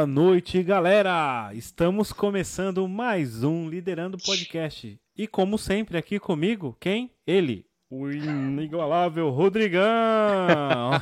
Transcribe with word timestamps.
Boa 0.00 0.06
noite, 0.06 0.62
galera! 0.62 1.50
Estamos 1.52 2.10
começando 2.10 2.88
mais 2.88 3.44
um 3.44 3.68
Liderando 3.68 4.16
Podcast. 4.16 4.98
E 5.14 5.26
como 5.26 5.58
sempre, 5.58 5.98
aqui 5.98 6.18
comigo, 6.18 6.74
quem? 6.80 7.10
Ele, 7.26 7.66
o 7.90 8.10
inigualável 8.10 9.28
Rodrigão! 9.28 10.92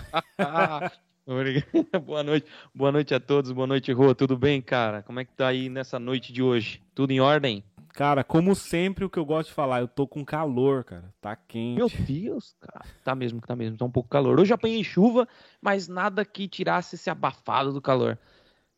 boa 2.04 2.24
noite, 2.24 2.50
boa 2.74 2.91
noite 2.91 3.14
a 3.14 3.20
todos, 3.20 3.52
boa 3.52 3.69
noite, 3.69 3.92
Rô. 3.92 4.12
Tudo 4.16 4.36
bem, 4.36 4.60
cara? 4.60 5.00
Como 5.04 5.20
é 5.20 5.24
que 5.24 5.32
tá 5.32 5.46
aí 5.46 5.69
nessa 5.69 6.00
noite 6.00 6.32
de 6.32 6.42
hoje? 6.42 6.82
Tudo 6.92 7.12
em 7.12 7.20
ordem? 7.20 7.62
Cara, 7.98 8.24
como 8.24 8.54
sempre, 8.54 9.04
o 9.04 9.10
que 9.10 9.19
eu 9.19 9.24
gosto 9.24 9.50
de 9.50 9.54
falar, 9.54 9.80
eu 9.80 9.88
tô 9.88 10.08
com 10.08 10.24
calor, 10.24 10.82
cara. 10.82 11.14
Tá 11.20 11.36
quente. 11.36 11.76
Meu 11.76 11.88
Deus, 11.88 12.56
cara. 12.60 12.84
Tá 13.04 13.14
mesmo, 13.14 13.41
tá 13.41 13.54
mesmo. 13.54 13.76
Tá 13.76 13.84
um 13.84 13.91
pouco 13.91 14.08
calor. 14.08 14.41
Hoje 14.41 14.52
apanhei 14.52 14.82
chuva, 14.82 15.26
mas 15.62 15.86
nada 15.86 16.24
que 16.24 16.48
tirasse 16.48 16.96
esse 16.96 17.08
abafado 17.08 17.72
do 17.72 17.80
calor. 17.80 18.19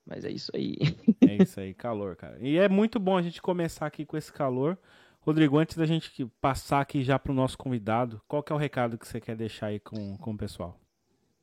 Mas 0.07 0.25
é 0.25 0.31
isso 0.31 0.51
aí. 0.55 0.77
É 1.27 1.43
isso 1.43 1.61
aí, 1.61 1.73
calor, 1.75 2.17
cara. 2.17 2.39
E 2.41 2.57
é 2.59 2.69
muito 2.69 2.99
bom 2.99 3.17
a 3.17 3.23
gente 3.23 3.41
começar 3.41 3.87
aqui 3.87 4.05
com 4.05 4.17
esse 4.17 4.33
calor. 4.33 4.77
Rodrigo, 5.21 5.59
antes 5.59 5.77
da 5.77 5.85
gente 5.85 6.27
passar 6.41 6.81
aqui 6.81 7.03
já 7.05 7.19
pro 7.19 7.35
nosso 7.35 7.59
convidado, 7.59 8.21
qual 8.27 8.43
que 8.43 8.53
é 8.53 8.55
o 8.55 8.59
recado 8.59 8.97
que 8.97 9.07
você 9.07 9.21
quer 9.21 9.37
deixar 9.37 9.67
aí 9.67 9.79
com, 9.79 10.17
com 10.17 10.33
o 10.33 10.37
pessoal? 10.37 10.81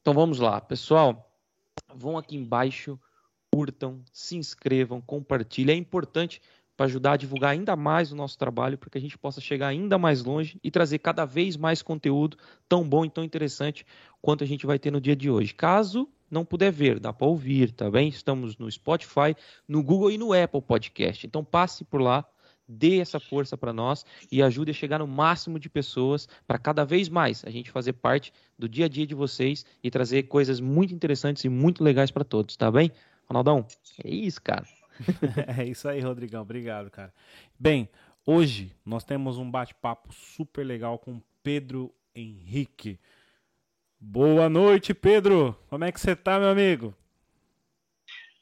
Então 0.02 0.14
vamos 0.14 0.40
lá, 0.40 0.60
pessoal. 0.60 1.32
Vão 1.96 2.18
aqui 2.18 2.36
embaixo, 2.36 3.00
curtam, 3.52 4.04
se 4.12 4.36
inscrevam, 4.36 5.00
compartilhem. 5.00 5.76
É 5.76 5.80
importante 5.80 6.42
para 6.76 6.86
ajudar 6.86 7.14
a 7.14 7.18
divulgar 7.18 7.52
ainda 7.52 7.76
mais 7.76 8.12
o 8.12 8.16
nosso 8.16 8.38
trabalho, 8.38 8.78
para 8.78 8.90
que 8.90 8.98
a 8.98 9.02
gente 9.02 9.18
possa 9.18 9.42
chegar 9.42 9.68
ainda 9.68 9.98
mais 9.98 10.24
longe 10.24 10.60
e 10.64 10.70
trazer 10.70 11.00
cada 11.00 11.26
vez 11.26 11.58
mais 11.58 11.82
conteúdo 11.82 12.38
tão 12.70 12.88
bom 12.88 13.04
e 13.04 13.10
tão 13.10 13.24
interessante 13.24 13.86
quanto 14.22 14.44
a 14.44 14.48
gente 14.48 14.66
vai 14.66 14.78
ter 14.78 14.92
no 14.92 15.02
dia 15.02 15.16
de 15.16 15.30
hoje. 15.30 15.54
Caso 15.54 16.08
não 16.30 16.46
puder 16.46 16.72
ver, 16.72 17.00
dá 17.00 17.14
para 17.14 17.28
ouvir, 17.28 17.72
tá 17.72 17.90
bem? 17.90 18.10
Estamos 18.10 18.58
no 18.58 18.70
Spotify, 18.70 19.36
no 19.68 19.82
Google 19.84 20.12
e 20.12 20.18
no 20.18 20.34
Apple 20.34 20.62
Podcast. 20.62 21.26
Então 21.26 21.44
passe 21.44 21.84
por 21.84 22.02
lá, 22.02 22.26
dê 22.68 23.00
essa 23.00 23.20
força 23.20 23.58
para 23.58 23.72
nós 23.72 24.06
e 24.32 24.42
ajude 24.44 24.72
a 24.72 24.74
chegar 24.74 25.00
no 25.00 25.08
máximo 25.08 25.58
de 25.58 25.70
pessoas 25.70 26.28
para 26.46 26.60
cada 26.60 26.84
vez 26.84 27.08
mais 27.08 27.44
a 27.46 27.50
gente 27.50 27.72
fazer 27.72 27.94
parte 27.94 28.34
do 28.60 28.68
dia 28.68 28.86
a 28.86 28.90
dia 28.90 29.08
de 29.08 29.16
vocês 29.16 29.66
e 29.82 29.90
trazer 29.90 30.24
coisas 30.24 30.60
muito 30.60 30.94
interessantes 30.94 31.44
e 31.46 31.50
muito 31.50 31.84
legais 31.84 32.12
para 32.12 32.26
todos, 32.26 32.58
tá 32.58 32.70
bem? 32.70 32.92
Ronaldão, 33.26 33.66
é 34.04 34.10
isso, 34.10 34.42
cara. 34.42 34.66
é 35.58 35.66
isso 35.66 35.88
aí, 35.88 36.02
Rodrigão. 36.02 36.42
Obrigado, 36.42 36.90
cara. 36.90 37.14
Bem, 37.60 37.90
hoje 38.26 38.76
nós 38.86 39.04
temos 39.04 39.38
um 39.38 39.50
bate-papo 39.50 40.14
super 40.14 40.66
legal 40.66 40.98
com 40.98 41.22
Pedro 41.44 41.94
Henrique. 42.16 43.00
Boa 44.00 44.48
noite, 44.50 44.94
Pedro. 44.94 45.58
Como 45.70 45.84
é 45.84 45.92
que 45.92 46.00
você 46.00 46.16
tá, 46.16 46.40
meu 46.40 46.50
amigo? 46.50 46.94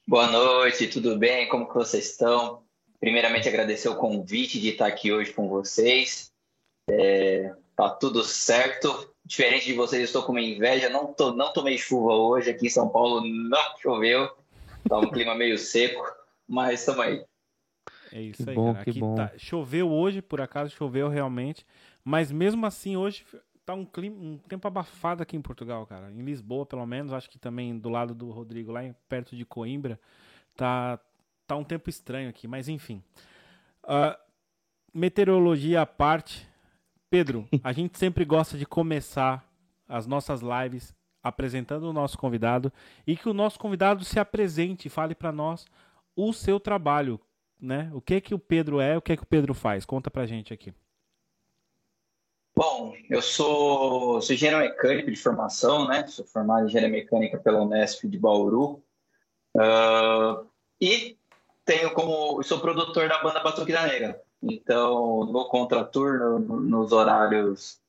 Boa 0.08 0.28
noite, 0.28 0.88
tudo 0.88 1.18
bem? 1.18 1.48
Como 1.48 1.68
que 1.68 1.74
vocês 1.74 2.12
estão? 2.12 2.64
Primeiramente, 3.00 3.48
agradecer 3.48 3.90
o 3.90 3.96
convite 3.96 4.60
de 4.60 4.70
estar 4.70 4.88
aqui 4.88 5.12
hoje 5.12 5.32
com 5.32 5.48
vocês. 5.48 6.32
É, 6.90 7.54
tá 7.76 7.90
tudo 7.90 8.24
certo. 8.24 9.14
Diferente 9.26 9.66
de 9.66 9.74
vocês, 9.74 10.04
estou 10.04 10.24
com 10.24 10.34
uma 10.34 10.42
inveja. 10.42 10.90
Não, 10.90 11.14
tô, 11.14 11.34
não 11.34 11.52
tomei 11.52 11.78
chuva 11.78 12.14
hoje 12.14 12.52
aqui 12.52 12.68
em 12.68 12.70
São 12.70 12.90
Paulo, 12.90 13.26
não 13.26 13.78
choveu. 13.82 14.30
Tá 14.88 15.00
um 15.00 15.10
clima 15.10 15.34
meio 15.34 15.58
seco 15.58 16.04
mas 16.48 16.80
estamos 16.80 17.02
aí. 17.02 17.26
É 18.12 18.22
isso 18.22 18.44
que 18.44 18.50
aí, 18.50 18.56
bom, 18.56 18.74
cara. 18.74 18.82
Aqui 18.82 19.00
bom. 19.00 19.16
Tá, 19.16 19.32
choveu 19.38 19.92
hoje, 19.92 20.22
por 20.22 20.40
acaso 20.40 20.76
choveu 20.76 21.10
realmente, 21.10 21.66
mas 22.04 22.32
mesmo 22.32 22.66
assim 22.66 22.96
hoje 22.96 23.26
tá 23.66 23.74
um 23.74 23.86
clima, 23.86 24.16
um 24.16 24.38
tempo 24.38 24.68
abafado 24.68 25.24
aqui 25.24 25.36
em 25.36 25.42
Portugal, 25.42 25.86
cara. 25.86 26.12
Em 26.12 26.24
Lisboa, 26.24 26.66
pelo 26.66 26.86
menos, 26.86 27.12
acho 27.12 27.30
que 27.30 27.40
também 27.40 27.78
do 27.78 27.90
lado 27.90 28.14
do 28.14 28.30
Rodrigo, 28.30 28.72
lá 28.72 28.82
perto 29.10 29.36
de 29.36 29.46
Coimbra, 29.46 30.00
tá 30.56 31.00
tá 31.48 31.56
um 31.56 31.64
tempo 31.64 31.90
estranho 31.90 32.30
aqui, 32.30 32.48
mas 32.48 32.68
enfim. 32.68 33.04
Uh, 33.84 34.18
meteorologia 34.94 35.82
à 35.82 35.86
parte, 35.86 36.48
Pedro, 37.10 37.48
a 37.64 37.72
gente 37.72 37.98
sempre 37.98 38.26
gosta 38.26 38.58
de 38.58 38.66
começar 38.66 39.48
as 39.88 40.08
nossas 40.08 40.42
lives 40.42 40.94
apresentando 41.22 41.84
o 41.84 41.94
nosso 41.94 42.18
convidado 42.18 42.72
e 43.06 43.16
que 43.16 43.28
o 43.28 43.34
nosso 43.34 43.60
convidado 43.60 44.04
se 44.04 44.20
apresente 44.20 44.88
e 44.88 44.92
fale 44.92 45.16
para 45.16 45.32
nós 45.32 45.66
o 46.16 46.32
seu 46.32 46.60
trabalho, 46.60 47.20
né? 47.60 47.90
O 47.94 48.02
que 48.02 48.22
que 48.22 48.34
o 48.34 48.40
Pedro 48.40 48.80
é, 48.80 48.98
o 48.98 49.02
que 49.02 49.18
que 49.18 49.24
o 49.24 49.28
Pedro 49.28 49.54
faz? 49.54 49.86
Conta 49.86 50.10
pra 50.10 50.26
gente 50.26 50.54
aqui. 50.54 50.74
Bom, 52.56 52.94
eu 53.10 53.22
sou, 53.22 54.22
sou 54.22 54.34
engenheiro 54.34 54.62
mecânico 54.62 55.12
de 55.12 55.18
formação, 55.18 55.88
né? 55.88 56.08
Sou 56.08 56.26
formado 56.26 56.64
em 56.64 56.68
engenharia 56.68 56.90
mecânica 56.90 57.38
pela 57.38 57.62
Unesp 57.62 58.08
de 58.08 58.18
Bauru. 58.18 58.82
Uh, 59.56 60.48
e 60.80 61.18
tenho 61.66 61.94
como 61.94 62.42
sou 62.44 62.60
produtor 62.60 63.10
da 63.10 63.22
banda 63.22 63.44
Batuque 63.44 63.74
da 63.74 63.86
Negra. 63.86 64.22
Então, 64.42 65.26
no 65.26 65.50
contraturno, 65.50 66.40
nos 66.40 66.92
horários 66.92 67.82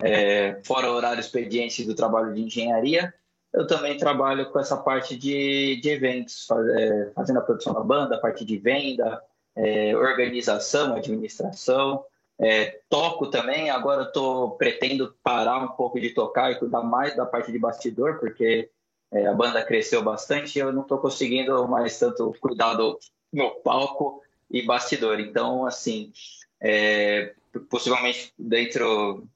é, 0.00 0.60
fora 0.64 0.90
horário 0.90 1.20
expediente 1.20 1.84
do 1.84 1.94
trabalho 1.94 2.32
de 2.32 2.42
engenharia, 2.42 3.12
eu 3.52 3.66
também 3.66 3.96
trabalho 3.96 4.50
com 4.50 4.58
essa 4.58 4.76
parte 4.76 5.16
de, 5.16 5.80
de 5.80 5.88
eventos, 5.90 6.46
faz, 6.46 6.66
é, 6.68 7.10
fazendo 7.14 7.38
a 7.38 7.42
produção 7.42 7.72
da 7.72 7.80
banda, 7.80 8.16
a 8.16 8.20
parte 8.20 8.44
de 8.44 8.56
venda, 8.58 9.22
é, 9.54 9.96
organização, 9.96 10.94
administração. 10.94 12.04
É, 12.38 12.80
toco 12.88 13.28
também, 13.30 13.70
agora 13.70 14.02
estou 14.02 14.52
pretendo 14.52 15.14
parar 15.22 15.58
um 15.58 15.68
pouco 15.68 15.98
de 15.98 16.10
tocar 16.10 16.52
e 16.52 16.58
cuidar 16.58 16.82
mais 16.82 17.16
da 17.16 17.24
parte 17.24 17.50
de 17.50 17.58
bastidor, 17.58 18.18
porque 18.18 18.70
é, 19.10 19.26
a 19.26 19.32
banda 19.32 19.64
cresceu 19.64 20.02
bastante 20.02 20.56
e 20.56 20.58
eu 20.60 20.72
não 20.72 20.82
estou 20.82 20.98
conseguindo 20.98 21.66
mais 21.66 21.98
tanto 21.98 22.34
cuidar 22.40 22.74
do 22.74 22.98
meu 23.32 23.52
palco 23.52 24.22
e 24.50 24.62
bastidor. 24.62 25.18
Então, 25.18 25.64
assim, 25.64 26.12
é, 26.60 27.34
possivelmente 27.70 28.32
dentro. 28.38 29.26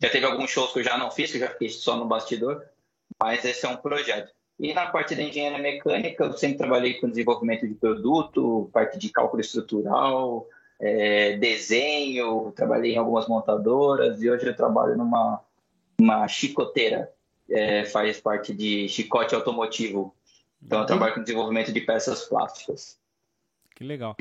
Já 0.00 0.08
teve 0.10 0.26
alguns 0.26 0.50
shows 0.50 0.72
que 0.72 0.78
eu 0.78 0.84
já 0.84 0.96
não 0.96 1.10
fiz, 1.10 1.30
que 1.30 1.38
eu 1.38 1.40
já 1.40 1.50
fiz 1.50 1.76
só 1.76 1.96
no 1.96 2.06
bastidor, 2.06 2.64
mas 3.20 3.44
esse 3.44 3.66
é 3.66 3.68
um 3.68 3.76
projeto. 3.76 4.32
E 4.58 4.72
na 4.72 4.86
parte 4.86 5.14
da 5.14 5.22
engenharia 5.22 5.58
mecânica, 5.58 6.24
eu 6.24 6.32
sempre 6.32 6.58
trabalhei 6.58 6.94
com 6.94 7.08
desenvolvimento 7.08 7.66
de 7.66 7.74
produto, 7.74 8.70
parte 8.72 8.98
de 8.98 9.08
cálculo 9.10 9.40
estrutural, 9.40 10.46
é, 10.80 11.36
desenho, 11.36 12.52
trabalhei 12.52 12.94
em 12.94 12.98
algumas 12.98 13.26
montadoras 13.26 14.22
e 14.22 14.30
hoje 14.30 14.46
eu 14.46 14.56
trabalho 14.56 14.96
numa 14.96 15.42
uma 16.00 16.28
chicoteira, 16.28 17.12
é, 17.50 17.84
faz 17.84 18.20
parte 18.20 18.54
de 18.54 18.88
chicote 18.88 19.34
automotivo. 19.34 20.14
Então 20.62 20.80
eu 20.80 20.86
trabalho 20.86 21.14
com 21.14 21.22
desenvolvimento 21.22 21.72
de 21.72 21.80
peças 21.80 22.24
plásticas. 22.24 22.98
Que 23.74 23.84
legal. 23.84 24.16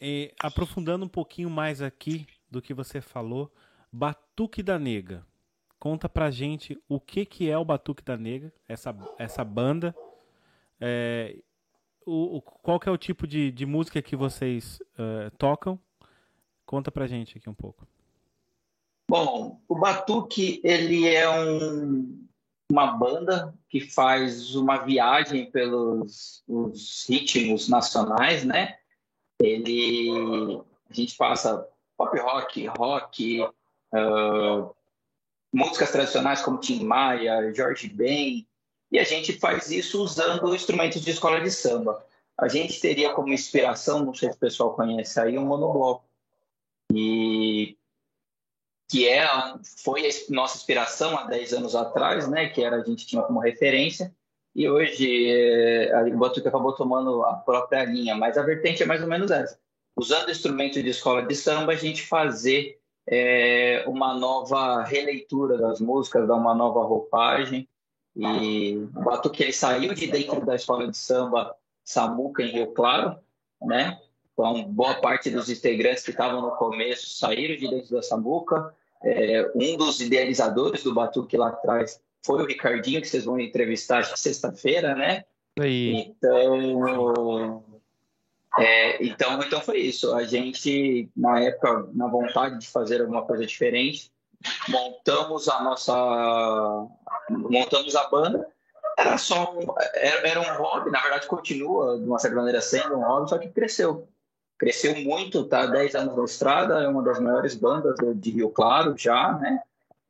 E, 0.00 0.32
aprofundando 0.40 1.04
um 1.04 1.08
pouquinho 1.08 1.50
mais 1.50 1.82
aqui 1.82 2.26
do 2.50 2.62
que 2.62 2.72
você 2.72 3.00
falou, 3.00 3.52
Batuque 3.92 4.62
da 4.62 4.78
Nega. 4.78 5.26
Conta 5.78 6.08
pra 6.08 6.30
gente 6.30 6.78
o 6.88 7.00
que, 7.00 7.24
que 7.24 7.50
é 7.50 7.56
o 7.56 7.64
Batuque 7.64 8.02
da 8.02 8.16
Negra, 8.16 8.52
essa, 8.68 8.94
essa 9.18 9.44
banda. 9.44 9.94
É, 10.80 11.36
o, 12.04 12.36
o, 12.36 12.42
qual 12.42 12.78
que 12.78 12.88
é 12.88 12.92
o 12.92 12.98
tipo 12.98 13.26
de, 13.26 13.50
de 13.50 13.66
música 13.66 14.02
que 14.02 14.16
vocês 14.16 14.80
uh, 14.98 15.30
tocam? 15.36 15.78
Conta 16.70 16.92
pra 16.92 17.08
gente 17.08 17.36
aqui 17.36 17.50
um 17.50 17.54
pouco. 17.54 17.84
Bom, 19.10 19.60
o 19.68 19.74
Batuque 19.74 20.60
ele 20.62 21.04
é 21.08 21.28
um, 21.28 22.28
uma 22.70 22.92
banda 22.92 23.52
que 23.68 23.80
faz 23.80 24.54
uma 24.54 24.76
viagem 24.76 25.50
pelos 25.50 26.44
ritmos 27.08 27.68
nacionais, 27.68 28.44
né? 28.44 28.78
Ele 29.42 30.62
a 30.88 30.94
gente 30.94 31.16
passa 31.16 31.66
pop 31.96 32.16
rock, 32.20 32.66
rock, 32.78 33.42
uh, 33.42 34.72
músicas 35.52 35.90
tradicionais 35.90 36.40
como 36.40 36.60
Tim 36.60 36.84
Maia, 36.84 37.52
Jorge 37.52 37.88
Ben, 37.88 38.46
e 38.92 38.98
a 39.00 39.02
gente 39.02 39.32
faz 39.40 39.72
isso 39.72 40.00
usando 40.04 40.54
instrumentos 40.54 41.02
de 41.02 41.10
escola 41.10 41.40
de 41.40 41.50
samba. 41.50 42.00
A 42.38 42.46
gente 42.46 42.80
teria 42.80 43.12
como 43.12 43.32
inspiração, 43.32 44.04
não 44.04 44.14
sei 44.14 44.30
se 44.30 44.36
o 44.36 44.38
pessoal 44.40 44.74
conhece 44.74 45.18
aí, 45.18 45.36
um 45.36 45.46
monobloco. 45.46 46.08
E 46.92 47.76
que 48.88 49.08
é, 49.08 49.24
foi 49.84 50.06
a 50.06 50.10
nossa 50.30 50.56
inspiração 50.56 51.16
há 51.16 51.24
10 51.24 51.52
anos 51.52 51.76
atrás, 51.76 52.28
né, 52.28 52.48
que 52.48 52.62
era 52.62 52.76
a 52.76 52.84
gente 52.84 53.06
tinha 53.06 53.22
como 53.22 53.38
referência, 53.38 54.12
e 54.54 54.68
hoje 54.68 55.30
é, 55.30 55.94
a 55.94 56.16
Batuque 56.16 56.48
acabou 56.48 56.72
tomando 56.72 57.22
a 57.24 57.34
própria 57.34 57.84
linha, 57.84 58.16
mas 58.16 58.36
a 58.36 58.42
vertente 58.42 58.82
é 58.82 58.86
mais 58.86 59.00
ou 59.00 59.08
menos 59.08 59.30
essa. 59.30 59.58
Usando 59.96 60.30
instrumentos 60.30 60.82
de 60.82 60.88
escola 60.88 61.22
de 61.22 61.36
samba, 61.36 61.72
a 61.72 61.76
gente 61.76 62.02
fazer 62.04 62.80
é, 63.06 63.84
uma 63.86 64.14
nova 64.14 64.82
releitura 64.82 65.56
das 65.56 65.80
músicas, 65.80 66.26
dar 66.26 66.34
uma 66.34 66.54
nova 66.54 66.82
roupagem. 66.82 67.68
E 68.16 68.76
o 68.76 69.02
Batuque 69.02 69.42
ele 69.42 69.52
saiu 69.52 69.94
de 69.94 70.08
dentro 70.08 70.44
da 70.44 70.56
escola 70.56 70.88
de 70.88 70.96
samba 70.96 71.54
Samuca 71.84 72.42
em 72.42 72.50
Rio 72.50 72.72
Claro, 72.72 73.18
né? 73.62 74.00
Então, 74.40 74.64
boa 74.64 74.94
parte 74.94 75.28
dos 75.28 75.50
integrantes 75.50 76.02
que 76.02 76.12
estavam 76.12 76.40
no 76.40 76.52
começo 76.52 77.10
saíram 77.10 77.56
de 77.56 77.68
dentro 77.68 77.94
da 77.94 78.02
Samuca. 78.02 78.74
É, 79.04 79.50
um 79.54 79.76
dos 79.76 80.00
idealizadores 80.00 80.82
do 80.82 80.94
Batuque 80.94 81.36
lá 81.36 81.48
atrás 81.48 82.00
foi 82.24 82.42
o 82.42 82.46
Ricardinho, 82.46 83.02
que 83.02 83.08
vocês 83.08 83.26
vão 83.26 83.38
entrevistar 83.38 84.02
sexta-feira, 84.16 84.94
né? 84.94 85.24
Aí. 85.58 85.92
Então, 85.92 87.62
é, 88.58 89.04
então, 89.04 89.42
então 89.42 89.60
foi 89.60 89.78
isso. 89.80 90.14
A 90.14 90.24
gente, 90.24 91.10
na 91.14 91.40
época, 91.40 91.88
na 91.92 92.06
vontade 92.08 92.58
de 92.58 92.66
fazer 92.66 93.02
alguma 93.02 93.22
coisa 93.22 93.44
diferente, 93.44 94.10
montamos 94.68 95.50
a 95.50 95.62
nossa, 95.62 96.88
montamos 97.28 97.94
a 97.94 98.08
banda. 98.08 98.48
Era 98.96 99.18
só 99.18 99.54
um, 99.54 99.66
era, 99.94 100.28
era 100.28 100.40
um 100.40 100.62
hobby, 100.62 100.90
na 100.90 101.00
verdade 101.00 101.26
continua 101.26 101.98
de 101.98 102.04
uma 102.04 102.18
certa 102.18 102.36
maneira 102.36 102.60
sendo 102.60 102.96
um 102.96 103.02
hobby, 103.02 103.28
só 103.28 103.38
que 103.38 103.48
cresceu. 103.48 104.08
Cresceu 104.60 104.94
muito, 104.96 105.44
tá 105.44 105.64
10 105.64 105.94
anos 105.94 106.14
na 106.14 106.24
estrada, 106.24 106.82
é 106.82 106.86
uma 106.86 107.02
das 107.02 107.18
maiores 107.18 107.54
bandas 107.54 107.96
de 108.16 108.30
Rio 108.30 108.50
Claro 108.50 108.94
já, 108.94 109.32
né? 109.38 109.58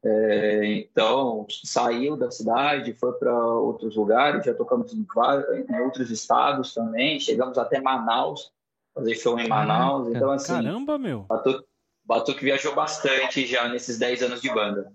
É, 0.02 0.66
então, 0.74 1.46
saiu 1.62 2.16
da 2.16 2.32
cidade, 2.32 2.92
foi 2.94 3.12
para 3.12 3.32
outros 3.32 3.94
lugares, 3.94 4.44
já 4.44 4.52
tocamos 4.52 4.92
em, 4.92 5.06
vários, 5.14 5.70
em, 5.70 5.80
outros 5.82 6.10
estados 6.10 6.74
também, 6.74 7.20
chegamos 7.20 7.58
até 7.58 7.80
Manaus, 7.80 8.50
fazer 8.92 9.14
show 9.14 9.38
em 9.38 9.46
Manaus. 9.46 10.08
Caraca, 10.08 10.18
então, 10.18 10.30
assim. 10.32 10.52
Caramba, 10.52 10.98
meu! 10.98 11.20
Batuque, 11.28 11.64
Batuque 12.04 12.44
viajou 12.44 12.74
bastante 12.74 13.46
já 13.46 13.68
nesses 13.68 14.00
10 14.00 14.24
anos 14.24 14.42
de 14.42 14.52
banda. 14.52 14.92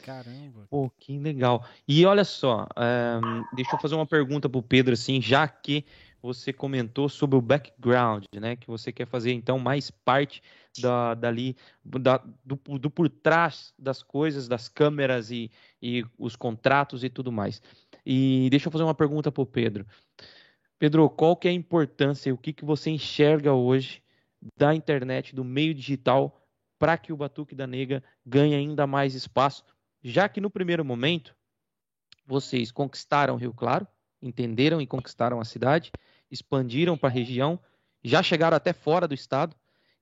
Caramba. 0.00 0.64
Pô, 0.70 0.88
que 0.96 1.18
legal. 1.18 1.64
E 1.88 2.06
olha 2.06 2.24
só, 2.24 2.68
um, 2.76 3.42
deixa 3.56 3.74
eu 3.74 3.80
fazer 3.80 3.96
uma 3.96 4.06
pergunta 4.06 4.48
pro 4.48 4.62
Pedro, 4.62 4.94
assim, 4.94 5.20
já 5.20 5.48
que 5.48 5.84
você 6.26 6.52
comentou 6.52 7.08
sobre 7.08 7.38
o 7.38 7.40
background, 7.40 8.24
né? 8.34 8.56
Que 8.56 8.66
você 8.66 8.92
quer 8.92 9.06
fazer 9.06 9.32
então 9.32 9.58
mais 9.58 9.90
parte 9.90 10.42
da, 10.80 11.14
dali, 11.14 11.56
da, 11.84 12.20
do, 12.44 12.56
do 12.78 12.90
por 12.90 13.08
trás 13.08 13.72
das 13.78 14.02
coisas, 14.02 14.48
das 14.48 14.68
câmeras 14.68 15.30
e, 15.30 15.50
e 15.80 16.04
os 16.18 16.34
contratos 16.34 17.04
e 17.04 17.08
tudo 17.08 17.30
mais. 17.30 17.62
E 18.04 18.48
deixa 18.50 18.66
eu 18.66 18.72
fazer 18.72 18.82
uma 18.82 18.94
pergunta 18.94 19.30
para 19.30 19.42
o 19.42 19.46
Pedro. 19.46 19.86
Pedro, 20.78 21.08
qual 21.08 21.36
que 21.36 21.46
é 21.46 21.50
a 21.52 21.54
importância, 21.54 22.34
o 22.34 22.38
que, 22.38 22.52
que 22.52 22.64
você 22.64 22.90
enxerga 22.90 23.52
hoje 23.54 24.02
da 24.58 24.74
internet, 24.74 25.34
do 25.34 25.44
meio 25.44 25.72
digital, 25.72 26.44
para 26.78 26.98
que 26.98 27.12
o 27.12 27.16
Batuque 27.16 27.54
da 27.54 27.66
Nega 27.66 28.02
ganhe 28.24 28.54
ainda 28.54 28.86
mais 28.86 29.14
espaço, 29.14 29.64
já 30.02 30.28
que 30.28 30.40
no 30.40 30.50
primeiro 30.50 30.84
momento 30.84 31.34
vocês 32.26 32.70
conquistaram 32.70 33.36
Rio 33.36 33.54
Claro, 33.54 33.86
entenderam 34.20 34.80
e 34.80 34.86
conquistaram 34.86 35.40
a 35.40 35.44
cidade, 35.44 35.90
expandiram 36.30 36.96
para 36.96 37.08
a 37.08 37.12
região, 37.12 37.58
já 38.02 38.22
chegaram 38.22 38.56
até 38.56 38.72
fora 38.72 39.08
do 39.08 39.14
estado. 39.14 39.56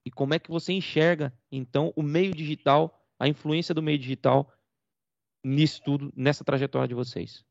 E 0.05 0.11
como 0.11 0.35
é 0.35 0.39
que 0.39 0.51
você 0.51 0.73
enxerga, 0.73 1.33
então, 1.51 1.93
o 1.97 2.03
meio 2.03 2.35
digital, 2.35 3.01
a 3.19 3.27
influência 3.27 3.75
do 3.75 3.83
meio 3.83 3.99
digital 3.99 4.53
nisso 5.43 5.83
tudo, 5.85 6.13
nessa 6.15 6.45
trajetória 6.45 6.89
de 6.89 6.95
vocês? 6.95 7.45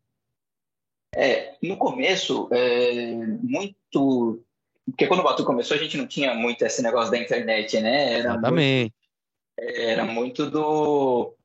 É, 1.15 1.55
no 1.61 1.77
começo, 1.77 2.49
é, 2.51 3.15
muito. 3.41 4.43
Porque 4.85 5.07
quando 5.07 5.21
o 5.21 5.23
Batu 5.23 5.45
começou, 5.45 5.77
a 5.77 5.79
gente 5.79 5.97
não 5.97 6.07
tinha 6.07 6.33
muito 6.33 6.63
esse 6.63 6.81
negócio 6.81 7.11
da 7.11 7.17
internet, 7.17 7.79
né? 7.79 8.13
Era 8.13 8.29
Exatamente. 8.31 8.93
Muito, 9.59 9.79
era 9.79 10.05
muito 10.05 10.49
do. 10.49 11.35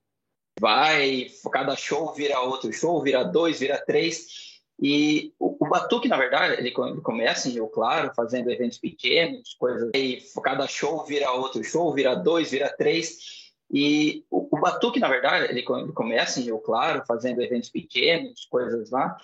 Vai, 0.59 1.29
cada 1.53 1.77
show 1.77 2.13
vira 2.15 2.41
outro 2.41 2.73
show, 2.73 3.01
vira 3.03 3.23
dois, 3.23 3.61
vira 3.61 3.79
três. 3.85 4.58
E 4.81 5.35
o, 5.41 5.67
Batuque, 5.69 6.09
na 6.09 6.17
verdade, 6.17 6.55
ele, 6.55 6.71
começa 6.71 7.49
em 7.49 7.53
Rio 7.53 7.67
Claro, 7.67 8.13
fazendo 8.15 8.51
eventos 8.51 8.79
pequenos, 8.79 9.55
coisas. 9.55 9.91
E 9.95 10.23
cada 10.43 10.69
show 10.69 11.05
vira 11.05 11.33
outro 11.33 11.65
show, 11.65 11.93
vira 11.93 12.15
dois, 12.15 12.51
vira 12.53 12.73
três. 12.77 13.51
E 13.71 14.25
o, 14.31 14.47
o 14.51 14.61
Batuque, 14.61 15.01
na 15.01 15.09
verdade, 15.09 15.47
ele, 15.47 15.65
ele 15.69 15.93
começa 15.93 16.39
em 16.39 16.45
Rio 16.45 16.59
Claro, 16.59 17.03
fazendo 17.07 17.43
eventos 17.43 17.69
pequenos, 17.69 18.47
coisas 18.47 18.91
lá. 18.91 19.17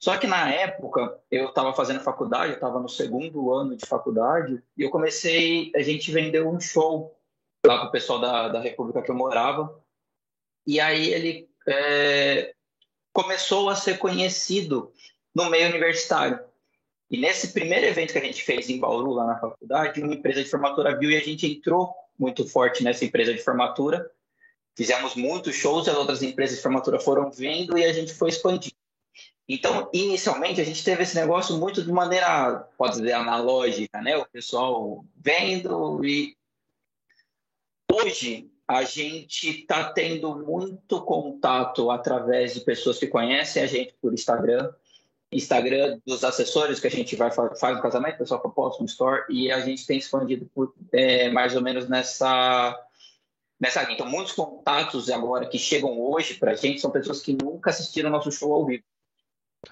Só 0.00 0.16
que 0.16 0.26
na 0.26 0.50
época 0.50 1.18
eu 1.30 1.48
estava 1.48 1.72
fazendo 1.72 2.00
faculdade, 2.00 2.52
eu 2.52 2.56
estava 2.56 2.80
no 2.80 2.88
segundo 2.88 3.52
ano 3.52 3.76
de 3.76 3.86
faculdade, 3.86 4.62
e 4.76 4.82
eu 4.82 4.90
comecei, 4.90 5.70
a 5.74 5.80
gente 5.80 6.10
vendeu 6.10 6.48
um 6.48 6.60
show 6.60 7.16
lá 7.66 7.78
para 7.78 7.88
o 7.88 7.90
pessoal 7.90 8.20
da, 8.20 8.48
da 8.48 8.60
República 8.60 9.02
que 9.02 9.10
eu 9.10 9.14
morava. 9.14 9.82
E 10.66 10.80
aí 10.80 11.08
ele 11.12 11.48
é, 11.66 12.54
começou 13.14 13.70
a 13.70 13.76
ser 13.76 13.96
conhecido 13.98 14.92
no 15.34 15.50
meio 15.50 15.68
universitário. 15.68 16.38
E 17.10 17.18
nesse 17.18 17.52
primeiro 17.52 17.86
evento 17.86 18.12
que 18.12 18.18
a 18.18 18.24
gente 18.24 18.42
fez 18.42 18.68
em 18.70 18.78
Bauru, 18.78 19.12
lá 19.12 19.26
na 19.26 19.38
faculdade, 19.38 20.02
uma 20.02 20.14
empresa 20.14 20.42
de 20.42 20.50
formatura 20.50 20.98
viu 20.98 21.10
e 21.10 21.16
a 21.16 21.20
gente 21.20 21.46
entrou 21.46 21.94
muito 22.18 22.46
forte 22.48 22.82
nessa 22.82 23.04
empresa 23.04 23.34
de 23.34 23.42
formatura. 23.42 24.10
Fizemos 24.76 25.14
muitos 25.14 25.54
shows, 25.54 25.88
as 25.88 25.96
outras 25.96 26.22
empresas 26.22 26.56
de 26.56 26.62
formatura 26.62 26.98
foram 26.98 27.30
vendo 27.30 27.78
e 27.78 27.84
a 27.84 27.92
gente 27.92 28.14
foi 28.14 28.30
expandindo. 28.30 28.74
Então, 29.48 29.90
inicialmente, 29.92 30.60
a 30.60 30.64
gente 30.64 30.82
teve 30.82 31.02
esse 31.02 31.14
negócio 31.14 31.56
muito 31.58 31.82
de 31.82 31.92
maneira, 31.92 32.66
pode 32.78 32.96
dizer, 32.96 33.12
analógica, 33.12 34.00
né? 34.00 34.16
O 34.16 34.26
pessoal 34.26 35.04
vendo 35.16 36.04
e. 36.04 36.34
Hoje, 37.92 38.50
a 38.66 38.82
gente 38.82 39.60
está 39.60 39.92
tendo 39.92 40.34
muito 40.38 41.02
contato 41.02 41.90
através 41.90 42.54
de 42.54 42.60
pessoas 42.62 42.98
que 42.98 43.06
conhecem 43.06 43.62
a 43.62 43.66
gente 43.66 43.94
por 44.00 44.14
Instagram, 44.14 44.72
Instagram 45.36 45.98
dos 46.06 46.22
assessores 46.24 46.80
que 46.80 46.86
a 46.86 46.90
gente 46.90 47.16
vai 47.16 47.30
faz 47.30 47.76
no 47.76 47.82
casamento, 47.82 48.18
pessoal 48.18 48.40
que 48.40 48.48
posta 48.48 48.82
no 48.82 48.88
store, 48.88 49.24
e 49.28 49.50
a 49.50 49.60
gente 49.60 49.86
tem 49.86 49.98
expandido 49.98 50.48
por, 50.54 50.74
é, 50.92 51.28
mais 51.30 51.54
ou 51.54 51.62
menos 51.62 51.88
nessa 51.88 52.78
nessa 53.60 53.82
linha. 53.82 53.94
Então, 53.94 54.06
muitos 54.06 54.32
contatos 54.32 55.08
agora 55.10 55.46
que 55.46 55.58
chegam 55.58 55.98
hoje 55.98 56.34
para 56.34 56.52
a 56.52 56.54
gente 56.54 56.80
são 56.80 56.90
pessoas 56.90 57.20
que 57.20 57.36
nunca 57.40 57.70
assistiram 57.70 58.10
nosso 58.10 58.30
show 58.30 58.52
ao 58.52 58.66
vivo. 58.66 58.84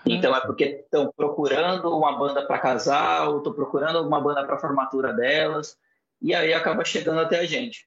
Então, 0.07 0.35
é 0.35 0.40
porque 0.40 0.64
estão 0.64 1.12
procurando 1.14 1.95
uma 1.95 2.16
banda 2.19 2.47
para 2.47 2.59
casar, 2.59 3.28
ou 3.28 3.38
estão 3.38 3.52
procurando 3.52 4.00
uma 4.07 4.21
banda 4.21 4.45
para 4.45 4.59
formatura 4.59 5.12
delas, 5.12 5.76
e 6.21 6.35
aí 6.35 6.54
acaba 6.54 6.85
chegando 6.85 7.21
até 7.21 7.40
a 7.40 7.47
gente. 7.47 7.87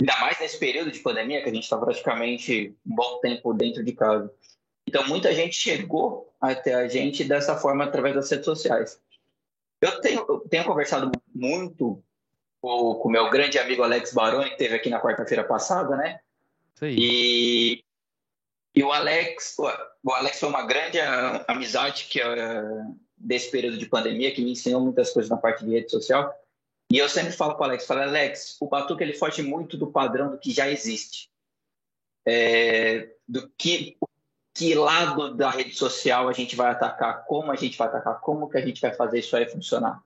Ainda 0.00 0.16
mais 0.20 0.38
nesse 0.40 0.58
período 0.58 0.90
de 0.90 1.00
pandemia, 1.00 1.42
que 1.42 1.48
a 1.48 1.54
gente 1.54 1.64
está 1.64 1.76
praticamente 1.76 2.76
um 2.86 2.94
bom 2.94 3.18
tempo 3.20 3.52
dentro 3.52 3.84
de 3.84 3.92
casa. 3.92 4.32
Então, 4.86 5.06
muita 5.06 5.34
gente 5.34 5.54
chegou 5.54 6.32
até 6.40 6.74
a 6.74 6.88
gente 6.88 7.24
dessa 7.24 7.56
forma 7.56 7.84
através 7.84 8.14
das 8.14 8.30
redes 8.30 8.44
sociais. 8.44 9.00
Eu 9.80 10.00
tenho, 10.00 10.24
eu 10.28 10.40
tenho 10.48 10.64
conversado 10.64 11.10
muito 11.34 12.02
com 12.60 13.00
o 13.04 13.10
meu 13.10 13.28
grande 13.30 13.58
amigo 13.58 13.82
Alex 13.82 14.12
Baroni, 14.12 14.46
que 14.46 14.52
esteve 14.52 14.76
aqui 14.76 14.88
na 14.88 15.00
quarta-feira 15.00 15.42
passada, 15.42 15.96
né? 15.96 16.20
Sim. 16.76 16.94
E, 16.96 17.84
e 18.74 18.82
o 18.82 18.92
Alex, 18.92 19.56
o 19.58 20.12
Alex 20.12 20.38
foi 20.38 20.48
uma 20.48 20.64
grande 20.64 20.98
amizade 21.48 22.04
que 22.04 22.20
desse 23.16 23.50
período 23.50 23.78
de 23.78 23.86
pandemia, 23.86 24.32
que 24.32 24.42
me 24.42 24.52
ensinou 24.52 24.80
muitas 24.80 25.10
coisas 25.10 25.30
na 25.30 25.36
parte 25.36 25.64
de 25.64 25.72
rede 25.72 25.90
social. 25.90 26.32
E 26.90 26.98
eu 26.98 27.08
sempre 27.08 27.32
falo 27.32 27.54
para 27.54 27.62
o 27.62 27.64
Alex, 27.70 27.86
falo, 27.86 28.02
Alex, 28.02 28.56
o 28.60 28.66
Batuque 28.66 29.02
ele 29.02 29.14
foge 29.14 29.42
muito 29.42 29.76
do 29.76 29.90
padrão 29.90 30.30
do 30.30 30.38
que 30.38 30.52
já 30.52 30.68
existe. 30.68 31.30
É, 32.26 33.08
do 33.26 33.48
que, 33.56 33.96
que 34.54 34.74
lado 34.74 35.34
da 35.34 35.50
rede 35.50 35.74
social 35.74 36.28
a 36.28 36.32
gente 36.32 36.54
vai 36.54 36.70
atacar, 36.70 37.24
como 37.24 37.50
a 37.50 37.56
gente 37.56 37.76
vai 37.78 37.88
atacar, 37.88 38.20
como 38.20 38.48
que 38.48 38.58
a 38.58 38.64
gente 38.64 38.80
vai 38.80 38.94
fazer 38.94 39.20
isso 39.20 39.36
aí 39.36 39.48
funcionar. 39.48 40.02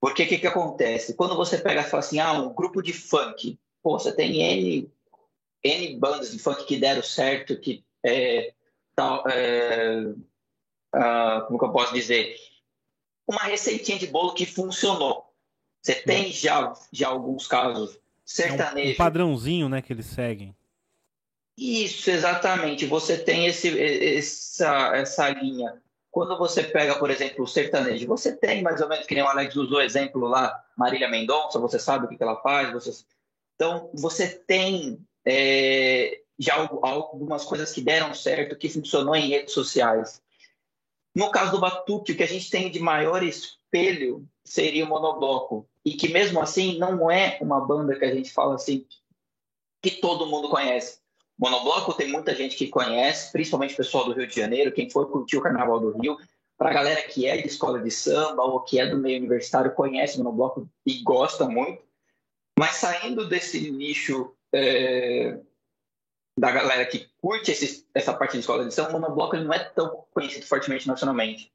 Porque 0.00 0.24
o 0.24 0.28
que, 0.28 0.38
que 0.38 0.46
acontece? 0.46 1.14
Quando 1.14 1.36
você 1.36 1.56
pega 1.58 1.80
e 1.80 1.84
fala 1.84 2.00
assim, 2.00 2.18
ah, 2.18 2.32
um 2.32 2.52
grupo 2.52 2.82
de 2.82 2.92
funk, 2.92 3.58
pô, 3.82 3.98
você 3.98 4.12
tem 4.12 4.42
N, 4.42 4.92
N 5.62 5.96
bandas 5.98 6.32
de 6.32 6.38
funk 6.38 6.66
que 6.66 6.76
deram 6.76 7.02
certo, 7.02 7.58
que 7.58 7.84
é, 8.04 8.52
tal, 8.94 9.26
é, 9.28 10.00
uh, 10.94 11.46
como 11.46 11.58
que 11.58 11.64
eu 11.64 11.72
posso 11.72 11.94
dizer? 11.94 12.36
Uma 13.26 13.44
receitinha 13.44 13.98
de 13.98 14.06
bolo 14.06 14.34
que 14.34 14.44
funcionou. 14.44 15.32
Você 15.80 15.94
tem 15.94 16.32
já, 16.32 16.74
já 16.92 17.08
alguns 17.08 17.46
casos 17.46 17.98
sertanejos. 18.24 18.90
É 18.90 18.90
um, 18.90 18.94
um 18.94 18.96
padrãozinho, 18.96 19.68
né, 19.68 19.80
que 19.80 19.92
eles 19.92 20.06
seguem. 20.06 20.54
Isso, 21.56 22.10
exatamente. 22.10 22.86
Você 22.86 23.16
tem 23.16 23.46
esse, 23.46 23.78
essa, 24.16 24.96
essa 24.96 25.28
linha. 25.30 25.80
Quando 26.10 26.36
você 26.38 26.62
pega, 26.62 26.96
por 26.98 27.10
exemplo, 27.10 27.44
o 27.44 27.48
sertanejo, 27.48 28.06
você 28.06 28.36
tem 28.36 28.62
mais 28.62 28.80
ou 28.80 28.88
menos, 28.88 29.06
que 29.06 29.14
nem 29.14 29.24
o 29.24 29.28
Alex 29.28 29.56
usou 29.56 29.80
exemplo 29.80 30.26
lá, 30.26 30.64
Marília 30.76 31.08
Mendonça, 31.08 31.58
você 31.58 31.78
sabe 31.78 32.06
o 32.06 32.08
que 32.08 32.22
ela 32.22 32.40
faz. 32.40 32.72
Você... 32.72 33.04
Então, 33.54 33.90
você 33.94 34.28
tem 34.28 34.98
é, 35.24 36.20
já 36.38 36.54
algumas 36.82 37.44
coisas 37.44 37.72
que 37.72 37.80
deram 37.80 38.14
certo, 38.14 38.56
que 38.56 38.68
funcionou 38.68 39.14
em 39.14 39.28
redes 39.28 39.54
sociais. 39.54 40.22
No 41.14 41.30
caso 41.30 41.52
do 41.52 41.60
Batuque, 41.60 42.12
o 42.12 42.16
que 42.16 42.22
a 42.22 42.28
gente 42.28 42.50
tem 42.50 42.70
de 42.70 42.80
maior 42.80 43.22
espelho 43.22 44.28
seria 44.44 44.84
o 44.84 44.88
monobloco. 44.88 45.68
E 45.84 45.94
que 45.94 46.08
mesmo 46.08 46.40
assim 46.40 46.78
não 46.78 47.10
é 47.10 47.38
uma 47.40 47.60
banda 47.60 47.96
que 47.96 48.04
a 48.04 48.12
gente 48.12 48.32
fala 48.32 48.54
assim 48.54 48.86
que 49.82 49.90
todo 49.90 50.26
mundo 50.26 50.48
conhece. 50.48 51.03
Monobloco 51.38 51.92
tem 51.94 52.08
muita 52.08 52.34
gente 52.34 52.56
que 52.56 52.68
conhece, 52.68 53.32
principalmente 53.32 53.74
o 53.74 53.76
pessoal 53.76 54.04
do 54.04 54.12
Rio 54.12 54.26
de 54.26 54.34
Janeiro, 54.34 54.72
quem 54.72 54.88
foi 54.88 55.06
curtir 55.06 55.36
o 55.36 55.42
Carnaval 55.42 55.80
do 55.80 55.98
Rio. 55.98 56.16
Para 56.56 56.70
a 56.70 56.72
galera 56.72 57.02
que 57.02 57.26
é 57.26 57.36
de 57.36 57.48
escola 57.48 57.80
de 57.80 57.90
samba 57.90 58.42
ou 58.42 58.60
que 58.60 58.78
é 58.78 58.86
do 58.86 58.96
meio 58.96 59.18
universitário, 59.18 59.72
conhece 59.72 60.18
Monobloco 60.18 60.68
e 60.86 61.02
gosta 61.02 61.48
muito. 61.48 61.82
Mas 62.56 62.76
saindo 62.76 63.28
desse 63.28 63.70
nicho 63.72 64.32
é, 64.52 65.40
da 66.38 66.52
galera 66.52 66.86
que 66.86 67.08
curte 67.20 67.50
esse, 67.50 67.84
essa 67.92 68.14
parte 68.14 68.32
de 68.32 68.38
escola 68.38 68.64
de 68.64 68.72
samba, 68.72 68.90
o 68.90 68.92
Monobloco 69.00 69.36
não 69.36 69.52
é 69.52 69.58
tão 69.58 70.04
conhecido 70.12 70.46
fortemente 70.46 70.86
nacionalmente. 70.86 71.52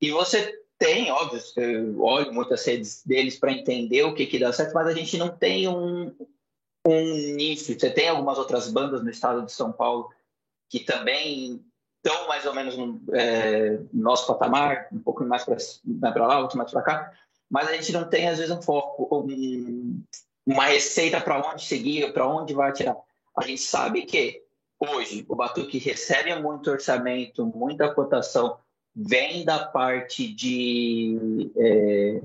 e 0.00 0.10
você 0.12 0.62
tem, 0.78 1.12
óbvio, 1.12 1.40
eu 1.56 2.02
olho 2.02 2.32
muitas 2.32 2.64
redes 2.66 3.04
deles 3.06 3.38
para 3.38 3.52
entender 3.52 4.02
o 4.02 4.14
que, 4.14 4.26
que 4.26 4.38
dá 4.38 4.52
certo, 4.52 4.74
mas 4.74 4.88
a 4.88 4.92
gente 4.92 5.16
não 5.16 5.28
tem 5.28 5.68
um, 5.68 6.12
um 6.86 7.34
nicho. 7.34 7.78
Você 7.78 7.90
tem 7.90 8.08
algumas 8.08 8.38
outras 8.38 8.70
bandas 8.70 9.02
no 9.02 9.10
estado 9.10 9.44
de 9.44 9.52
São 9.52 9.72
Paulo 9.72 10.10
que 10.68 10.80
também 10.80 11.64
estão 12.04 12.26
mais 12.26 12.44
ou 12.46 12.54
menos 12.54 12.76
no 12.76 13.00
é, 13.12 13.78
nosso 13.92 14.26
patamar, 14.26 14.88
um 14.92 14.98
pouco 14.98 15.24
mais 15.24 15.44
para 15.44 16.26
lá, 16.26 16.40
outro 16.40 16.58
mais 16.58 16.70
para 16.70 16.82
cá, 16.82 17.12
mas 17.48 17.68
a 17.68 17.74
gente 17.74 17.92
não 17.92 18.08
tem, 18.08 18.28
às 18.28 18.38
vezes, 18.38 18.50
um 18.50 18.62
foco, 18.62 19.08
um, 19.14 20.02
uma 20.46 20.64
receita 20.64 21.20
para 21.20 21.38
onde 21.52 21.64
seguir, 21.64 22.12
para 22.12 22.26
onde 22.26 22.54
vai 22.54 22.70
atirar. 22.70 22.96
A 23.36 23.42
gente 23.46 23.60
sabe 23.60 24.02
que 24.02 24.42
hoje 24.80 25.24
o 25.28 25.36
Batuque 25.36 25.78
recebe 25.78 26.34
muito 26.36 26.70
orçamento, 26.70 27.46
muita 27.46 27.94
cotação, 27.94 28.58
vem 28.96 29.44
da 29.44 29.66
parte 29.66 30.32
de, 30.32 31.50
é, 31.56 32.22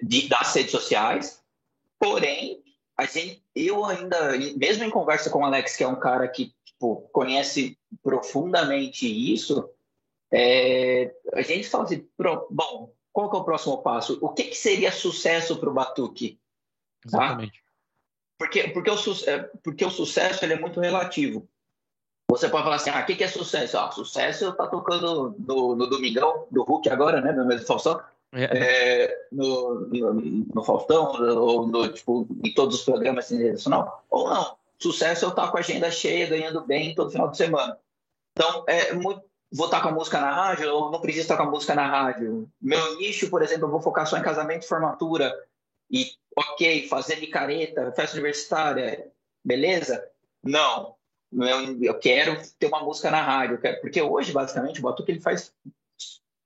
de 0.00 0.28
das 0.28 0.54
redes 0.54 0.70
sociais, 0.70 1.42
porém 1.98 2.59
a 3.00 3.06
gente, 3.06 3.42
eu 3.54 3.82
ainda, 3.86 4.36
mesmo 4.58 4.84
em 4.84 4.90
conversa 4.90 5.30
com 5.30 5.38
o 5.38 5.44
Alex, 5.44 5.74
que 5.74 5.82
é 5.82 5.88
um 5.88 5.98
cara 5.98 6.28
que 6.28 6.54
tipo, 6.62 7.08
conhece 7.12 7.78
profundamente 8.02 9.06
isso, 9.06 9.70
é, 10.30 11.10
a 11.32 11.40
gente 11.40 11.66
fala 11.66 11.84
assim, 11.84 12.06
bom, 12.50 12.92
qual 13.10 13.30
que 13.30 13.36
é 13.36 13.40
o 13.40 13.44
próximo 13.44 13.78
passo? 13.78 14.18
O 14.20 14.28
que, 14.28 14.44
que 14.44 14.54
seria 14.54 14.92
sucesso 14.92 15.56
para 15.56 15.70
o 15.70 15.72
Batuque? 15.72 16.38
Tá? 17.10 17.24
Exatamente. 17.24 17.64
Porque, 18.38 18.68
porque, 18.68 18.90
o, 18.90 18.96
é, 19.26 19.38
porque 19.62 19.84
o 19.84 19.90
sucesso 19.90 20.44
ele 20.44 20.52
é 20.52 20.60
muito 20.60 20.78
relativo. 20.78 21.48
Você 22.30 22.50
pode 22.50 22.64
falar 22.64 22.76
assim, 22.76 22.90
ah, 22.90 23.00
o 23.00 23.06
que, 23.06 23.16
que 23.16 23.24
é 23.24 23.28
sucesso? 23.28 23.78
Ah, 23.78 23.90
sucesso 23.90 24.44
eu 24.44 24.52
tá 24.54 24.66
tocando 24.66 25.34
no, 25.38 25.74
no 25.74 25.86
Domingão, 25.86 26.46
do 26.50 26.64
Hulk 26.64 26.90
agora, 26.90 27.22
né? 27.22 27.32
No 27.32 27.46
mesmo 27.46 27.66
Faustão. 27.66 27.98
É. 28.32 28.44
É, 28.44 29.26
no, 29.32 29.80
no, 29.86 30.14
no, 30.54 30.62
Faustão, 30.64 31.12
ou 31.36 31.66
no, 31.66 31.92
tipo, 31.92 32.26
em 32.44 32.54
todos 32.54 32.76
os 32.76 32.84
programas 32.84 33.30
internacional. 33.30 34.04
Ou 34.08 34.28
não. 34.28 34.56
Sucesso 34.78 35.24
eu 35.24 35.30
estar 35.30 35.50
com 35.50 35.56
a 35.56 35.60
agenda 35.60 35.90
cheia, 35.90 36.28
ganhando 36.28 36.60
bem 36.62 36.94
todo 36.94 37.10
final 37.10 37.28
de 37.28 37.36
semana. 37.36 37.78
Então, 38.32 38.64
é 38.66 38.92
muito, 38.92 39.22
vou 39.52 39.66
estar 39.66 39.82
com 39.82 39.88
a 39.88 39.92
música 39.92 40.20
na 40.20 40.32
rádio, 40.32 40.72
ou 40.72 40.90
não 40.90 41.00
preciso 41.00 41.24
estar 41.24 41.36
com 41.36 41.42
a 41.42 41.50
música 41.50 41.74
na 41.74 41.86
rádio. 41.86 42.48
Meu 42.60 42.96
nicho, 42.98 43.28
por 43.28 43.42
exemplo, 43.42 43.66
eu 43.66 43.70
vou 43.70 43.80
focar 43.80 44.06
só 44.06 44.16
em 44.16 44.22
casamento 44.22 44.62
e 44.62 44.68
formatura. 44.68 45.34
E, 45.90 46.06
ok, 46.36 46.88
fazer 46.88 47.16
micareta, 47.16 47.92
festa 47.92 48.16
universitária, 48.16 49.10
beleza? 49.44 50.08
Não 50.42 50.94
eu 51.80 51.98
quero 51.98 52.36
ter 52.58 52.66
uma 52.66 52.82
música 52.82 53.10
na 53.10 53.22
rádio, 53.22 53.60
porque 53.80 54.02
hoje, 54.02 54.32
basicamente, 54.32 54.80
o 54.80 54.82
Batuque 54.82 55.12
ele 55.12 55.20
faz 55.20 55.52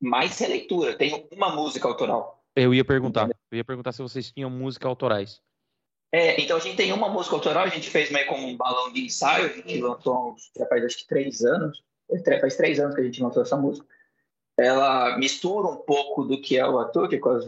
mais 0.04 0.38
releitura, 0.38 0.96
tem 0.96 1.26
uma 1.32 1.54
música 1.54 1.88
autoral. 1.88 2.44
Eu 2.54 2.73
ia 2.73 2.84
perguntar, 2.84 3.28
eu 3.50 3.56
ia 3.56 3.64
perguntar 3.64 3.92
se 3.92 4.02
vocês 4.02 4.30
tinham 4.30 4.50
música 4.50 4.87
autorais. 4.87 5.40
É, 6.12 6.40
então 6.40 6.56
a 6.56 6.61
gente 6.61 6.76
tem 6.76 6.92
uma 6.92 7.08
música 7.08 7.34
autoral, 7.34 7.64
a 7.64 7.68
gente 7.68 7.90
fez 7.90 8.11
meio 8.11 8.26
como 8.28 8.46
um 8.46 8.56
balão 8.56 8.92
de 8.92 9.04
ensaio, 9.04 9.46
a 9.46 9.49
gente 9.49 9.80
lançou 9.80 10.37
já 10.56 10.64
faz 10.66 10.84
acho 10.84 10.99
que 10.99 11.06
três 11.08 11.42
anos, 11.42 11.82
faz 12.40 12.54
três 12.54 12.78
anos 12.78 12.94
que 12.94 13.00
a 13.00 13.04
gente 13.04 13.20
lançou 13.20 13.42
essa 13.42 13.56
música. 13.56 13.84
Ela 14.56 15.18
mistura 15.18 15.66
um 15.66 15.78
pouco 15.78 16.23
do 16.23 16.40
que 16.40 16.56
é 16.56 16.64
o 16.64 16.75
Batuque, 16.75 17.18
com 17.18 17.30
as, 17.30 17.46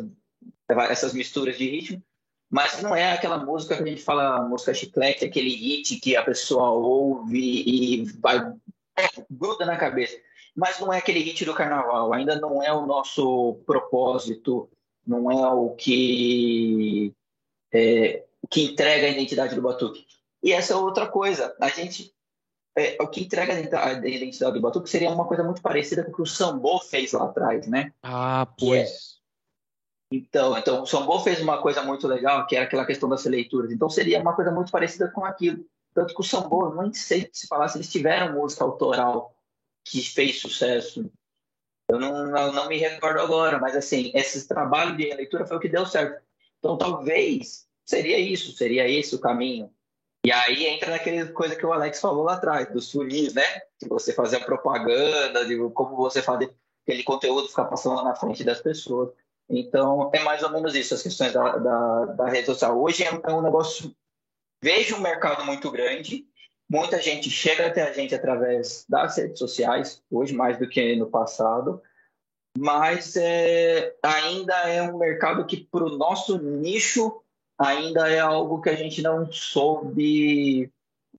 essas 0.90 1.14
misturas 1.14 1.56
de 1.56 1.70
ritmo, 1.70 2.02
mas 2.50 2.82
não 2.82 2.94
é 2.96 3.12
aquela 3.12 3.38
música 3.38 3.76
que 3.76 3.82
a 3.84 3.86
gente 3.86 4.02
fala, 4.02 4.42
música 4.42 4.75
chiclete, 4.75 5.25
aquele 5.25 5.54
hit 5.54 6.00
que 6.00 6.16
a 6.16 6.25
pessoa 6.25 6.70
ouve 6.70 7.38
e 7.38 8.04
vai 8.18 8.52
gruda 9.30 9.64
na 9.64 9.76
cabeça. 9.76 10.16
Mas 10.56 10.80
não 10.80 10.90
é 10.92 10.98
aquele 10.98 11.20
hit 11.20 11.44
do 11.44 11.54
carnaval, 11.54 12.12
ainda 12.14 12.40
não 12.40 12.62
é 12.62 12.72
o 12.72 12.86
nosso 12.86 13.60
propósito, 13.66 14.70
não 15.06 15.30
é 15.30 15.48
o 15.52 15.70
que, 15.70 17.12
é, 17.72 18.25
que 18.50 18.64
entrega 18.64 19.06
a 19.06 19.10
identidade 19.10 19.54
do 19.54 19.60
Batuque. 19.60 20.06
E 20.42 20.52
essa 20.52 20.72
é 20.72 20.76
outra 20.76 21.06
coisa, 21.06 21.54
a 21.60 21.68
gente 21.68 22.16
é, 22.76 22.96
o 23.00 23.08
que 23.08 23.22
entrega 23.22 23.54
a 23.54 23.92
identidade 23.92 24.54
do 24.54 24.60
Batuque 24.60 24.90
seria 24.90 25.10
uma 25.10 25.26
coisa 25.26 25.42
muito 25.42 25.62
parecida 25.62 26.04
com 26.04 26.10
o 26.10 26.14
que 26.14 26.22
o 26.22 26.26
Sambô 26.26 26.78
fez 26.78 27.12
lá 27.12 27.25
atrás, 27.25 27.66
né? 27.66 27.92
Ah, 28.02 28.46
pois. 28.58 29.16
Então, 30.12 30.56
então 30.56 30.82
o 30.82 30.86
Sambô 30.86 31.18
fez 31.20 31.40
uma 31.40 31.60
coisa 31.60 31.82
muito 31.82 32.06
legal, 32.06 32.46
que 32.46 32.54
era 32.54 32.66
aquela 32.66 32.84
questão 32.84 33.08
das 33.08 33.25
leituras. 33.25 33.72
Então 33.72 33.88
seria 33.88 34.20
uma 34.20 34.34
coisa 34.34 34.50
muito 34.50 34.70
parecida 34.70 35.08
com 35.08 35.25
aquilo. 35.25 35.64
Tanto 35.94 36.14
que 36.14 36.20
o 36.20 36.25
Sambô, 36.25 36.68
não 36.68 36.92
sei 36.92 37.28
se 37.32 37.46
falasse, 37.46 37.78
eles 37.78 37.90
tiveram 37.90 38.34
música 38.34 38.62
autoral 38.62 39.34
que 39.87 40.02
fez 40.02 40.40
sucesso. 40.40 41.11
Eu 41.88 42.00
não, 42.00 42.52
não, 42.52 42.69
me 42.69 42.76
recordo 42.76 43.21
agora, 43.21 43.59
mas 43.61 43.76
assim, 43.76 44.11
esse 44.14 44.49
trabalho 44.49 44.97
de 44.97 45.14
leitura 45.14 45.47
foi 45.47 45.57
o 45.57 45.61
que 45.61 45.69
deu 45.69 45.87
certo. 45.87 46.21
Então 46.59 46.76
talvez 46.76 47.69
seria 47.85 48.19
isso, 48.19 48.52
seria 48.52 48.88
esse 48.88 49.14
o 49.14 49.21
caminho. 49.21 49.73
E 50.25 50.33
aí 50.33 50.66
entra 50.66 50.90
naquela 50.90 51.25
coisa 51.28 51.55
que 51.55 51.64
o 51.64 51.73
Alex 51.73 52.00
falou 52.00 52.25
lá 52.25 52.35
atrás, 52.35 52.69
dos 52.73 52.90
funis, 52.90 53.33
né? 53.33 53.61
De 53.81 53.88
você 53.88 54.12
fazer 54.12 54.38
a 54.38 54.45
propaganda, 54.45 55.47
de 55.47 55.57
como 55.71 55.95
você 55.95 56.21
fazer 56.21 56.52
aquele 56.83 57.05
conteúdo 57.05 57.49
ficar 57.49 57.66
passando 57.66 58.02
na 58.02 58.16
frente 58.16 58.43
das 58.43 58.61
pessoas. 58.61 59.11
Então, 59.49 60.11
é 60.12 60.19
mais 60.25 60.43
ou 60.43 60.50
menos 60.50 60.75
isso, 60.75 60.95
as 60.95 61.02
questões 61.02 61.33
da, 61.33 61.57
da, 61.59 62.05
da 62.07 62.28
rede 62.28 62.47
social. 62.47 62.76
Hoje 62.83 63.05
é, 63.05 63.07
é 63.07 63.33
um 63.33 63.40
negócio. 63.40 63.95
Vejo 64.61 64.97
um 64.97 65.00
mercado 65.00 65.45
muito 65.45 65.71
grande, 65.71 66.26
muita 66.68 67.00
gente 67.00 67.30
chega 67.30 67.66
até 67.66 67.82
a 67.82 67.92
gente 67.92 68.14
através 68.14 68.85
das 68.88 69.16
redes 69.16 69.38
sociais, 69.38 70.02
hoje 70.11 70.35
mais 70.35 70.58
do 70.58 70.68
que 70.68 70.96
no 70.96 71.06
passado, 71.06 71.82
mas 72.58 73.16
é, 73.16 73.94
ainda 74.02 74.54
é 74.68 74.82
um 74.82 74.99
mercado 74.99 75.44
que, 75.46 75.56
para 75.56 75.85
o 75.85 75.96
nosso 75.96 76.38
nicho, 76.38 77.23
ainda 77.58 78.08
é 78.08 78.18
algo 78.18 78.61
que 78.61 78.70
a 78.70 78.75
gente 78.75 79.02
não 79.02 79.30
soube, 79.30 80.73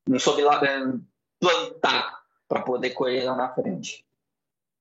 não 0.07 0.19
soube 0.19 0.41
lá, 0.41 0.59
é, 0.65 0.93
plantar 1.39 2.21
para 2.47 2.61
poder 2.61 2.91
colher 2.91 3.25
lá 3.25 3.35
na 3.35 3.53
frente. 3.53 4.05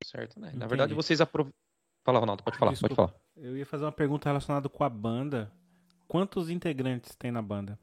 Certo, 0.05 0.39
né? 0.41 0.53
Na 0.55 0.67
verdade, 0.67 0.95
vocês 0.95 1.21
aproveitam. 1.21 1.57
Fala, 2.05 2.21
Ronaldo, 2.21 2.43
pode 2.43 2.57
falar, 2.57 2.73
Desculpa. 2.73 2.95
pode 2.95 3.13
falar. 3.13 3.21
Eu 3.37 3.57
ia 3.57 3.67
fazer 3.67 3.85
uma 3.85 3.93
pergunta 3.93 4.29
relacionada 4.29 4.69
com 4.69 4.85
a 4.85 4.89
banda. 4.89 5.51
Quantos 6.07 6.49
integrantes 6.49 7.17
tem 7.17 7.33
na 7.33 7.43
banda? 7.43 7.79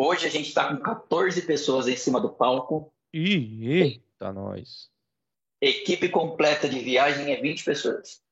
Hoje 0.00 0.28
a 0.28 0.30
gente 0.30 0.46
está 0.46 0.72
com 0.72 0.80
14 0.80 1.42
pessoas 1.42 1.88
em 1.88 1.96
cima 1.96 2.20
do 2.20 2.28
palco. 2.28 2.92
Ih, 3.12 3.68
eita, 3.68 4.32
nós. 4.32 4.88
Equipe 5.60 6.08
completa 6.08 6.68
de 6.68 6.78
viagem 6.78 7.32
é 7.32 7.40
20 7.40 7.64
pessoas. 7.64 8.22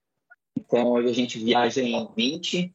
Então 0.56 0.92
hoje 0.92 1.08
a 1.08 1.12
gente 1.12 1.40
viaja 1.40 1.82
em 1.82 2.08
20, 2.14 2.72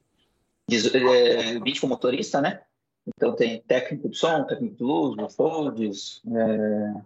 20 0.70 0.98
é, 0.98 1.80
com 1.80 1.88
motorista, 1.88 2.42
né? 2.42 2.66
Então 3.08 3.34
tem 3.34 3.62
técnico 3.62 4.10
de 4.10 4.18
som, 4.18 4.44
técnico 4.44 4.76
de 4.76 4.84
luz, 4.84 5.36
folds, 5.36 6.22
é, 6.28 7.02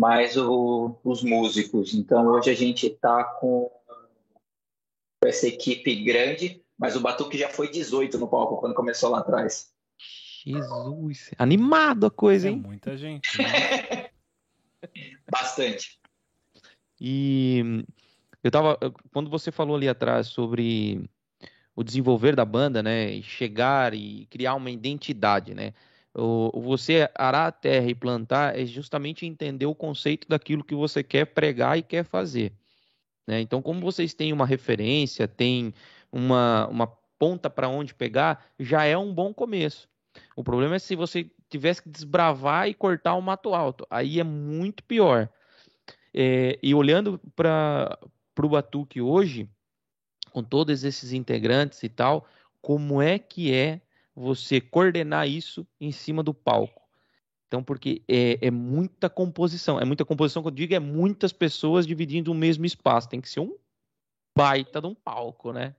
mais 0.00 0.36
o, 0.36 0.94
os 1.02 1.20
músicos. 1.24 1.94
Então 1.94 2.28
hoje 2.28 2.48
a 2.48 2.54
gente 2.54 2.86
está 2.86 3.24
com 3.24 3.68
essa 5.24 5.48
equipe 5.48 6.04
grande, 6.04 6.62
mas 6.78 6.94
o 6.94 7.00
Batuque 7.00 7.36
já 7.36 7.48
foi 7.48 7.68
18 7.68 8.18
no 8.18 8.28
palco 8.28 8.58
quando 8.58 8.76
começou 8.76 9.10
lá 9.10 9.18
atrás. 9.18 9.71
Jesus, 10.44 11.30
animado 11.38 12.06
a 12.06 12.10
coisa, 12.10 12.48
hein? 12.48 12.60
É 12.62 12.66
muita 12.66 12.96
gente. 12.96 13.38
Né? 13.38 14.08
Bastante. 15.30 16.00
E 17.00 17.84
eu 18.42 18.50
tava. 18.50 18.78
Quando 19.12 19.30
você 19.30 19.52
falou 19.52 19.76
ali 19.76 19.88
atrás 19.88 20.26
sobre 20.26 21.08
o 21.74 21.82
desenvolver 21.82 22.34
da 22.34 22.44
banda, 22.44 22.82
né? 22.82 23.22
Chegar 23.22 23.94
e 23.94 24.26
criar 24.26 24.54
uma 24.54 24.70
identidade, 24.70 25.54
né? 25.54 25.72
O, 26.14 26.60
você 26.60 27.08
arar 27.14 27.46
a 27.46 27.52
terra 27.52 27.86
e 27.86 27.94
plantar 27.94 28.58
é 28.58 28.66
justamente 28.66 29.24
entender 29.24 29.66
o 29.66 29.74
conceito 29.74 30.28
daquilo 30.28 30.64
que 30.64 30.74
você 30.74 31.02
quer 31.02 31.26
pregar 31.26 31.78
e 31.78 31.82
quer 31.82 32.04
fazer. 32.04 32.52
Né? 33.26 33.40
Então, 33.40 33.62
como 33.62 33.80
vocês 33.80 34.12
têm 34.12 34.32
uma 34.32 34.44
referência, 34.44 35.26
têm 35.26 35.72
uma, 36.10 36.66
uma 36.68 36.86
ponta 37.18 37.48
para 37.48 37.68
onde 37.68 37.94
pegar, 37.94 38.44
já 38.58 38.84
é 38.84 38.98
um 38.98 39.14
bom 39.14 39.32
começo. 39.32 39.88
O 40.36 40.42
problema 40.42 40.76
é 40.76 40.78
se 40.78 40.96
você 40.96 41.30
tivesse 41.48 41.82
que 41.82 41.88
desbravar 41.88 42.68
e 42.68 42.74
cortar 42.74 43.14
o 43.14 43.20
mato 43.20 43.54
alto. 43.54 43.86
Aí 43.90 44.18
é 44.18 44.24
muito 44.24 44.82
pior. 44.84 45.28
É, 46.14 46.58
e 46.62 46.74
olhando 46.74 47.20
para 47.34 47.98
o 48.38 48.48
Batuque 48.48 49.00
hoje, 49.00 49.48
com 50.30 50.42
todos 50.42 50.84
esses 50.84 51.12
integrantes 51.12 51.82
e 51.82 51.88
tal, 51.88 52.26
como 52.60 53.02
é 53.02 53.18
que 53.18 53.52
é 53.52 53.80
você 54.14 54.60
coordenar 54.60 55.28
isso 55.28 55.66
em 55.80 55.92
cima 55.92 56.22
do 56.22 56.32
palco? 56.32 56.82
Então, 57.46 57.62
porque 57.62 58.02
é, 58.08 58.46
é, 58.46 58.50
muita 58.50 59.10
composição. 59.10 59.78
É 59.78 59.84
muita 59.84 60.06
composição 60.06 60.42
que 60.42 60.48
eu 60.48 60.52
digo, 60.52 60.74
é 60.74 60.78
muitas 60.78 61.34
pessoas 61.34 61.86
dividindo 61.86 62.32
o 62.32 62.34
mesmo 62.34 62.64
espaço. 62.64 63.10
Tem 63.10 63.20
que 63.20 63.28
ser 63.28 63.40
um 63.40 63.54
baita 64.34 64.80
de 64.80 64.86
um 64.86 64.94
palco, 64.94 65.52
né? 65.52 65.74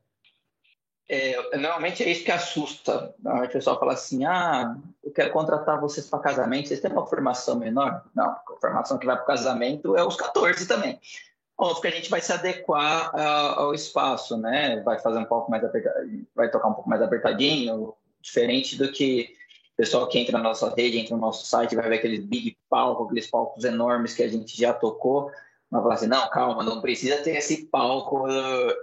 É, 1.10 1.58
normalmente 1.58 2.02
é 2.02 2.10
isso 2.10 2.24
que 2.24 2.32
assusta. 2.32 3.14
O 3.24 3.48
pessoal 3.50 3.80
fala 3.80 3.94
assim: 3.94 4.26
ah, 4.26 4.76
eu 5.04 5.12
quero 5.12 5.32
contratar 5.32 5.80
vocês 5.80 6.08
para 6.08 6.20
casamento. 6.20 6.68
Vocês 6.68 6.80
têm 6.80 6.92
uma 6.92 7.06
formação 7.06 7.58
menor? 7.58 8.04
Não, 8.16 8.26
a 8.26 8.42
formação 8.60 8.98
que 8.98 9.06
vai 9.06 9.16
para 9.16 9.26
casamento 9.26 9.96
é 9.98 10.04
os 10.04 10.16
14 10.16 10.68
também. 10.68 11.00
Óbvio 11.58 11.82
que 11.82 11.88
a 11.88 11.92
gente 11.92 12.10
vai 12.10 12.20
se 12.20 12.32
adequar 12.32 13.12
ao 13.58 13.74
espaço, 13.74 14.38
né? 14.38 14.82
Vai 14.82 15.00
fazer 15.00 15.20
um 15.20 15.26
pouco 15.26 15.52
mais 15.52 15.64
apertado, 15.64 15.96
vai 16.36 16.50
tocar 16.50 16.68
um 16.68 16.74
pouco 16.74 16.90
mais 16.90 17.02
apertadinho, 17.02 17.94
diferente 18.20 18.78
do 18.78 18.92
que 18.92 19.36
o 19.74 19.78
pessoal 19.78 20.08
que 20.08 20.18
entra 20.18 20.38
na 20.38 20.44
nossa 20.44 20.74
rede, 20.74 21.00
entra 21.00 21.16
no 21.16 21.22
nosso 21.22 21.46
site, 21.46 21.76
vai 21.76 21.88
ver 21.90 21.96
aqueles 21.96 22.26
big 22.26 22.58
palcos, 22.70 23.06
aqueles 23.06 23.30
palcos 23.30 23.64
enormes 23.64 24.16
que 24.16 24.24
a 24.24 24.28
gente 24.28 24.58
já 24.58 24.74
tocou. 24.74 25.32
Vai 25.74 25.82
falar 25.82 25.96
assim, 25.96 26.08
não, 26.08 26.30
calma, 26.30 26.64
não 26.64 26.80
precisa 26.82 27.18
ter 27.24 27.36
esse 27.36 27.66
palco 27.66 28.28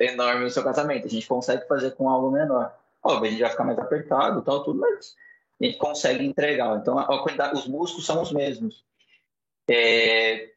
enorme 0.00 0.42
no 0.42 0.50
seu 0.50 0.64
casamento. 0.64 1.06
A 1.06 1.10
gente 1.10 1.24
consegue 1.24 1.64
fazer 1.68 1.92
com 1.92 2.10
algo 2.10 2.32
menor. 2.32 2.74
Óbvio, 3.00 3.28
a 3.28 3.30
gente 3.30 3.40
vai 3.40 3.50
ficar 3.50 3.62
mais 3.62 3.78
apertado, 3.78 4.42
tal, 4.42 4.64
tudo, 4.64 4.80
mas 4.80 5.14
a 5.60 5.64
gente 5.64 5.78
consegue 5.78 6.26
entregar. 6.26 6.76
Então, 6.76 6.98
a 6.98 7.52
os 7.54 7.68
músicos 7.68 8.04
são 8.04 8.20
os 8.20 8.32
mesmos. 8.32 8.84
É, 9.70 10.50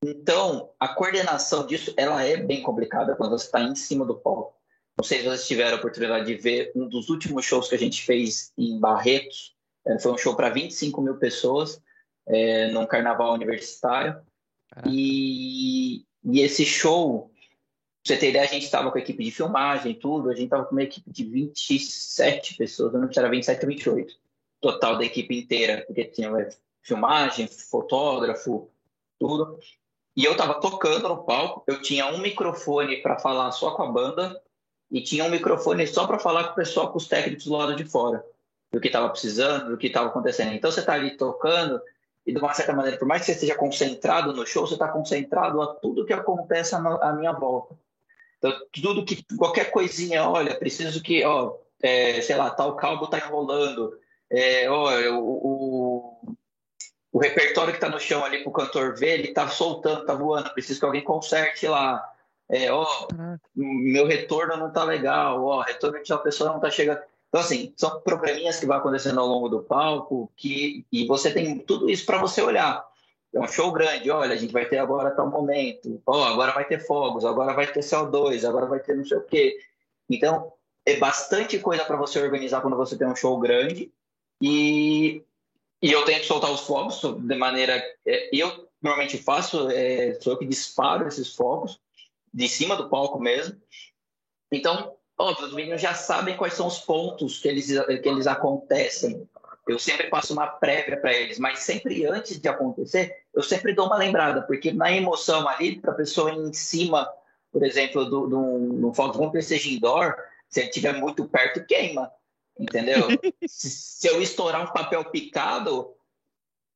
então, 0.00 0.70
a 0.78 0.86
coordenação 0.86 1.66
disso, 1.66 1.92
ela 1.96 2.22
é 2.22 2.36
bem 2.36 2.62
complicada 2.62 3.16
quando 3.16 3.36
você 3.36 3.46
está 3.46 3.60
em 3.60 3.74
cima 3.74 4.06
do 4.06 4.14
palco. 4.14 4.54
Não 4.96 5.04
sei 5.04 5.18
se 5.18 5.24
vocês 5.24 5.48
tiveram 5.48 5.76
a 5.76 5.80
oportunidade 5.80 6.24
de 6.24 6.36
ver 6.36 6.70
um 6.76 6.88
dos 6.88 7.08
últimos 7.08 7.44
shows 7.44 7.68
que 7.68 7.74
a 7.74 7.78
gente 7.78 8.00
fez 8.04 8.52
em 8.56 8.78
Barretos. 8.78 9.56
É, 9.84 9.98
foi 9.98 10.12
um 10.12 10.18
show 10.18 10.36
para 10.36 10.50
25 10.50 11.02
mil 11.02 11.16
pessoas, 11.16 11.82
é, 12.28 12.70
num 12.70 12.86
carnaval 12.86 13.34
universitário. 13.34 14.22
E, 14.86 16.04
e, 16.24 16.40
esse 16.40 16.64
show, 16.64 17.30
pra 18.02 18.14
você 18.14 18.16
ter 18.16 18.30
ideia, 18.30 18.44
a 18.44 18.48
gente 18.48 18.64
estava 18.64 18.90
com 18.90 18.98
a 18.98 19.00
equipe 19.00 19.22
de 19.22 19.30
filmagem 19.30 19.94
tudo, 19.94 20.30
a 20.30 20.34
gente 20.34 20.44
estava 20.44 20.64
com 20.64 20.72
uma 20.72 20.82
equipe 20.82 21.10
de 21.10 21.24
27 21.24 22.56
pessoas, 22.56 22.92
não 22.92 23.08
era 23.14 23.28
27 23.28 23.62
ou 23.62 23.68
28, 23.68 24.14
total 24.60 24.96
da 24.96 25.04
equipe 25.04 25.38
inteira, 25.38 25.84
porque 25.86 26.04
tinha 26.04 26.28
é, 26.38 26.48
filmagem, 26.82 27.46
fotógrafo, 27.46 28.70
tudo. 29.18 29.58
E 30.16 30.24
eu 30.24 30.32
estava 30.32 30.60
tocando 30.60 31.08
no 31.08 31.24
palco, 31.24 31.64
eu 31.66 31.80
tinha 31.80 32.06
um 32.06 32.18
microfone 32.18 32.98
para 33.02 33.18
falar 33.18 33.50
só 33.52 33.72
com 33.72 33.82
a 33.82 33.90
banda 33.90 34.40
e 34.90 35.00
tinha 35.00 35.24
um 35.24 35.30
microfone 35.30 35.86
só 35.86 36.06
para 36.06 36.18
falar 36.18 36.44
com 36.44 36.52
o 36.52 36.56
pessoal, 36.56 36.90
com 36.90 36.98
os 36.98 37.08
técnicos 37.08 37.46
do 37.46 37.56
lado 37.56 37.74
de 37.74 37.84
fora, 37.84 38.24
do 38.70 38.78
que 38.78 38.88
estava 38.88 39.08
precisando, 39.08 39.70
do 39.70 39.78
que 39.78 39.86
estava 39.86 40.08
acontecendo. 40.08 40.52
Então 40.52 40.70
você 40.70 40.80
está 40.80 40.92
ali 40.92 41.16
tocando 41.16 41.80
e 42.26 42.32
de 42.32 42.38
uma 42.38 42.54
certa 42.54 42.72
maneira, 42.72 42.98
por 42.98 43.06
mais 43.06 43.22
que 43.22 43.26
você 43.26 43.32
esteja 43.32 43.54
concentrado 43.54 44.32
no 44.32 44.46
show, 44.46 44.66
você 44.66 44.74
está 44.74 44.88
concentrado 44.88 45.60
a 45.60 45.74
tudo 45.74 46.06
que 46.06 46.12
acontece 46.12 46.74
à 46.74 47.12
minha 47.12 47.32
volta. 47.32 47.74
Então, 48.38 48.52
tudo 48.72 49.04
que, 49.04 49.24
qualquer 49.36 49.70
coisinha, 49.70 50.28
olha, 50.28 50.54
preciso 50.54 51.02
que, 51.02 51.24
ó, 51.24 51.56
é, 51.82 52.20
sei 52.20 52.36
lá, 52.36 52.50
tal 52.50 52.76
cabo 52.76 53.04
está 53.04 53.18
enrolando, 53.18 53.98
é, 54.30 54.68
ó, 54.70 54.90
o, 55.10 55.20
o, 55.20 56.36
o 57.12 57.18
repertório 57.18 57.72
que 57.72 57.76
está 57.76 57.88
no 57.88 58.00
chão 58.00 58.24
ali 58.24 58.42
para 58.42 58.50
o 58.50 58.52
cantor 58.52 58.96
ver, 58.96 59.18
ele 59.18 59.28
está 59.28 59.48
soltando, 59.48 60.00
está 60.00 60.14
voando, 60.14 60.52
preciso 60.54 60.80
que 60.80 60.86
alguém 60.86 61.04
conserte 61.04 61.66
lá. 61.66 62.08
É, 62.48 62.70
ó, 62.72 62.86
meu 63.54 64.06
retorno 64.06 64.56
não 64.56 64.68
está 64.68 64.84
legal, 64.84 65.44
ó, 65.44 65.60
retorno 65.62 66.02
de 66.02 66.08
tal 66.08 66.18
pessoa 66.18 66.50
não 66.50 66.56
está 66.56 66.70
chegando. 66.70 67.00
Então, 67.32 67.40
assim, 67.40 67.72
são 67.78 67.98
probleminhas 68.02 68.60
que 68.60 68.66
vão 68.66 68.76
acontecendo 68.76 69.18
ao 69.18 69.26
longo 69.26 69.48
do 69.48 69.62
palco 69.62 70.30
que, 70.36 70.84
e 70.92 71.06
você 71.06 71.32
tem 71.32 71.58
tudo 71.60 71.88
isso 71.88 72.04
para 72.04 72.20
você 72.20 72.42
olhar. 72.42 72.86
É 73.32 73.40
um 73.40 73.48
show 73.48 73.72
grande, 73.72 74.10
olha, 74.10 74.34
a 74.34 74.36
gente 74.36 74.52
vai 74.52 74.66
ter 74.66 74.76
agora 74.76 75.10
tal 75.10 75.30
momento, 75.30 75.98
ó, 76.04 76.24
agora 76.24 76.52
vai 76.52 76.66
ter 76.66 76.78
fogos, 76.78 77.24
agora 77.24 77.54
vai 77.54 77.66
ter 77.66 77.80
CO2, 77.80 78.46
agora 78.46 78.66
vai 78.66 78.80
ter 78.80 78.94
não 78.94 79.06
sei 79.06 79.16
o 79.16 79.22
quê. 79.22 79.58
Então, 80.10 80.52
é 80.84 80.98
bastante 80.98 81.58
coisa 81.58 81.82
para 81.86 81.96
você 81.96 82.20
organizar 82.20 82.60
quando 82.60 82.76
você 82.76 82.98
tem 82.98 83.08
um 83.08 83.16
show 83.16 83.40
grande. 83.40 83.90
E, 84.38 85.22
e 85.80 85.90
eu 85.90 86.04
tenho 86.04 86.20
que 86.20 86.26
soltar 86.26 86.50
os 86.50 86.60
fogos 86.60 87.00
de 87.00 87.34
maneira. 87.34 87.82
É, 88.04 88.28
eu 88.30 88.68
normalmente 88.82 89.16
faço, 89.16 89.70
é, 89.70 90.18
sou 90.20 90.34
eu 90.34 90.38
que 90.38 90.44
disparo 90.44 91.08
esses 91.08 91.34
fogos, 91.34 91.80
de 92.34 92.46
cima 92.46 92.76
do 92.76 92.90
palco 92.90 93.18
mesmo. 93.18 93.58
Então, 94.50 94.94
óbvio, 95.22 95.46
os 95.46 95.54
meninos 95.54 95.80
já 95.80 95.94
sabem 95.94 96.36
quais 96.36 96.54
são 96.54 96.66
os 96.66 96.78
pontos 96.78 97.38
que 97.38 97.48
eles, 97.48 97.66
que 97.66 98.08
eles 98.08 98.26
acontecem. 98.26 99.28
Eu 99.68 99.78
sempre 99.78 100.08
passo 100.08 100.32
uma 100.32 100.46
prévia 100.46 101.00
para 101.00 101.12
eles, 101.12 101.38
mas 101.38 101.60
sempre 101.60 102.04
antes 102.06 102.40
de 102.40 102.48
acontecer, 102.48 103.22
eu 103.32 103.42
sempre 103.42 103.72
dou 103.72 103.86
uma 103.86 103.96
lembrada, 103.96 104.42
porque 104.42 104.72
na 104.72 104.90
emoção 104.90 105.48
ali, 105.48 105.78
para 105.78 105.92
a 105.92 105.96
pessoa 105.96 106.32
em 106.32 106.52
cima, 106.52 107.08
por 107.52 107.62
exemplo, 107.62 108.04
do, 108.04 108.26
do, 108.26 108.40
no 108.40 108.92
vamos 108.92 109.30
que 109.30 109.40
seja 109.40 109.68
indoor, 109.68 110.16
se 110.48 110.60
ele 110.60 110.68
estiver 110.68 110.94
muito 110.94 111.24
perto, 111.26 111.64
queima. 111.64 112.10
Entendeu? 112.58 113.06
se, 113.46 113.70
se, 113.70 114.08
eu 114.08 114.20
estourar 114.20 114.62
um 114.62 114.72
papel 114.72 115.04
picado, 115.06 115.94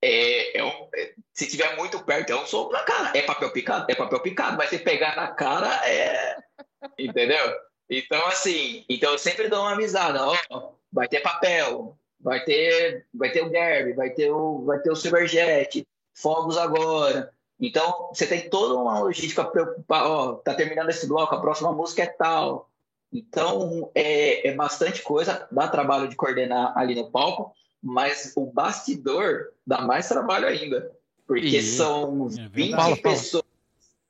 é, 0.01 0.59
é 0.59 0.65
um, 0.65 0.89
é, 0.95 1.15
se 1.33 1.49
tiver 1.49 1.77
muito 1.77 2.03
perto, 2.05 2.31
é 2.31 2.37
um 2.37 2.47
soco 2.47 2.73
na 2.73 2.83
cara. 2.85 3.17
É 3.19 3.23
papel 3.23 3.51
picado? 3.53 3.87
É 3.89 3.95
papel 3.95 4.21
picado, 4.21 4.57
mas 4.57 4.71
se 4.71 4.79
pegar 4.79 5.17
na 5.17 5.29
cara, 5.29 5.69
é. 5.89 6.39
Entendeu? 6.99 7.66
Então, 7.89 8.27
assim, 8.27 8.85
então 8.89 9.13
eu 9.13 9.19
sempre 9.19 9.49
dou 9.49 9.61
uma 9.61 9.73
avisada, 9.73 10.21
ó, 10.27 10.73
vai 10.93 11.09
ter 11.09 11.21
papel, 11.21 11.97
vai 12.21 12.45
ter, 12.45 13.07
vai 13.15 13.31
ter 13.31 13.45
o 13.45 13.51
Derby, 13.51 13.93
vai 13.93 14.11
ter 14.11 14.31
o, 14.31 14.65
vai 14.65 14.81
ter 14.81 14.91
o 14.91 14.97
Silverjet, 14.97 15.87
fogos 16.15 16.59
agora. 16.59 17.33
Então, 17.61 18.11
você 18.13 18.27
tem 18.27 18.51
toda 18.51 18.75
uma 18.75 18.99
logística 18.99 19.45
preocupar, 19.45 20.07
ó, 20.07 20.35
tá 20.35 20.55
terminando 20.55 20.91
esse 20.91 21.07
bloco, 21.07 21.35
a 21.35 21.41
próxima 21.41 21.73
música 21.73 22.03
é 22.03 22.07
tal. 22.07 22.71
Então, 23.13 23.91
é, 23.95 24.49
é 24.49 24.55
bastante 24.55 25.03
coisa, 25.03 25.47
dá 25.51 25.69
trabalho 25.69 26.09
de 26.09 26.17
coordenar 26.17 26.77
ali 26.77 26.95
no 26.95 27.11
palco, 27.11 27.55
mas 27.83 28.33
o 28.37 28.47
bastidor 28.47 29.53
dá 29.67 29.81
mais 29.81 30.09
trabalho 30.09 30.49
ainda, 30.49 30.91
porque 31.27 31.63
são 31.63 32.29
é 32.37 32.49
20 32.49 33.01
pessoas. 33.01 33.45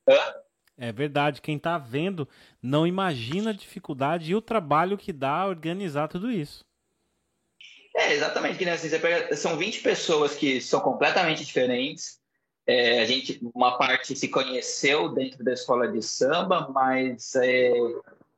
Hã? 0.08 0.34
É 0.78 0.92
verdade, 0.92 1.40
quem 1.40 1.56
está 1.56 1.78
vendo 1.78 2.28
não 2.62 2.86
imagina 2.86 3.50
a 3.50 3.54
dificuldade 3.54 4.30
e 4.30 4.34
o 4.34 4.42
trabalho 4.42 4.98
que 4.98 5.12
dá 5.12 5.46
organizar 5.46 6.06
tudo 6.06 6.30
isso. 6.30 6.64
É, 7.94 8.12
exatamente, 8.12 8.58
que 8.58 8.66
né, 8.66 8.72
assim, 8.72 8.90
pega, 8.98 9.34
são 9.34 9.56
20 9.56 9.80
pessoas 9.80 10.34
que 10.34 10.60
são 10.60 10.80
completamente 10.80 11.44
diferentes. 11.44 12.20
É, 12.66 13.00
a 13.00 13.06
gente, 13.06 13.40
uma 13.54 13.78
parte 13.78 14.14
se 14.14 14.28
conheceu 14.28 15.08
dentro 15.08 15.42
da 15.42 15.54
escola 15.54 15.88
de 15.88 16.02
samba, 16.02 16.68
mas 16.68 17.34
é, 17.36 17.72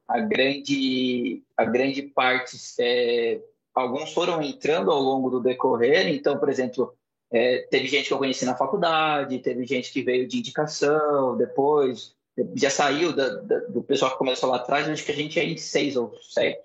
a 0.06 0.20
grande, 0.20 1.42
a 1.56 1.64
grande 1.64 2.02
parte, 2.02 2.56
é, 2.78 3.40
alguns 3.74 4.12
foram 4.12 4.40
entrando 4.40 4.92
ao 4.92 5.00
longo 5.00 5.28
do 5.28 5.40
decorrer. 5.40 6.06
Então, 6.06 6.38
por 6.38 6.48
exemplo, 6.48 6.94
é, 7.32 7.66
teve 7.68 7.88
gente 7.88 8.06
que 8.06 8.14
eu 8.14 8.18
conheci 8.18 8.44
na 8.44 8.54
faculdade, 8.54 9.40
teve 9.40 9.66
gente 9.66 9.92
que 9.92 10.02
veio 10.02 10.28
de 10.28 10.38
indicação, 10.38 11.36
depois 11.36 12.16
já 12.54 12.70
saiu 12.70 13.12
da, 13.12 13.28
da, 13.28 13.58
do 13.60 13.82
pessoal 13.82 14.12
que 14.12 14.18
começou 14.18 14.50
lá 14.50 14.56
atrás, 14.56 14.88
acho 14.88 15.04
que 15.04 15.12
a 15.12 15.16
gente 15.16 15.38
é 15.38 15.44
em 15.44 15.56
seis 15.56 15.96
ou 15.96 16.14
sete. 16.22 16.60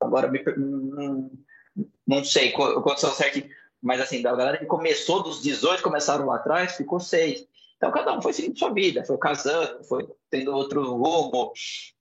Agora 0.00 0.28
me, 0.28 0.42
não, 0.56 1.30
não 2.06 2.24
sei 2.24 2.52
quantos 2.52 3.00
são 3.00 3.12
certo, 3.12 3.48
mas 3.82 4.00
assim, 4.00 4.22
da 4.22 4.34
galera 4.34 4.58
que 4.58 4.66
começou 4.66 5.22
dos 5.22 5.42
18, 5.42 5.82
começaram 5.82 6.26
lá 6.26 6.36
atrás, 6.36 6.76
ficou 6.76 7.00
seis. 7.00 7.46
Então 7.76 7.92
cada 7.92 8.16
um 8.16 8.22
foi 8.22 8.32
seguindo 8.32 8.58
sua 8.58 8.72
vida, 8.72 9.04
foi 9.04 9.18
casando, 9.18 9.84
foi 9.84 10.08
tendo 10.30 10.52
outro 10.52 10.82
rumo, 10.96 11.52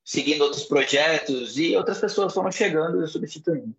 seguindo 0.04 0.44
outros 0.44 0.66
projetos, 0.66 1.58
e 1.58 1.76
outras 1.76 2.00
pessoas 2.00 2.34
foram 2.34 2.52
chegando 2.52 3.04
e 3.04 3.08
substituindo. 3.08 3.76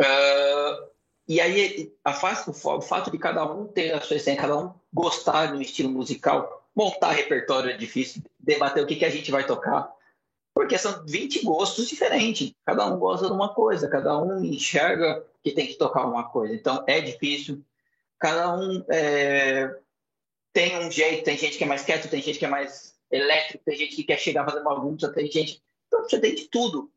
Uh, 0.00 0.86
e 1.28 1.40
aí, 1.40 1.92
a, 2.04 2.12
o 2.46 2.80
fato 2.80 3.10
de 3.10 3.18
cada 3.18 3.44
um 3.44 3.66
ter 3.66 3.92
a 3.92 4.00
sua 4.00 4.16
essência, 4.16 4.40
cada 4.40 4.58
um 4.58 4.74
gostar 4.92 5.46
de 5.46 5.58
um 5.58 5.60
estilo 5.60 5.90
musical, 5.90 6.65
montar 6.76 7.12
repertório 7.12 7.70
é 7.70 7.76
difícil, 7.76 8.22
debater 8.38 8.84
o 8.84 8.86
que, 8.86 8.96
que 8.96 9.04
a 9.06 9.10
gente 9.10 9.30
vai 9.30 9.46
tocar, 9.46 9.90
porque 10.54 10.76
são 10.76 11.04
20 11.06 11.42
gostos 11.42 11.88
diferentes. 11.88 12.52
Cada 12.64 12.86
um 12.86 12.98
gosta 12.98 13.26
de 13.26 13.32
uma 13.32 13.54
coisa, 13.54 13.88
cada 13.88 14.22
um 14.22 14.44
enxerga 14.44 15.24
que 15.42 15.52
tem 15.52 15.66
que 15.66 15.74
tocar 15.74 16.06
uma 16.06 16.28
coisa. 16.28 16.54
Então 16.54 16.84
é 16.86 17.00
difícil. 17.00 17.62
Cada 18.18 18.54
um 18.54 18.84
é, 18.90 19.74
tem 20.52 20.78
um 20.78 20.90
jeito, 20.90 21.24
tem 21.24 21.36
gente 21.36 21.56
que 21.56 21.64
é 21.64 21.66
mais 21.66 21.82
quieto, 21.82 22.08
tem 22.08 22.22
gente 22.22 22.38
que 22.38 22.44
é 22.44 22.48
mais 22.48 22.94
elétrico, 23.10 23.64
tem 23.64 23.76
gente 23.76 23.96
que 23.96 24.04
quer 24.04 24.18
chegar 24.18 24.44
fazer 24.44 24.62
bagunça, 24.62 25.12
tem 25.12 25.30
gente. 25.30 25.62
Então 25.86 26.02
você 26.02 26.20
tem 26.20 26.34
de 26.34 26.48
tudo. 26.48 26.90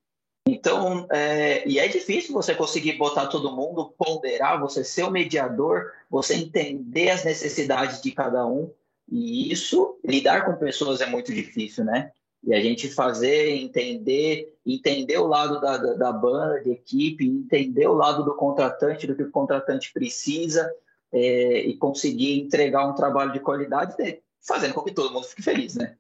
Então, 0.48 1.06
é, 1.12 1.68
e 1.68 1.78
é 1.80 1.88
difícil 1.88 2.34
você 2.34 2.56
conseguir 2.56 2.94
botar 2.94 3.28
todo 3.28 3.56
mundo, 3.56 3.94
ponderar, 3.98 4.60
você 4.60 4.84
ser 4.84 5.04
o 5.04 5.12
mediador, 5.12 5.92
você 6.10 6.36
entender 6.36 7.12
as 7.12 7.24
necessidades 7.24 8.02
de 8.02 8.12
cada 8.12 8.46
um 8.48 8.74
e 9.12 9.52
isso, 9.52 10.00
lidar 10.06 10.46
com 10.46 10.56
pessoas 10.56 11.02
é 11.02 11.06
muito 11.06 11.34
difícil, 11.34 11.84
né? 11.84 12.12
E 12.44 12.54
a 12.54 12.62
gente 12.62 12.88
fazer, 12.90 13.50
entender, 13.58 14.56
entender 14.66 15.18
o 15.18 15.28
lado 15.28 15.60
da, 15.60 15.78
da, 15.78 15.94
da 15.94 16.12
banda, 16.12 16.62
de 16.62 16.72
equipe, 16.72 17.28
entender 17.28 17.88
o 17.88 17.94
lado 17.94 18.24
do 18.24 18.36
contratante, 18.36 19.08
do 19.08 19.16
que 19.16 19.24
o 19.24 19.32
contratante 19.32 19.92
precisa, 19.92 20.72
é, 21.12 21.62
e 21.62 21.76
conseguir 21.76 22.40
entregar 22.40 22.88
um 22.88 22.94
trabalho 22.94 23.34
de 23.34 23.40
qualidade, 23.40 23.96
né? 24.00 24.20
fazendo 24.42 24.74
com 24.74 24.84
que 24.84 24.94
todo 24.94 25.14
mundo 25.14 25.26
fique 25.26 25.42
feliz, 25.42 25.76
né? 25.76 25.96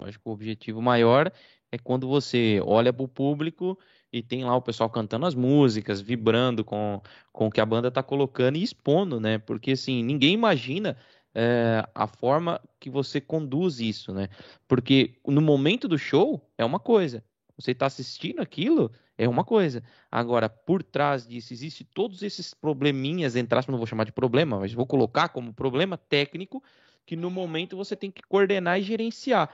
Acho 0.00 0.18
que 0.18 0.28
o 0.28 0.32
objetivo 0.32 0.80
maior 0.80 1.30
é 1.70 1.78
quando 1.78 2.08
você 2.08 2.60
olha 2.64 2.92
para 2.92 3.04
o 3.04 3.08
público 3.08 3.78
e 4.12 4.22
tem 4.22 4.44
lá 4.44 4.56
o 4.56 4.62
pessoal 4.62 4.88
cantando 4.88 5.26
as 5.26 5.34
músicas, 5.34 6.00
vibrando 6.00 6.64
com, 6.64 7.02
com 7.32 7.46
o 7.46 7.50
que 7.50 7.60
a 7.60 7.66
banda 7.66 7.88
está 7.88 8.02
colocando 8.02 8.56
e 8.56 8.62
expondo, 8.62 9.20
né? 9.20 9.38
Porque 9.38 9.72
assim, 9.72 10.02
ninguém 10.02 10.32
imagina 10.32 10.96
é, 11.34 11.84
a 11.94 12.06
forma 12.06 12.60
que 12.78 12.90
você 12.90 13.20
conduz 13.20 13.80
isso, 13.80 14.12
né? 14.12 14.28
Porque 14.66 15.14
no 15.26 15.40
momento 15.40 15.86
do 15.86 15.98
show 15.98 16.40
é 16.56 16.64
uma 16.64 16.78
coisa, 16.78 17.24
você 17.56 17.72
está 17.72 17.86
assistindo 17.86 18.40
aquilo 18.40 18.90
é 19.20 19.28
uma 19.28 19.44
coisa. 19.44 19.82
Agora, 20.10 20.48
por 20.48 20.82
trás 20.82 21.26
disso, 21.26 21.52
existe 21.52 21.84
todos 21.84 22.22
esses 22.22 22.54
probleminhas, 22.54 23.36
entrar, 23.36 23.62
não 23.68 23.76
vou 23.76 23.86
chamar 23.86 24.04
de 24.04 24.12
problema, 24.12 24.58
mas 24.58 24.72
vou 24.72 24.86
colocar 24.86 25.28
como 25.28 25.52
problema 25.52 25.98
técnico 25.98 26.62
que 27.04 27.16
no 27.16 27.30
momento 27.30 27.76
você 27.76 27.94
tem 27.94 28.10
que 28.10 28.22
coordenar 28.22 28.80
e 28.80 28.82
gerenciar. 28.82 29.50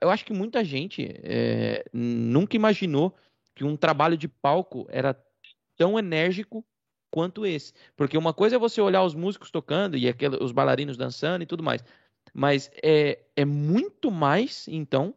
Eu 0.00 0.10
acho 0.10 0.24
que 0.24 0.32
muita 0.32 0.62
gente 0.62 1.12
é, 1.24 1.84
nunca 1.92 2.54
imaginou 2.54 3.16
que 3.52 3.64
um 3.64 3.76
trabalho 3.76 4.16
de 4.16 4.28
palco 4.28 4.86
era 4.88 5.20
tão 5.76 5.98
enérgico 5.98 6.64
quanto 7.10 7.46
esse. 7.46 7.72
Porque 7.96 8.16
uma 8.16 8.32
coisa 8.32 8.56
é 8.56 8.58
você 8.58 8.80
olhar 8.80 9.02
os 9.02 9.14
músicos 9.14 9.50
tocando 9.50 9.96
e 9.96 10.08
aquele, 10.08 10.36
os 10.42 10.52
bailarinos 10.52 10.96
dançando 10.96 11.42
e 11.42 11.46
tudo 11.46 11.62
mais. 11.62 11.84
Mas 12.32 12.70
é, 12.82 13.18
é 13.36 13.44
muito 13.44 14.10
mais, 14.10 14.66
então, 14.68 15.14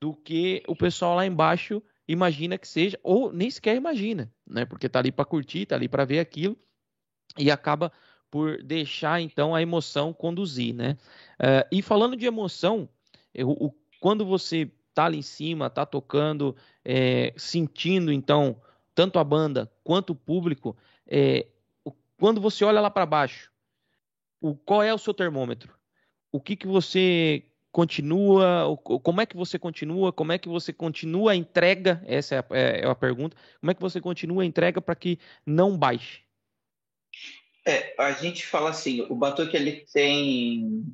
do 0.00 0.14
que 0.14 0.62
o 0.66 0.76
pessoal 0.76 1.16
lá 1.16 1.26
embaixo 1.26 1.82
imagina 2.08 2.58
que 2.58 2.66
seja, 2.66 2.98
ou 3.02 3.32
nem 3.32 3.50
sequer 3.50 3.76
imagina, 3.76 4.32
né? 4.46 4.64
Porque 4.64 4.88
tá 4.88 4.98
ali 4.98 5.12
para 5.12 5.24
curtir, 5.24 5.66
tá 5.66 5.76
ali 5.76 5.88
para 5.88 6.04
ver 6.04 6.18
aquilo 6.18 6.56
e 7.38 7.50
acaba 7.50 7.92
por 8.30 8.62
deixar 8.62 9.20
então 9.20 9.54
a 9.54 9.62
emoção 9.62 10.12
conduzir, 10.12 10.74
né? 10.74 10.96
Uh, 11.38 11.66
e 11.70 11.82
falando 11.82 12.16
de 12.16 12.26
emoção, 12.26 12.88
eu, 13.32 13.50
o, 13.50 13.72
quando 14.00 14.24
você 14.24 14.70
tá 14.94 15.04
ali 15.04 15.18
em 15.18 15.22
cima, 15.22 15.70
tá 15.70 15.86
tocando, 15.86 16.56
é, 16.84 17.32
sentindo 17.36 18.12
então 18.12 18.60
tanto 18.94 19.18
a 19.18 19.24
banda 19.24 19.70
quanto 19.84 20.10
o 20.10 20.16
público, 20.16 20.76
é, 21.10 21.46
quando 22.18 22.40
você 22.40 22.64
olha 22.64 22.80
lá 22.80 22.90
para 22.90 23.04
baixo, 23.04 23.50
o, 24.40 24.54
qual 24.54 24.82
é 24.82 24.94
o 24.94 24.98
seu 24.98 25.12
termômetro? 25.12 25.74
O 26.30 26.40
que 26.40 26.54
que 26.54 26.66
você 26.66 27.44
continua? 27.72 28.78
Como 29.02 29.20
é 29.20 29.26
que 29.26 29.36
você 29.36 29.58
continua? 29.58 30.12
Como 30.12 30.32
é 30.32 30.38
que 30.38 30.48
você 30.48 30.72
continua 30.72 31.32
a 31.32 31.36
entrega? 31.36 32.02
Essa 32.06 32.36
é 32.36 32.38
a, 32.38 32.44
é, 32.50 32.80
é 32.82 32.86
a 32.86 32.94
pergunta. 32.94 33.36
Como 33.60 33.70
é 33.70 33.74
que 33.74 33.80
você 33.80 34.00
continua 34.00 34.42
a 34.42 34.46
entrega 34.46 34.80
para 34.80 34.94
que 34.94 35.18
não 35.44 35.76
baixe? 35.76 36.22
É, 37.66 37.94
a 37.98 38.12
gente 38.12 38.46
fala 38.46 38.70
assim, 38.70 39.02
o 39.02 39.14
Batuque 39.14 39.56
ele 39.56 39.84
tem 39.92 40.84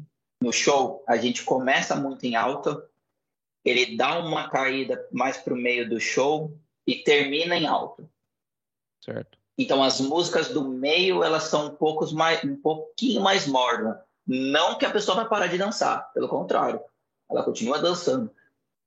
no 0.43 0.53
show, 0.53 1.05
a 1.07 1.17
gente 1.17 1.45
começa 1.45 1.95
muito 1.97 2.25
em 2.25 2.35
alta, 2.35 2.89
ele 3.65 3.97
dá 3.97 4.19
uma 4.19 4.49
caída 4.49 5.09
mais 5.13 5.37
para 5.37 5.55
o 5.55 5.57
meio 5.57 5.89
do 5.89 6.01
show 6.01 6.59
e 6.87 6.97
termina 6.97 7.57
em 7.57 7.67
alta. 7.67 8.09
Certo. 9.01 9.39
Então 9.59 9.83
as 9.83 10.01
músicas 10.01 10.49
do 10.49 10.69
meio 10.69 11.23
elas 11.23 11.45
são 11.45 11.67
um, 11.67 11.71
poucos 11.71 12.13
mais, 12.13 12.43
um 12.45 12.57
pouquinho 12.57 13.21
mais 13.21 13.47
mornas. 13.47 13.97
Não 14.27 14.77
que 14.77 14.85
a 14.85 14.91
pessoa 14.91 15.17
vai 15.17 15.29
parar 15.29 15.47
de 15.47 15.57
dançar, 15.57 16.13
pelo 16.13 16.29
contrário, 16.29 16.81
ela 17.31 17.45
continua 17.45 17.79
dançando. 17.79 18.31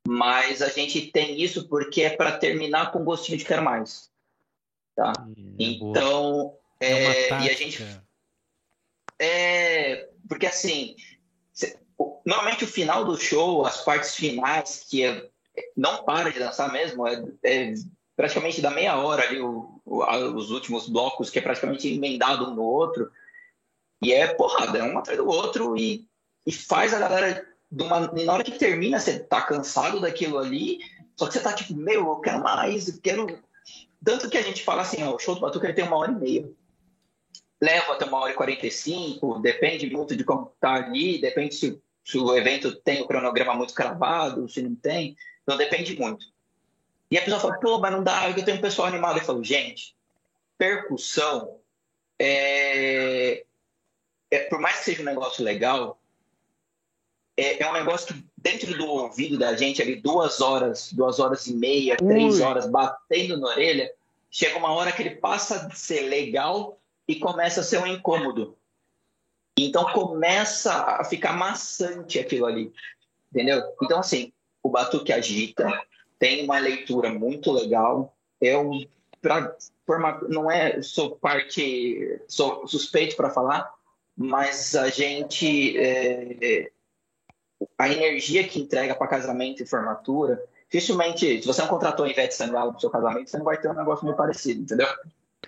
Mas 0.08 0.62
a 0.62 0.70
gente 0.70 1.08
tem 1.08 1.42
isso 1.42 1.68
porque 1.68 2.02
é 2.02 2.10
para 2.10 2.38
terminar 2.38 2.92
com 2.92 3.04
gostinho 3.04 3.38
de 3.38 3.46
quero 3.46 3.64
mais. 3.64 4.10
Tá? 4.96 5.14
É 5.18 5.34
então, 5.58 6.56
é, 6.80 7.30
é 7.30 7.42
e 7.42 7.50
a 7.50 7.54
gente. 7.54 7.86
É, 9.18 10.10
porque 10.28 10.46
assim, 10.46 10.96
normalmente 12.26 12.64
o 12.64 12.68
final 12.68 13.04
do 13.04 13.18
show, 13.18 13.66
as 13.66 13.82
partes 13.84 14.16
finais, 14.16 14.86
que 14.90 15.06
é, 15.06 15.30
não 15.76 16.04
para 16.04 16.32
de 16.32 16.40
dançar 16.40 16.72
mesmo, 16.72 17.08
é, 17.08 17.24
é 17.44 17.74
praticamente 18.20 18.60
da 18.60 18.70
meia 18.70 18.98
hora 18.98 19.24
ali, 19.24 19.40
o, 19.40 19.82
o, 19.86 20.04
os 20.36 20.52
últimos 20.52 20.90
blocos, 20.90 21.30
que 21.30 21.40
é 21.40 21.42
praticamente 21.42 21.88
emendado 21.88 22.50
um 22.50 22.54
no 22.54 22.64
outro. 22.64 23.10
E 24.02 24.12
é 24.12 24.28
porrada, 24.28 24.78
é 24.78 24.84
um 24.84 24.98
atrás 24.98 25.18
do 25.18 25.26
outro 25.26 25.78
e, 25.78 26.06
e 26.46 26.52
faz 26.52 26.94
a 26.94 27.00
galera. 27.00 27.48
Uma, 27.72 28.12
na 28.12 28.34
hora 28.34 28.44
que 28.44 28.52
termina, 28.52 29.00
você 29.00 29.20
tá 29.20 29.42
cansado 29.42 30.02
daquilo 30.02 30.38
ali, 30.38 30.80
só 31.16 31.28
que 31.28 31.34
você 31.34 31.40
tá 31.40 31.54
tipo, 31.54 31.74
meu, 31.74 32.08
eu 32.08 32.18
quero 32.18 32.44
mais, 32.44 32.90
eu 32.90 33.00
quero. 33.02 33.40
Tanto 34.04 34.30
que 34.30 34.38
a 34.38 34.42
gente 34.42 34.66
fala 34.66 34.82
assim, 34.82 35.02
ó, 35.02 35.16
o 35.16 35.20
show 35.20 35.36
do 35.36 35.40
Batuque 35.40 35.68
ele 35.68 35.74
tem 35.74 35.86
uma 35.86 35.96
hora 35.96 36.12
e 36.12 36.16
meia. 36.16 36.52
Leva 37.62 37.94
até 37.94 38.04
uma 38.04 38.20
hora 38.20 38.34
e 38.34 38.36
quarenta 38.36 38.68
e 38.68 38.72
cinco, 38.72 39.40
depende 39.40 39.90
muito 39.90 40.14
de 40.14 40.26
como 40.26 40.52
tá 40.60 40.74
ali, 40.74 41.22
depende 41.22 41.56
se, 41.56 41.82
se 42.04 42.18
o 42.18 42.36
evento 42.36 42.76
tem 42.82 43.02
o 43.02 43.08
cronograma 43.08 43.54
muito 43.54 43.74
cravado, 43.74 44.50
se 44.50 44.62
não 44.62 44.76
tem. 44.76 45.16
Então 45.44 45.58
depende 45.58 45.98
muito. 45.98 46.26
E 47.12 47.18
a 47.18 47.22
pessoa 47.22 47.40
fala, 47.40 47.60
pô, 47.60 47.80
mas 47.80 47.92
não 47.92 48.04
dá, 48.04 48.30
eu 48.30 48.46
tenho 48.46 48.58
um 48.58 48.62
pessoal 48.62 48.88
animado. 48.88 49.18
Eu 49.18 49.24
falo, 49.24 49.44
gente, 49.44 49.96
percussão 50.58 51.60
é, 52.20 53.46
é, 54.30 54.40
por 54.50 54.60
mais 54.60 54.80
que 54.80 54.86
seja 54.86 55.02
um 55.02 55.06
negócio 55.06 55.44
legal, 55.44 56.00
é, 57.38 57.64
é, 57.64 57.70
um 57.70 57.74
negócio 57.74 58.14
que 58.14 58.26
dentro 58.38 58.78
do 58.78 58.86
ouvido 58.86 59.38
da 59.38 59.56
gente 59.56 59.82
ali, 59.82 59.96
duas 59.96 60.42
horas, 60.42 60.92
duas 60.92 61.20
horas 61.20 61.48
e 61.48 61.56
meia, 61.56 61.98
Ui. 62.02 62.08
três 62.08 62.42
horas 62.42 62.70
batendo 62.70 63.38
na 63.38 63.48
orelha, 63.48 63.92
chega 64.30 64.58
uma 64.58 64.74
hora 64.74 64.92
que 64.92 65.02
ele 65.02 65.16
passa 65.16 65.68
de 65.68 65.80
ser 65.80 66.02
legal 66.02 66.78
e 67.08 67.16
começa 67.16 67.62
a 67.62 67.64
ser 67.64 67.80
um 67.80 67.88
incômodo. 67.88 68.58
Então 69.58 69.92
começa 69.92 70.74
a 70.74 71.04
ficar 71.04 71.34
maçante 71.34 72.20
aquilo 72.20 72.46
ali, 72.46 72.72
entendeu? 73.32 73.62
Então 73.82 74.00
assim, 74.00 74.32
o 74.62 74.70
batuque 74.70 75.12
agita, 75.12 75.68
tem 76.20 76.44
uma 76.44 76.60
leitura 76.60 77.10
muito 77.12 77.52
legal, 77.52 78.16
um 78.42 78.86
pra, 79.22 79.56
forma, 79.86 80.22
não 80.28 80.52
é 80.52 80.82
sou 80.82 81.16
parte 81.16 82.22
sou 82.28 82.68
suspeito 82.68 83.16
para 83.16 83.30
falar, 83.30 83.74
mas 84.16 84.76
a 84.76 84.90
gente. 84.90 85.78
É, 85.78 86.72
a 87.78 87.90
energia 87.90 88.48
que 88.48 88.60
entrega 88.60 88.96
para 88.96 89.08
casamento 89.08 89.62
e 89.62 89.66
formatura, 89.66 90.42
dificilmente, 90.70 91.42
se 91.42 91.48
você 91.48 91.62
não 91.62 91.68
contratou 91.68 92.06
a 92.06 92.10
Ivete 92.10 92.34
Sangalo 92.34 92.72
para 92.72 92.80
seu 92.80 92.90
casamento, 92.90 93.30
você 93.30 93.38
não 93.38 93.46
vai 93.46 93.60
ter 93.60 93.70
um 93.70 93.74
negócio 93.74 94.06
meio 94.06 94.16
parecido, 94.16 94.62
entendeu? 94.62 94.88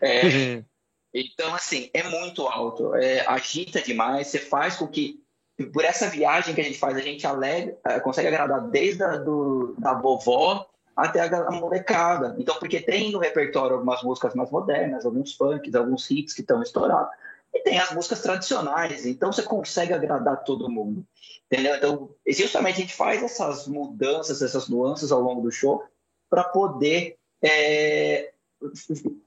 É, 0.02 0.26
uhum. 0.26 0.66
então, 1.14 1.54
assim, 1.54 1.90
é 1.94 2.04
muito 2.04 2.48
alto, 2.48 2.96
é, 2.96 3.26
agita 3.28 3.82
demais, 3.82 4.28
você 4.28 4.40
faz 4.40 4.76
com 4.76 4.88
que, 4.88 5.24
por 5.64 5.84
essa 5.84 6.08
viagem 6.08 6.54
que 6.56 6.62
a 6.62 6.64
gente 6.64 6.80
faz, 6.80 6.96
a 6.96 7.02
gente 7.02 7.26
alega, 7.26 7.78
é, 7.86 8.00
consegue 8.00 8.28
agradar 8.28 8.62
desde 8.70 9.04
a 9.04 9.18
do, 9.18 9.76
da 9.78 9.94
vovó 9.94 10.68
até 10.96 11.22
a 11.22 11.52
molecada. 11.52 12.36
Então, 12.38 12.56
porque 12.60 12.80
tem 12.80 13.12
no 13.12 13.20
repertório 13.20 13.76
algumas 13.76 14.04
músicas 14.04 14.36
mais 14.36 14.52
modernas, 14.52 15.06
alguns 15.06 15.34
funks, 15.36 15.74
alguns 15.74 16.10
hits 16.10 16.34
que 16.34 16.42
estão 16.42 16.62
estourados. 16.62 17.12
E 17.54 17.60
tem 17.62 17.80
as 17.80 17.92
músicas 17.92 18.22
tradicionais, 18.22 19.06
então 19.06 19.32
você 19.32 19.44
consegue 19.44 19.94
agradar 19.94 20.44
todo 20.44 20.70
mundo. 20.70 21.06
Entendeu? 21.52 21.76
Então, 21.76 22.10
justamente 22.28 22.78
a 22.78 22.82
gente 22.82 22.96
faz 22.96 23.22
essas 23.22 23.68
mudanças, 23.68 24.42
essas 24.42 24.70
nuances 24.70 25.12
ao 25.12 25.20
longo 25.20 25.42
do 25.42 25.52
show 25.52 25.84
para 26.30 26.46
poder 26.46 27.18
é, 27.42 28.32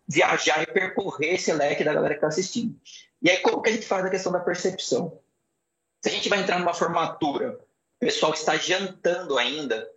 viajar 0.08 0.62
e 0.62 0.66
percorrer 0.66 1.34
esse 1.34 1.52
leque 1.52 1.84
da 1.84 1.92
galera 1.92 2.14
que 2.14 2.18
está 2.18 2.28
assistindo. 2.28 2.74
E 3.20 3.28
aí, 3.28 3.38
como 3.38 3.60
que 3.60 3.68
a 3.68 3.72
gente 3.72 3.86
faz 3.86 4.04
a 4.04 4.10
questão 4.10 4.32
da 4.32 4.40
percepção? 4.40 5.18
Se 6.04 6.10
a 6.10 6.12
gente 6.12 6.28
vai 6.28 6.40
entrar 6.40 6.58
numa 6.58 6.74
formatura, 6.74 7.58
o 7.96 7.98
pessoal 7.98 8.34
está 8.34 8.58
jantando 8.58 9.38
ainda, 9.38 9.90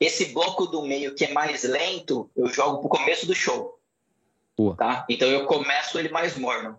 esse 0.00 0.32
bloco 0.32 0.64
do 0.64 0.80
meio 0.80 1.14
que 1.14 1.26
é 1.26 1.32
mais 1.34 1.64
lento, 1.64 2.30
eu 2.34 2.46
jogo 2.46 2.78
para 2.78 2.86
o 2.86 2.98
começo 2.98 3.26
do 3.26 3.34
show. 3.34 3.78
Tá? 4.78 5.04
Então 5.06 5.28
eu 5.28 5.44
começo 5.44 5.98
ele 5.98 6.08
mais 6.08 6.38
morno. 6.38 6.78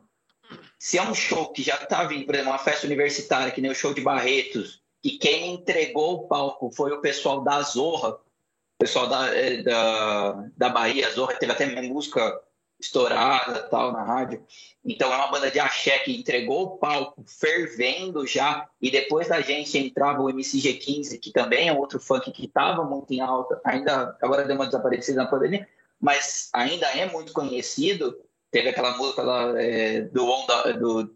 Se 0.80 0.98
é 0.98 1.04
um 1.04 1.14
show 1.14 1.52
que 1.52 1.62
já 1.62 1.76
está 1.76 2.04
vindo, 2.06 2.26
por 2.26 2.34
exemplo, 2.34 2.52
uma 2.52 2.58
festa 2.58 2.88
universitária, 2.88 3.52
que 3.52 3.62
nem 3.62 3.70
o 3.70 3.76
show 3.76 3.94
de 3.94 4.02
Barretos, 4.02 4.82
que 5.00 5.20
quem 5.20 5.54
entregou 5.54 6.16
o 6.16 6.28
palco 6.28 6.72
foi 6.72 6.92
o 6.92 7.02
pessoal 7.02 7.42
da 7.42 7.62
Zorra, 7.62 8.14
o 8.14 8.80
pessoal 8.80 9.06
da, 9.06 9.28
é, 9.28 9.62
da, 9.62 10.50
da 10.58 10.70
Bahia, 10.70 11.08
a 11.08 11.12
Zorra 11.12 11.36
teve 11.36 11.52
até 11.52 11.68
música 11.84 12.42
estourada 12.80 13.64
tal 13.64 13.92
na 13.92 14.04
rádio. 14.04 14.44
Então 14.86 15.12
é 15.12 15.16
uma 15.16 15.32
banda 15.32 15.52
de 15.52 15.60
axé 15.60 16.00
que 16.00 16.18
entregou 16.18 16.64
o 16.64 16.78
palco 16.78 17.24
fervendo 17.28 18.26
já, 18.26 18.68
e 18.82 18.90
depois 18.90 19.28
da 19.28 19.42
gente 19.42 19.78
entrava 19.78 20.22
o 20.22 20.28
MCG15, 20.28 21.20
que 21.20 21.32
também 21.32 21.68
é 21.68 21.74
outro 21.74 22.00
funk 22.00 22.32
que 22.32 22.46
estava 22.46 22.84
muito 22.84 23.14
em 23.14 23.20
alta, 23.20 23.60
ainda 23.64 24.18
agora 24.22 24.46
deu 24.46 24.56
uma 24.56 24.66
desaparecida 24.66 25.24
na 25.24 25.30
pandemia, 25.30 25.68
mas 26.00 26.50
ainda 26.54 26.88
é 26.88 27.06
muito 27.06 27.34
conhecido 27.34 28.16
teve 28.52 28.70
aquela 28.70 28.98
música 28.98 29.22
lá 29.22 29.62
é, 29.62 30.02
do 30.02 30.26
onda, 30.26 30.74
do, 30.74 31.16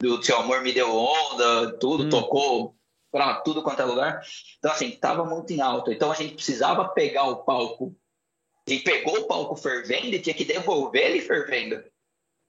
do 0.00 0.22
Seu 0.22 0.38
Amor 0.38 0.62
Me 0.62 0.72
Deu 0.72 0.94
Onda, 0.94 1.78
tudo, 1.78 2.04
hum. 2.04 2.08
tocou 2.08 2.74
para 3.10 3.40
tudo 3.40 3.62
quanto 3.62 3.82
é 3.82 3.84
lugar. 3.84 4.22
Então, 4.58 4.70
assim, 4.70 4.90
tava 4.90 5.24
muito 5.24 5.52
em 5.52 5.60
alta. 5.60 5.92
Então, 5.92 6.10
a 6.10 6.14
gente 6.14 6.34
precisava 6.34 6.88
pegar 6.88 7.24
o 7.24 7.44
palco. 7.44 7.94
Gente 8.70 8.84
pegou 8.84 9.18
o 9.18 9.26
palco 9.26 9.56
fervendo 9.56 10.14
e 10.14 10.20
tinha 10.20 10.34
que 10.34 10.44
devolver 10.44 11.10
ele 11.10 11.20
fervendo. 11.20 11.82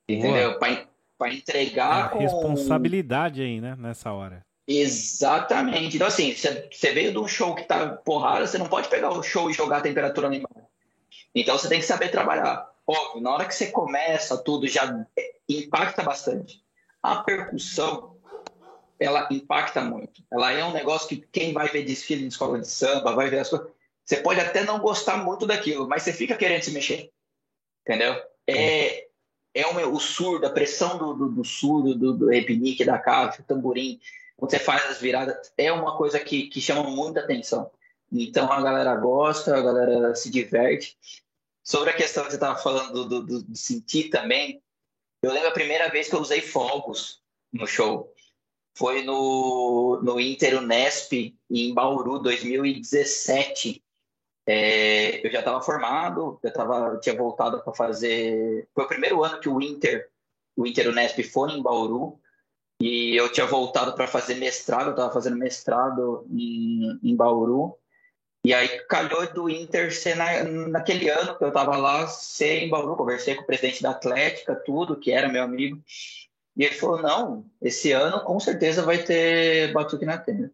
Entendeu? 0.08 0.60
Para 0.60 1.34
entregar. 1.34 2.06
É 2.06 2.10
com... 2.10 2.20
Responsabilidade 2.20 3.42
aí, 3.42 3.60
né? 3.60 3.76
Nessa 3.78 4.12
hora. 4.12 4.46
Exatamente. 4.68 5.96
Então, 5.96 6.08
assim, 6.08 6.34
você 6.34 6.94
veio 6.94 7.12
de 7.12 7.18
um 7.18 7.28
show 7.28 7.56
que 7.56 7.64
tá 7.64 7.88
porrada, 7.90 8.46
você 8.46 8.60
não 8.60 8.68
pode 8.68 8.88
pegar 8.88 9.10
o 9.10 9.24
show 9.24 9.50
e 9.50 9.54
jogar 9.54 9.78
a 9.78 9.82
temperatura 9.82 10.28
lá 10.28 10.36
embaixo. 10.36 10.68
Então, 11.34 11.58
você 11.58 11.68
tem 11.68 11.80
que 11.80 11.86
saber 11.86 12.10
trabalhar. 12.10 12.70
Óbvio, 12.86 13.22
na 13.22 13.32
hora 13.32 13.46
que 13.46 13.56
você 13.56 13.72
começa 13.72 14.38
tudo, 14.38 14.68
já 14.68 15.06
impacta 15.50 16.04
bastante. 16.04 16.64
A 17.02 17.24
percussão, 17.24 18.16
ela 19.00 19.28
impacta 19.32 19.82
muito. 19.82 20.24
Ela 20.32 20.52
é 20.52 20.64
um 20.64 20.72
negócio 20.72 21.08
que 21.08 21.18
quem 21.32 21.52
vai 21.52 21.68
ver 21.68 21.84
desfile 21.84 22.22
de 22.22 22.28
escola 22.28 22.60
de 22.60 22.68
samba, 22.68 23.16
vai 23.16 23.30
ver 23.30 23.40
as 23.40 23.50
coisas, 23.50 23.68
você 24.12 24.18
pode 24.18 24.42
até 24.42 24.66
não 24.66 24.80
gostar 24.80 25.24
muito 25.24 25.48
daquilo, 25.48 25.88
mas 25.88 26.04
você 26.04 26.12
fica 26.12 26.36
querendo 26.36 26.64
se 26.64 26.72
mexer, 26.72 27.10
entendeu? 27.88 28.22
É, 28.46 29.08
é 29.54 29.66
o, 29.66 29.94
o 29.94 30.00
surdo, 30.02 30.46
a 30.46 30.50
pressão 30.50 30.98
do, 30.98 31.14
do, 31.14 31.30
do 31.30 31.46
surdo, 31.46 31.96
do, 31.96 32.14
do 32.14 32.28
repinique, 32.28 32.84
da 32.84 33.00
caixa, 33.00 33.42
tamborim, 33.42 34.02
quando 34.36 34.52
você 34.52 34.60
faz 34.60 34.86
as 34.90 35.00
viradas, 35.00 35.54
é 35.58 35.72
uma 35.72 35.96
coisa 35.96 36.20
que, 36.20 36.48
que 36.48 36.60
chama 36.60 36.84
muita 36.84 37.22
atenção. 37.22 37.72
Então 38.12 38.52
a 38.52 38.62
galera 38.62 38.94
gosta, 38.98 39.56
a 39.56 39.62
galera 39.62 40.14
se 40.14 40.30
diverte. 40.30 40.98
Sobre 41.64 41.92
a 41.92 41.96
questão 41.96 42.26
que 42.26 42.32
você 42.32 42.36
estava 42.36 42.60
falando 42.62 43.06
do, 43.06 43.22
do, 43.22 43.44
do, 43.44 43.56
sentir 43.56 44.10
também, 44.10 44.62
eu 45.22 45.32
lembro 45.32 45.48
a 45.48 45.54
primeira 45.54 45.88
vez 45.90 46.10
que 46.10 46.16
eu 46.16 46.20
usei 46.20 46.42
fogos 46.42 47.22
no 47.54 47.66
show. 47.66 48.14
Foi 48.76 49.04
no, 49.04 50.02
no 50.04 50.20
Inter 50.20 50.58
Unesp, 50.58 51.34
em 51.50 51.74
Bauru, 51.74 52.20
2017. 52.20 53.82
É, 54.46 55.26
eu 55.26 55.32
já 55.32 55.40
estava 55.40 55.62
formado, 55.62 56.40
eu 56.42 56.54
tava, 56.54 56.98
tinha 56.98 57.16
voltado 57.16 57.62
para 57.64 57.74
fazer. 57.74 58.68
Foi 58.74 58.86
o 58.86 58.88
primeiro 58.88 59.24
ano 59.24 59.40
que 59.40 59.50
o 59.50 59.62
Inter, 59.62 60.10
o 60.56 60.66
Inter 60.66 60.90
Unesp 60.90 61.24
foi 61.24 61.52
em 61.52 61.62
Bauru, 61.62 62.20
e 62.82 63.16
eu 63.16 63.32
tinha 63.32 63.46
voltado 63.46 63.94
para 63.94 64.08
fazer 64.08 64.36
mestrado, 64.36 64.88
eu 64.88 64.92
estava 64.92 65.14
fazendo 65.14 65.38
mestrado 65.38 66.26
em, 66.32 67.00
em 67.04 67.16
Bauru. 67.16 67.78
E 68.44 68.56
aí 68.56 68.68
calhou 68.88 69.32
do 69.32 69.48
Inter 69.48 69.94
ser 69.94 70.16
na, 70.16 70.44
naquele 70.44 71.08
ano 71.08 71.38
que 71.38 71.44
eu 71.44 71.50
estava 71.50 71.78
lá, 71.78 72.08
ser 72.08 72.64
em 72.64 72.70
Bauru. 72.70 72.96
Conversei 72.96 73.36
com 73.36 73.44
o 73.44 73.46
presidente 73.46 73.84
da 73.84 73.92
Atlética, 73.92 74.56
tudo, 74.56 75.00
que 75.00 75.12
era 75.12 75.30
meu 75.30 75.44
amigo. 75.44 75.80
E 76.58 76.66
ele 76.66 76.74
falou: 76.74 77.00
não, 77.00 77.46
esse 77.62 77.92
ano 77.92 78.24
com 78.24 78.40
certeza 78.40 78.82
vai 78.82 79.04
ter 79.04 79.72
Batuque 79.74 80.06
na 80.06 80.18
Tenda. 80.18 80.52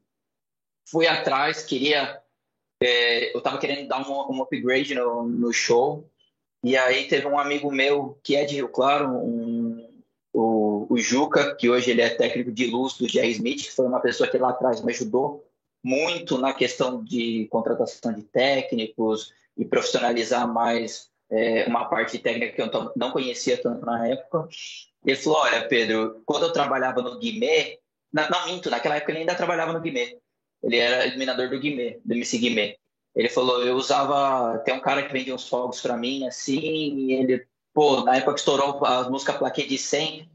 Fui 0.90 1.08
atrás, 1.08 1.64
queria. 1.64 2.22
É, 2.82 3.34
eu 3.34 3.40
estava 3.40 3.58
querendo 3.58 3.88
dar 3.88 4.08
um, 4.08 4.36
um 4.36 4.42
upgrade 4.42 4.94
no, 4.94 5.24
no, 5.24 5.52
show. 5.52 6.08
E 6.64 6.76
aí 6.78 7.08
teve 7.08 7.28
um 7.28 7.40
amigo 7.40 7.72
meu 7.72 8.20
que 8.24 8.36
é 8.36 8.46
de 8.46 8.56
Rio 8.56 8.70
Claro, 8.70 9.10
um, 9.10 9.88
o, 10.34 10.86
o 10.90 10.98
Juca, 10.98 11.56
que 11.56 11.70
hoje 11.70 11.92
ele 11.92 12.02
é 12.02 12.10
técnico 12.10 12.52
de 12.52 12.68
luz 12.68 12.94
do 12.94 13.08
Jerry 13.08 13.32
Smith, 13.32 13.64
que 13.64 13.72
foi 13.72 13.86
uma 13.86 14.00
pessoa 14.00 14.30
que 14.30 14.38
lá 14.38 14.50
atrás 14.50 14.82
me 14.82 14.92
ajudou 14.92 15.44
muito 15.84 16.38
na 16.38 16.54
questão 16.54 17.04
de 17.04 17.48
contratação 17.50 18.12
de 18.14 18.24
técnicos 18.24 19.34
e 19.56 19.64
profissionalizar 19.64 20.48
mais 20.48 21.10
é, 21.30 21.66
uma 21.66 21.86
parte 21.86 22.20
técnica 22.20 22.54
que 22.54 22.62
eu 22.62 22.92
não 22.96 23.12
conhecia 23.12 23.62
tanto 23.62 23.86
na 23.86 24.08
época. 24.08 24.48
Ele 25.06 25.16
falou: 25.16 25.40
Olha, 25.40 25.68
Pedro, 25.68 26.22
quando 26.26 26.44
eu 26.44 26.54
trabalhava 26.54 27.02
no 27.02 27.18
Guimê, 27.18 27.80
na, 28.12 28.30
não 28.30 28.48
minto, 28.48 28.70
naquela 28.70 28.98
época 28.98 29.12
ele 29.12 29.20
ainda 29.20 29.36
trabalhava 29.36 29.74
no 29.74 29.82
Guimê. 29.82 30.18
Ele 30.64 30.78
era 30.78 31.06
iluminador 31.06 31.50
do 31.50 31.60
Guimê, 31.60 32.00
do 32.04 32.14
MC 32.14 32.38
Guimê. 32.38 32.78
Ele 33.16 33.30
falou: 33.30 33.64
Eu 33.64 33.76
usava. 33.76 34.60
Tem 34.60 34.74
um 34.74 34.80
cara 34.80 35.04
que 35.04 35.14
vendia 35.14 35.36
uns 35.36 35.48
fogos 35.48 35.82
para 35.82 35.98
mim, 35.98 36.26
assim, 36.28 36.60
e 36.60 37.14
ele, 37.14 37.46
pô, 37.74 38.02
na 38.02 38.16
época 38.16 38.34
que 38.34 38.40
estourou 38.40 38.84
a 38.86 39.10
música 39.10 39.34
Plaquê 39.34 39.64
de 39.66 39.78
100, 39.78 40.30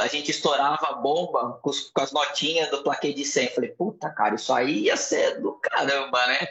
a 0.00 0.06
gente 0.06 0.30
estourava 0.30 0.86
a 0.88 0.92
bomba 0.94 1.58
com, 1.62 1.70
com, 1.70 2.00
as 2.02 2.12
notinhas 2.12 2.70
do 2.70 2.82
plaquê 2.82 3.12
de 3.12 3.24
100. 3.24 3.48
Falei, 3.48 3.70
puta, 3.70 4.10
cara, 4.10 4.34
isso 4.34 4.52
aí 4.52 4.84
ia 4.84 4.96
ser 4.96 5.40
do 5.40 5.52
caramba, 5.54 6.26
né? 6.26 6.46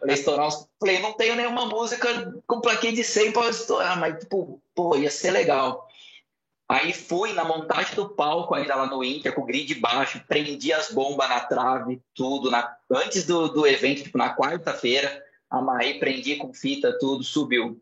Falei, 0.00 0.14
estourar 0.14 0.48
uns... 0.48 0.66
Falei, 0.80 0.98
não 1.00 1.12
tenho 1.12 1.36
nenhuma 1.36 1.66
música 1.66 2.34
com 2.46 2.60
plaquê 2.62 2.90
de 2.90 3.04
100 3.04 3.32
para 3.32 3.50
estourar, 3.50 4.00
mas, 4.00 4.18
tipo, 4.18 4.62
pô, 4.74 4.96
ia 4.96 5.10
ser 5.10 5.32
legal. 5.32 5.86
Aí 6.72 6.94
fui 6.94 7.34
na 7.34 7.44
montagem 7.44 7.94
do 7.94 8.08
palco, 8.08 8.54
ainda 8.54 8.74
lá 8.74 8.86
no 8.86 9.04
Inter, 9.04 9.34
com 9.34 9.42
o 9.42 9.44
grid 9.44 9.74
baixo, 9.74 10.24
prendi 10.26 10.72
as 10.72 10.90
bombas 10.90 11.28
na 11.28 11.40
trave, 11.40 12.00
tudo. 12.14 12.50
Na... 12.50 12.74
Antes 12.90 13.26
do, 13.26 13.48
do 13.48 13.66
evento, 13.66 14.04
tipo, 14.04 14.16
na 14.16 14.34
quarta-feira, 14.34 15.22
amarrei, 15.50 15.98
prendi 15.98 16.36
com 16.36 16.54
fita, 16.54 16.96
tudo, 16.98 17.22
subiu. 17.22 17.78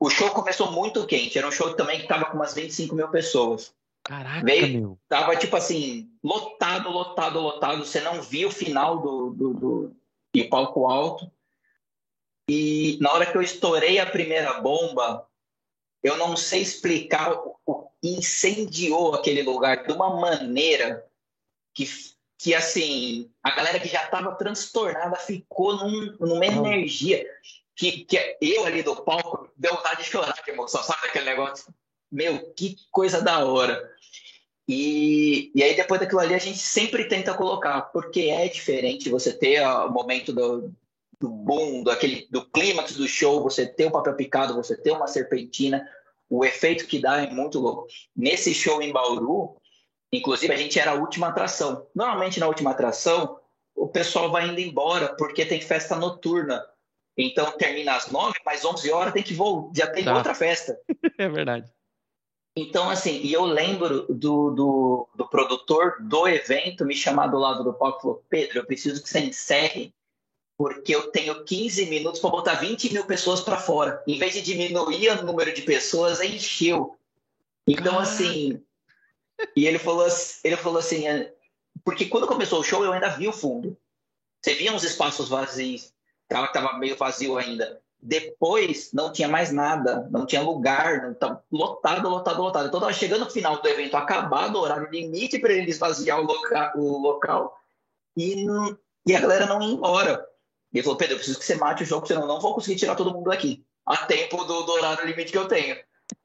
O 0.00 0.08
show 0.08 0.30
começou 0.30 0.72
muito 0.72 1.06
quente. 1.06 1.36
Era 1.36 1.46
um 1.46 1.52
show 1.52 1.74
também 1.74 2.00
que 2.00 2.08
tava 2.08 2.24
com 2.24 2.36
umas 2.36 2.54
25 2.54 2.94
mil 2.94 3.08
pessoas. 3.08 3.74
Caraca, 4.02 4.42
Veio, 4.42 4.68
meu. 4.68 4.98
Tava 5.06 5.36
tipo 5.36 5.54
assim, 5.54 6.10
lotado, 6.22 6.90
lotado, 6.90 7.38
lotado. 7.38 7.84
Você 7.84 8.00
não 8.00 8.22
via 8.22 8.48
o 8.48 8.50
final 8.50 8.98
do, 9.00 9.30
do, 9.30 9.52
do, 9.52 9.96
do 10.34 10.48
palco 10.48 10.86
alto. 10.86 11.30
E 12.48 12.96
na 12.98 13.12
hora 13.12 13.26
que 13.26 13.36
eu 13.36 13.42
estourei 13.42 13.98
a 13.98 14.06
primeira 14.06 14.60
bomba, 14.60 15.26
eu 16.04 16.18
não 16.18 16.36
sei 16.36 16.60
explicar 16.60 17.32
o, 17.32 17.56
o 17.66 17.88
incendiou 18.02 19.14
aquele 19.14 19.42
lugar 19.42 19.86
de 19.86 19.92
uma 19.92 20.20
maneira 20.20 21.02
que, 21.72 21.88
que 22.38 22.54
assim, 22.54 23.32
a 23.42 23.50
galera 23.52 23.80
que 23.80 23.88
já 23.88 24.04
estava 24.04 24.34
transtornada 24.34 25.16
ficou 25.16 25.76
num, 25.76 26.14
numa 26.20 26.44
energia 26.44 27.26
que, 27.74 28.04
que 28.04 28.36
eu 28.40 28.66
ali 28.66 28.82
do 28.82 28.94
palco 28.96 29.50
deu 29.56 29.74
vontade 29.74 30.02
de 30.02 30.10
chorar 30.10 30.38
de 30.44 30.50
emoção, 30.50 30.82
sabe 30.82 31.08
aquele 31.08 31.24
negócio? 31.24 31.74
Meu, 32.12 32.52
que 32.52 32.76
coisa 32.92 33.22
da 33.22 33.44
hora. 33.44 33.90
E, 34.68 35.50
e 35.54 35.62
aí 35.62 35.74
depois 35.74 36.00
daquilo 36.00 36.20
ali 36.20 36.34
a 36.34 36.38
gente 36.38 36.58
sempre 36.58 37.06
tenta 37.06 37.34
colocar, 37.34 37.80
porque 37.92 38.22
é 38.22 38.46
diferente 38.46 39.10
você 39.10 39.32
ter 39.32 39.66
o 39.66 39.90
momento 39.90 40.32
do, 40.32 40.70
do 41.20 41.28
boom, 41.28 41.82
do, 41.82 41.90
aquele, 41.90 42.26
do 42.30 42.44
clímax 42.50 42.96
do 42.96 43.06
show, 43.06 43.42
você 43.42 43.66
ter 43.66 43.86
o 43.86 43.90
papel 43.90 44.14
picado, 44.14 44.54
você 44.54 44.76
ter 44.76 44.92
uma 44.92 45.06
serpentina, 45.06 45.86
o 46.28 46.44
efeito 46.44 46.86
que 46.86 46.98
dá 46.98 47.22
é 47.22 47.30
muito 47.30 47.58
louco. 47.58 47.86
Nesse 48.16 48.54
show 48.54 48.82
em 48.82 48.92
Bauru, 48.92 49.56
inclusive 50.12 50.52
a 50.52 50.56
gente 50.56 50.78
era 50.78 50.92
a 50.92 50.94
última 50.94 51.28
atração. 51.28 51.86
Normalmente 51.94 52.40
na 52.40 52.46
última 52.46 52.70
atração, 52.70 53.38
o 53.74 53.88
pessoal 53.88 54.30
vai 54.30 54.48
indo 54.48 54.60
embora 54.60 55.14
porque 55.16 55.44
tem 55.44 55.60
festa 55.60 55.96
noturna. 55.96 56.64
Então 57.16 57.52
termina 57.52 57.96
às 57.96 58.10
nove, 58.10 58.38
mas 58.44 58.64
onze 58.64 58.90
horas 58.90 59.12
tem 59.12 59.22
que 59.22 59.34
voltar, 59.34 59.70
já 59.76 59.86
tem 59.86 60.04
tá. 60.04 60.16
outra 60.16 60.34
festa. 60.34 60.78
é 61.18 61.28
verdade. 61.28 61.72
Então, 62.56 62.88
assim, 62.88 63.20
e 63.20 63.32
eu 63.32 63.44
lembro 63.44 64.06
do, 64.08 64.50
do, 64.50 65.08
do, 65.16 65.28
produtor 65.28 65.96
do 66.00 66.28
evento 66.28 66.84
me 66.84 66.94
chamar 66.94 67.26
do 67.26 67.38
lado 67.38 67.64
do 67.64 67.74
palco 67.74 67.98
e 67.98 68.02
falou: 68.02 68.24
Pedro, 68.28 68.58
eu 68.58 68.66
preciso 68.66 69.02
que 69.02 69.08
você 69.08 69.20
encerre, 69.20 69.92
porque 70.56 70.94
eu 70.94 71.10
tenho 71.10 71.44
15 71.44 71.86
minutos 71.86 72.20
para 72.20 72.30
botar 72.30 72.54
20 72.54 72.92
mil 72.92 73.04
pessoas 73.04 73.40
para 73.40 73.56
fora. 73.56 74.02
Em 74.06 74.18
vez 74.18 74.34
de 74.34 74.42
diminuir 74.42 75.08
o 75.10 75.24
número 75.24 75.52
de 75.52 75.62
pessoas, 75.62 76.20
encheu. 76.20 76.96
Então, 77.66 77.98
assim. 77.98 78.62
E 79.56 79.66
ele 79.66 79.78
falou, 79.78 80.06
ele 80.44 80.56
falou 80.56 80.78
assim: 80.78 81.08
é, 81.08 81.32
porque 81.84 82.06
quando 82.06 82.26
começou 82.26 82.60
o 82.60 82.64
show, 82.64 82.84
eu 82.84 82.92
ainda 82.92 83.08
vi 83.08 83.26
o 83.26 83.32
fundo. 83.32 83.76
Você 84.40 84.54
via 84.54 84.72
uns 84.72 84.84
espaços 84.84 85.28
vazios 85.28 85.92
que 86.28 86.36
estava 86.36 86.78
meio 86.78 86.96
vazio 86.96 87.36
ainda. 87.36 87.80
Depois 88.00 88.92
não 88.92 89.10
tinha 89.10 89.26
mais 89.26 89.50
nada, 89.50 90.06
não 90.10 90.26
tinha 90.26 90.42
lugar, 90.42 91.02
não 91.02 91.12
estava 91.12 91.42
lotado, 91.50 92.08
lotado, 92.08 92.42
lotado. 92.42 92.66
Então 92.66 92.78
estava 92.78 92.92
chegando 92.92 93.24
no 93.24 93.30
final 93.30 93.60
do 93.60 93.66
evento, 93.66 93.96
acabado 93.96 94.56
o 94.56 94.60
horário 94.60 94.90
limite 94.90 95.38
para 95.38 95.54
ele 95.54 95.70
esvaziar 95.70 96.20
o, 96.20 96.24
loca 96.24 96.72
o 96.76 96.98
local 96.98 97.58
e, 98.14 98.44
não, 98.44 98.76
e 99.06 99.16
a 99.16 99.20
galera 99.20 99.46
não 99.46 99.62
ia 99.62 99.72
embora. 99.72 100.33
E 100.74 100.78
ele 100.78 100.82
falou: 100.82 100.98
Pedro, 100.98 101.14
eu 101.14 101.18
preciso 101.18 101.38
que 101.38 101.44
você 101.44 101.54
mate 101.54 101.84
o 101.84 101.86
jogo, 101.86 102.06
senão 102.06 102.22
eu 102.22 102.28
não 102.28 102.40
vou 102.40 102.52
conseguir 102.52 102.76
tirar 102.76 102.96
todo 102.96 103.12
mundo 103.12 103.30
aqui 103.30 103.64
a 103.86 103.96
tempo 104.06 104.44
do, 104.44 104.62
do 104.62 104.72
horário 104.72 105.06
limite 105.06 105.30
que 105.30 105.38
eu 105.38 105.46
tenho. 105.46 105.76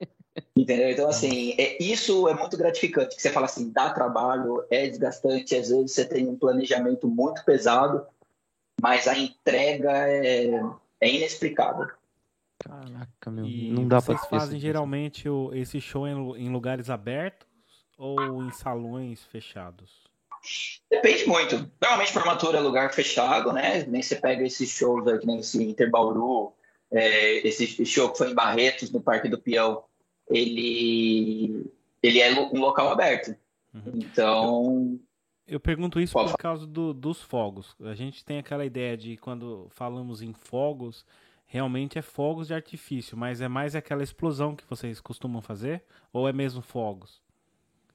Entendeu? 0.58 0.90
Então, 0.90 1.10
assim, 1.10 1.54
é, 1.58 1.82
isso 1.82 2.28
é 2.28 2.34
muito 2.34 2.58
gratificante. 2.58 3.16
Que 3.16 3.22
você 3.22 3.30
fala 3.30 3.46
assim, 3.46 3.72
dá 3.72 3.92
trabalho, 3.92 4.66
é 4.70 4.88
desgastante, 4.88 5.56
às 5.56 5.70
vezes 5.70 5.94
você 5.94 6.06
tem 6.06 6.28
um 6.28 6.38
planejamento 6.38 7.08
muito 7.08 7.44
pesado, 7.46 8.06
mas 8.82 9.08
a 9.08 9.18
entrega 9.18 9.92
é, 10.08 10.50
é 11.00 11.10
inexplicável. 11.10 11.88
Caraca, 12.60 13.32
meu, 13.32 13.46
e 13.46 13.72
não 13.72 13.88
dá 13.88 14.00
Vocês 14.00 14.26
fazem 14.26 14.60
geralmente 14.60 15.30
o, 15.30 15.54
esse 15.54 15.80
show 15.80 16.08
em, 16.08 16.46
em 16.46 16.50
lugares 16.50 16.90
abertos 16.90 17.48
ou 17.98 18.44
em 18.44 18.52
salões 18.52 19.24
fechados? 19.26 20.09
Depende 20.90 21.26
muito. 21.28 21.72
Normalmente 21.82 22.12
formatura 22.12 22.58
é 22.58 22.62
lugar 22.62 22.94
fechado, 22.94 23.54
né? 23.54 23.84
Nem 23.88 24.02
você 24.02 24.16
pega 24.16 24.44
esses 24.44 24.70
shows 24.70 25.08
aqui, 25.08 25.26
nem 25.26 25.40
esse 25.40 25.64
Interbauru, 25.64 26.54
é, 26.92 27.48
esse 27.48 27.86
show 27.86 28.10
que 28.12 28.18
foi 28.18 28.32
em 28.32 28.36
Barretos, 28.36 28.92
no 28.92 29.02
Parque 29.02 29.30
do 29.30 29.40
Peão, 29.40 29.84
ele, 30.30 31.72
ele 32.02 32.20
é 32.20 32.32
um 32.34 32.60
local 32.60 32.90
aberto. 32.90 33.36
Uhum. 33.74 33.94
Então, 33.96 35.00
eu 35.50 35.60
pergunto 35.60 36.00
isso 36.00 36.14
por 36.14 36.38
causa 36.38 36.68
do, 36.68 36.94
dos 36.94 37.22
fogos. 37.22 37.76
A 37.82 37.96
gente 37.96 38.24
tem 38.24 38.38
aquela 38.38 38.66
ideia 38.66 38.96
de 38.96 39.18
quando 39.18 39.68
falamos 39.72 40.22
em 40.22 40.32
fogos, 40.32 41.04
realmente 41.46 41.98
é 41.98 42.02
fogos 42.04 42.48
de 42.48 42.54
artifício, 42.54 43.18
mas 43.18 43.42
é 43.42 43.48
mais 43.48 43.76
aquela 43.76 44.04
explosão 44.04 44.56
que 44.56 44.64
vocês 44.70 45.02
costumam 45.02 45.42
fazer? 45.42 45.84
Ou 46.14 46.30
é 46.30 46.34
mesmo 46.34 46.62
fogos? 46.62 47.20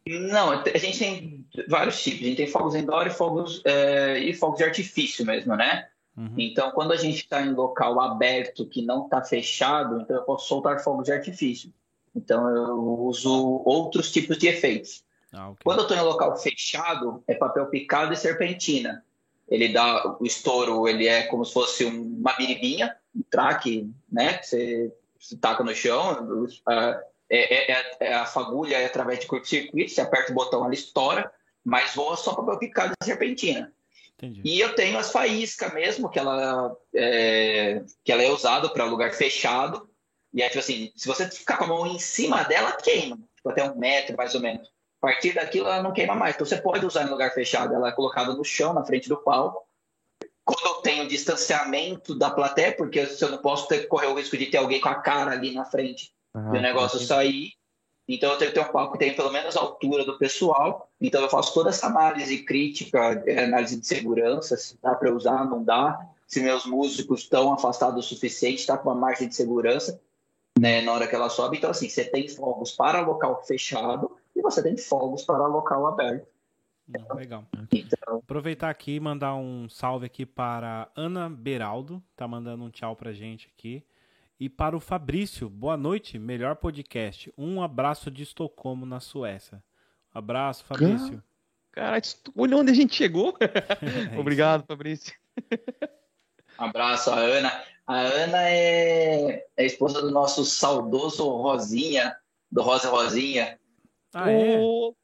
Não, 0.07 0.53
a 0.53 0.79
gente 0.79 0.99
tem 0.99 1.47
vários 1.69 2.03
tipos. 2.03 2.21
A 2.21 2.25
gente 2.25 2.37
tem 2.37 2.47
fogos 2.47 2.75
indoor 2.75 3.07
e 3.07 3.11
fogos, 3.11 3.62
é, 3.64 4.19
e 4.19 4.35
fogos 4.35 4.59
de 4.59 4.64
artifício 4.64 5.25
mesmo, 5.25 5.57
né? 5.57 5.88
Uhum. 6.17 6.35
Então, 6.37 6.71
quando 6.73 6.93
a 6.93 6.97
gente 6.97 7.17
está 7.17 7.43
em 7.43 7.55
local 7.55 8.01
aberto 8.01 8.67
que 8.67 8.83
não 8.83 9.05
está 9.05 9.23
fechado, 9.23 10.01
então 10.01 10.17
eu 10.17 10.23
posso 10.23 10.47
soltar 10.47 10.83
fogos 10.83 11.05
de 11.05 11.12
artifício. 11.12 11.73
Então, 12.14 12.49
eu 12.55 12.79
uso 13.01 13.62
outros 13.64 14.12
tipos 14.12 14.38
de 14.38 14.47
efeitos. 14.47 15.03
Ah, 15.33 15.49
okay. 15.49 15.62
Quando 15.64 15.79
eu 15.79 15.83
estou 15.83 15.97
em 15.97 16.01
local 16.01 16.37
fechado, 16.37 17.25
é 17.27 17.35
papel 17.35 17.67
picado 17.67 18.12
e 18.12 18.17
serpentina. 18.17 19.05
Ele 19.49 19.71
dá 19.71 20.17
o 20.21 20.25
estouro, 20.25 20.87
ele 20.87 21.09
é 21.09 21.25
como 21.25 21.45
se 21.45 21.53
fosse 21.53 21.85
uma 21.85 22.33
biribinha, 22.35 22.97
um 23.14 23.23
traque, 23.29 23.90
né? 24.11 24.35
Que 24.35 24.47
você, 24.47 24.93
você 25.19 25.37
taca 25.37 25.64
no 25.64 25.75
chão, 25.75 26.47
é, 27.31 27.73
é, 27.73 27.97
é, 28.01 28.15
a 28.15 28.27
fagulha 28.27 28.77
é 28.77 28.87
através 28.87 29.21
de 29.21 29.27
curto-circuito, 29.27 29.91
você 29.91 30.01
aperta 30.01 30.33
o 30.33 30.35
botão, 30.35 30.65
ela 30.65 30.75
estoura, 30.75 31.33
mas 31.65 31.95
voa 31.95 32.17
só 32.17 32.35
papel 32.35 32.59
picado 32.59 32.93
e 33.01 33.05
serpentina. 33.05 33.73
Entendi. 34.17 34.43
E 34.45 34.61
eu 34.61 34.75
tenho 34.75 34.99
as 34.99 35.11
faíscas 35.11 35.73
mesmo, 35.73 36.09
que 36.09 36.19
ela 36.19 36.77
é, 36.95 37.83
que 38.05 38.13
ela 38.13 38.23
é 38.23 38.31
usada 38.31 38.69
para 38.69 38.85
lugar 38.85 39.13
fechado. 39.13 39.89
E 40.33 40.43
aí, 40.43 40.49
tipo 40.49 40.61
assim, 40.61 40.93
se 40.95 41.09
você 41.09 41.29
ficar 41.29 41.57
com 41.57 41.65
a 41.65 41.69
mão 41.69 41.87
em 41.87 41.99
cima 41.99 42.43
dela, 42.45 42.73
queima. 42.73 43.19
Tipo, 43.37 43.51
até 43.51 43.65
um 43.65 43.77
metro, 43.77 44.17
mais 44.17 44.35
ou 44.35 44.41
menos. 44.41 44.69
A 45.03 45.07
partir 45.09 45.35
daquilo, 45.35 45.67
ela 45.67 45.83
não 45.83 45.93
queima 45.93 46.15
mais. 46.15 46.35
Então, 46.35 46.47
você 46.47 46.57
pode 46.57 46.87
usar 46.87 47.05
em 47.05 47.11
lugar 47.11 47.33
fechado. 47.33 47.75
Ela 47.75 47.89
é 47.89 47.93
colocada 47.93 48.33
no 48.35 48.45
chão, 48.45 48.73
na 48.73 48.85
frente 48.85 49.09
do 49.09 49.17
palco. 49.17 49.63
Quando 50.45 50.67
eu 50.67 50.83
tenho 50.83 51.09
distanciamento 51.09 52.15
da 52.15 52.31
plateia, 52.31 52.77
porque 52.77 53.07
eu 53.21 53.31
não 53.31 53.39
posso 53.39 53.67
ter, 53.67 53.87
correr 53.89 54.07
o 54.07 54.15
risco 54.15 54.37
de 54.37 54.47
ter 54.47 54.59
alguém 54.59 54.81
com 54.81 54.89
a 54.89 54.97
cara 54.97 55.33
ali 55.33 55.53
na 55.53 55.65
frente 55.65 56.15
e 56.35 56.59
o 56.59 56.61
negócio 56.61 56.99
sair, 56.99 57.53
então 58.07 58.33
eu 58.33 58.38
tenho 58.38 58.51
que 58.51 58.59
ter 58.59 58.66
um 58.66 58.73
palco 58.73 58.92
que 58.92 58.99
tenha 58.99 59.14
pelo 59.14 59.33
menos 59.33 59.57
a 59.57 59.61
altura 59.61 60.05
do 60.05 60.18
pessoal. 60.18 60.90
Então 61.01 61.23
eu 61.23 61.29
faço 61.29 61.55
toda 61.55 61.70
essa 61.70 61.87
análise 61.87 62.42
crítica, 62.44 63.23
é, 63.27 63.44
análise 63.44 63.81
de 63.81 63.87
segurança, 63.87 64.57
se 64.57 64.79
dá 64.83 64.94
para 64.94 65.12
usar, 65.12 65.44
não 65.49 65.62
dá, 65.62 66.07
se 66.27 66.40
meus 66.40 66.66
músicos 66.66 67.20
estão 67.20 67.53
afastados 67.53 68.05
o 68.05 68.09
suficiente, 68.09 68.61
está 68.61 68.77
com 68.77 68.90
uma 68.90 68.94
margem 68.94 69.29
de 69.29 69.35
segurança 69.35 70.01
né, 70.59 70.83
na 70.83 70.92
hora 70.92 71.07
que 71.07 71.14
ela 71.14 71.31
sobe. 71.31 71.57
Então 71.57 71.70
assim, 71.70 71.88
você 71.88 72.05
tem 72.05 72.29
fogos 72.29 72.73
para 72.73 73.01
local 73.01 73.42
fechado 73.44 74.16
e 74.37 74.42
você 74.42 74.62
tem 74.62 74.77
fogos 74.77 75.25
para 75.25 75.47
local 75.47 75.87
aberto. 75.87 76.27
legal. 77.14 77.47
Então, 77.73 78.18
Aproveitar 78.18 78.68
aqui 78.68 78.97
e 78.97 79.01
mandar 79.01 79.35
um 79.37 79.66
salve 79.70 80.05
aqui 80.05 80.27
para 80.27 80.90
Ana 80.94 81.31
Beraldo, 81.31 82.03
tá 82.14 82.29
mandando 82.29 82.64
um 82.64 82.70
tchau 82.70 82.94
pra 82.94 83.14
gente 83.14 83.51
aqui. 83.57 83.83
E 84.45 84.49
para 84.51 84.77
o 84.77 84.81
Fabrício, 84.81 85.49
boa 85.49 85.75
noite, 85.75 86.19
melhor 86.19 86.57
podcast. 86.57 87.33
Um 87.35 87.63
abraço 87.63 88.11
de 88.11 88.25
Estocolmo, 88.25 88.85
na 88.85 89.01
Suécia. 89.01 89.65
abraço, 90.13 90.65
Fabrício. 90.65 91.23
Cara, 91.73 91.99
olha 92.37 92.59
onde 92.59 92.71
a 92.71 92.75
gente 92.75 92.95
chegou. 92.95 93.35
é 93.41 94.21
Obrigado, 94.21 94.63
Fabrício. 94.67 95.15
Abraço 96.59 97.11
a 97.11 97.21
Ana. 97.21 97.65
A 97.87 98.01
Ana 98.01 98.51
é, 98.51 99.47
é 99.57 99.65
esposa 99.65 100.03
do 100.03 100.11
nosso 100.11 100.45
saudoso 100.45 101.27
Rosinha, 101.27 102.15
do 102.53 102.61
Rosa 102.61 102.91
Rosinha. 102.91 103.59
Ah, 104.13 104.31
é? 104.31 104.59
Oh. 104.61 104.95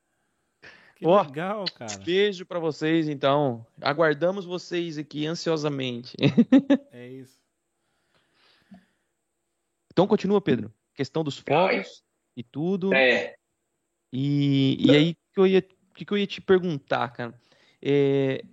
Que 0.96 1.06
oh, 1.06 1.18
legal, 1.18 1.64
cara. 1.74 1.96
Beijo 2.04 2.44
para 2.44 2.58
vocês, 2.58 3.08
então. 3.08 3.64
Aguardamos 3.80 4.44
vocês 4.44 4.98
aqui 4.98 5.26
ansiosamente. 5.26 6.14
É 6.92 7.08
isso. 7.08 7.39
Então 9.92 10.06
continua, 10.06 10.40
Pedro. 10.40 10.72
Questão 10.94 11.24
dos 11.24 11.38
fogos 11.38 12.02
e 12.36 12.42
tudo. 12.42 12.94
É. 12.94 13.34
E, 14.12 14.76
e 14.80 14.90
aí 14.90 15.14
que 15.14 15.40
eu 15.40 15.46
ia, 15.46 15.62
que, 15.94 16.04
que 16.04 16.12
eu 16.12 16.18
ia 16.18 16.26
te 16.26 16.40
perguntar, 16.40 17.08
cara. 17.08 17.34
É, 17.82 18.44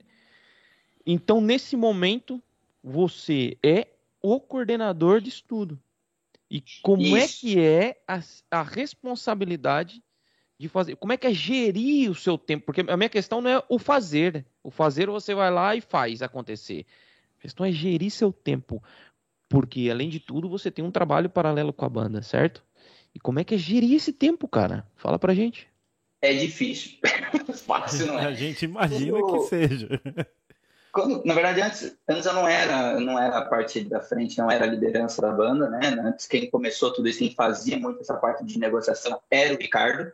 então, 1.06 1.40
nesse 1.40 1.76
momento, 1.76 2.42
você 2.84 3.58
é 3.64 3.88
o 4.22 4.40
coordenador 4.40 5.22
de 5.22 5.30
estudo. 5.30 5.80
E 6.50 6.64
como 6.82 7.02
é 7.18 7.26
Isso. 7.26 7.48
é 7.48 7.50
que 7.50 7.60
é 7.60 8.02
a, 8.08 8.22
a, 8.52 8.62
responsabilidade 8.62 10.04
de 10.58 10.68
fazer? 10.70 10.96
Como 10.96 11.14
é 11.14 11.18
que 11.18 11.28
é 11.28 11.34
gerir 11.34 12.10
o 12.10 12.16
seu 12.16 12.38
tempo? 12.38 12.66
Porque 12.66 12.82
a 12.82 12.98
minha 12.98 13.10
questão 13.10 13.42
não 13.42 13.50
é 13.50 13.64
o 13.68 13.78
fazer. 13.78 14.46
O 14.64 14.72
fazer 14.72 15.08
você 15.08 15.36
vai 15.36 15.52
lá 15.52 15.76
e 15.76 15.82
faz 15.82 16.22
acontecer. 16.22 16.86
A 17.38 17.42
questão 17.42 17.66
é 17.66 17.72
gerir 17.72 18.12
seu 18.12 18.32
tempo. 18.32 18.82
Porque, 19.50 19.90
além 19.90 20.10
de 20.10 20.20
tudo, 20.20 20.50
você 20.50 20.70
tem 20.70 20.84
um 20.84 20.92
trabalho 20.92 21.30
paralelo 21.30 21.72
com 21.72 21.86
a 21.86 21.90
banda, 21.90 22.22
certo? 22.22 22.64
E 23.16 23.20
como 23.20 23.40
é 23.40 23.44
que 23.44 23.56
é 23.56 23.58
gerir 23.58 23.96
esse 23.96 24.12
tempo, 24.12 24.48
cara? 24.48 24.86
Fala 24.96 25.18
pra 25.18 25.34
gente. 25.34 25.68
É 26.22 26.34
difícil. 26.34 26.98
Fácil, 27.66 28.08
não 28.08 28.20
é? 28.20 28.26
A 28.26 28.34
gente 28.34 28.66
imagina 28.66 29.20
Quando... 29.20 29.42
que 29.42 29.48
seja. 29.48 30.02
Quando, 30.92 31.24
na 31.24 31.34
verdade, 31.34 31.62
antes, 31.62 31.98
antes 32.08 32.26
eu 32.26 32.34
não 32.34 32.48
era, 32.48 33.00
não 33.00 33.20
era 33.20 33.38
a 33.38 33.46
parte 33.46 33.84
da 33.84 34.00
frente, 34.00 34.38
não 34.38 34.50
era 34.50 34.66
a 34.66 34.68
liderança 34.68 35.22
da 35.22 35.32
banda, 35.32 35.70
né? 35.70 35.80
Antes, 36.04 36.26
quem 36.26 36.50
começou 36.50 36.92
tudo 36.92 37.08
isso, 37.08 37.20
quem 37.20 37.34
fazia 37.36 37.78
muito 37.78 38.02
essa 38.02 38.16
parte 38.16 38.44
de 38.44 38.58
negociação 38.58 39.20
era 39.30 39.54
o 39.54 39.58
Ricardo. 39.58 40.12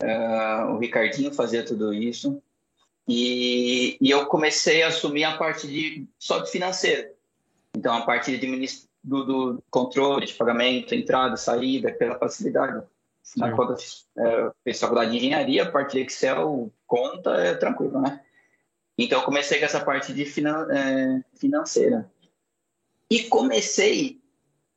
Uh, 0.00 0.72
o 0.72 0.78
Ricardinho 0.78 1.32
fazia 1.32 1.64
tudo 1.64 1.92
isso. 1.92 2.40
E, 3.08 3.96
e 4.00 4.10
eu 4.10 4.26
comecei 4.26 4.82
a 4.82 4.88
assumir 4.88 5.24
a 5.24 5.36
parte 5.36 5.66
de 5.66 6.06
só 6.18 6.38
de 6.38 6.50
financeiro. 6.50 7.08
Então, 7.78 7.94
a 7.94 8.04
parte 8.04 8.36
de 8.36 8.66
do, 9.04 9.24
do, 9.24 9.64
controle 9.70 10.26
de 10.26 10.34
pagamento, 10.34 10.96
entrada, 10.96 11.36
saída, 11.36 11.92
pela 11.92 12.18
facilidade. 12.18 12.84
Na 13.36 13.52
conta, 13.52 13.76
é, 14.18 14.50
fiz 14.64 14.80
faculdade 14.80 15.12
de 15.12 15.18
engenharia, 15.18 15.62
a 15.62 15.70
parte 15.70 15.92
de 15.92 16.00
Excel, 16.00 16.72
conta, 16.86 17.30
é 17.34 17.54
tranquilo, 17.54 18.00
né? 18.00 18.20
Então, 18.98 19.20
eu 19.20 19.24
comecei 19.24 19.60
com 19.60 19.64
essa 19.64 19.78
parte 19.78 20.12
de 20.12 20.24
finan 20.24 20.66
é, 20.72 21.22
financeira. 21.38 22.10
E 23.08 23.24
comecei, 23.24 24.20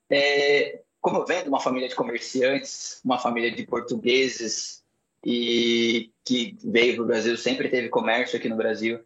é, 0.07 0.81
como 0.99 1.17
eu 1.17 1.25
venho 1.25 1.43
de 1.43 1.49
uma 1.49 1.59
família 1.59 1.89
de 1.89 1.95
comerciantes, 1.95 3.01
uma 3.03 3.17
família 3.17 3.49
de 3.49 3.65
portugueses, 3.65 4.83
e 5.25 6.11
que 6.23 6.55
veio 6.63 6.95
para 6.95 7.03
o 7.03 7.07
Brasil, 7.07 7.35
sempre 7.35 7.67
teve 7.67 7.89
comércio 7.89 8.37
aqui 8.37 8.47
no 8.47 8.57
Brasil. 8.57 8.99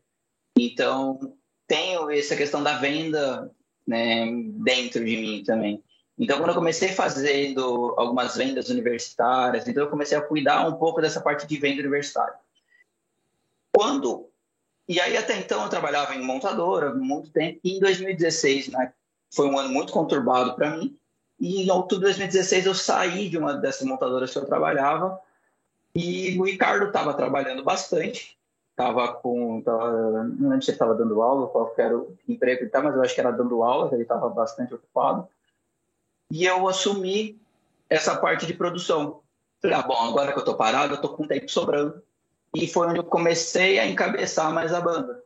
Então, 0.57 1.37
tenho 1.65 2.11
essa 2.11 2.35
questão 2.35 2.61
da 2.61 2.77
venda 2.77 3.54
né, 3.87 4.25
dentro 4.63 5.03
de 5.03 5.17
mim 5.17 5.43
também. 5.43 5.83
Então, 6.17 6.37
quando 6.37 6.49
eu 6.49 6.55
comecei 6.55 6.89
fazendo 6.89 7.93
algumas 7.97 8.37
vendas 8.37 8.69
universitárias, 8.69 9.67
então 9.67 9.83
eu 9.83 9.89
comecei 9.89 10.17
a 10.17 10.21
cuidar 10.21 10.67
um 10.67 10.75
pouco 10.75 11.01
dessa 11.01 11.19
parte 11.19 11.45
de 11.45 11.57
venda 11.57 11.81
universitária. 11.81 12.35
Quando 13.73 14.29
e 14.87 14.99
aí 14.99 15.17
até 15.17 15.37
então 15.37 15.63
eu 15.63 15.69
trabalhava 15.69 16.15
em 16.15 16.21
montadora 16.21 16.93
muito 16.93 17.31
tempo. 17.31 17.59
E 17.63 17.77
em 17.77 17.79
2016, 17.79 18.69
né, 18.69 18.93
foi 19.33 19.47
um 19.47 19.57
ano 19.57 19.69
muito 19.69 19.91
conturbado 19.91 20.55
para 20.55 20.77
mim. 20.77 20.95
E 21.39 21.63
em 21.63 21.71
outubro 21.71 22.07
de 22.07 22.17
2016 22.17 22.65
eu 22.65 22.75
saí 22.75 23.27
de 23.27 23.37
uma 23.37 23.53
dessas 23.53 23.85
montadoras 23.85 24.31
que 24.31 24.37
eu 24.37 24.45
trabalhava 24.45 25.19
e 25.93 26.37
o 26.39 26.43
Ricardo 26.43 26.87
estava 26.87 27.13
trabalhando 27.13 27.63
bastante 27.63 28.37
estava 28.75 29.13
com. 29.13 29.61
Tava, 29.61 30.23
não 30.23 30.49
lembro 30.49 30.61
se 30.61 30.71
ele 30.71 30.75
estava 30.75 30.93
dando 30.93 31.21
aula, 31.21 31.47
qual 31.47 31.73
era 31.77 31.97
o 31.97 32.17
emprego 32.27 32.57
que 32.57 32.63
ele 32.63 32.69
estava, 32.69 32.87
mas 32.87 32.95
eu 32.95 33.01
acho 33.01 33.15
que 33.15 33.21
era 33.21 33.31
dando 33.31 33.63
aula, 33.63 33.89
ele 33.93 34.03
estava 34.03 34.29
bastante 34.29 34.73
ocupado. 34.73 35.27
E 36.29 36.45
eu 36.45 36.67
assumi 36.67 37.39
essa 37.89 38.15
parte 38.17 38.45
de 38.45 38.53
produção. 38.53 39.21
Falei, 39.61 39.77
ah, 39.77 39.81
bom, 39.81 39.95
agora 39.95 40.31
que 40.31 40.37
eu 40.37 40.41
estou 40.41 40.55
parado, 40.55 40.93
eu 40.93 40.95
estou 40.95 41.15
com 41.15 41.27
tempo 41.27 41.49
sobrando. 41.49 42.01
E 42.53 42.67
foi 42.67 42.87
onde 42.87 42.99
eu 42.99 43.03
comecei 43.03 43.79
a 43.79 43.87
encabeçar 43.87 44.53
mais 44.53 44.73
a 44.73 44.81
banda. 44.81 45.23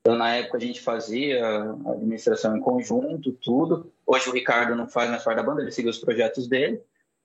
Então, 0.00 0.16
na 0.16 0.36
época, 0.36 0.58
a 0.58 0.60
gente 0.60 0.80
fazia 0.80 1.44
a 1.44 1.92
administração 1.92 2.56
em 2.56 2.60
conjunto, 2.60 3.32
tudo. 3.32 3.90
Hoje 4.06 4.28
o 4.28 4.32
Ricardo 4.32 4.74
não 4.74 4.86
faz 4.86 5.10
mais 5.10 5.22
parte 5.22 5.38
da 5.38 5.42
banda, 5.42 5.62
ele 5.62 5.72
seguiu 5.72 5.90
os 5.90 5.98
projetos 5.98 6.46
dele. 6.46 6.80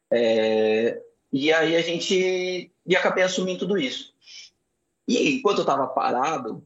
É... 0.09 1.01
E 1.31 1.53
aí 1.53 1.75
a 1.75 1.81
gente. 1.81 2.71
E 2.85 2.95
acabei 2.95 3.23
assumindo 3.23 3.59
tudo 3.59 3.77
isso. 3.77 4.13
E 5.09 5.37
enquanto 5.37 5.57
eu 5.57 5.63
estava 5.63 5.87
parado, 5.87 6.63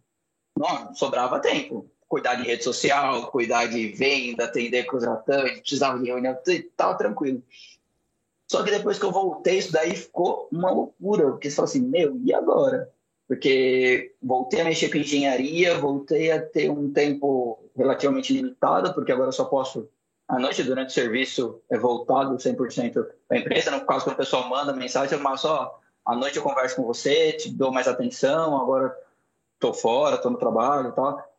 não, 0.57 0.93
sobrava 0.93 1.39
tempo. 1.39 1.89
Cuidar 2.09 2.35
de 2.35 2.43
rede 2.43 2.61
social, 2.61 3.31
cuidar 3.31 3.67
de 3.67 3.87
venda, 3.87 4.43
atender 4.43 4.83
contratantes, 4.83 5.61
precisava 5.61 5.97
de 5.97 6.07
reunião, 6.07 6.37
estava 6.45 6.97
tranquilo. 6.97 7.41
Só 8.51 8.61
que 8.61 8.69
depois 8.69 8.99
que 8.99 9.05
eu 9.05 9.13
voltei, 9.13 9.59
isso 9.59 9.71
daí 9.71 9.95
ficou 9.95 10.49
uma 10.51 10.69
loucura, 10.69 11.31
porque 11.31 11.49
você 11.49 11.55
fala 11.55 11.69
assim, 11.69 11.79
meu, 11.79 12.19
e 12.21 12.33
agora? 12.33 12.91
Porque 13.29 14.13
voltei 14.21 14.59
a 14.59 14.65
mexer 14.65 14.89
com 14.89 14.97
engenharia, 14.97 15.79
voltei 15.79 16.29
a 16.29 16.41
ter 16.45 16.69
um 16.69 16.91
tempo 16.91 17.63
relativamente 17.73 18.33
limitado, 18.33 18.93
porque 18.93 19.13
agora 19.13 19.31
só 19.31 19.45
posso, 19.45 19.87
à 20.27 20.37
noite, 20.37 20.63
durante 20.63 20.89
o 20.89 20.93
serviço, 20.93 21.61
é 21.69 21.77
voltado 21.77 22.35
100% 22.35 22.93
para 22.93 23.37
a 23.37 23.39
empresa. 23.39 23.71
No 23.71 23.85
caso, 23.85 24.03
quando 24.03 24.15
o 24.15 24.17
pessoal 24.17 24.49
manda 24.49 24.73
mensagem, 24.73 25.17
eu 25.17 25.37
só 25.37 25.79
à 26.05 26.15
noite 26.15 26.37
eu 26.37 26.43
converso 26.43 26.75
com 26.75 26.83
você, 26.83 27.33
te 27.33 27.49
dou 27.49 27.71
mais 27.71 27.87
atenção, 27.87 28.59
agora 28.59 28.95
estou 29.55 29.73
fora, 29.73 30.15
estou 30.15 30.31
no 30.31 30.37
trabalho 30.37 30.89
e 30.89 30.91
tal. 30.91 31.33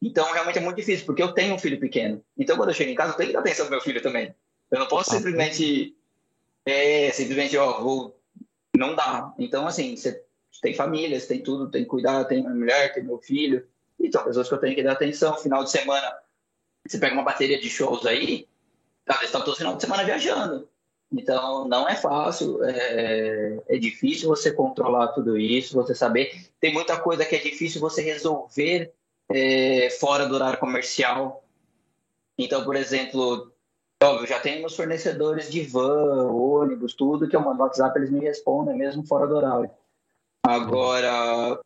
Então, 0.00 0.32
realmente 0.32 0.58
é 0.58 0.60
muito 0.60 0.76
difícil, 0.76 1.06
porque 1.06 1.22
eu 1.22 1.32
tenho 1.32 1.54
um 1.54 1.58
filho 1.58 1.78
pequeno. 1.78 2.24
Então, 2.36 2.56
quando 2.56 2.70
eu 2.70 2.74
chego 2.74 2.90
em 2.90 2.94
casa, 2.94 3.12
eu 3.12 3.16
tenho 3.16 3.28
que 3.28 3.34
dar 3.34 3.40
atenção 3.40 3.66
pro 3.66 3.76
meu 3.76 3.80
filho 3.80 4.02
também. 4.02 4.34
Eu 4.70 4.80
não 4.80 4.86
posso 4.86 5.10
ah, 5.10 5.16
simplesmente... 5.16 5.96
É, 6.66 7.10
simplesmente, 7.12 7.56
ó, 7.56 7.80
vou... 7.80 8.18
Não 8.76 8.96
dá. 8.96 9.32
Então, 9.38 9.66
assim, 9.66 9.96
você 9.96 10.24
tem 10.60 10.74
família, 10.74 11.20
você 11.20 11.28
tem 11.28 11.42
tudo, 11.42 11.70
tem 11.70 11.84
que 11.84 11.88
cuidar, 11.88 12.24
tem 12.24 12.40
minha 12.40 12.54
mulher, 12.54 12.92
tem 12.92 13.04
meu 13.04 13.18
filho. 13.18 13.64
Então, 14.00 14.24
pessoas 14.24 14.48
que 14.48 14.54
eu 14.54 14.58
tenho 14.58 14.74
que 14.74 14.82
dar 14.82 14.92
atenção. 14.92 15.36
Final 15.36 15.62
de 15.62 15.70
semana, 15.70 16.12
você 16.84 16.98
pega 16.98 17.14
uma 17.14 17.22
bateria 17.22 17.60
de 17.60 17.70
shows 17.70 18.04
aí, 18.04 18.48
talvez 19.04 19.28
está 19.28 19.40
todo 19.40 19.56
final 19.56 19.76
de 19.76 19.82
semana 19.82 20.04
viajando. 20.04 20.68
Então, 21.12 21.68
não 21.68 21.86
é 21.86 21.94
fácil, 21.94 22.64
é, 22.64 23.58
é, 23.68 23.78
difícil 23.78 24.28
você 24.28 24.50
controlar 24.50 25.08
tudo 25.08 25.36
isso, 25.36 25.74
você 25.74 25.94
saber. 25.94 26.46
Tem 26.58 26.72
muita 26.72 26.98
coisa 26.98 27.24
que 27.24 27.36
é 27.36 27.38
difícil 27.38 27.80
você 27.80 28.00
resolver 28.00 28.90
é, 29.28 29.90
fora 29.90 30.26
do 30.26 30.34
horário 30.34 30.58
comercial. 30.58 31.44
Então, 32.38 32.64
por 32.64 32.76
exemplo, 32.76 33.52
óbvio, 34.02 34.26
já 34.26 34.40
tem 34.40 34.60
meus 34.60 34.74
fornecedores 34.74 35.50
de 35.50 35.62
van, 35.62 36.32
ônibus, 36.32 36.94
tudo 36.94 37.28
que 37.28 37.36
eu 37.36 37.40
mando 37.40 37.58
no 37.58 37.64
WhatsApp, 37.64 37.98
eles 37.98 38.10
me 38.10 38.20
respondem 38.20 38.74
mesmo 38.74 39.04
fora 39.04 39.26
do 39.26 39.36
horário. 39.36 39.70
Agora, 40.42 41.60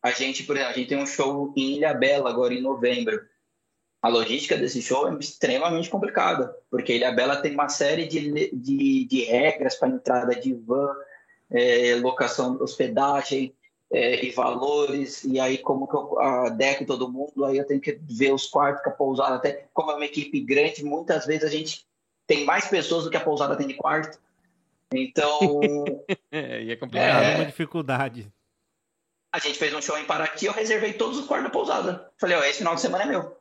a 0.00 0.10
gente, 0.12 0.44
por 0.44 0.54
exemplo, 0.54 0.72
a 0.72 0.76
gente 0.76 0.88
tem 0.88 1.02
um 1.02 1.06
show 1.06 1.52
em 1.56 1.76
Ilha 1.76 1.92
Bela 1.92 2.30
agora 2.30 2.54
em 2.54 2.62
novembro 2.62 3.20
a 4.06 4.08
logística 4.08 4.56
desse 4.56 4.80
show 4.80 5.08
é 5.08 5.18
extremamente 5.18 5.90
complicada, 5.90 6.56
porque 6.70 6.94
Ilha 6.94 7.10
Bela 7.10 7.42
tem 7.42 7.52
uma 7.52 7.68
série 7.68 8.06
de, 8.06 8.50
de, 8.54 9.04
de 9.04 9.24
regras 9.24 9.74
para 9.74 9.88
entrada 9.88 10.32
de 10.32 10.54
van, 10.54 10.94
é, 11.50 11.96
locação, 11.96 12.56
hospedagem 12.60 13.52
é, 13.92 14.24
e 14.24 14.30
valores, 14.30 15.24
e 15.24 15.40
aí 15.40 15.58
como 15.58 15.88
que 15.88 15.96
eu 15.96 16.20
adequo 16.20 16.86
todo 16.86 17.10
mundo, 17.10 17.44
aí 17.44 17.58
eu 17.58 17.66
tenho 17.66 17.80
que 17.80 17.98
ver 18.08 18.32
os 18.32 18.46
quartos 18.46 18.80
que 18.80 18.88
a 18.88 18.92
pousada 18.92 19.34
até 19.34 19.66
como 19.74 19.90
é 19.90 19.96
uma 19.96 20.04
equipe 20.04 20.40
grande, 20.40 20.84
muitas 20.84 21.26
vezes 21.26 21.42
a 21.42 21.50
gente 21.50 21.84
tem 22.28 22.44
mais 22.44 22.68
pessoas 22.68 23.02
do 23.02 23.10
que 23.10 23.16
a 23.16 23.24
pousada 23.24 23.56
tem 23.56 23.66
de 23.66 23.74
quarto. 23.74 24.20
Então. 24.94 25.60
é, 26.30 26.62
e 26.62 26.70
é 26.70 26.76
complicado. 26.76 27.24
É, 27.24 27.34
uma 27.36 27.46
dificuldade. 27.46 28.32
A 29.32 29.40
gente 29.40 29.58
fez 29.58 29.74
um 29.74 29.82
show 29.82 29.98
em 29.98 30.04
Paraty, 30.04 30.46
eu 30.46 30.52
reservei 30.52 30.92
todos 30.92 31.18
os 31.18 31.26
quartos 31.26 31.48
da 31.48 31.52
pousada. 31.52 32.12
Falei, 32.20 32.36
ó, 32.36 32.44
esse 32.44 32.58
final 32.58 32.76
de 32.76 32.80
semana 32.80 33.02
é 33.02 33.06
meu. 33.08 33.36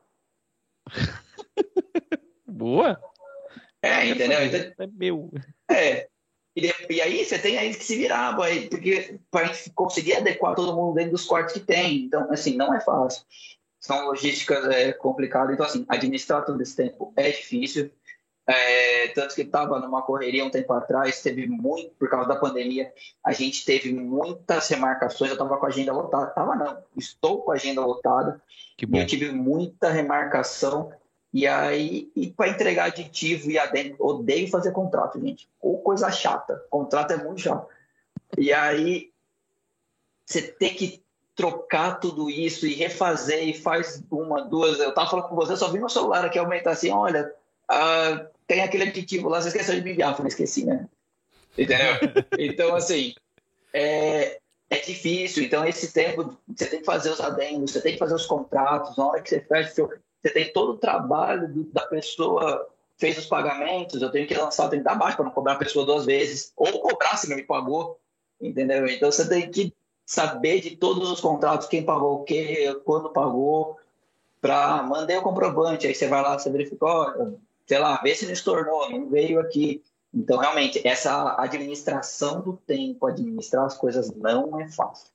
Boa. 2.47 2.99
É, 3.81 4.07
entendeu? 4.07 4.45
Então, 4.45 4.85
é 4.85 4.87
meu. 4.87 5.31
É. 5.69 6.07
E, 6.55 6.71
e, 6.89 7.01
aí 7.01 7.25
você 7.25 7.37
tem 7.37 7.57
aí 7.57 7.73
que 7.73 7.83
se 7.83 7.97
virar, 7.97 8.31
boy, 8.31 8.69
porque 8.69 9.19
para 9.29 9.51
conseguir 9.73 10.15
adequar 10.15 10.55
todo 10.55 10.75
mundo 10.75 10.95
dentro 10.95 11.11
dos 11.11 11.25
quartos 11.25 11.53
que 11.53 11.59
tem. 11.59 12.05
Então, 12.05 12.31
assim, 12.31 12.55
não 12.55 12.73
é 12.73 12.79
fácil. 12.79 13.23
São 13.79 14.05
logísticas 14.05 14.65
é, 14.67 14.93
complicadas. 14.93 15.53
Então, 15.53 15.65
assim, 15.65 15.85
administrar 15.89 16.45
todo 16.45 16.61
esse 16.61 16.75
tempo 16.75 17.13
é 17.15 17.29
difícil. 17.29 17.91
É, 18.47 19.07
tanto 19.07 19.33
que 19.33 19.41
estava 19.41 19.79
numa 19.79 20.03
correria 20.03 20.45
um 20.45 20.51
tempo 20.51 20.71
atrás, 20.73 21.21
teve 21.21 21.47
muito, 21.47 21.91
por 21.95 22.07
causa 22.07 22.27
da 22.27 22.35
pandemia, 22.35 22.93
a 23.23 23.33
gente 23.33 23.65
teve 23.65 23.91
muitas 23.91 24.67
remarcações. 24.69 25.31
Eu 25.31 25.35
estava 25.35 25.57
com 25.57 25.65
a 25.65 25.69
agenda 25.69 25.91
lotada, 25.91 26.29
estava 26.29 26.55
não, 26.55 26.77
estou 26.95 27.41
com 27.41 27.51
a 27.51 27.55
agenda 27.55 27.83
lotada. 27.83 28.39
Que 28.77 28.85
bom. 28.85 28.97
Eu 28.99 29.07
tive 29.07 29.31
muita 29.31 29.89
remarcação. 29.89 30.91
E 31.33 31.45
aí, 31.47 32.09
e 32.15 32.27
para 32.27 32.49
entregar 32.49 32.85
aditivo 32.85 33.51
e 33.51 33.59
adendo, 33.59 33.95
odeio 33.99 34.49
fazer 34.49 34.71
contrato, 34.71 35.19
gente. 35.19 35.49
Ou 35.59 35.79
coisa 35.79 36.09
chata. 36.11 36.63
Contrato 36.69 37.11
é 37.11 37.17
muito 37.17 37.41
chato. 37.41 37.67
E 38.37 38.53
aí, 38.53 39.11
você 40.25 40.41
tem 40.41 40.73
que 40.73 41.03
trocar 41.35 41.99
tudo 41.99 42.29
isso 42.29 42.65
e 42.65 42.73
refazer 42.73 43.47
e 43.47 43.53
faz 43.53 44.01
uma, 44.09 44.41
duas. 44.43 44.79
Eu 44.79 44.93
tava 44.93 45.09
falando 45.09 45.27
com 45.27 45.35
você, 45.35 45.57
só 45.57 45.69
vi 45.69 45.79
no 45.79 45.89
celular 45.89 46.23
aqui 46.23 46.39
aumentar 46.39 46.71
assim: 46.71 46.91
olha, 46.91 47.33
uh, 47.69 48.34
tem 48.47 48.61
aquele 48.61 48.83
aditivo 48.83 49.29
lá, 49.29 49.41
você 49.41 49.49
esqueceu 49.49 49.75
de 49.75 49.81
me 49.81 49.91
enviar. 49.91 50.11
Eu 50.11 50.17
falei, 50.17 50.29
esqueci, 50.29 50.65
né? 50.65 50.87
Entendeu? 51.57 51.95
então, 52.37 52.75
assim, 52.75 53.13
é, 53.73 54.39
é 54.69 54.79
difícil. 54.79 55.43
Então, 55.43 55.65
esse 55.65 55.91
tempo, 55.91 56.37
você 56.47 56.67
tem 56.67 56.79
que 56.79 56.85
fazer 56.85 57.09
os 57.09 57.21
adendos, 57.21 57.71
você 57.71 57.81
tem 57.81 57.93
que 57.93 57.99
fazer 57.99 58.15
os 58.15 58.25
contratos. 58.25 58.97
Na 58.97 59.07
hora 59.07 59.21
que 59.21 59.29
você 59.29 59.41
fecha, 59.41 59.71
você 59.73 60.29
tem 60.31 60.51
todo 60.51 60.73
o 60.73 60.77
trabalho 60.77 61.47
da 61.71 61.85
pessoa 61.87 62.69
fez 62.97 63.17
os 63.17 63.25
pagamentos, 63.25 64.01
eu 64.01 64.09
tenho 64.09 64.27
que 64.27 64.33
lançar, 64.33 64.63
eu 64.65 64.69
tenho 64.69 64.81
que 64.81 64.89
dar 64.89 64.95
baixo 64.95 65.17
para 65.17 65.25
não 65.25 65.31
cobrar 65.31 65.53
a 65.53 65.57
pessoa 65.57 65.85
duas 65.85 66.05
vezes, 66.05 66.53
ou 66.55 66.79
cobrar 66.79 67.17
se 67.17 67.29
não 67.29 67.35
me 67.35 67.43
pagou, 67.43 67.99
entendeu? 68.41 68.87
Então, 68.87 69.11
você 69.11 69.27
tem 69.27 69.51
que 69.51 69.73
saber 70.05 70.61
de 70.61 70.77
todos 70.77 71.09
os 71.09 71.19
contratos, 71.19 71.67
quem 71.67 71.83
pagou 71.83 72.21
o 72.21 72.23
quê, 72.23 72.79
quando 72.85 73.11
pagou, 73.11 73.77
para 74.39 74.83
mandei 74.83 75.17
o 75.17 75.21
comprovante. 75.21 75.87
Aí 75.87 75.95
você 75.95 76.07
vai 76.07 76.21
lá, 76.21 76.37
você 76.37 76.49
verifica, 76.49 76.85
olha, 76.85 77.33
sei 77.65 77.79
lá, 77.79 77.99
vê 78.01 78.15
se 78.15 78.25
não 78.25 78.33
estornou, 78.33 78.89
não 78.89 79.09
veio 79.09 79.39
aqui. 79.39 79.83
Então, 80.13 80.37
realmente, 80.37 80.85
essa 80.87 81.35
administração 81.41 82.41
do 82.41 82.55
tempo, 82.55 83.05
administrar 83.05 83.65
as 83.65 83.77
coisas 83.77 84.15
não 84.15 84.59
é 84.59 84.69
fácil. 84.69 85.09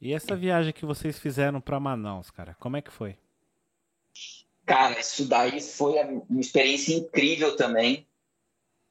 E 0.00 0.12
essa 0.12 0.34
viagem 0.34 0.72
que 0.72 0.84
vocês 0.84 1.16
fizeram 1.18 1.60
para 1.60 1.78
Manaus, 1.78 2.28
cara, 2.28 2.56
como 2.58 2.76
é 2.76 2.82
que 2.82 2.90
foi? 2.90 3.16
Cara, 4.66 4.98
isso 4.98 5.28
daí 5.28 5.60
foi 5.60 5.94
uma 6.28 6.40
experiência 6.40 6.94
incrível 6.94 7.56
também. 7.56 8.06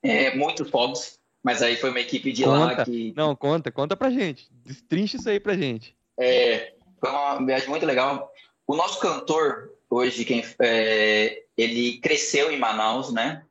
É, 0.01 0.33
muito 0.35 0.63
fogos, 0.63 1.19
mas 1.43 1.61
aí 1.61 1.75
foi 1.75 1.89
uma 1.89 1.99
equipe 1.99 2.31
de 2.31 2.43
conta. 2.45 2.59
lá 2.59 2.85
que. 2.85 3.13
Não, 3.15 3.35
conta, 3.35 3.71
conta 3.71 3.97
pra 3.97 4.09
gente. 4.09 4.47
Destrincha 4.51 5.17
isso 5.17 5.29
aí 5.29 5.39
pra 5.39 5.55
gente. 5.55 5.95
É, 6.17 6.73
foi 6.99 7.09
uma 7.09 7.45
viagem 7.45 7.67
muito 7.67 7.85
legal. 7.85 8.31
O 8.65 8.75
nosso 8.75 8.99
cantor, 8.99 9.73
hoje, 9.89 10.23
quem, 10.23 10.45
é, 10.59 11.43
ele 11.61 11.99
cresceu 11.99 12.51
em 12.51 12.59
Manaus, 12.59 13.11
né? 13.11 13.45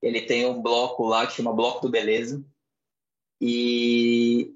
Ele 0.00 0.20
tem 0.22 0.46
um 0.46 0.62
bloco 0.62 1.04
lá 1.06 1.26
que 1.26 1.32
chama 1.32 1.52
Bloco 1.52 1.80
do 1.80 1.90
Beleza. 1.90 2.44
E 3.40 4.54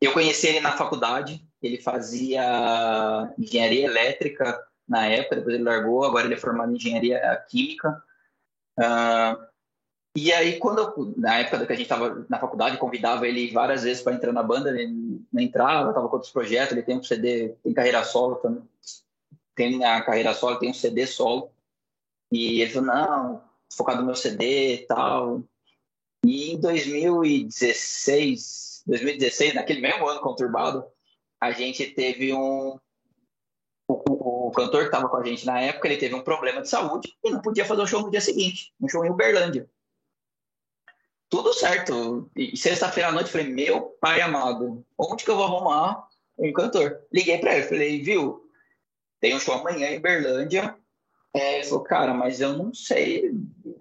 eu 0.00 0.12
conheci 0.12 0.48
ele 0.48 0.60
na 0.60 0.72
faculdade. 0.72 1.44
Ele 1.60 1.80
fazia 1.80 3.34
engenharia 3.38 3.86
elétrica 3.86 4.64
na 4.88 5.06
época, 5.06 5.36
depois 5.36 5.54
ele 5.54 5.64
largou. 5.64 6.04
Agora 6.04 6.26
ele 6.26 6.34
é 6.34 6.38
formado 6.38 6.72
em 6.72 6.76
engenharia 6.76 7.44
química. 7.48 8.02
Uh, 8.78 9.46
e 10.16 10.32
aí, 10.32 10.58
quando 10.58 10.78
eu, 10.78 11.14
na 11.16 11.38
época 11.38 11.66
que 11.66 11.72
a 11.72 11.76
gente 11.76 11.84
estava 11.84 12.24
na 12.28 12.38
faculdade, 12.38 12.78
convidava 12.78 13.26
ele 13.26 13.50
várias 13.50 13.82
vezes 13.82 14.02
para 14.02 14.14
entrar 14.14 14.32
na 14.32 14.42
banda, 14.42 14.70
ele 14.70 15.20
não 15.32 15.42
entrava, 15.42 15.90
estava 15.90 16.08
com 16.08 16.14
outros 16.14 16.32
projetos. 16.32 16.72
Ele 16.72 16.82
tem 16.82 16.96
um 16.96 17.02
CD, 17.02 17.54
tem 17.62 17.74
carreira 17.74 18.04
solo 18.04 18.36
também. 18.36 18.62
Tem 19.54 19.84
a 19.84 20.00
carreira 20.02 20.32
solo, 20.32 20.58
tem 20.58 20.70
um 20.70 20.74
CD 20.74 21.06
solo. 21.06 21.50
E 22.30 22.60
ele 22.60 22.70
falou: 22.70 22.86
não, 22.86 23.42
focado 23.72 24.00
no 24.00 24.06
meu 24.06 24.16
CD 24.16 24.74
e 24.74 24.86
tal. 24.86 25.42
E 26.24 26.52
em 26.52 26.60
2016, 26.60 28.82
2016, 28.86 29.54
naquele 29.54 29.80
mesmo 29.80 30.06
ano 30.08 30.20
conturbado, 30.20 30.84
a 31.40 31.52
gente 31.52 31.86
teve 31.86 32.34
um. 32.34 32.78
O, 33.88 34.48
o 34.48 34.50
cantor 34.50 34.80
que 34.80 34.86
estava 34.86 35.08
com 35.08 35.16
a 35.16 35.24
gente 35.24 35.46
na 35.46 35.60
época, 35.60 35.86
ele 35.86 35.96
teve 35.96 36.12
um 36.14 36.22
problema 36.22 36.60
de 36.60 36.68
saúde 36.68 37.16
e 37.22 37.30
não 37.30 37.40
podia 37.40 37.64
fazer 37.64 37.82
o 37.82 37.86
show 37.86 38.02
no 38.02 38.10
dia 38.10 38.20
seguinte, 38.20 38.74
um 38.80 38.88
show 38.88 39.04
em 39.04 39.10
Uberlândia. 39.10 39.70
Tudo 41.28 41.52
certo. 41.52 42.28
E 42.34 42.56
sexta-feira 42.56 43.10
à 43.10 43.12
noite, 43.12 43.30
falei: 43.30 43.46
Meu 43.46 43.96
pai 44.00 44.20
amado, 44.20 44.84
onde 44.98 45.24
que 45.24 45.30
eu 45.30 45.36
vou 45.36 45.44
arrumar 45.44 46.08
um 46.36 46.52
cantor? 46.52 47.00
Liguei 47.12 47.38
para 47.38 47.56
ele, 47.56 47.68
falei: 47.68 48.02
Viu, 48.02 48.50
tem 49.20 49.36
um 49.36 49.40
show 49.40 49.54
amanhã 49.54 49.90
em 49.90 49.98
Uberlândia 49.98 50.76
é, 51.36 51.56
ele 51.56 51.64
falou, 51.64 51.84
cara, 51.84 52.14
mas 52.14 52.40
eu 52.40 52.56
não 52.56 52.72
sei. 52.72 53.30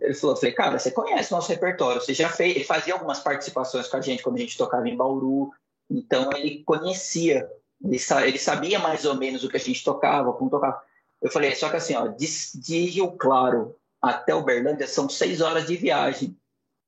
Ele 0.01 0.13
falou, 0.13 0.35
falei, 0.35 0.53
cara, 0.53 0.77
você 0.77 0.91
conhece 0.91 1.31
o 1.31 1.37
nosso 1.37 1.47
repertório, 1.49 2.01
você 2.01 2.13
já 2.13 2.27
fez. 2.27 2.53
Ele 2.53 2.65
fazia 2.65 2.93
algumas 2.93 3.21
participações 3.21 3.87
com 3.87 3.95
a 3.95 4.01
gente 4.01 4.21
quando 4.21 4.35
a 4.35 4.39
gente 4.39 4.57
tocava 4.57 4.89
em 4.89 4.97
Bauru, 4.97 5.51
então 5.89 6.29
ele 6.33 6.63
conhecia, 6.65 7.49
ele, 7.81 7.97
ele 8.27 8.37
sabia 8.37 8.77
mais 8.77 9.05
ou 9.05 9.15
menos 9.15 9.45
o 9.45 9.49
que 9.49 9.55
a 9.55 9.59
gente 9.59 9.81
tocava, 9.85 10.33
como 10.33 10.49
tocava. 10.49 10.81
Eu 11.21 11.31
falei, 11.31 11.55
só 11.55 11.69
que 11.69 11.77
assim, 11.77 11.95
ó, 11.95 12.07
de, 12.07 12.27
de 12.55 12.79
Rio 12.87 13.13
Claro 13.13 13.73
até 14.01 14.35
Uberlândia 14.35 14.85
são 14.85 15.07
seis 15.07 15.39
horas 15.39 15.65
de 15.65 15.77
viagem. 15.77 16.37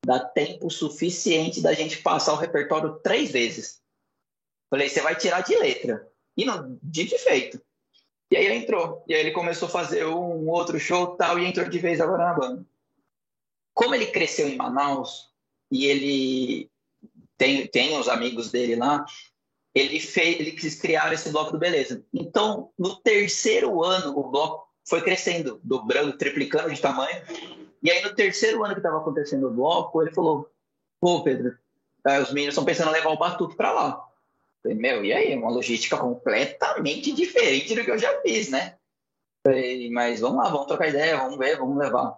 Dá 0.06 0.20
tempo 0.20 0.70
suficiente 0.70 1.62
da 1.62 1.74
gente 1.74 2.02
passar 2.02 2.34
o 2.34 2.38
repertório 2.38 3.00
três 3.00 3.32
vezes. 3.32 3.82
Falei, 4.70 4.90
você 4.90 5.00
vai 5.00 5.16
tirar 5.16 5.42
de 5.42 5.56
letra. 5.56 6.06
E 6.36 6.44
não, 6.44 6.78
de 6.84 7.08
feito. 7.18 7.62
E 8.30 8.38
aí 8.38 8.46
ele 8.46 8.56
entrou. 8.56 9.04
E 9.08 9.14
aí 9.14 9.22
ele 9.22 9.32
começou 9.32 9.68
a 9.68 9.72
fazer 9.72 10.06
um 10.06 10.50
outro 10.50 10.80
show 10.80 11.16
tal 11.16 11.40
e 11.40 11.46
entrou 11.46 11.68
de 11.68 11.80
vez 11.80 12.02
agora 12.02 12.26
na 12.26 12.34
banda. 12.34 12.66
Como 13.74 13.96
ele 13.96 14.08
cresceu 14.08 14.48
em 14.48 14.56
Manaus 14.56 15.30
e 15.72 15.86
ele 15.86 16.70
tem, 17.38 17.68
tem 17.68 17.98
os 17.98 18.10
amigos 18.10 18.52
dele 18.52 18.76
lá, 18.76 19.06
ele 19.74 20.00
fez, 20.00 20.40
ele 20.40 20.56
esse 21.14 21.30
bloco 21.30 21.52
do 21.52 21.60
Beleza. 21.60 22.04
Então, 22.14 22.72
no 22.78 22.96
terceiro 22.96 23.84
ano, 23.84 24.18
o 24.18 24.30
bloco 24.30 24.68
foi 24.88 25.02
crescendo, 25.02 25.60
dobrando, 25.64 26.18
triplicando 26.18 26.74
de 26.74 26.82
tamanho. 26.82 27.22
E 27.84 27.92
aí, 27.92 28.02
no 28.02 28.16
terceiro 28.16 28.64
ano 28.64 28.74
que 28.74 28.80
estava 28.80 28.98
acontecendo 28.98 29.48
o 29.48 29.54
bloco, 29.54 30.02
ele 30.02 30.14
falou: 30.14 30.50
Pô, 31.00 31.24
Pedro, 31.24 31.56
eh, 32.08 32.20
os 32.20 32.34
meninos 32.34 32.54
estão 32.54 32.66
pensando 32.66 32.90
em 32.90 32.94
levar 32.94 33.12
o 33.12 33.18
batuque 33.18 33.56
para 33.56 33.72
lá. 33.72 34.07
Falei, 34.62 34.78
meu, 34.78 35.06
e 35.06 35.14
aí? 35.14 35.36
Uma 35.36 35.52
logística 35.52 35.98
completamente 35.98 37.12
diferente 37.12 37.76
do 37.76 37.84
que 37.84 37.92
eu 37.92 37.98
já 37.98 38.22
fiz, 38.22 38.50
né? 38.50 38.76
Falei, 39.46 39.90
mas 39.90 40.20
vamos 40.20 40.44
lá, 40.44 40.50
vamos 40.50 40.68
trocar 40.68 40.90
ideia, 40.90 41.18
vamos 41.18 41.38
ver, 41.38 41.58
vamos 41.58 41.78
levar. 41.78 42.18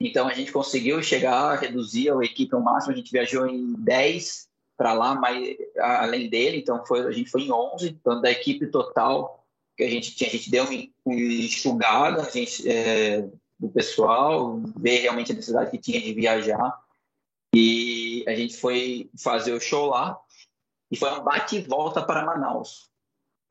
Então 0.00 0.28
a 0.28 0.34
gente 0.34 0.52
conseguiu 0.52 1.02
chegar, 1.02 1.58
reduzir 1.58 2.10
a 2.10 2.22
equipe 2.22 2.54
ao 2.54 2.60
máximo, 2.60 2.92
a 2.92 2.96
gente 2.96 3.10
viajou 3.10 3.46
em 3.46 3.72
10 3.78 4.46
para 4.76 4.92
lá, 4.92 5.14
mas 5.14 5.56
além 5.78 6.28
dele, 6.28 6.58
então 6.58 6.84
foi, 6.84 7.06
a 7.06 7.10
gente 7.10 7.30
foi 7.30 7.42
em 7.42 7.52
11, 7.52 7.88
então 7.88 8.20
da 8.20 8.30
equipe 8.30 8.66
total 8.66 9.42
que 9.74 9.84
a 9.84 9.90
gente 9.90 10.14
tinha, 10.14 10.28
a 10.28 10.32
gente 10.32 10.50
deu 10.50 10.64
uma 10.64 11.14
enxugada 11.14 12.22
a 12.22 12.30
gente, 12.30 12.68
é, 12.68 13.26
do 13.58 13.68
pessoal, 13.70 14.60
ver 14.78 15.00
realmente 15.00 15.32
a 15.32 15.34
necessidade 15.34 15.70
que 15.70 15.78
tinha 15.78 16.00
de 16.00 16.12
viajar. 16.12 16.78
E 17.54 18.22
a 18.26 18.34
gente 18.34 18.56
foi 18.56 19.10
fazer 19.18 19.52
o 19.52 19.60
show 19.60 19.86
lá 19.86 20.18
e 20.90 20.96
foi 20.96 21.10
um 21.12 21.22
bate 21.22 21.56
e 21.56 21.60
volta 21.60 22.02
para 22.02 22.24
Manaus. 22.24 22.90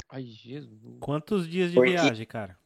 Ai, 0.09 0.23
Jesus. 0.23 0.97
Quantos 0.99 1.47
dias 1.47 1.69
de 1.69 1.75
Porque... 1.75 1.91
viagem, 1.91 2.25
cara? 2.25 2.57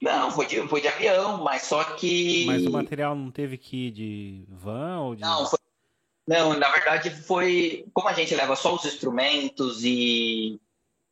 Não, 0.00 0.30
foi 0.30 0.46
de, 0.46 0.66
foi 0.68 0.80
de 0.80 0.88
avião, 0.88 1.42
mas 1.42 1.62
só 1.62 1.82
que. 1.82 2.46
Mas 2.46 2.64
o 2.64 2.70
material 2.70 3.16
não 3.16 3.30
teve 3.30 3.58
que 3.58 3.88
ir 3.88 3.90
de 3.90 4.44
van 4.48 5.00
ou 5.00 5.14
de. 5.16 5.22
Não, 5.22 5.44
foi... 5.44 5.58
não, 6.26 6.56
na 6.56 6.70
verdade 6.70 7.10
foi. 7.10 7.84
Como 7.92 8.08
a 8.08 8.12
gente 8.12 8.34
leva 8.34 8.54
só 8.54 8.74
os 8.74 8.84
instrumentos 8.84 9.84
e. 9.84 10.60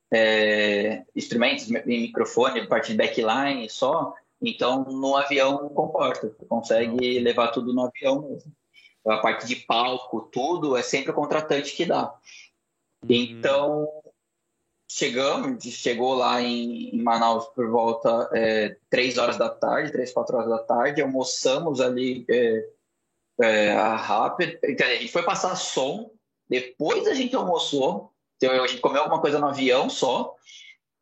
É, 0.08 1.04
instrumentos 1.16 1.68
e 1.68 1.72
microfone, 1.84 2.68
parte 2.68 2.92
de 2.92 2.96
backline 2.96 3.68
só, 3.68 4.14
então 4.40 4.84
no 4.84 5.16
avião 5.16 5.68
comporta. 5.70 6.28
Você 6.28 6.46
consegue 6.46 7.18
levar 7.18 7.48
tudo 7.48 7.74
no 7.74 7.86
avião 7.86 8.22
mesmo. 8.22 8.52
A 9.04 9.18
parte 9.18 9.46
de 9.46 9.56
palco, 9.56 10.28
tudo, 10.32 10.76
é 10.76 10.82
sempre 10.82 11.10
o 11.10 11.14
contratante 11.14 11.74
que 11.74 11.84
dá. 11.84 12.14
Uhum. 13.02 13.10
Então, 13.10 13.88
chegamos, 14.88 15.62
chegou 15.64 16.14
lá 16.14 16.40
em, 16.40 17.02
Manaus 17.02 17.46
por 17.48 17.68
volta 17.68 18.30
é, 18.32 18.76
três 18.88 19.18
horas 19.18 19.36
da 19.36 19.48
tarde, 19.48 19.92
três, 19.92 20.12
quatro 20.12 20.36
horas 20.36 20.48
da 20.48 20.58
tarde, 20.58 21.02
almoçamos 21.02 21.80
ali 21.80 22.24
é, 22.28 22.68
é, 23.42 23.72
a 23.72 23.96
rápida, 23.96 24.58
a 24.62 24.94
gente 24.94 25.12
foi 25.12 25.22
passar 25.22 25.54
som, 25.56 26.10
depois 26.48 27.06
a 27.06 27.14
gente 27.14 27.34
almoçou, 27.34 28.12
então 28.36 28.50
a 28.62 28.66
gente 28.66 28.80
comeu 28.80 29.02
alguma 29.02 29.20
coisa 29.20 29.38
no 29.38 29.48
avião 29.48 29.90
só, 29.90 30.34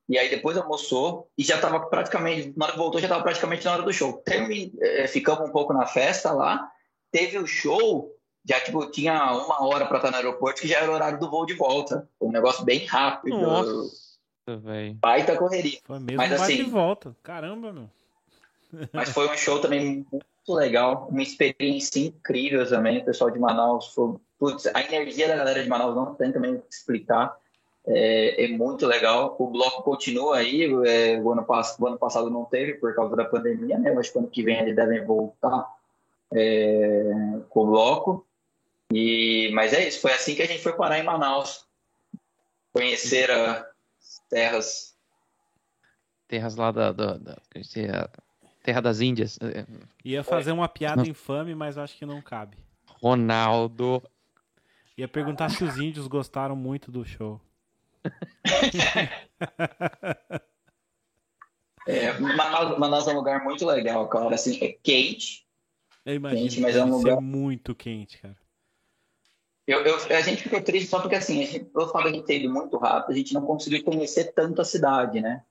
e 0.09 0.19
aí 0.19 0.29
depois 0.29 0.57
almoçou 0.57 1.31
e 1.37 1.43
já 1.43 1.57
estava 1.57 1.81
praticamente, 1.81 2.53
na 2.57 2.67
hora 2.67 2.73
que 2.73 2.79
voltou 2.79 3.01
já 3.01 3.07
estava 3.07 3.23
praticamente 3.23 3.65
na 3.65 3.73
hora 3.73 3.83
do 3.83 3.93
show. 3.93 4.13
Termin, 4.19 4.73
é, 4.81 5.07
ficamos 5.07 5.49
um 5.49 5.53
pouco 5.53 5.73
na 5.73 5.87
festa 5.87 6.33
lá, 6.33 6.71
teve 7.11 7.39
o 7.39 7.47
show, 7.47 8.14
já 8.45 8.61
tipo, 8.61 8.87
tinha 8.91 9.15
uma 9.33 9.65
hora 9.67 9.87
para 9.87 9.97
estar 9.97 10.11
no 10.11 10.17
aeroporto 10.17 10.61
que 10.61 10.69
já 10.69 10.81
era 10.81 10.91
o 10.91 10.95
horário 10.95 11.19
do 11.19 11.31
voo 11.31 11.47
de 11.47 11.55
volta. 11.55 12.09
Um 12.21 12.31
negócio 12.31 12.65
bem 12.65 12.85
rápido. 12.85 13.39
Nossa, 13.39 14.57
velho. 14.59 14.95
Baita 14.95 15.37
correria. 15.37 15.79
Foi 15.85 15.99
mesmo 15.99 16.19
mas, 16.19 16.33
assim, 16.33 16.57
de 16.57 16.65
volta. 16.65 17.17
Caramba, 17.23 17.73
meu. 17.73 17.91
mas 18.93 19.11
foi 19.11 19.29
um 19.29 19.37
show 19.37 19.61
também 19.61 20.07
muito 20.13 20.25
legal, 20.49 21.09
uma 21.11 21.23
experiência 21.23 22.01
incrível 22.01 22.69
também. 22.69 22.99
O 22.99 23.05
pessoal 23.05 23.31
de 23.31 23.39
Manaus, 23.39 23.95
foi, 23.95 24.15
putz, 24.39 24.67
a 24.67 24.83
energia 24.83 25.29
da 25.29 25.37
galera 25.37 25.63
de 25.63 25.69
Manaus 25.69 25.95
não 25.95 26.15
tem 26.15 26.31
também 26.33 26.59
que 26.59 26.75
explicar. 26.75 27.35
É, 27.87 28.45
é, 28.45 28.49
muito 28.49 28.87
legal. 28.87 29.37
O 29.39 29.47
bloco 29.47 29.83
continua 29.83 30.39
aí. 30.39 30.65
É, 30.87 31.19
o, 31.21 31.33
ano, 31.33 31.47
o 31.79 31.87
ano 31.87 31.99
passado 31.99 32.31
não 32.31 32.45
teve 32.45 32.75
por 32.75 32.95
causa 32.95 33.15
da 33.17 33.25
pandemia, 33.25 33.79
né? 33.79 33.93
Mas 33.93 34.11
que 34.11 34.19
ano 34.19 34.29
que 34.29 34.43
vem 34.43 34.59
eles 34.59 34.77
devem 34.77 35.05
voltar 35.05 35.67
é, 36.33 37.11
com 37.49 37.61
o 37.61 37.67
bloco. 37.67 38.27
E, 38.93 39.51
mas 39.53 39.73
é 39.73 39.89
isso, 39.89 40.01
foi 40.01 40.13
assim 40.13 40.35
que 40.35 40.43
a 40.43 40.47
gente 40.47 40.63
foi 40.63 40.75
parar 40.75 40.99
em 40.99 41.05
Manaus. 41.05 41.67
Conhecer 42.73 43.31
as 43.31 43.65
terras. 44.29 44.95
Terras 46.29 46.57
lá 46.57 46.73
da, 46.73 46.93
da, 46.93 47.19
da 47.19 47.41
Terra 48.63 48.81
das 48.81 49.01
Índias. 49.01 49.39
Ia 50.05 50.25
fazer 50.25 50.53
uma 50.53 50.69
piada 50.69 51.03
não. 51.03 51.09
infame, 51.09 51.55
mas 51.55 51.79
acho 51.79 51.97
que 51.97 52.07
não 52.07 52.21
cabe. 52.21 52.57
Ronaldo. 52.87 54.03
Ia 54.97 55.09
perguntar 55.09 55.51
se 55.51 55.65
os 55.65 55.77
índios 55.77 56.07
gostaram 56.07 56.57
muito 56.57 56.91
do 56.91 57.05
show. 57.05 57.41
é, 61.87 62.19
Manaus, 62.19 62.79
Manaus 62.79 63.07
é 63.09 63.13
um 63.13 63.17
lugar 63.17 63.43
muito 63.43 63.67
legal, 63.67 64.09
cara. 64.09 64.35
Assim, 64.35 64.63
é 64.63 64.73
quente. 64.73 65.45
Eu 66.05 66.15
imagino 66.15 66.43
quente, 66.43 66.61
mas 66.61 66.77
é 66.77 66.85
um 66.85 66.91
lugar 66.91 67.21
muito 67.21 67.75
quente, 67.75 68.19
cara. 68.19 68.37
Eu, 69.67 69.81
eu, 69.81 69.97
a 69.97 70.21
gente 70.21 70.43
ficou 70.43 70.61
triste 70.61 70.89
só 70.89 71.01
porque, 71.01 71.17
assim, 71.17 71.43
a 71.43 71.47
gente, 71.47 71.71
eu 71.75 71.89
falo 71.89 72.05
que 72.05 72.11
a 72.11 72.13
gente 72.15 72.27
teve 72.27 72.49
muito 72.49 72.77
rápido, 72.77 73.13
a 73.13 73.17
gente 73.17 73.33
não 73.33 73.43
conseguiu 73.43 73.83
conhecer 73.83 74.33
tanto 74.33 74.61
a 74.61 74.65
cidade, 74.65 75.21
né? 75.21 75.43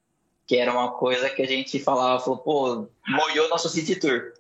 Que 0.45 0.57
era 0.57 0.72
uma 0.72 0.91
coisa 0.91 1.30
que 1.30 1.41
a 1.41 1.47
gente 1.47 1.80
falava, 1.80 2.20
falou, 2.20 2.39
pô, 2.39 2.88
molhou 3.07 3.49
nosso 3.49 3.70
city 3.70 3.95
tour. 3.95 4.34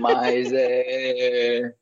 Mas 0.00 0.50
é. 0.52 1.74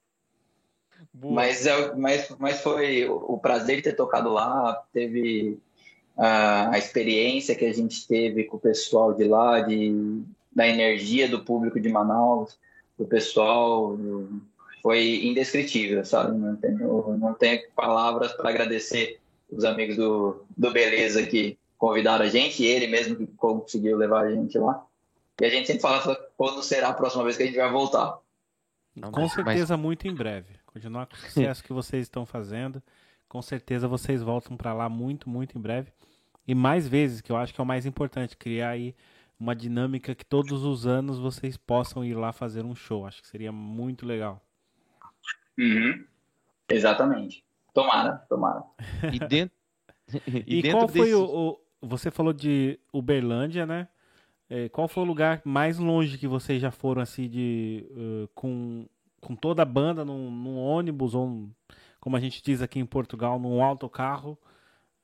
Mas, 1.22 1.64
é, 1.66 1.94
mas, 1.94 2.28
mas 2.38 2.60
foi 2.60 3.08
o 3.08 3.38
prazer 3.38 3.76
de 3.76 3.82
ter 3.82 3.92
tocado 3.94 4.30
lá, 4.30 4.82
teve 4.92 5.58
a, 6.16 6.74
a 6.74 6.78
experiência 6.78 7.54
que 7.54 7.64
a 7.64 7.72
gente 7.72 8.06
teve 8.06 8.44
com 8.44 8.56
o 8.56 8.60
pessoal 8.60 9.14
de 9.14 9.24
lá, 9.24 9.60
de, 9.60 10.22
da 10.52 10.66
energia 10.66 11.28
do 11.28 11.44
público 11.44 11.78
de 11.78 11.88
Manaus, 11.88 12.58
do 12.98 13.06
pessoal, 13.06 13.96
do, 13.96 14.42
foi 14.84 15.24
indescritível, 15.24 16.04
sabe? 16.04 16.36
Não 16.36 16.56
tenho, 16.56 17.16
não 17.16 17.32
tenho 17.32 17.62
palavras 17.74 18.34
para 18.34 18.50
agradecer 18.50 19.18
os 19.50 19.64
amigos 19.64 19.96
do, 19.96 20.44
do 20.54 20.70
Beleza 20.70 21.26
que 21.26 21.58
convidaram 21.78 22.26
a 22.26 22.28
gente, 22.28 22.62
e 22.62 22.66
ele 22.66 22.86
mesmo 22.86 23.16
que 23.16 23.26
conseguiu 23.28 23.96
levar 23.96 24.26
a 24.26 24.30
gente 24.30 24.58
lá. 24.58 24.84
E 25.40 25.44
a 25.46 25.48
gente 25.48 25.68
sempre 25.68 25.80
fala 25.80 26.14
quando 26.36 26.62
será 26.62 26.88
a 26.88 26.92
próxima 26.92 27.24
vez 27.24 27.34
que 27.34 27.44
a 27.44 27.46
gente 27.46 27.56
vai 27.56 27.72
voltar. 27.72 28.18
Não, 28.94 29.10
com 29.10 29.26
certeza, 29.26 29.74
mas... 29.74 29.82
muito 29.82 30.06
em 30.06 30.14
breve. 30.14 30.54
Continuar 30.66 31.06
com 31.06 31.14
o 31.14 31.18
sucesso 31.18 31.64
que 31.64 31.72
vocês 31.72 32.02
estão 32.02 32.26
fazendo. 32.26 32.82
Com 33.26 33.40
certeza 33.40 33.88
vocês 33.88 34.22
voltam 34.22 34.54
para 34.54 34.74
lá 34.74 34.86
muito, 34.86 35.30
muito 35.30 35.56
em 35.56 35.62
breve. 35.62 35.90
E 36.46 36.54
mais 36.54 36.86
vezes, 36.86 37.22
que 37.22 37.32
eu 37.32 37.38
acho 37.38 37.54
que 37.54 37.60
é 37.60 37.64
o 37.64 37.66
mais 37.66 37.86
importante, 37.86 38.36
criar 38.36 38.68
aí 38.70 38.94
uma 39.40 39.56
dinâmica 39.56 40.14
que 40.14 40.26
todos 40.26 40.62
os 40.62 40.86
anos 40.86 41.18
vocês 41.18 41.56
possam 41.56 42.04
ir 42.04 42.12
lá 42.12 42.32
fazer 42.32 42.66
um 42.66 42.74
show. 42.74 43.06
Acho 43.06 43.22
que 43.22 43.28
seria 43.28 43.50
muito 43.50 44.04
legal. 44.04 44.42
Uhum. 45.58 46.04
Exatamente. 46.68 47.44
Tomara, 47.72 48.24
tomara. 48.28 48.62
E 49.12 49.18
dentro. 49.18 49.56
e, 50.26 50.58
e 50.58 50.62
dentro 50.62 50.78
qual 50.78 50.88
foi 50.88 51.14
o, 51.14 51.24
o, 51.24 51.60
Você 51.82 52.10
falou 52.10 52.32
de 52.32 52.78
Uberlândia, 52.92 53.66
né? 53.66 53.88
É, 54.48 54.68
qual 54.68 54.86
foi 54.86 55.02
o 55.02 55.06
lugar 55.06 55.40
mais 55.44 55.78
longe 55.78 56.18
que 56.18 56.28
vocês 56.28 56.60
já 56.60 56.70
foram 56.70 57.00
assim 57.00 57.28
de 57.28 57.86
uh, 57.90 58.28
com, 58.34 58.86
com 59.20 59.34
toda 59.34 59.62
a 59.62 59.64
banda 59.64 60.04
num, 60.04 60.30
num 60.30 60.58
ônibus 60.58 61.14
ou 61.14 61.48
como 61.98 62.16
a 62.16 62.20
gente 62.20 62.42
diz 62.42 62.60
aqui 62.60 62.78
em 62.78 62.84
Portugal, 62.84 63.38
num 63.38 63.62
autocarro? 63.62 64.38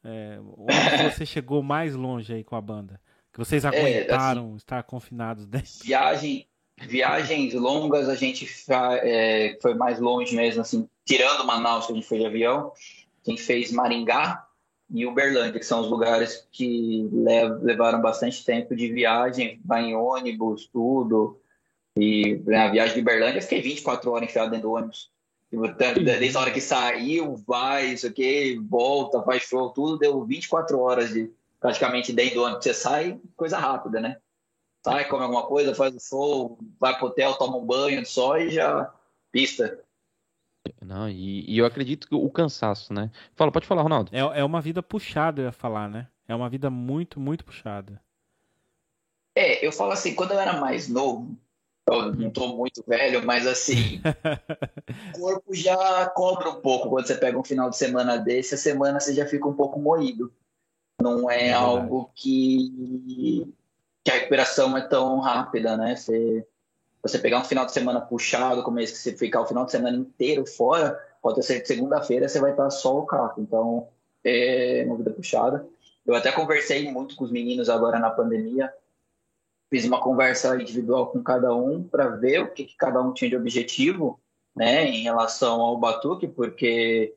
É, 0.04 0.38
onde 0.56 1.10
você 1.10 1.26
chegou 1.26 1.62
mais 1.62 1.94
longe 1.94 2.32
aí 2.32 2.44
com 2.44 2.56
a 2.56 2.60
banda? 2.60 3.00
Que 3.32 3.38
vocês 3.38 3.64
aguentaram 3.64 4.42
é, 4.44 4.46
assim, 4.48 4.56
estar 4.56 4.82
confinados 4.82 5.46
dentro? 5.46 5.70
Viagem, 5.82 6.46
Viagens 6.80 7.52
longas, 7.54 8.08
a 8.08 8.14
gente 8.14 8.48
é, 8.70 9.58
foi 9.60 9.74
mais 9.74 10.00
longe 10.00 10.34
mesmo, 10.34 10.62
assim, 10.62 10.88
tirando 11.04 11.44
Manaus, 11.44 11.86
que 11.86 11.92
a 11.92 11.94
gente 11.94 12.06
foi 12.06 12.18
de 12.18 12.26
avião, 12.26 12.72
a 13.26 13.30
gente 13.30 13.42
fez 13.42 13.70
Maringá 13.70 14.46
e 14.92 15.06
Uberlândia, 15.06 15.60
que 15.60 15.66
são 15.66 15.80
os 15.80 15.90
lugares 15.90 16.48
que 16.50 17.08
levaram 17.62 18.00
bastante 18.00 18.44
tempo 18.44 18.74
de 18.74 18.92
viagem, 18.92 19.60
vai 19.64 19.84
em 19.84 19.94
ônibus, 19.94 20.66
tudo. 20.66 21.38
E 21.96 22.40
na 22.46 22.68
viagem 22.68 22.94
de 22.94 23.00
Uberlândia, 23.00 23.38
eu 23.38 23.42
fiquei 23.42 23.60
24 23.60 24.10
horas 24.10 24.28
enfiado 24.28 24.50
dentro 24.50 24.68
do 24.68 24.74
ônibus. 24.74 25.10
Desde 26.18 26.36
a 26.36 26.40
hora 26.40 26.50
que 26.50 26.60
saiu, 26.60 27.36
vai, 27.46 27.86
isso 27.86 28.06
aqui, 28.06 28.58
volta, 28.68 29.22
faz 29.22 29.42
show, 29.42 29.70
tudo, 29.70 29.98
deu 29.98 30.24
24 30.24 30.78
horas 30.78 31.10
de 31.10 31.30
praticamente 31.60 32.12
dentro 32.12 32.36
do 32.36 32.42
ônibus. 32.44 32.64
Você 32.64 32.74
sai, 32.74 33.20
coisa 33.36 33.58
rápida, 33.58 34.00
né? 34.00 34.16
Sai, 34.84 35.08
come 35.08 35.22
alguma 35.22 35.46
coisa, 35.46 35.74
faz 35.74 35.94
o 35.94 36.00
show, 36.00 36.58
vai 36.78 36.96
pro 36.96 37.06
hotel, 37.06 37.34
toma 37.34 37.56
um 37.56 37.66
banho 37.66 38.04
só 38.06 38.38
e 38.38 38.50
já 38.50 38.92
pista. 39.30 39.82
Não, 40.82 41.08
e, 41.08 41.50
e, 41.50 41.58
eu 41.58 41.66
acredito 41.66 42.08
que 42.08 42.14
o 42.14 42.30
cansaço, 42.30 42.92
né? 42.92 43.10
Fala, 43.34 43.52
pode 43.52 43.66
falar, 43.66 43.82
Ronaldo. 43.82 44.10
É, 44.14 44.40
é 44.40 44.44
uma 44.44 44.60
vida 44.60 44.82
puxada, 44.82 45.40
eu 45.40 45.46
ia 45.46 45.52
falar, 45.52 45.88
né? 45.88 46.08
É 46.28 46.34
uma 46.34 46.48
vida 46.48 46.70
muito, 46.70 47.18
muito 47.18 47.44
puxada. 47.44 48.00
É, 49.34 49.64
eu 49.66 49.72
falo 49.72 49.92
assim, 49.92 50.14
quando 50.14 50.32
eu 50.32 50.40
era 50.40 50.60
mais 50.60 50.88
novo, 50.88 51.36
eu 51.88 52.14
não 52.14 52.30
tô 52.30 52.56
muito 52.56 52.84
velho, 52.86 53.24
mas 53.24 53.46
assim, 53.46 54.00
o 55.14 55.18
corpo 55.18 55.54
já 55.54 56.08
cobra 56.10 56.50
um 56.50 56.60
pouco 56.60 56.88
quando 56.88 57.06
você 57.06 57.16
pega 57.16 57.38
um 57.38 57.44
final 57.44 57.70
de 57.70 57.76
semana 57.76 58.16
desse, 58.16 58.54
a 58.54 58.58
semana 58.58 59.00
você 59.00 59.14
já 59.14 59.26
fica 59.26 59.48
um 59.48 59.54
pouco 59.54 59.78
moído. 59.78 60.32
Não 61.00 61.30
é, 61.30 61.48
é 61.48 61.52
algo 61.52 62.10
que 62.14 63.50
que 64.04 64.10
a 64.10 64.14
recuperação 64.14 64.76
é 64.76 64.82
tão 64.82 65.20
rápida, 65.20 65.76
né? 65.76 65.96
Você, 65.96 66.46
você 67.02 67.18
pegar 67.18 67.40
um 67.40 67.44
final 67.44 67.66
de 67.66 67.72
semana 67.72 68.00
puxado, 68.00 68.62
como 68.62 68.80
esse 68.80 68.92
que 68.92 68.98
você 68.98 69.16
ficar 69.16 69.42
o 69.42 69.46
final 69.46 69.64
de 69.64 69.70
semana 69.70 69.96
inteiro 69.96 70.46
fora, 70.46 70.98
pode 71.22 71.42
ser 71.44 71.60
que 71.60 71.66
segunda-feira 71.66 72.28
você 72.28 72.40
vai 72.40 72.52
estar 72.52 72.70
só 72.70 72.98
o 72.98 73.06
carro. 73.06 73.34
Então, 73.38 73.88
é 74.24 74.84
uma 74.86 74.96
vida 74.96 75.10
puxada. 75.10 75.66
Eu 76.06 76.14
até 76.14 76.32
conversei 76.32 76.90
muito 76.90 77.14
com 77.14 77.24
os 77.24 77.30
meninos 77.30 77.68
agora 77.68 77.98
na 77.98 78.10
pandemia. 78.10 78.72
Fiz 79.68 79.84
uma 79.84 80.00
conversa 80.00 80.60
individual 80.60 81.08
com 81.08 81.22
cada 81.22 81.54
um 81.54 81.82
para 81.82 82.08
ver 82.08 82.42
o 82.42 82.52
que, 82.52 82.64
que, 82.64 82.76
cada 82.76 83.00
um 83.00 83.12
tinha 83.12 83.30
de 83.30 83.36
objetivo, 83.36 84.18
né, 84.56 84.84
em 84.84 85.02
relação 85.02 85.60
ao 85.60 85.78
Batuque, 85.78 86.26
porque 86.26 87.14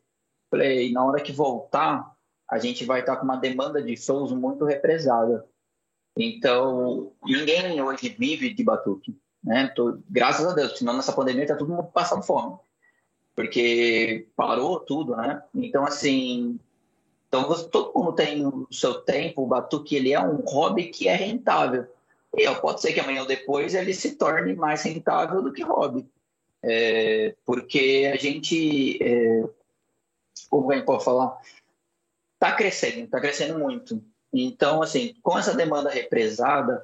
falei, 0.52 0.92
na 0.92 1.04
hora 1.04 1.20
que 1.20 1.32
voltar, 1.32 2.14
a 2.48 2.60
gente 2.60 2.86
vai 2.86 3.00
estar 3.00 3.16
com 3.16 3.24
uma 3.24 3.38
demanda 3.38 3.82
de 3.82 3.98
shows 3.98 4.32
muito 4.32 4.66
represada. 4.66 5.48
Então, 6.16 7.12
ninguém 7.24 7.82
hoje 7.82 8.10
vive 8.10 8.54
de 8.54 8.64
batuque, 8.64 9.18
né? 9.44 9.68
Tô, 9.76 9.98
graças 10.10 10.46
a 10.46 10.54
Deus, 10.54 10.78
senão 10.78 10.96
nessa 10.96 11.14
pandemia 11.14 11.48
tá 11.48 11.56
todo 11.56 11.70
mundo 11.70 11.84
passando 11.86 12.24
fome. 12.24 12.58
porque 13.36 14.28
parou 14.36 14.80
tudo, 14.80 15.16
né? 15.16 15.42
Então, 15.56 15.84
assim, 15.84 16.60
então 17.28 17.52
todo 17.70 17.92
mundo 17.96 18.14
tem 18.14 18.46
o 18.46 18.68
seu 18.72 19.02
tempo, 19.02 19.42
o 19.42 19.48
batuque 19.48 19.96
ele 19.96 20.14
é 20.14 20.20
um 20.20 20.44
hobby 20.46 20.90
que 20.90 21.08
é 21.08 21.16
rentável. 21.16 21.88
E 22.36 22.50
pode 22.56 22.82
ser 22.82 22.94
que 22.94 23.00
amanhã 23.00 23.22
ou 23.22 23.28
depois 23.28 23.74
ele 23.76 23.94
se 23.94 24.16
torne 24.16 24.56
mais 24.56 24.84
rentável 24.84 25.42
do 25.42 25.52
que 25.52 25.64
hobby. 25.64 26.08
É, 26.64 27.36
porque 27.46 28.10
a 28.12 28.18
gente, 28.18 29.02
é, 29.04 29.44
como 30.50 30.72
é 30.72 30.80
que 30.80 30.86
pode 30.86 31.04
falar? 31.04 31.40
Está 32.36 32.56
crescendo, 32.56 33.06
está 33.06 33.20
crescendo 33.20 33.60
muito. 33.60 34.04
Então, 34.34 34.82
assim, 34.82 35.14
com 35.22 35.38
essa 35.38 35.54
demanda 35.54 35.90
represada, 35.90 36.84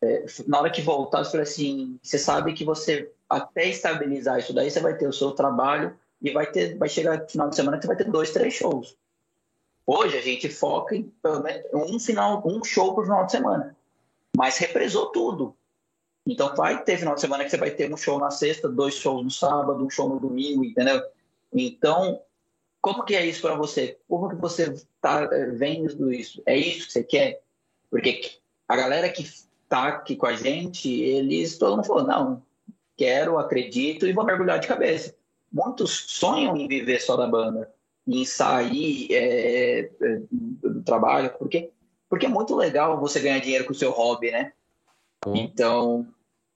é, 0.00 0.24
na 0.46 0.60
hora 0.60 0.70
que 0.70 0.80
voltar, 0.80 1.24
você 1.24 1.38
assim, 1.38 1.98
você 2.02 2.18
sabe 2.18 2.52
que 2.52 2.64
você 2.64 3.10
até 3.28 3.68
estabilizar 3.68 4.38
isso 4.38 4.52
daí, 4.52 4.70
você 4.70 4.80
vai 4.80 4.96
ter 4.96 5.08
o 5.08 5.12
seu 5.12 5.32
trabalho 5.32 5.98
e 6.22 6.30
vai 6.30 6.46
ter, 6.46 6.76
vai 6.76 6.88
chegar 6.88 7.18
no 7.18 7.28
final 7.28 7.48
de 7.48 7.56
semana 7.56 7.78
que 7.78 7.82
você 7.82 7.88
vai 7.88 7.96
ter 7.96 8.10
dois, 8.10 8.30
três 8.30 8.54
shows. 8.54 8.96
Hoje 9.86 10.16
a 10.16 10.22
gente 10.22 10.48
foca 10.48 10.94
em 10.94 11.12
um 11.72 11.98
final, 11.98 12.42
um 12.46 12.62
show 12.62 12.94
por 12.94 13.04
final 13.04 13.26
de 13.26 13.32
semana, 13.32 13.76
mas 14.36 14.56
represou 14.56 15.06
tudo. 15.06 15.54
Então 16.26 16.54
vai 16.54 16.82
ter 16.82 16.96
final 16.96 17.14
de 17.14 17.20
semana 17.20 17.44
que 17.44 17.50
você 17.50 17.58
vai 17.58 17.70
ter 17.70 17.92
um 17.92 17.96
show 17.96 18.18
na 18.18 18.30
sexta, 18.30 18.68
dois 18.68 18.94
shows 18.94 19.22
no 19.22 19.30
sábado, 19.30 19.84
um 19.84 19.90
show 19.90 20.08
no 20.08 20.18
domingo, 20.18 20.64
entendeu? 20.64 21.02
Então, 21.52 22.20
como 22.84 23.02
que 23.02 23.16
é 23.16 23.24
isso 23.24 23.40
para 23.40 23.54
você? 23.54 23.96
Como 24.06 24.28
que 24.28 24.36
você 24.36 24.64
está 24.64 25.26
é, 25.32 25.46
vendo 25.46 26.12
isso? 26.12 26.42
É 26.44 26.54
isso 26.54 26.86
que 26.86 26.92
você 26.92 27.02
quer? 27.02 27.42
Porque 27.90 28.32
a 28.68 28.76
galera 28.76 29.08
que 29.08 29.26
tá 29.70 29.88
aqui 29.88 30.14
com 30.14 30.26
a 30.26 30.34
gente, 30.34 30.92
eles 30.92 31.56
todo 31.56 31.76
mundo 31.76 31.86
falou, 31.86 32.06
não, 32.06 32.42
quero, 32.94 33.38
acredito 33.38 34.06
e 34.06 34.12
vou 34.12 34.22
mergulhar 34.22 34.58
de 34.58 34.68
cabeça. 34.68 35.16
Muitos 35.50 36.04
sonham 36.08 36.58
em 36.58 36.68
viver 36.68 37.00
só 37.00 37.16
da 37.16 37.26
banda, 37.26 37.72
em 38.06 38.22
sair 38.26 39.08
é, 39.10 39.90
do 40.30 40.82
trabalho, 40.82 41.32
porque 41.38 41.70
porque 42.06 42.26
é 42.26 42.28
muito 42.28 42.54
legal 42.54 43.00
você 43.00 43.18
ganhar 43.18 43.40
dinheiro 43.40 43.64
com 43.64 43.72
o 43.72 43.74
seu 43.74 43.92
hobby, 43.92 44.30
né? 44.30 44.52
Uhum. 45.24 45.36
Então, 45.36 46.06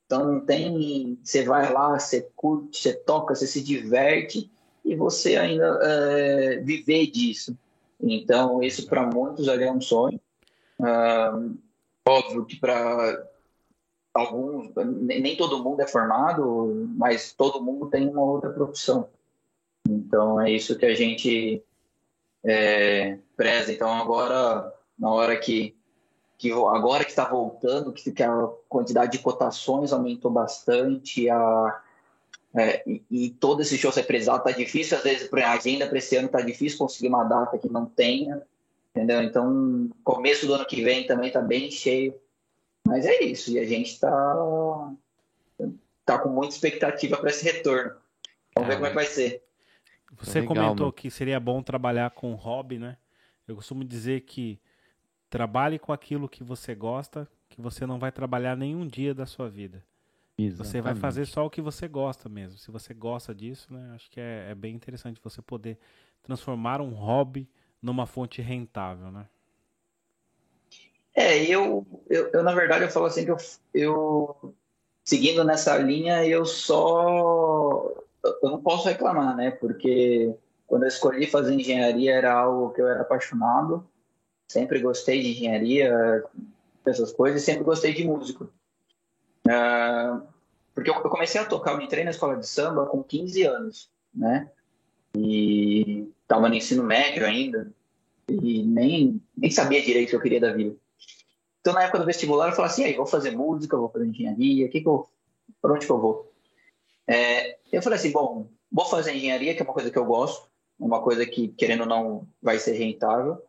então 0.05 0.41
tem, 0.41 1.18
você 1.24 1.43
vai 1.43 1.72
lá, 1.72 1.99
você 1.99 2.29
curte, 2.37 2.83
você 2.83 2.93
toca, 2.93 3.35
você 3.35 3.47
se 3.47 3.62
diverte 3.62 4.51
e 4.89 4.97
você 4.97 5.36
ainda 5.36 5.78
é, 5.82 6.57
viver 6.57 7.09
disso. 7.09 7.57
Então, 8.01 8.62
isso 8.62 8.86
para 8.86 9.03
muitos 9.07 9.49
ali 9.49 9.64
é 9.64 9.72
um 9.72 9.80
sonho. 9.80 10.18
Uh, 10.80 11.59
óbvio 12.07 12.47
que 12.47 12.57
para 12.57 13.22
alguns, 14.14 14.72
nem 14.74 15.36
todo 15.36 15.62
mundo 15.62 15.82
é 15.82 15.86
formado, 15.86 16.89
mas 16.97 17.32
todo 17.32 17.62
mundo 17.62 17.91
tem 17.91 18.09
uma 18.09 18.22
outra 18.22 18.51
profissão. 18.51 19.09
Então 19.86 20.41
é 20.41 20.51
isso 20.51 20.78
que 20.78 20.86
a 20.86 20.95
gente 20.95 21.62
é, 22.45 23.18
preza. 23.36 23.72
Então 23.72 23.93
agora, 23.93 24.72
na 24.99 25.11
hora 25.11 25.36
que, 25.36 25.76
que 26.39 26.51
agora 26.51 27.05
que 27.05 27.11
está 27.11 27.24
voltando, 27.24 27.93
que, 27.93 28.22
a 28.22 28.49
quantidade 28.68 29.12
de 29.12 29.18
cotações 29.18 29.93
aumentou 29.93 30.30
bastante, 30.30 31.28
a, 31.28 31.82
é, 32.55 32.82
e, 32.86 33.03
e, 33.11 33.30
todo 33.30 33.61
esse 33.61 33.76
show 33.76 33.92
ser 33.92 34.05
prezado 34.05 34.44
tá 34.44 34.51
difícil, 34.51 34.96
às 34.96 35.05
vezes 35.05 35.30
a 35.32 35.53
agenda 35.53 35.86
para 35.86 35.99
esse 35.99 36.16
ano 36.16 36.28
tá 36.28 36.40
difícil 36.40 36.78
conseguir 36.78 37.09
uma 37.09 37.24
data 37.24 37.59
que 37.59 37.70
não 37.70 37.86
tenha, 37.86 38.42
entendeu? 38.90 39.22
Então 39.22 39.90
começo 40.03 40.46
do 40.46 40.55
ano 40.55 40.64
que 40.64 40.82
vem 40.82 41.07
também 41.07 41.30
tá 41.30 41.40
bem 41.40 41.70
cheio. 41.70 42.14
Mas 42.86 43.05
é 43.05 43.22
isso, 43.22 43.51
e 43.51 43.59
a 43.59 43.66
gente 43.66 43.92
está 43.92 44.90
tá 46.07 46.18
com 46.18 46.30
muita 46.30 46.55
expectativa 46.55 47.18
para 47.18 47.28
esse 47.28 47.44
retorno. 47.44 47.92
Vamos 48.55 48.68
ver 48.68 48.74
como 48.76 48.86
é 48.86 48.88
que 48.88 48.94
vai 48.94 49.07
ser. 49.07 49.42
Você 50.16 50.40
Legal, 50.40 50.57
comentou 50.57 50.86
mano. 50.86 50.92
que 50.92 51.11
seria 51.11 51.38
bom 51.38 51.62
trabalhar 51.62 52.11
com 52.11 52.34
hobby, 52.34 52.78
né? 52.78 52.96
Eu 53.46 53.57
costumo 53.57 53.84
dizer 53.84 54.22
que 54.22 54.59
trabalhe 55.28 55.78
com 55.78 55.92
aquilo 55.92 56.28
que 56.28 56.42
você 56.42 56.74
gosta, 56.74 57.28
que 57.49 57.61
você 57.61 57.84
não 57.84 57.99
vai 57.99 58.11
trabalhar 58.11 58.57
nenhum 58.57 58.86
dia 58.86 59.14
da 59.14 59.26
sua 59.26 59.49
vida. 59.51 59.84
Exatamente. 60.39 60.70
Você 60.70 60.80
vai 60.80 60.95
fazer 60.95 61.26
só 61.26 61.45
o 61.45 61.51
que 61.51 61.61
você 61.61 61.89
gosta 61.89 62.28
mesmo. 62.28 62.59
Se 62.59 62.70
você 62.70 62.95
gosta 62.95 63.34
disso, 63.34 63.66
né? 63.72 63.91
Acho 63.95 64.09
que 64.09 64.20
é, 64.20 64.51
é 64.51 64.55
bem 64.55 64.72
interessante 64.72 65.20
você 65.22 65.43
poder 65.43 65.76
transformar 66.22 66.80
um 66.80 66.91
hobby 66.91 67.49
numa 67.82 68.07
fonte 68.07 68.41
rentável, 68.41 69.11
né? 69.11 69.26
É, 71.12 71.43
eu, 71.45 71.84
eu, 72.09 72.28
eu, 72.28 72.43
na 72.45 72.55
verdade, 72.55 72.84
eu 72.84 72.91
falo 72.91 73.07
assim 73.07 73.24
que 73.24 73.30
eu, 73.32 73.36
eu, 73.74 74.55
seguindo 75.05 75.43
nessa 75.43 75.76
linha, 75.76 76.24
eu 76.24 76.45
só, 76.45 77.93
eu 78.22 78.51
não 78.51 78.62
posso 78.62 78.86
reclamar, 78.86 79.36
né? 79.36 79.51
Porque 79.51 80.32
quando 80.68 80.84
eu 80.84 80.89
escolhi 80.89 81.26
fazer 81.26 81.55
engenharia 81.55 82.14
era 82.14 82.32
algo 82.32 82.70
que 82.70 82.80
eu 82.80 82.86
era 82.86 83.01
apaixonado, 83.01 83.84
sempre 84.47 84.78
gostei 84.78 85.20
de 85.20 85.30
engenharia, 85.30 86.24
essas 86.86 87.11
coisas, 87.12 87.43
e 87.43 87.45
sempre 87.45 87.64
gostei 87.64 87.93
de 87.93 88.05
música. 88.05 88.49
Uh, 89.49 90.26
porque 90.74 90.90
eu, 90.90 90.94
eu 90.94 91.11
comecei 91.11 91.40
a 91.40 91.46
tocar, 91.46 91.72
eu 91.72 91.80
entrei 91.80 92.05
na 92.05 92.11
escola 92.11 92.36
de 92.36 92.46
samba 92.46 92.86
com 92.86 93.03
15 93.03 93.42
anos, 93.44 93.90
né? 94.14 94.51
E 95.16 96.07
estava 96.22 96.49
no 96.49 96.55
ensino 96.55 96.84
médio 96.84 97.24
ainda, 97.24 97.72
e 98.28 98.62
nem, 98.62 99.20
nem 99.36 99.51
sabia 99.51 99.82
direito 99.82 100.09
o 100.09 100.11
que 100.11 100.16
eu 100.16 100.20
queria 100.20 100.40
da 100.40 100.53
vida. 100.53 100.76
Então, 101.61 101.72
na 101.72 101.82
época 101.82 101.99
do 101.99 102.07
vestibular, 102.07 102.49
eu 102.49 102.55
falei 102.55 102.70
assim, 102.70 102.84
aí, 102.84 102.94
vou 102.94 103.07
fazer 103.07 103.30
música, 103.30 103.76
vou 103.76 103.88
fazer 103.88 104.07
engenharia, 104.07 104.68
que 104.68 104.80
que 104.80 104.88
eu, 104.88 105.09
para 105.61 105.72
onde 105.72 105.86
que 105.86 105.92
eu 105.92 106.01
vou? 106.01 106.32
É, 107.07 107.59
eu 107.72 107.82
falei 107.82 107.99
assim, 107.99 108.12
bom, 108.12 108.49
vou 108.70 108.84
fazer 108.84 109.14
engenharia, 109.14 109.55
que 109.55 109.62
é 109.62 109.64
uma 109.64 109.72
coisa 109.72 109.90
que 109.90 109.99
eu 109.99 110.05
gosto, 110.05 110.49
uma 110.78 111.03
coisa 111.03 111.26
que, 111.26 111.49
querendo 111.49 111.80
ou 111.80 111.86
não, 111.86 112.28
vai 112.40 112.59
ser 112.59 112.72
rentável, 112.72 113.42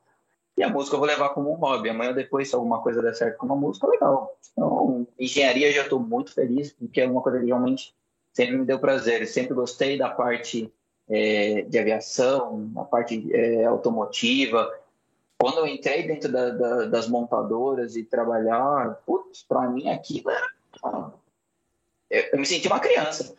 e 0.60 0.64
a 0.64 0.70
música 0.70 0.98
eu 0.98 1.00
vou 1.00 1.08
levar 1.08 1.30
como 1.30 1.54
um 1.54 1.56
hobby. 1.56 1.90
Amanhã 1.90 2.12
depois, 2.12 2.50
se 2.50 2.54
alguma 2.54 2.82
coisa 2.82 3.02
der 3.02 3.16
certo 3.16 3.38
com 3.38 3.46
uma 3.46 3.56
música, 3.56 3.88
legal. 3.88 4.38
Então, 4.52 5.08
engenharia 5.18 5.72
já 5.72 5.84
estou 5.84 6.02
muito 6.02 6.34
feliz, 6.34 6.74
porque 6.74 7.00
é 7.00 7.08
uma 7.08 7.22
coisa 7.22 7.40
que 7.40 7.46
realmente 7.46 7.96
sempre 8.34 8.58
me 8.58 8.66
deu 8.66 8.78
prazer. 8.78 9.22
Eu 9.22 9.28
sempre 9.28 9.54
gostei 9.54 9.98
da 9.98 10.10
parte 10.10 10.70
é, 11.08 11.62
de 11.62 11.80
aviação, 11.80 12.68
da 12.74 12.84
parte 12.84 13.34
é, 13.34 13.64
automotiva, 13.64 14.70
quando 15.38 15.60
eu 15.60 15.68
entrei 15.68 16.06
dentro 16.06 16.30
da, 16.30 16.50
da, 16.50 16.86
das 16.88 17.08
montadoras 17.08 17.96
e 17.96 18.04
trabalhar, 18.04 19.02
putz, 19.06 19.42
para 19.42 19.70
mim 19.70 19.88
aquilo 19.88 20.30
era. 20.30 20.50
Eu, 22.10 22.24
eu, 22.34 22.38
me 22.38 22.46
senti 22.46 22.68
uma 22.68 22.82
criança. 22.82 23.34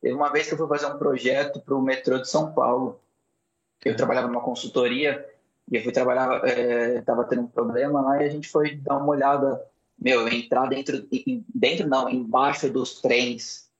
Teve 0.00 0.16
uma 0.16 0.32
vez 0.32 0.48
que 0.48 0.54
eu 0.54 0.58
fui 0.58 0.66
fazer 0.66 0.86
um 0.86 0.98
projeto 0.98 1.60
para 1.60 1.76
o 1.76 1.80
metrô 1.80 2.18
de 2.18 2.28
São 2.28 2.52
Paulo. 2.52 2.98
Eu 3.84 3.94
trabalhava 3.94 4.26
numa 4.26 4.40
consultoria 4.40 5.24
e 5.70 5.76
eu 5.76 5.82
fui 5.82 5.92
trabalhar, 5.92 6.42
estava 6.98 7.22
é, 7.22 7.24
tendo 7.26 7.42
um 7.42 7.46
problema 7.46 8.00
lá 8.00 8.20
e 8.20 8.26
a 8.26 8.28
gente 8.28 8.48
foi 8.48 8.74
dar 8.74 8.96
uma 8.96 9.08
olhada, 9.08 9.64
meu, 9.96 10.26
entrar 10.26 10.66
dentro, 10.66 11.06
dentro 11.54 11.86
não, 11.86 12.08
embaixo 12.08 12.68
dos 12.68 13.00
trens. 13.00 13.70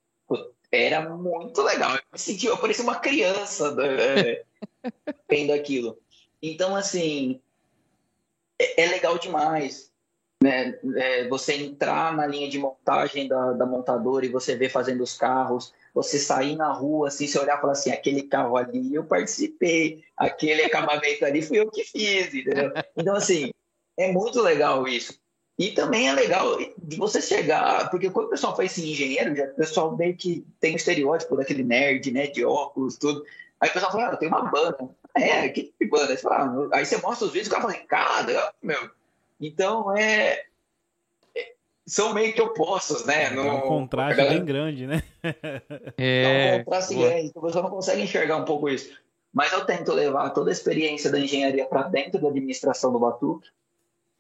Era 0.70 1.08
muito 1.08 1.60
legal. 1.62 1.96
Eu 1.96 2.02
me 2.12 2.18
senti, 2.18 2.46
eu 2.46 2.56
parecia 2.56 2.84
uma 2.84 3.00
criança 3.00 3.74
né, 3.74 4.42
vendo 5.28 5.52
aquilo. 5.52 5.98
Então, 6.40 6.76
assim, 6.76 7.40
é, 8.56 8.84
é 8.84 8.86
legal 8.86 9.18
demais. 9.18 9.90
Né? 10.40 10.78
É, 10.94 11.28
você 11.28 11.54
entrar 11.54 12.16
na 12.16 12.24
linha 12.24 12.48
de 12.48 12.56
montagem 12.56 13.26
da, 13.26 13.52
da 13.52 13.66
montadora 13.66 14.24
e 14.24 14.30
você 14.30 14.54
ver 14.54 14.68
fazendo 14.68 15.02
os 15.02 15.16
carros, 15.16 15.74
você 15.94 16.18
sair 16.18 16.56
na 16.56 16.72
rua, 16.72 17.08
assim, 17.08 17.26
você 17.26 17.38
olhar 17.38 17.58
e 17.58 17.60
falar 17.60 17.72
assim, 17.72 17.90
aquele 17.90 18.22
carro 18.22 18.56
ali 18.56 18.94
eu 18.94 19.04
participei, 19.04 20.04
aquele 20.16 20.62
acabamento 20.62 21.24
ali 21.24 21.42
fui 21.42 21.58
eu 21.58 21.70
que 21.70 21.84
fiz, 21.84 22.34
entendeu? 22.34 22.72
Então, 22.96 23.14
assim, 23.14 23.50
é 23.96 24.12
muito 24.12 24.40
legal 24.40 24.86
isso. 24.86 25.18
E 25.58 25.72
também 25.72 26.08
é 26.08 26.12
legal 26.14 26.56
de 26.78 26.96
você 26.96 27.20
chegar, 27.20 27.90
porque 27.90 28.08
quando 28.08 28.28
o 28.28 28.30
pessoal 28.30 28.56
faz 28.56 28.72
esse 28.72 28.90
engenheiro, 28.90 29.36
já, 29.36 29.44
o 29.44 29.54
pessoal 29.54 29.94
meio 29.94 30.16
que 30.16 30.42
tem 30.58 30.72
o 30.72 30.76
estereótipo 30.76 31.36
daquele 31.36 31.62
nerd, 31.62 32.10
né, 32.10 32.28
de 32.28 32.42
óculos, 32.42 32.96
tudo. 32.96 33.22
Aí 33.60 33.68
o 33.68 33.72
pessoal 33.74 33.92
fala, 33.92 34.08
ah, 34.08 34.12
eu 34.12 34.16
tenho 34.16 34.32
uma 34.32 34.50
banda. 34.50 34.78
É, 35.14 35.48
que 35.50 35.64
tipo 35.78 35.98
banda? 35.98 36.12
Aí 36.12 36.16
você, 36.16 36.22
fala, 36.22 36.68
ah, 36.72 36.78
aí 36.78 36.86
você 36.86 36.96
mostra 36.96 37.26
os 37.26 37.32
vídeos 37.32 37.48
e 37.48 37.50
o 37.50 37.52
cara 37.52 37.68
fala, 37.68 37.86
cara, 37.86 38.54
meu. 38.62 38.90
Então 39.38 39.94
é. 39.94 40.46
São 41.90 42.14
meio 42.14 42.32
que 42.32 42.40
opostos, 42.40 43.04
né? 43.04 43.34
É 43.34 43.40
um 43.40 43.62
contraste 43.62 44.16
galera... 44.16 44.36
bem 44.36 44.44
grande, 44.44 44.86
né? 44.86 45.02
É, 45.98 46.52
é 46.52 46.54
um 46.54 46.64
contraste 46.64 46.94
grande, 46.94 47.26
então 47.26 47.42
você 47.42 47.60
não 47.60 47.68
consegue 47.68 48.02
enxergar 48.02 48.36
um 48.36 48.44
pouco 48.44 48.68
isso. 48.68 48.96
Mas 49.32 49.52
eu 49.52 49.64
tento 49.64 49.92
levar 49.92 50.30
toda 50.30 50.50
a 50.50 50.52
experiência 50.52 51.10
da 51.10 51.18
engenharia 51.18 51.66
para 51.66 51.82
dentro 51.82 52.20
da 52.20 52.28
administração 52.28 52.92
do 52.92 53.00
Batuque, 53.00 53.48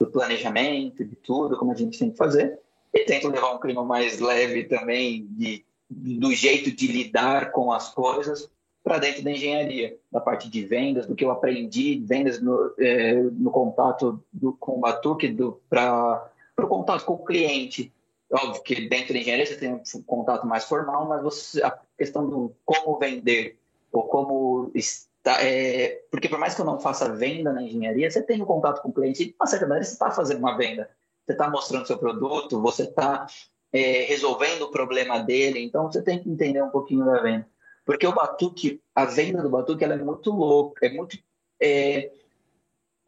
do 0.00 0.08
planejamento, 0.08 1.04
de 1.04 1.14
tudo, 1.14 1.56
como 1.56 1.70
a 1.70 1.76
gente 1.76 1.96
tem 1.96 2.10
que 2.10 2.16
fazer. 2.16 2.58
E 2.92 3.04
tento 3.04 3.28
levar 3.28 3.54
um 3.54 3.60
clima 3.60 3.84
mais 3.84 4.18
leve 4.18 4.64
também, 4.64 5.28
de, 5.30 5.64
do 5.88 6.32
jeito 6.32 6.72
de 6.72 6.88
lidar 6.88 7.52
com 7.52 7.70
as 7.70 7.94
coisas, 7.94 8.50
para 8.82 8.98
dentro 8.98 9.22
da 9.22 9.30
engenharia, 9.30 9.96
da 10.10 10.20
parte 10.20 10.50
de 10.50 10.64
vendas, 10.64 11.06
do 11.06 11.14
que 11.14 11.24
eu 11.24 11.30
aprendi, 11.30 12.02
vendas 12.04 12.40
no, 12.40 12.74
é, 12.80 13.14
no 13.14 13.52
contato 13.52 14.20
do, 14.32 14.54
com 14.54 14.78
o 14.78 14.80
Batuque, 14.80 15.36
para 15.68 16.28
o 16.64 16.68
contato 16.68 17.04
com 17.04 17.14
o 17.14 17.24
cliente. 17.24 17.92
Óbvio 18.32 18.62
que 18.62 18.88
dentro 18.88 19.12
da 19.12 19.18
engenharia 19.18 19.46
você 19.46 19.56
tem 19.56 19.72
um 19.72 20.02
contato 20.06 20.46
mais 20.46 20.64
formal, 20.64 21.08
mas 21.08 21.22
você, 21.22 21.62
a 21.62 21.76
questão 21.98 22.28
do 22.28 22.54
como 22.64 22.98
vender, 22.98 23.58
ou 23.92 24.04
como 24.04 24.70
está. 24.74 25.42
É, 25.42 26.02
porque 26.10 26.28
por 26.28 26.38
mais 26.38 26.54
que 26.54 26.60
eu 26.60 26.64
não 26.64 26.80
faça 26.80 27.12
venda 27.12 27.52
na 27.52 27.62
engenharia, 27.62 28.10
você 28.10 28.22
tem 28.22 28.40
um 28.40 28.46
contato 28.46 28.80
com 28.82 28.88
o 28.88 28.92
cliente, 28.92 29.26
de 29.26 29.34
uma 29.38 29.46
certa 29.46 29.66
maneira 29.66 29.84
você 29.84 29.92
está 29.92 30.10
fazendo 30.10 30.38
uma 30.38 30.56
venda. 30.56 30.88
Você 31.26 31.32
está 31.32 31.50
mostrando 31.50 31.86
seu 31.86 31.98
produto, 31.98 32.60
você 32.60 32.84
está 32.84 33.26
é, 33.72 34.02
resolvendo 34.02 34.62
o 34.62 34.70
problema 34.70 35.18
dele, 35.18 35.60
então 35.60 35.90
você 35.90 36.02
tem 36.02 36.18
que 36.18 36.28
entender 36.28 36.62
um 36.62 36.70
pouquinho 36.70 37.04
da 37.04 37.20
venda. 37.20 37.46
Porque 37.84 38.06
o 38.06 38.14
batuque, 38.14 38.80
a 38.94 39.04
venda 39.04 39.42
do 39.42 39.50
batuque, 39.50 39.84
ela 39.84 39.94
é 39.94 39.98
muito 39.98 40.30
louca, 40.30 40.86
é 40.86 40.90
muito. 40.90 41.18
É, 41.60 42.10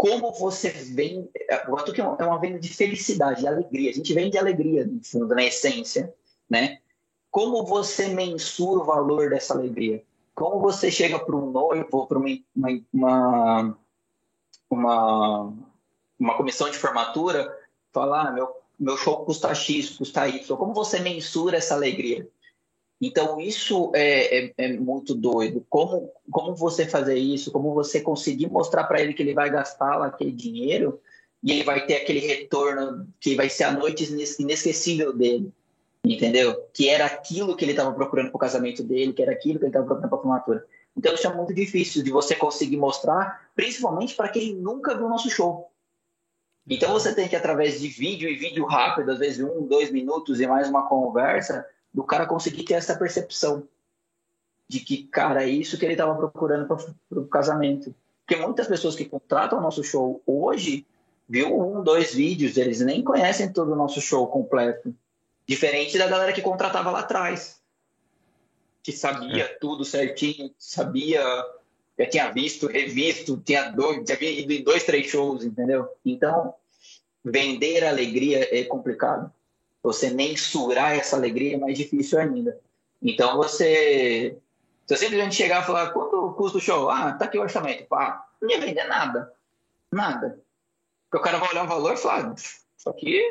como 0.03 0.33
você 0.33 0.69
vende. 0.69 1.31
O 1.69 1.77
batuque 1.77 2.01
é, 2.01 2.05
é 2.05 2.25
uma 2.25 2.41
venda 2.41 2.59
de 2.59 2.69
felicidade, 2.69 3.43
de 3.43 3.47
alegria. 3.47 3.89
A 3.89 3.95
gente 3.95 4.13
vende 4.13 4.37
alegria, 4.37 4.85
no 4.85 5.01
fundo, 5.05 5.33
na 5.33 5.45
essência, 5.45 6.13
né? 6.51 6.81
Como 7.31 7.65
você 7.65 8.09
mensura 8.09 8.81
o 8.81 8.85
valor 8.85 9.31
dessa 9.31 9.55
alegria? 9.55 10.03
Como 10.35 10.59
você 10.59 10.91
chega 10.91 11.21
para 11.21 11.37
um 11.37 11.53
noivo, 11.53 12.05
para 12.09 12.19
uma, 12.19 12.29
uma, 12.93 13.79
uma, 14.69 15.53
uma 16.19 16.37
comissão 16.37 16.69
de 16.69 16.79
formatura, 16.79 17.57
falar: 17.93 18.27
ah, 18.27 18.33
meu, 18.33 18.49
meu 18.81 18.97
show 18.97 19.25
custa 19.25 19.55
X, 19.55 19.91
custa 19.91 20.27
Y. 20.27 20.57
Como 20.57 20.75
você 20.75 20.99
mensura 20.99 21.59
essa 21.59 21.75
alegria? 21.75 22.29
Então, 23.05 23.41
isso 23.41 23.91
é, 23.97 24.45
é, 24.45 24.55
é, 24.57 24.73
muito 24.75 25.13
doido. 25.13 25.67
Como, 25.69 26.13
como 26.31 26.55
você 26.55 26.87
fazer 26.87 27.17
isso, 27.17 27.51
como 27.51 27.75
você 27.75 28.01
conseguir 28.01 28.49
mostrar 28.49 28.85
para 28.85 29.03
ele 29.03 29.13
que 29.13 29.21
ele 29.25 29.35
vai 29.35 29.51
gastar 29.51 29.97
lá 29.97 30.07
aquele 30.07 30.31
dinheiro 30.31 31.01
e 31.43 31.51
ele 31.51 31.65
vai 31.65 31.85
ter 31.85 31.97
aquele 31.97 32.21
retorno 32.21 33.09
que 33.19 33.35
vai 33.35 33.49
ser 33.49 33.65
a 33.65 33.73
noite 33.73 34.09
inesquecível 34.39 35.13
dele, 35.13 35.53
entendeu? 36.05 36.69
Que 36.73 36.89
era 36.89 37.05
aquilo 37.07 37.57
que 37.57 37.65
ele 37.65 37.73
estava 37.73 37.93
procurando 37.93 38.29
para 38.31 38.37
o 38.37 38.41
casamento 38.41 38.85
dele, 38.85 39.13
que 39.13 39.21
era 39.23 39.33
aquilo 39.33 39.59
que 39.59 39.65
ele 39.65 39.71
estava 39.71 39.85
procurando 39.85 40.09
para 40.09 40.19
a 40.19 40.23
formatura. 40.23 40.67
Então, 40.97 41.13
isso 41.13 41.27
é 41.27 41.35
muito 41.35 41.53
difícil 41.53 42.05
de 42.05 42.13
você 42.13 42.37
conseguir 42.37 42.77
mostrar, 42.77 43.51
principalmente 43.57 44.15
para 44.15 44.29
quem 44.29 44.55
nunca 44.55 44.95
viu 44.95 45.07
o 45.07 45.11
nosso 45.11 45.29
show. 45.29 45.69
Então, 46.69 46.93
você 46.93 47.13
tem 47.13 47.27
que, 47.27 47.35
através 47.35 47.81
de 47.81 47.89
vídeo 47.89 48.29
e 48.29 48.37
vídeo 48.37 48.65
rápido, 48.65 49.11
às 49.11 49.19
vezes 49.19 49.41
um, 49.41 49.67
dois 49.67 49.91
minutos 49.91 50.41
e 50.41 50.47
mais 50.47 50.69
uma 50.69 50.89
conversa, 50.89 51.67
do 51.93 52.03
cara 52.03 52.27
conseguir 52.27 52.65
ter 52.65 52.75
essa 52.75 52.97
percepção 52.97 53.69
de 54.69 54.81
que, 54.81 55.05
cara, 55.05 55.45
é 55.45 55.49
isso 55.49 55.79
que 55.79 55.85
ele 55.85 55.93
estava 55.93 56.15
procurando 56.15 56.67
para 56.67 57.19
o 57.19 57.27
casamento. 57.27 57.95
Porque 58.27 58.43
muitas 58.43 58.67
pessoas 58.67 58.97
que 58.97 59.05
contratam 59.05 59.59
o 59.59 59.63
nosso 59.63 59.85
show 59.85 60.23
hoje 60.27 60.87
viu 61.29 61.59
um, 61.61 61.83
dois 61.83 62.15
vídeos, 62.15 62.57
eles 62.57 62.81
nem 62.81 63.03
conhecem 63.03 63.53
todo 63.53 63.73
o 63.73 63.77
nosso 63.77 64.01
show 64.01 64.27
completo. 64.27 64.95
Diferente 65.47 65.99
da 65.99 66.07
galera 66.07 66.33
que 66.33 66.41
contratava 66.41 66.91
lá 66.91 67.01
atrás, 67.01 67.61
que 68.83 68.93
sabia 68.93 69.45
é. 69.45 69.49
tudo 69.61 69.85
certinho, 69.85 70.53
sabia, 70.59 71.23
já 71.99 72.07
tinha 72.07 72.31
visto, 72.31 72.67
revisto, 72.67 73.37
tinha, 73.45 73.71
dois, 73.71 74.05
tinha 74.05 74.31
ido 74.31 74.53
em 74.53 74.63
dois, 74.63 74.85
três 74.85 75.07
shows, 75.07 75.45
entendeu? 75.45 75.89
Então, 76.05 76.55
vender 77.25 77.85
alegria 77.85 78.49
é 78.51 78.65
complicado. 78.65 79.33
Você 79.83 80.11
mensurar 80.11 80.97
essa 80.97 81.17
alegria 81.17 81.55
é 81.55 81.59
mais 81.59 81.77
difícil 81.77 82.19
ainda. 82.19 82.59
Então 83.01 83.37
você. 83.37 84.37
Se 84.87 84.95
eu 84.95 84.99
simplesmente 84.99 85.35
chegar 85.35 85.63
e 85.63 85.67
falar, 85.67 85.91
quanto 85.91 86.33
custa 86.35 86.59
o 86.59 86.61
show? 86.61 86.89
Ah, 86.89 87.13
tá 87.13 87.25
aqui 87.25 87.39
o 87.39 87.43
orçamento. 87.43 87.87
Pá, 87.87 88.29
não 88.41 88.51
ia 88.51 88.61
vender 88.61 88.85
nada. 88.85 89.33
Nada. 89.91 90.39
Porque 91.11 91.19
o 91.19 91.21
cara 91.21 91.39
vai 91.39 91.51
olhar 91.51 91.65
o 91.65 91.69
valor 91.69 91.95
e 91.95 91.97
falar, 91.97 92.31
ah, 92.31 92.35
isso 92.35 92.91
aqui. 92.91 93.23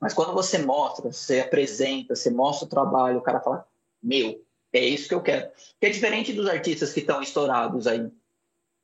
Mas 0.00 0.14
quando 0.14 0.32
você 0.32 0.58
mostra, 0.58 1.12
você 1.12 1.40
apresenta, 1.40 2.16
você 2.16 2.30
mostra 2.30 2.66
o 2.66 2.70
trabalho, 2.70 3.18
o 3.18 3.22
cara 3.22 3.40
fala, 3.40 3.66
meu, 4.02 4.42
é 4.72 4.80
isso 4.80 5.08
que 5.08 5.14
eu 5.14 5.20
quero. 5.20 5.50
Que 5.78 5.86
é 5.86 5.90
diferente 5.90 6.32
dos 6.32 6.48
artistas 6.48 6.92
que 6.92 7.00
estão 7.00 7.20
estourados 7.20 7.86
aí. 7.86 8.10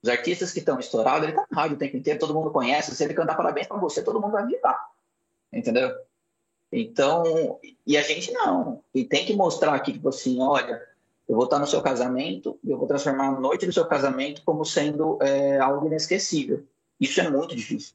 Os 0.03 0.11
artistas 0.11 0.53
que 0.53 0.59
estão 0.59 0.79
estourados, 0.79 1.27
ele 1.27 1.37
tá 1.37 1.47
na 1.51 1.63
rádio 1.63 1.77
o 1.77 1.79
tempo 1.79 1.97
inteiro, 1.97 2.19
todo 2.19 2.35
mundo 2.35 2.51
conhece. 2.51 2.95
Se 2.95 3.03
ele 3.03 3.15
cantar 3.15 3.37
parabéns 3.37 3.67
para 3.67 3.79
você, 3.79 4.03
todo 4.03 4.21
mundo 4.21 4.33
vai 4.33 4.47
virar. 4.47 4.91
Entendeu? 5.53 5.97
Então, 6.73 7.59
e 7.87 7.97
a 7.97 8.03
gente 8.03 8.33
não. 8.33 8.83
E 8.95 9.05
tem 9.05 9.25
que 9.25 9.35
mostrar 9.35 9.75
aqui, 9.75 9.93
tipo 9.93 10.09
assim, 10.09 10.41
olha, 10.41 10.83
eu 11.29 11.35
vou 11.35 11.45
estar 11.45 11.59
no 11.59 11.67
seu 11.67 11.81
casamento, 11.81 12.59
eu 12.65 12.77
vou 12.79 12.87
transformar 12.87 13.29
a 13.29 13.41
noite 13.41 13.67
do 13.67 13.73
seu 13.73 13.87
casamento 13.87 14.43
como 14.45 14.65
sendo 14.65 15.19
é, 15.23 15.59
algo 15.59 15.87
inesquecível. 15.87 16.65
Isso 17.01 17.21
é 17.21 17.29
muito 17.29 17.55
difícil. 17.55 17.95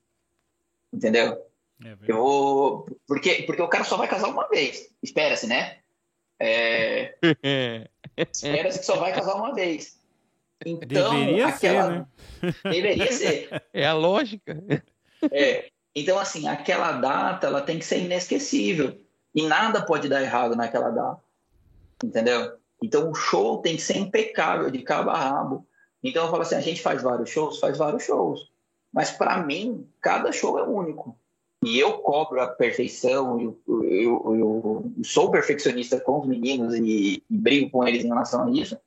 Entendeu? 0.91 1.45
É 1.84 1.97
eu 2.07 2.17
vou... 2.17 2.86
porque, 3.07 3.43
porque 3.43 3.61
o 3.61 3.67
cara 3.67 3.84
só 3.84 3.97
vai 3.97 4.07
casar 4.07 4.30
uma 4.30 4.47
vez. 4.47 4.89
Espera-se, 5.01 5.47
né? 5.47 5.78
É... 6.39 7.15
Espera-se 8.17 8.80
que 8.80 8.86
só 8.86 8.97
vai 8.97 9.13
casar 9.13 9.36
uma 9.36 9.53
vez. 9.53 9.99
Então, 10.65 11.13
deveria 11.13 11.47
aquela... 11.47 11.84
ser, 11.84 11.91
né? 11.91 12.55
Deveria 12.63 13.11
ser. 13.11 13.63
É 13.74 13.86
a 13.86 13.93
lógica. 13.93 14.61
É. 15.32 15.61
Então, 15.96 16.18
assim, 16.18 16.48
aquela 16.48 16.94
data 16.94 17.48
ela 17.48 17.62
tem 17.62 17.78
que 17.78 17.86
ser 17.86 18.00
inesquecível. 18.00 19.00
E 19.34 19.48
nada 19.48 19.86
pode 19.86 20.10
dar 20.10 20.22
errado 20.22 20.56
naquela 20.56 20.89
data. 20.89 21.22
Entendeu? 22.04 22.58
Então, 22.82 23.12
o 23.12 23.16
show 23.16 23.62
tem 23.62 23.76
que 23.76 23.82
ser 23.82 23.98
impecável, 23.98 24.70
de 24.72 24.80
cabo 24.80 25.10
a 25.10 25.18
rabo. 25.18 25.66
Então, 26.04 26.26
eu 26.26 26.32
falo 26.32 26.42
assim: 26.42 26.56
a 26.56 26.62
gente 26.62 26.82
faz 26.82 27.02
vários 27.02 27.30
shows? 27.30 27.60
Faz 27.60 27.78
vários 27.78 28.04
shows. 28.04 28.50
Mas, 28.92 29.12
para 29.12 29.42
mim, 29.44 29.88
cada 30.02 30.32
show 30.32 30.58
é 30.58 30.64
único. 30.64 31.16
E 31.64 31.80
eu 31.80 32.00
cobro 32.00 32.42
a 32.42 32.48
perfeição, 32.48 33.39
eu, 33.39 33.60
eu, 33.84 34.36
eu, 34.36 34.92
sou 35.04 35.30
perfeccionista 35.30 36.00
com 36.00 36.20
os 36.20 36.28
meninos 36.28 36.74
e, 36.74 37.24
e 37.30 37.38
brigo 37.38 37.70
com 37.70 37.88
eles 37.88 38.04
em 38.04 38.08
relação 38.08 38.48
a 38.48 38.50
isso, 38.50 38.80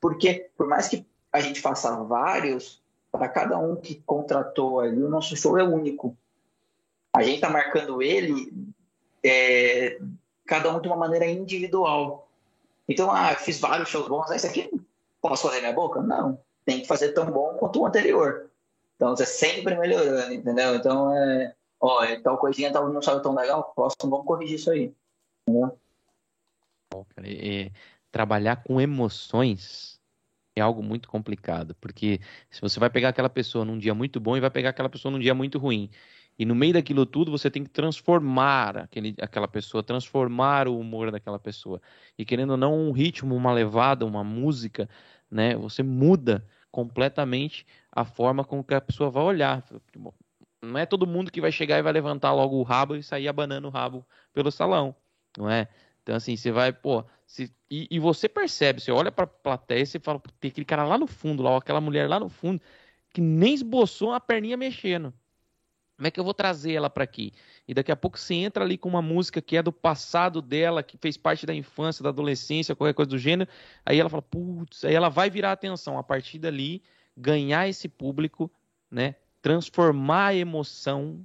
porque, 0.00 0.48
por 0.56 0.68
mais 0.68 0.86
que 0.86 1.04
a 1.32 1.40
gente 1.40 1.60
faça 1.60 2.04
vários, 2.04 2.80
para 3.10 3.28
cada 3.28 3.58
um 3.58 3.74
que 3.74 3.96
contratou 4.06 4.78
ali, 4.78 5.02
o 5.02 5.08
nosso 5.08 5.36
show 5.36 5.58
é 5.58 5.64
único 5.64 6.16
a 7.12 7.22
gente 7.22 7.36
está 7.36 7.50
marcando 7.50 8.02
ele 8.02 8.52
é, 9.24 9.98
cada 10.46 10.74
um 10.74 10.80
de 10.80 10.88
uma 10.88 10.96
maneira 10.96 11.26
individual. 11.26 12.28
Então, 12.88 13.10
ah, 13.10 13.34
fiz 13.34 13.60
vários 13.60 13.88
shows 13.88 14.08
bons, 14.08 14.30
esse 14.30 14.46
aqui 14.46 14.70
posso 15.20 15.46
fazer 15.46 15.60
minha 15.60 15.72
boca? 15.72 16.02
Não, 16.02 16.40
tem 16.64 16.80
que 16.80 16.86
fazer 16.86 17.12
tão 17.12 17.30
bom 17.30 17.54
quanto 17.54 17.80
o 17.80 17.86
anterior. 17.86 18.50
Então, 18.96 19.16
você 19.16 19.24
sempre 19.24 19.76
melhorando, 19.76 20.34
entendeu? 20.34 20.74
Então, 20.74 21.14
é, 21.14 21.54
ó, 21.80 22.04
tal 22.22 22.38
coisinha 22.38 22.72
tal, 22.72 22.92
não 22.92 23.00
saiu 23.00 23.22
tão 23.22 23.34
legal, 23.34 23.72
próximo 23.74 24.10
vamos 24.10 24.26
corrigir 24.26 24.56
isso 24.56 24.70
aí. 24.70 24.92
Entendeu? 25.46 25.78
Bom, 26.92 27.06
cara, 27.14 27.28
é, 27.28 27.70
trabalhar 28.10 28.56
com 28.56 28.80
emoções 28.80 30.00
é 30.56 30.60
algo 30.60 30.82
muito 30.82 31.08
complicado, 31.08 31.74
porque 31.80 32.20
se 32.50 32.60
você 32.60 32.78
vai 32.80 32.90
pegar 32.90 33.10
aquela 33.10 33.30
pessoa 33.30 33.64
num 33.64 33.78
dia 33.78 33.94
muito 33.94 34.20
bom 34.20 34.36
e 34.36 34.40
vai 34.40 34.50
pegar 34.50 34.70
aquela 34.70 34.88
pessoa 34.88 35.12
num 35.12 35.18
dia 35.18 35.34
muito 35.34 35.58
ruim, 35.58 35.88
e 36.40 36.46
no 36.46 36.54
meio 36.54 36.72
daquilo 36.72 37.04
tudo, 37.04 37.30
você 37.30 37.50
tem 37.50 37.62
que 37.62 37.68
transformar 37.68 38.78
aquele, 38.78 39.14
aquela 39.20 39.46
pessoa, 39.46 39.82
transformar 39.82 40.66
o 40.68 40.80
humor 40.80 41.10
daquela 41.10 41.38
pessoa. 41.38 41.82
E 42.16 42.24
querendo 42.24 42.52
ou 42.52 42.56
não, 42.56 42.74
um 42.74 42.92
ritmo, 42.92 43.36
uma 43.36 43.52
levada, 43.52 44.06
uma 44.06 44.24
música, 44.24 44.88
né? 45.30 45.54
Você 45.56 45.82
muda 45.82 46.42
completamente 46.70 47.66
a 47.92 48.06
forma 48.06 48.42
com 48.42 48.64
que 48.64 48.72
a 48.72 48.80
pessoa 48.80 49.10
vai 49.10 49.22
olhar. 49.22 49.62
Não 50.62 50.78
é 50.78 50.86
todo 50.86 51.06
mundo 51.06 51.30
que 51.30 51.42
vai 51.42 51.52
chegar 51.52 51.78
e 51.78 51.82
vai 51.82 51.92
levantar 51.92 52.32
logo 52.32 52.56
o 52.56 52.62
rabo 52.62 52.96
e 52.96 53.02
sair 53.02 53.28
abanando 53.28 53.68
o 53.68 53.70
rabo 53.70 54.06
pelo 54.32 54.50
salão, 54.50 54.96
não 55.36 55.50
é? 55.50 55.68
Então, 56.02 56.16
assim, 56.16 56.36
você 56.36 56.50
vai, 56.50 56.72
pô, 56.72 57.04
se, 57.26 57.54
e, 57.70 57.86
e, 57.90 57.98
você 57.98 58.30
percebe, 58.30 58.80
você 58.80 58.90
olha 58.90 59.12
pra 59.12 59.26
plateia 59.26 59.82
e 59.82 59.86
você 59.86 59.98
fala, 60.00 60.22
tem 60.40 60.50
aquele 60.50 60.64
cara 60.64 60.84
lá 60.84 60.96
no 60.96 61.06
fundo, 61.06 61.42
lá, 61.42 61.58
aquela 61.58 61.82
mulher 61.82 62.08
lá 62.08 62.18
no 62.18 62.30
fundo, 62.30 62.62
que 63.10 63.20
nem 63.20 63.52
esboçou 63.52 64.12
a 64.14 64.20
perninha 64.20 64.56
mexendo. 64.56 65.12
Como 66.00 66.06
é 66.06 66.10
que 66.10 66.18
eu 66.18 66.24
vou 66.24 66.32
trazer 66.32 66.72
ela 66.72 66.88
para 66.88 67.04
aqui? 67.04 67.30
E 67.68 67.74
daqui 67.74 67.92
a 67.92 67.96
pouco 67.96 68.18
você 68.18 68.32
entra 68.32 68.64
ali 68.64 68.78
com 68.78 68.88
uma 68.88 69.02
música 69.02 69.42
que 69.42 69.54
é 69.54 69.62
do 69.62 69.70
passado 69.70 70.40
dela, 70.40 70.82
que 70.82 70.96
fez 70.96 71.18
parte 71.18 71.44
da 71.44 71.54
infância, 71.54 72.02
da 72.02 72.08
adolescência, 72.08 72.74
qualquer 72.74 72.94
coisa 72.94 73.10
do 73.10 73.18
gênero. 73.18 73.50
Aí 73.84 74.00
ela 74.00 74.08
fala, 74.08 74.22
putz, 74.22 74.82
aí 74.82 74.94
ela 74.94 75.10
vai 75.10 75.28
virar 75.28 75.52
atenção. 75.52 75.98
A 75.98 76.02
partir 76.02 76.38
dali, 76.38 76.82
ganhar 77.14 77.68
esse 77.68 77.86
público, 77.86 78.50
né? 78.90 79.14
Transformar 79.42 80.28
a 80.28 80.34
emoção 80.34 81.20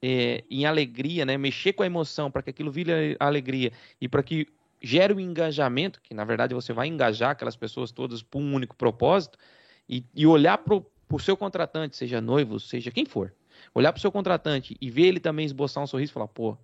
é, 0.00 0.44
em 0.50 0.64
alegria, 0.64 1.26
né? 1.26 1.36
Mexer 1.36 1.74
com 1.74 1.82
a 1.82 1.86
emoção 1.86 2.30
para 2.30 2.40
que 2.40 2.48
aquilo 2.48 2.70
vire 2.70 3.18
alegria 3.20 3.70
e 4.00 4.08
para 4.08 4.22
que 4.22 4.48
gere 4.80 5.12
o 5.12 5.18
um 5.18 5.20
engajamento, 5.20 6.00
que 6.00 6.14
na 6.14 6.24
verdade 6.24 6.54
você 6.54 6.72
vai 6.72 6.86
engajar 6.86 7.32
aquelas 7.32 7.54
pessoas 7.54 7.92
todas 7.92 8.22
por 8.22 8.38
um 8.38 8.54
único 8.54 8.74
propósito, 8.74 9.36
e, 9.86 10.02
e 10.14 10.26
olhar 10.26 10.56
para 10.56 10.74
o 10.74 11.18
seu 11.18 11.36
contratante, 11.36 11.98
seja 11.98 12.18
noivo, 12.18 12.58
seja 12.58 12.90
quem 12.90 13.04
for, 13.04 13.34
olhar 13.74 13.92
para 13.92 13.98
o 13.98 14.00
seu 14.00 14.12
contratante 14.12 14.76
e 14.80 14.90
ver 14.90 15.06
ele 15.06 15.20
também 15.20 15.46
esboçar 15.46 15.82
um 15.82 15.86
sorriso 15.86 16.12
e 16.12 16.14
falar, 16.14 16.28
pô, 16.28 16.56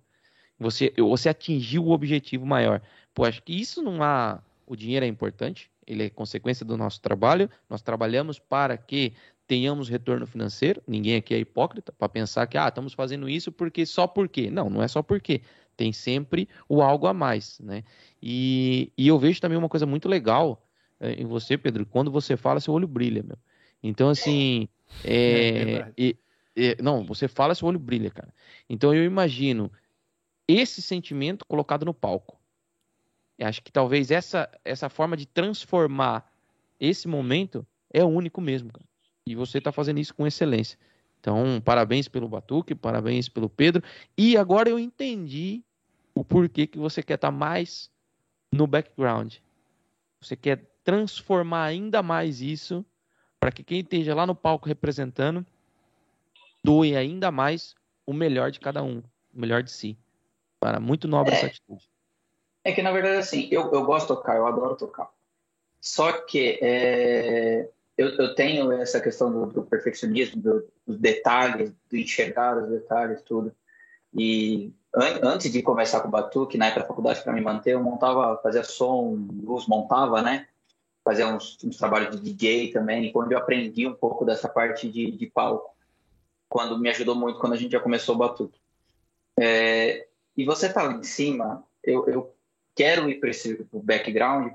você, 0.59 0.93
você 0.97 1.29
atingiu 1.29 1.85
o 1.85 1.91
objetivo 1.91 2.45
maior. 2.45 2.81
Pô, 3.13 3.25
acho 3.25 3.41
que 3.43 3.53
isso 3.53 3.81
não 3.81 4.01
há. 4.01 4.41
O 4.65 4.75
dinheiro 4.75 5.05
é 5.05 5.07
importante, 5.07 5.71
ele 5.85 6.03
é 6.03 6.09
consequência 6.09 6.65
do 6.65 6.75
nosso 6.75 7.01
trabalho. 7.01 7.49
Nós 7.69 7.81
trabalhamos 7.81 8.37
para 8.37 8.77
que 8.77 9.13
tenhamos 9.47 9.87
retorno 9.87 10.27
financeiro. 10.27 10.81
Ninguém 10.85 11.15
aqui 11.15 11.33
é 11.33 11.39
hipócrita 11.39 11.93
para 11.97 12.09
pensar 12.09 12.45
que 12.47 12.57
ah, 12.57 12.67
estamos 12.67 12.93
fazendo 12.93 13.29
isso 13.29 13.51
porque 13.51 13.85
só 13.85 14.05
porque. 14.05 14.51
Não, 14.51 14.69
não 14.69 14.83
é 14.83 14.87
só 14.87 15.01
porque. 15.01 15.41
Tem 15.77 15.93
sempre 15.93 16.49
o 16.67 16.81
algo 16.81 17.05
a 17.05 17.13
mais, 17.13 17.59
né? 17.59 17.83
E, 18.21 18.91
e 18.97 19.07
eu 19.07 19.19
vejo 19.19 19.39
também 19.39 19.57
uma 19.57 19.69
coisa 19.69 19.85
muito 19.85 20.09
legal 20.09 20.67
é, 20.99 21.13
em 21.13 21.25
você, 21.25 21.55
Pedro. 21.55 21.85
Quando 21.85 22.09
você 22.09 22.35
fala, 22.35 22.59
seu 22.59 22.73
olho 22.73 22.87
brilha, 22.87 23.21
meu. 23.21 23.37
Então, 23.81 24.09
assim. 24.09 24.67
É, 25.03 25.93
é, 25.95 26.09
é, 26.09 26.15
não, 26.81 27.03
você 27.03 27.27
fala, 27.27 27.53
seu 27.53 27.67
olho 27.67 27.79
brilha, 27.79 28.09
cara. 28.09 28.33
Então 28.69 28.93
eu 28.93 29.03
imagino 29.03 29.71
esse 30.47 30.81
sentimento 30.81 31.45
colocado 31.45 31.85
no 31.85 31.93
palco. 31.93 32.39
Eu 33.37 33.47
acho 33.47 33.61
que 33.61 33.71
talvez 33.71 34.09
essa, 34.09 34.49
essa 34.65 34.89
forma 34.89 35.15
de 35.15 35.25
transformar 35.27 36.31
esse 36.79 37.07
momento 37.07 37.65
é 37.93 38.03
único 38.03 38.41
mesmo, 38.41 38.71
cara. 38.71 38.85
E 39.25 39.35
você 39.35 39.59
está 39.59 39.71
fazendo 39.71 39.99
isso 39.99 40.15
com 40.15 40.25
excelência. 40.25 40.79
Então, 41.19 41.61
parabéns 41.63 42.07
pelo 42.07 42.27
Batuque, 42.27 42.73
parabéns 42.73 43.27
pelo 43.27 43.49
Pedro. 43.49 43.83
E 44.17 44.37
agora 44.37 44.69
eu 44.69 44.79
entendi 44.79 45.63
o 46.15 46.23
porquê 46.23 46.65
que 46.65 46.79
você 46.79 47.03
quer 47.03 47.15
estar 47.15 47.31
tá 47.31 47.37
mais 47.37 47.91
no 48.51 48.65
background. 48.65 49.35
Você 50.21 50.35
quer 50.35 50.65
transformar 50.83 51.65
ainda 51.65 52.01
mais 52.01 52.41
isso 52.41 52.85
para 53.39 53.51
que 53.51 53.63
quem 53.63 53.81
esteja 53.81 54.15
lá 54.15 54.25
no 54.25 54.33
palco 54.33 54.67
representando 54.67 55.45
doe 56.67 56.97
ainda 56.97 57.31
mais 57.31 57.73
o 58.05 58.11
melhor 58.11 58.51
de 58.51 58.59
cada 58.59 58.83
um, 58.83 59.01
o 59.33 59.39
melhor 59.39 59.63
de 59.63 59.71
si. 59.71 59.97
Para 60.59 60.81
muito 60.81 61.07
nobre 61.07 61.33
é, 61.33 61.37
essa 61.37 61.45
atitude. 61.45 61.89
É 62.61 62.73
que 62.73 62.81
na 62.81 62.91
verdade 62.91 63.19
assim, 63.19 63.47
eu, 63.49 63.71
eu 63.71 63.85
gosto 63.85 64.07
de 64.07 64.15
tocar, 64.15 64.35
eu 64.35 64.45
adoro 64.45 64.75
tocar. 64.75 65.09
Só 65.79 66.11
que 66.11 66.59
é, 66.61 67.69
eu, 67.97 68.09
eu, 68.17 68.35
tenho 68.35 68.69
essa 68.73 68.99
questão 68.99 69.31
do, 69.31 69.45
do 69.45 69.63
perfeccionismo, 69.63 70.41
do, 70.41 70.67
dos 70.85 70.97
detalhes, 70.97 71.71
do 71.89 71.95
enxergar 71.95 72.57
os 72.57 72.69
detalhes, 72.69 73.21
tudo. 73.21 73.55
E 74.13 74.73
an, 74.93 75.19
antes 75.23 75.49
de 75.49 75.61
começar 75.61 76.01
com 76.01 76.09
o 76.09 76.11
batuque, 76.11 76.57
na 76.57 76.65
época 76.65 76.81
da 76.81 76.87
faculdade, 76.87 77.23
para 77.23 77.31
me 77.31 77.39
manter, 77.39 77.75
eu 77.75 77.83
montava, 77.83 78.41
fazia 78.43 78.63
som, 78.65 79.25
luz, 79.41 79.67
montava, 79.67 80.21
né? 80.21 80.47
Fazia 81.01 81.27
uns, 81.27 81.57
uns 81.63 81.77
trabalhos 81.77 82.19
de 82.19 82.33
DJ 82.33 82.73
também, 82.73 83.13
quando 83.13 83.31
eu 83.31 83.37
aprendi 83.37 83.87
um 83.87 83.93
pouco 83.93 84.25
dessa 84.25 84.49
parte 84.49 84.89
de, 84.89 85.11
de 85.11 85.27
palco 85.27 85.76
quando 86.49 86.77
me 86.77 86.89
ajudou 86.89 87.15
muito 87.15 87.39
quando 87.39 87.53
a 87.53 87.57
gente 87.57 87.71
já 87.71 87.79
começou 87.79 88.15
o 88.15 88.17
batuque. 88.17 88.59
É, 89.39 90.07
e 90.35 90.45
você 90.45 90.71
tá 90.71 90.83
lá 90.83 90.93
em 90.93 91.03
cima, 91.03 91.63
eu, 91.83 92.07
eu 92.07 92.35
quero 92.75 93.09
ir 93.09 93.19
para 93.19 93.29
esse 93.29 93.65
background 93.71 94.53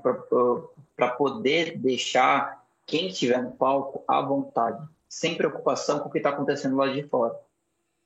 para 0.95 1.09
poder 1.09 1.77
deixar 1.77 2.63
quem 2.85 3.07
estiver 3.07 3.41
no 3.41 3.51
palco 3.51 4.03
à 4.07 4.21
vontade, 4.21 4.85
sem 5.07 5.35
preocupação 5.35 5.99
com 5.99 6.09
o 6.09 6.11
que 6.11 6.17
está 6.17 6.29
acontecendo 6.29 6.75
lá 6.75 6.87
de 6.87 7.03
fora. 7.03 7.37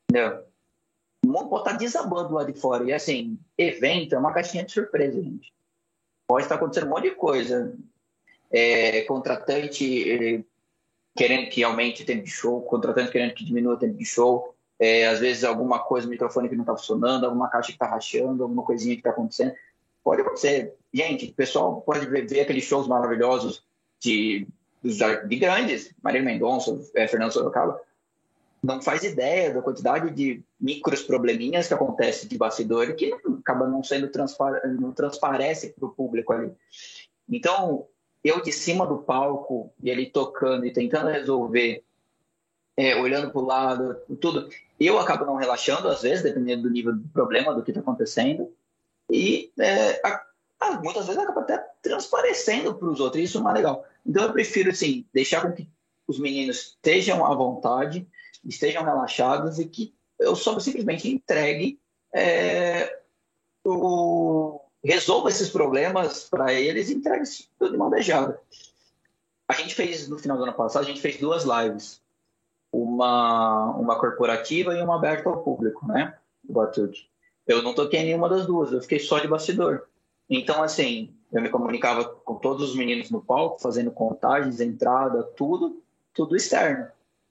Entendeu? 0.10 0.44
O 1.26 1.30
mundo 1.30 1.50
pode 1.50 1.62
estar 1.64 1.72
tá 1.72 1.78
desabando 1.78 2.34
lá 2.34 2.44
de 2.44 2.54
fora. 2.54 2.84
E 2.84 2.94
assim, 2.94 3.38
evento 3.58 4.16
é 4.16 4.18
uma 4.18 4.34
caixinha 4.34 4.64
de 4.64 4.72
surpresa, 4.72 5.22
gente. 5.22 5.54
Pode 6.28 6.44
estar 6.44 6.56
acontecendo 6.56 6.88
um 6.88 6.90
monte 6.92 7.10
de 7.10 7.16
coisa. 7.16 7.76
É, 8.50 9.02
contratante 9.02 10.46
querendo 11.18 11.50
que 11.50 11.64
aumente 11.64 12.04
o 12.04 12.06
tempo 12.06 12.24
de 12.24 12.30
show, 12.30 12.62
contratante 12.62 13.12
querendo 13.12 13.34
que 13.34 13.44
diminua 13.44 13.74
o 13.74 13.78
tempo 13.78 13.98
de 13.98 14.06
show, 14.06 14.54
é, 14.80 15.08
às 15.08 15.20
vezes 15.20 15.44
alguma 15.44 15.80
coisa, 15.80 16.08
microfone 16.08 16.48
que 16.48 16.56
não 16.56 16.64
está 16.64 16.78
funcionando, 16.78 17.26
alguma 17.26 17.50
caixa 17.50 17.68
que 17.68 17.74
está 17.74 17.88
rachando, 17.88 18.44
alguma 18.44 18.64
coisinha 18.64 18.94
que 18.94 19.00
está 19.00 19.10
acontecendo. 19.10 19.54
Pode 20.04 20.22
acontecer. 20.22 20.76
Gente, 20.94 21.26
o 21.26 21.34
pessoal 21.34 21.82
pode 21.82 22.06
ver, 22.06 22.40
aqueles 22.40 22.64
shows 22.64 22.88
maravilhosos 22.88 23.64
de, 24.00 24.48
de 24.84 25.36
grandes, 25.38 25.92
Maria 26.02 26.22
Mendonça, 26.22 26.80
é, 26.96 27.08
Fernando 27.08 27.32
Sorocaba, 27.32 27.82
não 28.64 28.82
faz 28.82 29.04
ideia 29.04 29.54
da 29.54 29.62
quantidade 29.62 30.12
de 30.12 30.44
micros 30.60 31.02
probleminhas 31.02 31.68
que 31.68 31.74
acontece 31.74 32.28
de 32.28 32.38
bastidor 32.38 32.94
que 32.96 33.14
acaba 33.40 33.68
não 33.68 33.84
sendo 33.84 34.08
transpar, 34.10 34.62
não 34.80 34.92
transparece 34.92 35.70
para 35.70 35.88
o 35.88 35.92
público 35.92 36.34
ali. 36.34 36.52
Então, 37.30 37.88
eu 38.24 38.42
de 38.42 38.52
cima 38.52 38.86
do 38.86 39.00
palco 39.00 39.72
e 39.82 39.90
ele 39.90 40.06
tocando 40.06 40.66
e 40.66 40.74
tentando 40.74 41.10
resolver, 41.10 41.84
é, 42.76 42.96
olhando 42.96 43.32
para 43.32 43.42
o 43.42 43.46
lado, 43.46 43.96
tudo, 44.20 44.50
eu 44.80 45.00
acabo 45.00 45.26
não 45.26 45.36
relaxando 45.36 45.88
às 45.88 46.02
vezes, 46.02 46.24
dependendo 46.24 46.64
do 46.64 46.70
nível 46.70 46.94
do 46.94 47.08
problema, 47.10 47.54
do 47.54 47.64
que 47.64 47.72
está 47.72 47.82
acontecendo, 47.82 48.52
e 49.10 49.52
é, 49.60 50.02
a, 50.06 50.26
muitas 50.84 51.08
vezes 51.08 51.22
acaba 51.22 51.42
até 51.42 51.58
transparecendo 51.82 52.76
para 52.76 52.90
os 52.90 53.00
outros, 53.00 53.24
isso 53.24 53.40
não 53.42 53.52
é 53.52 53.54
legal. 53.54 53.86
Então 54.06 54.24
eu 54.24 54.34
prefiro, 54.34 54.70
assim, 54.70 55.06
deixar 55.14 55.42
com 55.42 55.54
que 55.54 55.70
os 56.08 56.20
meninos 56.20 56.58
estejam 56.58 57.26
à 57.26 57.34
vontade, 57.36 58.08
estejam 58.44 58.84
relaxados 58.84 59.60
e 59.60 59.66
que 59.66 59.94
eu 60.20 60.36
só 60.36 60.58
simplesmente 60.60 61.10
entregue 61.10 61.80
é, 62.14 63.00
o, 63.64 64.60
resolva 64.84 65.30
esses 65.30 65.50
problemas 65.50 66.28
para 66.30 66.54
eles 66.54 66.90
e 66.90 66.96
entregue 66.96 67.24
tudo 67.58 67.72
de 67.72 67.78
mão 67.78 67.90
beijada. 67.90 68.40
A 69.48 69.54
gente 69.54 69.74
fez, 69.76 70.08
no 70.08 70.18
final 70.18 70.38
do 70.38 70.44
ano 70.44 70.54
passado, 70.54 70.84
a 70.84 70.88
gente 70.88 71.02
fez 71.02 71.18
duas 71.18 71.44
lives. 71.44 72.02
Uma, 72.72 73.72
uma 73.76 73.98
corporativa 73.98 74.74
e 74.76 74.82
uma 74.82 74.96
aberta 74.96 75.30
ao 75.30 75.42
público, 75.42 75.88
né? 75.88 76.16
Eu 77.48 77.62
não 77.62 77.74
toquei 77.74 78.04
nenhuma 78.04 78.28
das 78.28 78.46
duas, 78.46 78.74
eu 78.74 78.82
fiquei 78.82 79.00
só 79.00 79.20
de 79.20 79.28
bastidor. 79.28 79.88
Então, 80.30 80.62
assim, 80.62 81.16
eu 81.32 81.42
me 81.42 81.50
comunicava 81.50 82.04
com 82.04 82.36
todos 82.36 82.70
os 82.70 82.76
meninos 82.76 83.10
no 83.10 83.22
palco, 83.22 83.62
fazendo 83.62 83.90
contagens, 83.90 84.60
entrada, 84.60 85.24
tudo, 85.24 85.82
tudo 86.14 86.36
externo 86.36 86.88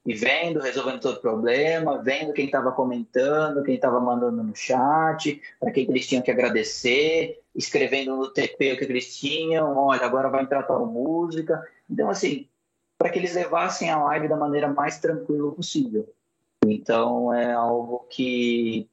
e 0.06 0.14
vendo, 0.14 0.60
resolvendo 0.60 1.00
todo 1.00 1.16
o 1.16 1.20
problema, 1.20 2.00
vendo 2.00 2.32
quem 2.32 2.46
estava 2.46 2.70
comentando, 2.70 3.64
quem 3.64 3.74
estava 3.74 3.98
mandando 4.00 4.40
no 4.40 4.54
chat, 4.54 5.42
para 5.58 5.72
quem 5.72 5.84
eles 5.90 6.06
tinham 6.06 6.22
que 6.22 6.30
agradecer, 6.30 7.42
escrevendo 7.52 8.14
no 8.14 8.32
TP 8.32 8.72
o 8.72 8.78
que 8.78 8.84
eles 8.84 9.18
tinham, 9.18 9.76
olha, 9.76 10.06
agora 10.06 10.28
vai 10.28 10.44
entrar 10.44 10.62
tal 10.62 10.86
música. 10.86 11.66
Então, 11.90 12.08
assim, 12.08 12.46
para 12.96 13.10
que 13.10 13.18
eles 13.18 13.34
levassem 13.34 13.90
a 13.90 14.00
live 14.04 14.28
da 14.28 14.36
maneira 14.36 14.68
mais 14.68 15.00
tranquila 15.00 15.50
possível. 15.50 16.08
Então, 16.64 17.34
é 17.34 17.52
algo 17.52 18.06
que 18.08 18.88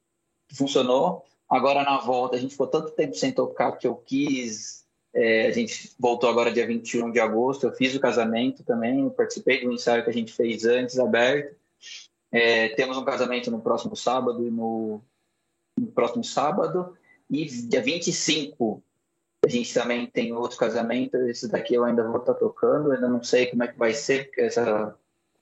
funcionou. 0.52 1.24
Agora, 1.48 1.84
na 1.84 2.00
volta, 2.00 2.38
a 2.38 2.40
gente 2.40 2.52
ficou 2.52 2.66
tanto 2.66 2.92
tempo 2.92 3.16
sem 3.16 3.32
tocar 3.32 3.74
que 3.74 3.86
eu 3.86 3.96
quis 3.96 4.83
é, 5.14 5.48
a 5.48 5.52
gente 5.52 5.94
voltou 6.00 6.30
agora 6.30 6.52
dia 6.52 6.66
21 6.66 7.12
de 7.12 7.20
agosto. 7.20 7.68
Eu 7.68 7.74
fiz 7.74 7.94
o 7.96 8.00
casamento 8.00 8.64
também, 8.64 9.10
participei 9.12 9.64
do 9.64 9.72
ensaio 9.72 10.04
que 10.04 10.10
a 10.10 10.14
gente 10.14 10.34
fez 10.34 10.66
antes, 10.66 10.98
aberto. 10.98 11.56
É, 12.32 12.70
temos 12.70 12.98
um 12.98 13.06
casamento 13.06 13.52
no 13.52 13.62
próximo 13.62 13.96
sábado 13.96 14.46
e 14.46 14.50
no, 14.50 15.02
no, 15.80 15.88
próximo 15.88 16.24
sábado. 16.24 16.98
E 17.30 17.46
dia 17.46 17.82
25 17.82 18.84
a 19.46 19.50
gente 19.50 19.72
também 19.72 20.08
tem 20.08 20.34
outro 20.34 20.58
casamento. 20.58 21.16
Esse 21.28 21.48
daqui 21.48 21.76
eu 21.76 21.84
ainda 21.84 22.04
vou 22.08 22.18
estar 22.18 22.34
tocando, 22.34 22.92
ainda 22.92 23.08
não 23.08 23.22
sei 23.22 23.46
como 23.48 23.64
é 23.64 23.68
que 23.68 23.78
vai 23.78 23.94
ser 23.94 24.32
essa, 24.36 24.98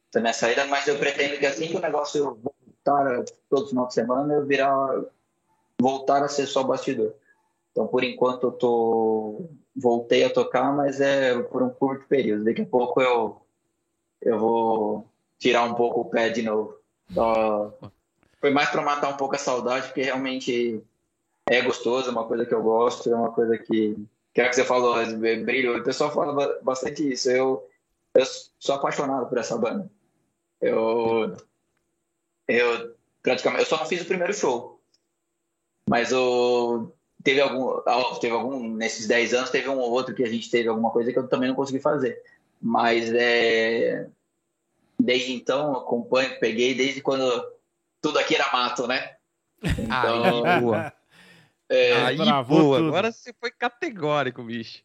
essa 0.09 0.19
minha 0.19 0.33
saída, 0.33 0.65
mas 0.65 0.85
eu 0.87 0.97
pretendo 0.97 1.39
que 1.39 1.45
assim 1.45 1.67
que 1.67 1.77
o 1.77 1.81
negócio 1.81 2.37
voltar 2.43 3.23
todo 3.49 3.69
final 3.69 3.87
de 3.87 3.93
semana, 3.93 4.33
eu 4.33 4.45
virar 4.45 5.01
voltar 5.79 6.23
a 6.23 6.27
ser 6.27 6.45
só 6.45 6.61
bastidor. 6.61 7.13
Então, 7.71 7.87
por 7.87 8.03
enquanto, 8.03 8.47
eu 8.47 8.51
tô 8.51 9.49
voltei 9.75 10.23
a 10.23 10.29
tocar, 10.29 10.71
mas 10.75 10.99
é 10.99 11.41
por 11.41 11.63
um 11.63 11.69
curto 11.69 12.05
período. 12.07 12.43
Daqui 12.43 12.61
a 12.61 12.65
pouco 12.65 13.01
eu, 13.01 13.41
eu 14.21 14.39
vou 14.39 15.07
tirar 15.39 15.63
um 15.63 15.73
pouco 15.73 16.01
o 16.01 16.09
pé 16.09 16.29
de 16.29 16.41
novo. 16.41 16.75
Foi 18.39 18.49
mais 18.49 18.69
para 18.69 18.81
matar 18.81 19.09
um 19.09 19.17
pouco 19.17 19.35
a 19.35 19.39
saudade, 19.39 19.87
porque 19.87 20.01
realmente 20.01 20.81
é 21.47 21.61
gostoso, 21.61 22.09
é 22.09 22.11
uma 22.11 22.27
coisa 22.27 22.45
que 22.45 22.53
eu 22.53 22.61
gosto, 22.61 23.11
é 23.11 23.15
uma 23.15 23.31
coisa 23.31 23.57
que. 23.57 23.97
Que 24.33 24.39
é 24.39 24.47
que 24.47 24.55
você 24.55 24.63
falou, 24.63 24.95
brilho. 25.17 25.77
O 25.77 25.83
pessoal 25.83 26.09
fala 26.09 26.57
bastante 26.61 27.11
isso. 27.11 27.29
Eu, 27.29 27.67
eu 28.13 28.23
sou 28.57 28.75
apaixonado 28.75 29.27
por 29.27 29.37
essa 29.37 29.57
banda. 29.57 29.91
Eu, 30.61 31.35
eu 32.47 32.95
praticamente, 33.21 33.63
eu 33.63 33.69
só 33.69 33.77
não 33.77 33.85
fiz 33.85 34.01
o 34.01 34.05
primeiro 34.05 34.33
show, 34.33 34.79
mas 35.89 36.13
eu 36.13 36.95
teve 37.23 37.41
algum, 37.41 37.81
teve 38.19 38.33
algum 38.33 38.67
nesses 38.75 39.07
10 39.07 39.33
anos 39.33 39.49
teve 39.49 39.69
um 39.69 39.77
ou 39.77 39.91
outro 39.91 40.15
que 40.15 40.23
a 40.23 40.29
gente 40.29 40.49
teve 40.49 40.69
alguma 40.69 40.91
coisa 40.91 41.11
que 41.11 41.19
eu 41.19 41.27
também 41.27 41.49
não 41.49 41.55
consegui 41.55 41.79
fazer. 41.79 42.21
Mas 42.61 43.11
é, 43.13 44.07
desde 44.99 45.33
então 45.33 45.75
acompanho, 45.75 46.39
peguei 46.39 46.73
desde 46.73 47.01
quando 47.01 47.23
tudo 48.01 48.19
aqui 48.19 48.35
era 48.35 48.51
mato, 48.51 48.87
né? 48.87 49.15
Então, 49.63 50.45
Aí, 50.45 50.61
boa. 50.61 50.93
É, 51.69 51.93
Aí, 52.03 52.17
boa. 52.47 52.79
Agora 52.79 53.11
você 53.11 53.33
foi 53.39 53.51
categórico, 53.51 54.43
bicho. 54.43 54.83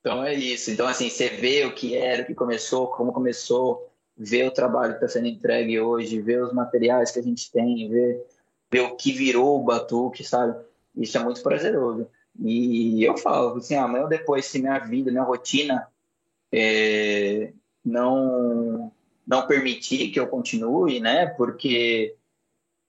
Então 0.00 0.22
é 0.22 0.34
isso. 0.34 0.70
Então, 0.70 0.86
assim, 0.86 1.08
você 1.08 1.28
vê 1.28 1.64
o 1.64 1.74
que 1.74 1.96
era, 1.96 2.22
o 2.22 2.26
que 2.26 2.34
começou, 2.34 2.88
como 2.88 3.12
começou, 3.12 3.90
vê 4.16 4.44
o 4.44 4.52
trabalho 4.52 4.92
que 4.92 5.04
está 5.04 5.08
sendo 5.08 5.26
entregue 5.26 5.80
hoje, 5.80 6.20
vê 6.20 6.36
os 6.36 6.52
materiais 6.52 7.10
que 7.10 7.18
a 7.18 7.22
gente 7.22 7.50
tem, 7.50 7.88
vê, 7.88 8.24
vê 8.70 8.80
o 8.80 8.96
que 8.96 9.12
virou 9.12 9.60
o 9.60 9.64
Batuque, 9.64 10.22
sabe? 10.22 10.56
Isso 10.96 11.18
é 11.18 11.22
muito 11.22 11.42
prazeroso. 11.42 12.08
E 12.38 13.02
eu 13.04 13.16
falo 13.16 13.56
assim, 13.56 13.74
amanhã 13.74 14.04
ou 14.04 14.08
depois, 14.08 14.46
se 14.46 14.58
minha 14.58 14.78
vida, 14.78 15.10
minha 15.10 15.22
rotina 15.22 15.88
é, 16.52 17.52
não 17.84 18.92
não 19.26 19.46
permitir 19.46 20.10
que 20.10 20.20
eu 20.20 20.28
continue, 20.28 21.00
né? 21.00 21.26
Porque 21.26 22.14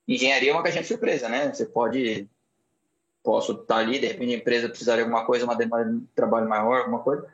engenharia 0.07 0.51
é 0.51 0.53
uma 0.53 0.61
caixinha 0.61 0.83
de 0.83 0.87
surpresa, 0.87 1.27
né? 1.27 1.51
Você 1.51 1.65
pode 1.65 2.29
posso 3.23 3.51
estar 3.53 3.77
ali, 3.77 3.99
de 3.99 4.07
repente 4.07 4.33
a 4.33 4.37
empresa 4.37 4.69
precisar 4.69 4.95
de 4.95 5.01
alguma 5.01 5.25
coisa, 5.25 5.43
uma 5.43 5.55
demanda 5.55 5.91
de 5.91 5.99
trabalho 6.15 6.47
maior, 6.47 6.81
alguma 6.81 6.99
coisa. 6.99 7.27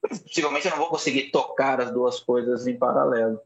Possivelmente 0.00 0.66
eu 0.66 0.72
não 0.72 0.78
vou 0.78 0.88
conseguir 0.88 1.30
tocar 1.30 1.80
as 1.80 1.92
duas 1.92 2.18
coisas 2.18 2.66
em 2.66 2.76
paralelo. 2.76 3.40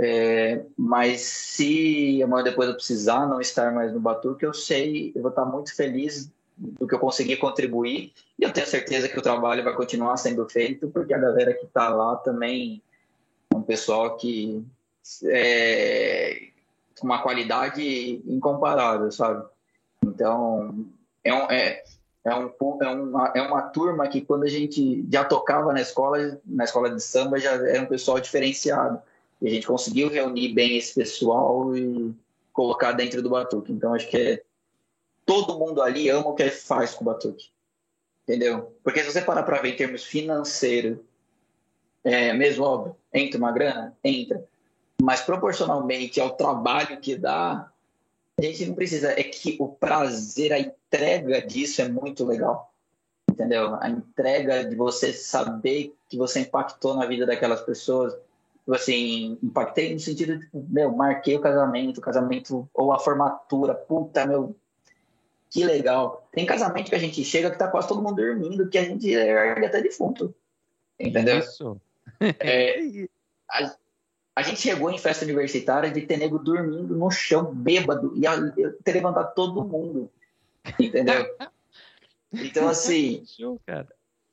É, 0.00 0.62
mas 0.76 1.22
se 1.22 2.22
amanhã 2.22 2.44
depois 2.44 2.68
eu 2.68 2.76
precisar 2.76 3.26
não 3.26 3.40
estar 3.40 3.72
mais 3.72 3.92
no 3.92 3.98
Batuque, 3.98 4.46
eu 4.46 4.54
sei, 4.54 5.10
eu 5.12 5.20
vou 5.20 5.30
estar 5.30 5.44
muito 5.44 5.74
feliz 5.74 6.30
do 6.56 6.86
que 6.86 6.94
eu 6.94 7.00
consegui 7.00 7.36
contribuir 7.36 8.12
e 8.38 8.44
eu 8.44 8.52
tenho 8.52 8.66
certeza 8.68 9.08
que 9.08 9.18
o 9.18 9.22
trabalho 9.22 9.64
vai 9.64 9.74
continuar 9.74 10.16
sendo 10.16 10.48
feito 10.48 10.86
porque 10.88 11.12
a 11.12 11.18
galera 11.18 11.52
que 11.52 11.64
está 11.64 11.88
lá 11.88 12.14
também 12.14 12.80
é 13.52 13.56
um 13.56 13.62
pessoal 13.62 14.16
que 14.16 14.64
é 15.24 16.48
uma 17.02 17.20
qualidade 17.20 18.22
incomparável, 18.24 19.10
sabe? 19.10 19.44
Então 20.04 20.86
é, 21.24 21.34
um, 21.34 21.50
é, 21.50 21.82
é, 22.24 22.34
um, 22.36 22.52
é, 22.80 22.88
uma, 22.88 23.32
é 23.34 23.42
uma 23.42 23.62
turma 23.62 24.06
que 24.06 24.20
quando 24.20 24.44
a 24.44 24.48
gente 24.48 25.04
já 25.10 25.24
tocava 25.24 25.72
na 25.72 25.80
escola, 25.80 26.38
na 26.46 26.62
escola 26.62 26.88
de 26.88 27.02
samba 27.02 27.40
já 27.40 27.54
era 27.54 27.82
um 27.82 27.86
pessoal 27.86 28.20
diferenciado 28.20 29.02
e 29.40 29.46
a 29.46 29.50
gente 29.50 29.66
conseguiu 29.66 30.08
reunir 30.08 30.52
bem 30.52 30.76
esse 30.76 30.94
pessoal 30.94 31.76
e 31.76 32.14
colocar 32.52 32.92
dentro 32.92 33.22
do 33.22 33.30
Batuque. 33.30 33.72
Então 33.72 33.94
acho 33.94 34.08
que 34.08 34.16
é 34.16 34.42
todo 35.24 35.58
mundo 35.58 35.82
ali 35.82 36.08
ama 36.08 36.28
o 36.28 36.34
que 36.34 36.50
faz 36.50 36.94
com 36.94 37.02
o 37.02 37.06
Batuque. 37.06 37.50
Entendeu? 38.24 38.76
Porque 38.82 39.00
se 39.00 39.12
você 39.12 39.22
parar 39.22 39.42
para 39.42 39.62
ver 39.62 39.72
em 39.72 39.76
termos 39.76 40.04
financeiros, 40.04 40.98
é, 42.04 42.32
mesmo 42.32 42.64
óbvio, 42.64 42.96
entra 43.12 43.38
uma 43.38 43.52
grana? 43.52 43.96
Entra. 44.04 44.44
Mas 45.00 45.20
proporcionalmente 45.20 46.20
ao 46.20 46.30
trabalho 46.30 47.00
que 47.00 47.16
dá, 47.16 47.70
a 48.38 48.42
gente 48.42 48.66
não 48.66 48.74
precisa. 48.74 49.12
É 49.12 49.22
que 49.22 49.56
o 49.58 49.68
prazer, 49.68 50.52
a 50.52 50.58
entrega 50.58 51.40
disso 51.40 51.80
é 51.80 51.88
muito 51.88 52.24
legal. 52.24 52.72
Entendeu? 53.30 53.76
A 53.80 53.88
entrega 53.88 54.64
de 54.64 54.74
você 54.74 55.12
saber 55.12 55.94
que 56.08 56.16
você 56.16 56.40
impactou 56.40 56.94
na 56.94 57.06
vida 57.06 57.24
daquelas 57.24 57.60
pessoas. 57.62 58.14
Tipo 58.68 58.76
assim, 58.76 59.38
impactei 59.42 59.94
no 59.94 59.98
sentido 59.98 60.38
de, 60.38 60.46
meu, 60.52 60.94
marquei 60.94 61.34
o 61.34 61.40
casamento, 61.40 61.96
o 61.96 62.02
casamento 62.02 62.68
ou 62.74 62.92
a 62.92 62.98
formatura, 62.98 63.74
puta, 63.74 64.26
meu, 64.26 64.54
que 65.48 65.64
legal. 65.64 66.28
Tem 66.30 66.44
casamento 66.44 66.90
que 66.90 66.94
a 66.94 66.98
gente 66.98 67.24
chega 67.24 67.50
que 67.50 67.56
tá 67.56 67.66
quase 67.68 67.88
todo 67.88 68.02
mundo 68.02 68.16
dormindo, 68.16 68.68
que 68.68 68.76
a 68.76 68.84
gente 68.84 69.10
ergue 69.10 69.64
até 69.64 69.80
defunto. 69.80 70.34
Entendeu? 71.00 71.38
Isso. 71.38 71.80
É, 72.20 72.78
a, 73.50 73.74
a, 74.36 74.42
gente 74.42 74.60
chegou 74.60 74.90
em 74.90 74.98
festa 74.98 75.24
universitária 75.24 75.90
de 75.90 76.02
ter 76.02 76.18
nego 76.18 76.38
dormindo 76.38 76.94
no 76.94 77.10
chão, 77.10 77.54
bêbado, 77.54 78.12
e 78.16 78.26
a, 78.26 78.36
ter 78.84 78.92
levantado 78.92 79.32
todo 79.34 79.64
mundo. 79.64 80.10
Entendeu? 80.78 81.24
Então, 82.30 82.68
assim. 82.68 83.24
Show, 83.24 83.58
cara. 83.64 83.88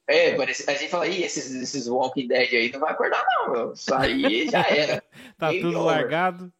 É, 0.07 0.35
a 0.35 0.73
gente 0.73 0.89
fala, 0.89 1.07
Ih, 1.07 1.23
esses, 1.23 1.51
esses 1.55 1.87
Walking 1.87 2.27
Dead 2.27 2.53
aí 2.53 2.71
não 2.71 2.79
vai 2.79 2.91
acordar, 2.91 3.25
não, 3.25 3.51
meu. 3.51 3.73
Isso 3.73 3.93
aí 3.93 4.47
já 4.49 4.61
era. 4.61 5.03
tá 5.37 5.49
tudo 5.49 5.81
largado. 5.81 6.53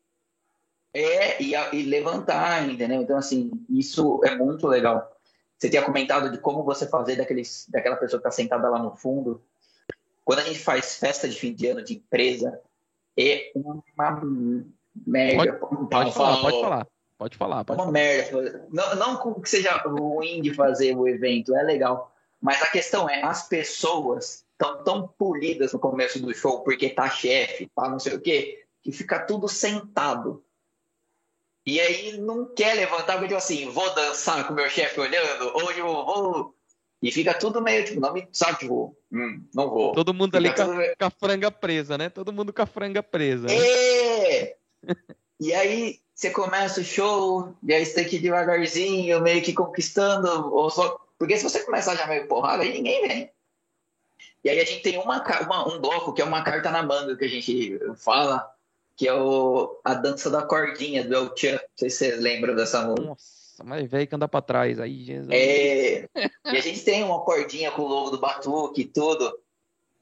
É, 0.92 1.42
e, 1.44 1.54
e, 1.74 1.84
levantar, 1.84 2.68
entendeu? 2.68 3.02
Então, 3.02 3.18
assim, 3.18 3.52
isso 3.70 4.22
é 4.24 4.36
muito 4.36 4.66
legal. 4.66 5.16
Você 5.58 5.70
tinha 5.70 5.84
comentado 5.84 6.32
de 6.32 6.38
como 6.38 6.64
você 6.64 6.88
fazer 6.88 7.18
daqueles, 7.18 7.68
daquela 7.70 7.98
pessoa 7.98 8.22
que 8.22 8.28
está 8.28 8.32
sentada 8.32 8.70
lá 8.70 8.80
no 8.80 8.96
fundo. 8.96 9.42
Quando 10.24 10.40
a 10.40 10.44
gente 10.44 10.60
faz 10.60 10.96
festa 10.96 11.28
de 11.28 11.38
fim 11.38 11.54
de 11.54 11.68
ano 11.68 11.84
de 11.84 11.96
empresa, 11.96 12.60
é 13.18 13.52
uma 13.56 14.22
merda. 15.06 15.54
Pode, 15.54 15.90
pode 15.90 16.14
falar, 16.14 16.42
pode 16.42 16.62
falar. 16.62 16.88
Pode 17.18 17.38
falar. 17.38 17.66
Pode 17.66 17.80
uma 17.80 17.86
falar. 17.86 17.92
merda. 17.92 18.68
Não, 18.72 18.96
não 18.96 19.42
que 19.42 19.50
seja 19.50 19.78
ruim 19.78 20.42
de 20.42 20.54
fazer 20.54 20.96
o 20.96 21.08
evento, 21.08 21.56
é 21.56 21.62
legal. 21.62 22.15
Mas 22.46 22.62
a 22.62 22.68
questão 22.68 23.10
é, 23.10 23.24
as 23.24 23.48
pessoas 23.48 24.46
estão 24.52 24.84
tão 24.84 25.08
polidas 25.08 25.74
no 25.74 25.80
começo 25.80 26.20
do 26.22 26.32
show 26.32 26.60
porque 26.60 26.92
tá 26.92 27.10
chefe, 27.10 27.72
tá 27.76 27.90
não 27.90 27.98
sei 27.98 28.14
o 28.14 28.22
quê, 28.22 28.64
que 28.84 28.92
fica 28.92 29.18
tudo 29.18 29.48
sentado. 29.48 30.44
E 31.66 31.82
aí 31.82 32.20
não 32.20 32.46
quer 32.46 32.76
levantar, 32.76 33.14
porque 33.14 33.30
tipo 33.30 33.40
assim, 33.40 33.68
vou 33.72 33.96
dançar 33.96 34.48
com 34.48 34.54
meu 34.54 34.70
chefe 34.70 35.00
olhando, 35.00 35.58
hoje 35.58 35.80
eu 35.80 35.88
vou. 35.88 36.56
E 37.02 37.12
fica 37.12 37.34
tudo 37.34 37.64
meio, 37.64 37.84
tipo, 37.84 38.00
não 38.00 38.14
me 38.14 38.28
sabe, 38.32 38.60
tipo, 38.60 38.96
hum, 39.12 39.44
não 39.52 39.68
vou. 39.68 39.94
Todo 39.94 40.14
mundo 40.14 40.38
fica 40.38 40.38
ali 40.38 40.54
com, 40.54 40.82
a, 40.82 40.96
com 40.96 41.06
a 41.06 41.10
franga 41.10 41.50
presa, 41.50 41.98
né? 41.98 42.10
Todo 42.10 42.32
mundo 42.32 42.54
com 42.54 42.62
a 42.62 42.68
franga 42.68 43.02
presa. 43.02 43.48
Né? 43.48 43.56
É! 43.58 44.56
e 45.42 45.52
aí 45.52 46.00
você 46.14 46.30
começa 46.30 46.80
o 46.80 46.84
show, 46.84 47.56
e 47.64 47.74
aí 47.74 47.84
você 47.84 47.96
tem 47.96 48.06
que 48.06 48.18
ir 48.18 48.20
devagarzinho, 48.20 49.20
meio 49.20 49.42
que 49.42 49.52
conquistando, 49.52 50.54
ou 50.54 50.70
só. 50.70 51.05
Porque 51.18 51.38
se 51.38 51.44
você 51.44 51.64
começar 51.64 51.96
já 51.96 52.08
meio 52.08 52.28
porrada, 52.28 52.64
aí 52.64 52.74
ninguém 52.74 53.08
vem. 53.08 53.32
E 54.44 54.50
aí 54.50 54.60
a 54.60 54.66
gente 54.66 54.82
tem 54.82 54.98
uma, 54.98 55.24
uma, 55.42 55.74
um 55.74 55.80
bloco 55.80 56.14
que 56.14 56.22
é 56.22 56.26
uma 56.26 56.44
carta 56.44 56.70
na 56.70 56.84
manga 56.84 57.16
que 57.16 57.26
a 57.26 57.30
gente 57.30 57.80
fala, 57.96 58.48
que 58.96 59.08
é 59.08 59.14
o, 59.14 59.80
a 59.84 59.94
dança 59.94 60.30
da 60.30 60.44
cordinha 60.44 61.04
do 61.04 61.16
El 61.16 61.36
Chan. 61.36 61.54
Não 61.54 61.60
sei 61.76 61.90
se 61.90 61.98
vocês 61.98 62.20
lembram 62.20 62.56
dessa 62.56 62.84
música. 62.84 63.08
Nossa, 63.08 63.64
mas 63.64 63.90
velho 63.90 64.08
que 64.08 64.16
anda 64.16 64.28
pra 64.28 64.42
trás 64.42 64.80
aí, 64.80 65.04
Jesus. 65.04 65.30
É, 65.32 66.08
e 66.46 66.58
a 66.58 66.62
gente 66.62 66.84
tem 66.84 67.04
uma 67.04 67.22
cordinha 67.22 67.72
com 67.72 67.82
o 67.82 67.88
logo 67.88 68.12
do 68.12 68.20
batuque 68.20 68.82
e 68.82 68.86
tudo. 68.86 69.40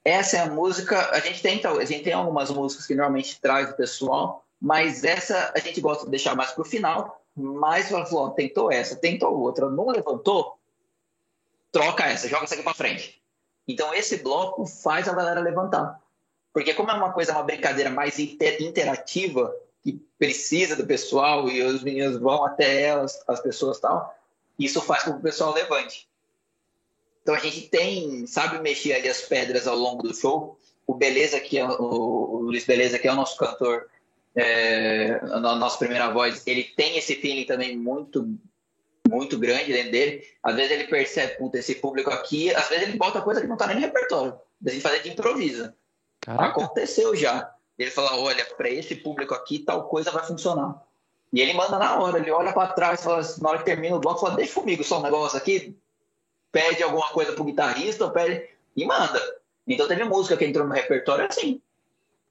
Essa 0.03 0.37
é 0.37 0.39
a 0.41 0.47
música. 0.47 1.11
A 1.11 1.19
gente 1.19 1.41
tem, 1.41 1.57
então, 1.57 1.77
a 1.77 1.85
gente 1.85 2.03
tem 2.03 2.13
algumas 2.13 2.51
músicas 2.51 2.85
que 2.85 2.95
normalmente 2.95 3.39
traz 3.39 3.71
o 3.71 3.77
pessoal, 3.77 4.43
mas 4.59 5.03
essa 5.03 5.53
a 5.55 5.59
gente 5.59 5.79
gosta 5.79 6.03
de 6.03 6.11
deixar 6.11 6.35
mais 6.35 6.51
pro 6.51 6.65
final. 6.65 7.23
Mas 7.35 7.89
falou, 7.89 8.31
tentou 8.31 8.71
essa, 8.71 8.95
tentou 8.95 9.39
outra, 9.39 9.69
não 9.69 9.87
levantou, 9.87 10.59
troca 11.73 12.05
essa, 12.05 12.29
joga 12.29 12.45
essa 12.45 12.53
aqui 12.53 12.63
pra 12.63 12.73
frente. 12.73 13.19
Então 13.67 13.93
esse 13.93 14.17
bloco 14.17 14.65
faz 14.65 15.09
a 15.09 15.13
galera 15.13 15.41
levantar. 15.41 15.99
Porque 16.53 16.73
como 16.73 16.91
é 16.91 16.93
uma 16.93 17.11
coisa, 17.11 17.33
uma 17.33 17.43
brincadeira 17.43 17.89
mais 17.89 18.19
interativa, 18.19 19.53
que 19.81 19.93
precisa 20.17 20.75
do 20.75 20.85
pessoal 20.85 21.49
e 21.49 21.61
os 21.63 21.83
meninos 21.83 22.17
vão 22.17 22.45
até 22.45 22.83
elas, 22.83 23.21
as 23.27 23.41
pessoas 23.41 23.79
tal, 23.79 24.15
isso 24.57 24.79
faz 24.79 25.03
com 25.03 25.13
que 25.13 25.17
o 25.17 25.23
pessoal 25.23 25.51
levante. 25.51 26.07
Então 27.23 27.33
a 27.33 27.39
gente 27.39 27.67
tem, 27.69 28.27
sabe 28.27 28.59
mexer 28.59 28.93
ali 28.93 29.09
as 29.09 29.21
pedras 29.21 29.67
ao 29.67 29.75
longo 29.75 30.03
do 30.03 30.13
show. 30.13 30.59
O 30.85 30.93
Beleza, 30.93 31.39
que 31.39 31.57
é 31.57 31.65
o, 31.65 31.81
o 31.81 32.37
Luiz 32.43 32.65
Beleza, 32.65 32.99
que 32.99 33.07
é 33.07 33.11
o 33.11 33.15
nosso 33.15 33.35
cantor, 33.37 33.89
é, 34.35 35.19
a 35.23 35.39
nossa 35.39 35.77
primeira 35.77 36.11
voz, 36.11 36.45
ele 36.45 36.63
tem 36.63 36.97
esse 36.97 37.15
feeling 37.15 37.45
também 37.45 37.77
muito 37.77 38.37
muito 39.09 39.37
grande 39.37 39.73
dentro 39.73 39.91
dele. 39.91 40.27
Às 40.41 40.55
vezes 40.55 40.71
ele 40.71 40.85
percebe, 40.85 41.37
puta, 41.37 41.57
esse 41.57 41.75
público 41.75 42.09
aqui, 42.09 42.53
às 42.53 42.69
vezes 42.69 42.87
ele 42.87 42.97
bota 42.97 43.21
coisa 43.21 43.41
que 43.41 43.47
não 43.47 43.57
tá 43.57 43.67
nem 43.67 43.75
no 43.75 43.81
repertório. 43.81 44.39
A 44.65 44.69
gente 44.69 44.81
fazer 44.81 45.01
de 45.01 45.09
improviso. 45.09 45.73
Caraca. 46.21 46.45
Aconteceu 46.49 47.15
já. 47.15 47.53
Ele 47.77 47.91
fala: 47.91 48.17
olha, 48.17 48.45
para 48.57 48.69
esse 48.69 48.95
público 48.95 49.33
aqui, 49.33 49.59
tal 49.59 49.87
coisa 49.87 50.11
vai 50.11 50.25
funcionar. 50.25 50.81
E 51.31 51.41
ele 51.41 51.53
manda 51.53 51.79
na 51.79 51.99
hora, 51.99 52.19
ele 52.19 52.31
olha 52.31 52.53
para 52.53 52.73
trás, 52.73 53.03
fala, 53.03 53.21
na 53.41 53.49
hora 53.49 53.57
que 53.57 53.65
termina 53.65 53.95
o 53.95 53.99
bloco, 53.99 54.21
fala: 54.21 54.35
deixa 54.35 54.53
comigo 54.53 54.83
só 54.83 54.99
um 54.99 55.03
negócio 55.03 55.37
aqui, 55.37 55.75
pede 56.51 56.83
alguma 56.83 57.09
coisa 57.09 57.33
pro 57.33 57.43
guitarrista, 57.43 58.09
pede 58.09 58.47
e 58.75 58.85
manda. 58.85 59.19
Então 59.67 59.87
teve 59.87 60.03
música 60.03 60.37
que 60.37 60.45
entrou 60.45 60.67
no 60.67 60.73
repertório 60.73 61.25
assim. 61.25 61.61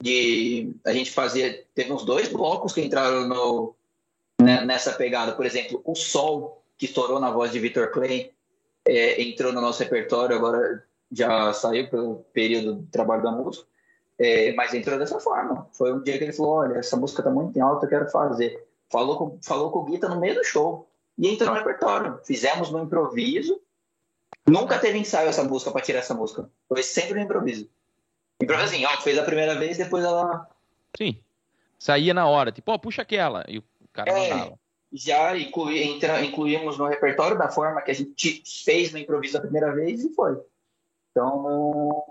De 0.01 0.73
a 0.85 0.91
gente 0.91 1.11
fazia, 1.11 1.63
teve 1.75 1.91
uns 1.91 2.03
dois 2.03 2.27
blocos 2.27 2.73
que 2.73 2.81
entraram 2.81 3.27
no, 3.27 3.75
né, 4.41 4.63
nessa 4.65 4.93
pegada. 4.93 5.33
Por 5.33 5.45
exemplo, 5.45 5.81
o 5.85 5.95
Sol, 5.95 6.62
que 6.83 6.87
estourou 6.87 7.17
na 7.17 7.31
voz 7.31 7.49
de 7.53 7.59
Victor 7.59 7.91
Clay, 7.91 8.33
é, 8.85 9.21
entrou 9.21 9.53
no 9.53 9.61
nosso 9.61 9.81
repertório, 9.81 10.35
agora 10.35 10.83
já 11.09 11.53
saiu 11.53 11.89
pelo 11.89 12.25
período 12.33 12.75
do 12.75 12.87
trabalho 12.87 13.23
da 13.23 13.31
música. 13.31 13.65
É, 14.19 14.51
mas 14.51 14.73
entrou 14.73 14.99
dessa 14.99 15.17
forma. 15.19 15.65
Foi 15.71 15.93
um 15.93 16.03
dia 16.03 16.17
que 16.17 16.25
ele 16.25 16.33
falou: 16.33 16.55
Olha, 16.55 16.77
essa 16.77 16.97
música 16.97 17.23
tá 17.23 17.29
muito 17.29 17.57
em 17.57 17.61
alta, 17.61 17.85
eu 17.85 17.89
quero 17.89 18.09
fazer. 18.09 18.67
Falou 18.91 19.17
com, 19.17 19.39
falou 19.41 19.71
com 19.71 19.79
o 19.79 19.85
Guita 19.85 20.09
no 20.09 20.19
meio 20.19 20.35
do 20.35 20.43
show. 20.43 20.89
E 21.17 21.27
entrou 21.27 21.51
no 21.51 21.57
repertório. 21.57 22.19
Fizemos 22.25 22.69
no 22.69 22.83
improviso. 22.83 23.61
Nunca 24.45 24.77
teve 24.77 24.97
ensaio 24.97 25.29
essa 25.29 25.43
música 25.43 25.71
para 25.71 25.81
tirar 25.81 25.99
essa 25.99 26.13
música. 26.13 26.49
Foi 26.67 26.83
sempre 26.83 27.13
no 27.13 27.21
improviso. 27.21 27.69
Improviso 28.41 28.73
assim, 28.73 28.85
ó, 28.85 29.01
fez 29.01 29.17
a 29.17 29.23
primeira 29.23 29.55
vez, 29.55 29.77
depois 29.77 30.03
ela. 30.03 30.49
Sim. 30.97 31.17
Saía 31.79 32.13
na 32.13 32.27
hora, 32.27 32.51
tipo, 32.51 32.71
ó, 32.71 32.77
puxa 32.77 33.03
aquela. 33.03 33.45
E 33.47 33.59
o 33.59 33.63
cara 33.93 34.11
é, 34.11 34.29
mandava. 34.29 34.59
Já 34.93 35.35
inclui, 35.35 35.81
entra, 35.81 36.23
incluímos 36.23 36.77
no 36.77 36.85
repertório 36.85 37.37
da 37.37 37.49
forma 37.49 37.81
que 37.81 37.91
a 37.91 37.95
gente 37.95 38.43
fez 38.63 38.91
no 38.91 38.99
improviso 38.99 39.37
a 39.37 39.41
primeira 39.41 39.73
vez 39.73 40.03
e 40.03 40.13
foi. 40.13 40.37
Então, 41.11 42.03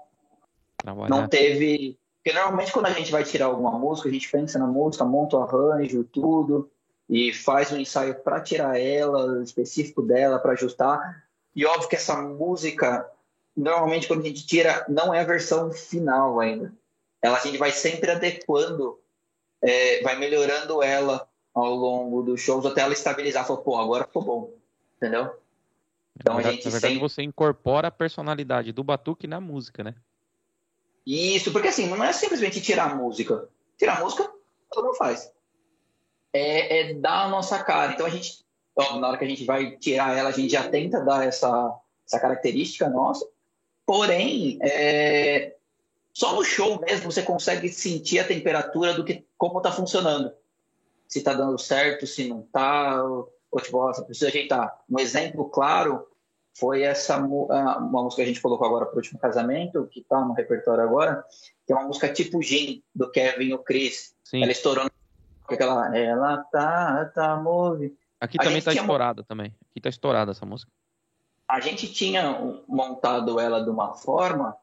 Trabalhar. 0.83 1.09
Não 1.09 1.29
teve. 1.29 1.97
Porque 2.23 2.37
normalmente 2.37 2.73
quando 2.73 2.87
a 2.87 2.93
gente 2.93 3.11
vai 3.11 3.25
tirar 3.25 3.47
alguma 3.47 3.73
música, 3.79 4.09
a 4.09 4.13
gente 4.13 4.31
pensa 4.31 4.59
na 4.59 4.67
música, 4.67 5.05
monta 5.05 5.37
o 5.37 5.43
arranjo, 5.43 6.05
tudo, 6.05 6.71
e 7.09 7.33
faz 7.33 7.73
um 7.73 7.79
ensaio 7.79 8.15
para 8.17 8.41
tirar 8.41 8.79
ela, 8.79 9.43
específico 9.43 10.03
dela, 10.03 10.39
para 10.39 10.53
ajustar. 10.53 11.25
E 11.55 11.65
óbvio 11.65 11.89
que 11.89 11.97
essa 11.97 12.21
música, 12.21 13.09
normalmente 13.57 14.07
quando 14.07 14.23
a 14.23 14.29
gente 14.29 14.47
tira, 14.47 14.85
não 14.89 15.13
é 15.13 15.21
a 15.21 15.25
versão 15.25 15.73
final 15.73 16.39
ainda. 16.39 16.73
Ela 17.21 17.39
a 17.39 17.41
gente 17.41 17.59
vai 17.59 17.73
sempre 17.73 18.11
adequando, 18.11 19.01
é, 19.61 20.03
vai 20.03 20.17
melhorando 20.17 20.83
ela 20.83 21.29
ao 21.55 21.75
longo 21.75 22.23
dos 22.23 22.41
shows 22.41 22.65
até 22.65 22.81
ela 22.81 22.93
estabilizar. 22.93 23.47
Falar, 23.47 23.61
pô, 23.61 23.77
agora 23.77 24.05
ficou 24.05 24.23
bom. 24.23 24.55
Entendeu? 24.97 25.35
Então, 26.19 26.37
verdade, 26.37 26.49
a 26.49 26.53
gente 26.53 26.65
na 26.65 26.71
verdade 26.71 26.95
sempre... 26.95 27.09
você 27.09 27.23
incorpora 27.23 27.89
a 27.89 27.91
personalidade 27.91 28.73
do 28.73 28.85
batuque 28.85 29.27
na 29.27 29.41
música, 29.41 29.83
né? 29.83 29.95
Isso, 31.07 31.51
porque 31.53 31.69
assim, 31.69 31.89
não 31.89 32.03
é 32.03 32.13
simplesmente 32.13 32.61
tirar 32.61 32.93
a 32.93 32.95
música. 32.95 33.49
Tirar 33.77 33.99
a 33.99 34.05
música, 34.05 34.31
todo 34.71 34.85
mundo 34.85 34.97
faz. 34.97 35.33
É, 36.33 36.81
é 36.81 36.95
dar 36.95 37.25
a 37.25 37.29
nossa 37.29 37.63
cara. 37.63 37.93
Então 37.93 38.07
a 38.07 38.11
gente, 38.11 38.45
ó, 38.77 38.99
na 38.99 39.09
hora 39.09 39.19
que 39.19 39.25
a 39.25 39.29
gente 39.29 39.45
vai 39.45 39.77
tirar 39.77 40.17
ela, 40.17 40.29
a 40.29 40.33
gente 40.33 40.53
já 40.53 40.69
tenta 40.69 41.01
dar 41.05 41.27
essa, 41.27 41.77
essa 42.07 42.21
característica 42.21 42.89
nossa. 42.89 43.27
Porém, 43.85 44.59
é, 44.63 45.57
só 46.13 46.35
no 46.35 46.45
show 46.45 46.81
mesmo 46.81 47.11
você 47.11 47.23
consegue 47.23 47.69
sentir 47.69 48.21
a 48.21 48.27
temperatura 48.27 48.95
do 48.95 49.05
que 49.05 49.27
como 49.37 49.59
está 49.59 49.73
funcionando. 49.73 50.33
Se 51.13 51.19
está 51.19 51.35
dando 51.35 51.59
certo, 51.59 52.07
se 52.07 52.27
não 52.27 52.41
está, 52.41 53.05
ou, 53.05 53.61
tipo, 53.61 53.79
você 53.79 54.03
precisa 54.03 54.29
ajeitar. 54.29 54.81
Um 54.89 54.99
exemplo 54.99 55.51
claro 55.51 56.07
foi 56.55 56.85
essa 56.85 57.19
uma 57.19 58.03
música 58.03 58.17
que 58.17 58.23
a 58.23 58.27
gente 58.33 58.41
colocou 58.41 58.67
agora 58.67 58.87
para 58.87 58.95
o 58.95 58.97
último 58.97 59.21
casamento, 59.21 59.87
que 59.91 60.01
está 60.01 60.25
no 60.25 60.33
repertório 60.33 60.83
agora, 60.83 61.23
que 61.67 61.73
é 61.75 61.77
uma 61.77 61.87
música 61.87 62.11
tipo 62.11 62.41
Gin, 62.41 62.83
do 62.95 63.11
Kevin 63.11 63.49
e 63.49 63.53
o 63.55 63.59
Chris. 63.59 64.15
Sim. 64.25 64.43
Ela 64.43 64.53
estourou 64.53 64.91
aquela. 65.47 65.95
Ela 65.95 66.39
tá, 66.51 67.05
tá, 67.15 67.37
move. 67.37 67.95
Aqui 68.19 68.39
a 68.41 68.45
também 68.45 68.61
está 68.61 68.73
estourada 68.73 69.23
também. 69.23 69.49
Aqui 69.49 69.81
está 69.81 69.91
estourada 69.91 70.31
essa 70.31 70.47
música. 70.47 70.73
A 71.47 71.61
gente 71.61 71.93
tinha 71.93 72.39
montado 72.67 73.39
ela 73.39 73.63
de 73.63 73.69
uma 73.69 73.93
forma 73.93 74.57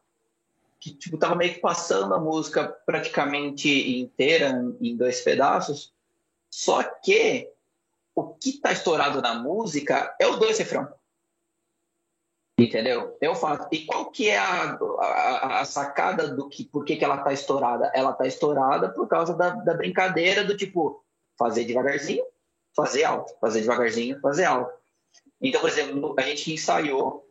que 0.80 0.92
tipo 0.92 1.16
tava 1.16 1.36
meio 1.36 1.54
que 1.54 1.60
passando 1.60 2.12
a 2.12 2.18
música 2.18 2.64
praticamente 2.84 4.00
inteira 4.00 4.60
em 4.80 4.96
dois 4.96 5.20
pedaços. 5.20 5.92
Só 6.50 6.82
que 6.82 7.48
o 8.14 8.34
que 8.34 8.50
está 8.50 8.72
estourado 8.72 9.22
na 9.22 9.34
música 9.34 10.14
é 10.20 10.26
o 10.26 10.36
dois 10.36 10.58
refrão. 10.58 10.92
Entendeu? 12.58 13.16
Eu 13.20 13.34
faço. 13.34 13.66
E 13.72 13.86
qual 13.86 14.10
que 14.10 14.28
é 14.28 14.36
a, 14.36 14.78
a, 15.00 15.60
a 15.60 15.64
sacada 15.64 16.28
do 16.28 16.48
que, 16.48 16.64
por 16.64 16.84
que, 16.84 16.96
que 16.96 17.04
ela 17.04 17.18
tá 17.18 17.32
estourada? 17.32 17.90
Ela 17.94 18.12
tá 18.12 18.26
estourada 18.26 18.90
por 18.90 19.08
causa 19.08 19.34
da, 19.34 19.50
da 19.50 19.72
brincadeira 19.72 20.44
do 20.44 20.54
tipo, 20.54 21.02
fazer 21.38 21.64
devagarzinho, 21.64 22.22
fazer 22.76 23.04
alto, 23.04 23.32
fazer 23.40 23.62
devagarzinho, 23.62 24.20
fazer 24.20 24.44
alto. 24.44 24.70
Então, 25.40 25.60
por 25.60 25.70
exemplo, 25.70 26.14
a 26.18 26.22
gente 26.22 26.52
ensaiou, 26.52 27.26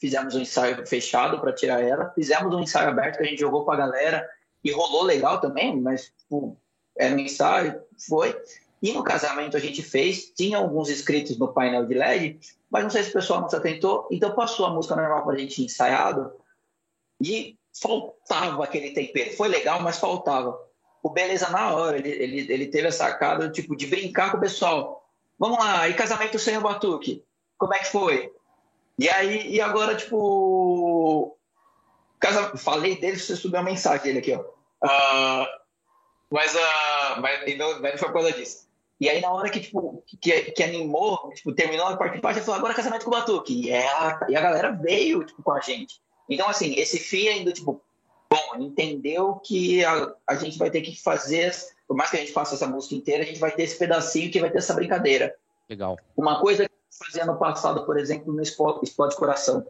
fizemos 0.00 0.36
um 0.36 0.40
ensaio 0.40 0.86
fechado 0.86 1.40
para 1.40 1.52
tirar 1.52 1.82
ela, 1.82 2.10
fizemos 2.10 2.54
um 2.54 2.60
ensaio 2.60 2.90
aberto 2.90 3.16
que 3.16 3.24
a 3.24 3.26
gente 3.26 3.40
jogou 3.40 3.64
para 3.64 3.74
a 3.82 3.88
galera 3.88 4.30
e 4.62 4.70
rolou 4.70 5.02
legal 5.02 5.40
também, 5.40 5.76
mas 5.80 6.12
tipo, 6.16 6.56
era 6.98 7.14
um 7.14 7.18
ensaio, 7.18 7.80
foi. 8.08 8.36
E 8.82 8.92
no 8.92 9.02
casamento 9.02 9.56
a 9.56 9.60
gente 9.60 9.82
fez, 9.82 10.30
tinha 10.36 10.58
alguns 10.58 10.90
inscritos 10.90 11.38
no 11.38 11.52
painel 11.52 11.86
de 11.86 11.94
LED, 11.94 12.38
mas 12.70 12.82
não 12.82 12.90
sei 12.90 13.02
se 13.02 13.10
o 13.10 13.14
pessoal 13.14 13.40
não 13.40 13.48
se 13.48 13.56
atentou, 13.56 14.06
então 14.10 14.34
passou 14.34 14.66
a 14.66 14.70
música 14.70 14.96
normal 14.96 15.24
para 15.24 15.34
a 15.34 15.38
gente 15.38 15.62
ensaiado 15.62 16.32
e 17.20 17.58
faltava 17.80 18.62
aquele 18.64 18.90
tempero. 18.90 19.36
Foi 19.36 19.48
legal, 19.48 19.80
mas 19.80 19.98
faltava. 19.98 20.58
O 21.02 21.10
Beleza, 21.10 21.48
na 21.50 21.74
hora, 21.74 21.96
ele, 21.96 22.10
ele, 22.10 22.52
ele 22.52 22.66
teve 22.66 22.88
a 22.88 22.92
sacada 22.92 23.50
tipo, 23.50 23.76
de 23.76 23.86
brincar 23.86 24.30
com 24.30 24.38
o 24.38 24.40
pessoal. 24.40 25.08
Vamos 25.38 25.58
lá, 25.58 25.88
e 25.88 25.94
casamento 25.94 26.38
sem 26.38 26.56
o 26.58 26.62
batuque? 26.62 27.24
Como 27.58 27.74
é 27.74 27.78
que 27.78 27.86
foi? 27.86 28.32
E 28.98 29.08
aí, 29.08 29.50
e 29.50 29.60
agora, 29.60 29.94
tipo. 29.94 31.36
Casa... 32.18 32.56
Falei 32.56 32.98
dele, 32.98 33.18
você 33.18 33.36
subiu 33.36 33.60
a 33.60 33.62
mensagem 33.62 34.02
dele 34.02 34.18
aqui, 34.18 34.34
ó. 34.34 34.40
Uh, 34.84 35.46
mas, 36.30 36.54
uh, 36.54 37.20
mas, 37.20 37.56
não, 37.56 37.80
mas 37.80 37.92
não 37.92 37.98
foi 37.98 38.08
por 38.08 38.14
causa 38.14 38.32
disso. 38.32 38.66
E 38.98 39.10
aí, 39.10 39.20
na 39.20 39.30
hora 39.30 39.50
que, 39.50 39.60
tipo, 39.60 40.02
que, 40.20 40.42
que 40.52 40.62
animou, 40.62 41.30
tipo, 41.34 41.52
terminou 41.52 41.86
a 41.86 41.96
parte 41.96 42.16
de 42.16 42.20
parte, 42.20 42.38
ele 42.38 42.46
falou, 42.46 42.58
agora 42.58 42.72
é 42.72 42.76
casamento 42.76 43.04
com 43.04 43.10
o 43.10 43.14
Batuque. 43.14 43.66
E, 43.66 43.70
é 43.70 43.86
a, 43.86 44.26
e 44.28 44.36
a 44.36 44.40
galera 44.40 44.72
veio, 44.72 45.24
tipo, 45.24 45.42
com 45.42 45.52
a 45.52 45.60
gente. 45.60 46.00
Então, 46.28 46.48
assim, 46.48 46.74
esse 46.74 46.98
FIA 46.98 47.32
ainda, 47.32 47.52
tipo, 47.52 47.80
bom, 48.30 48.56
entendeu 48.58 49.34
que 49.34 49.84
a, 49.84 50.14
a 50.26 50.34
gente 50.36 50.58
vai 50.58 50.70
ter 50.70 50.80
que 50.80 51.00
fazer, 51.00 51.54
por 51.86 51.96
mais 51.96 52.10
que 52.10 52.16
a 52.16 52.20
gente 52.20 52.32
faça 52.32 52.54
essa 52.54 52.66
música 52.66 52.94
inteira, 52.94 53.22
a 53.22 53.26
gente 53.26 53.38
vai 53.38 53.52
ter 53.52 53.64
esse 53.64 53.78
pedacinho 53.78 54.30
que 54.30 54.40
vai 54.40 54.50
ter 54.50 54.58
essa 54.58 54.74
brincadeira. 54.74 55.36
Legal. 55.68 55.98
Uma 56.16 56.40
coisa 56.40 56.66
que 56.66 56.72
eu 56.72 57.06
fazia 57.06 57.26
no 57.26 57.38
passado, 57.38 57.84
por 57.84 57.98
exemplo, 57.98 58.32
no 58.32 58.42
Explode, 58.42 58.80
Explode 58.82 59.14
Coração. 59.14 59.66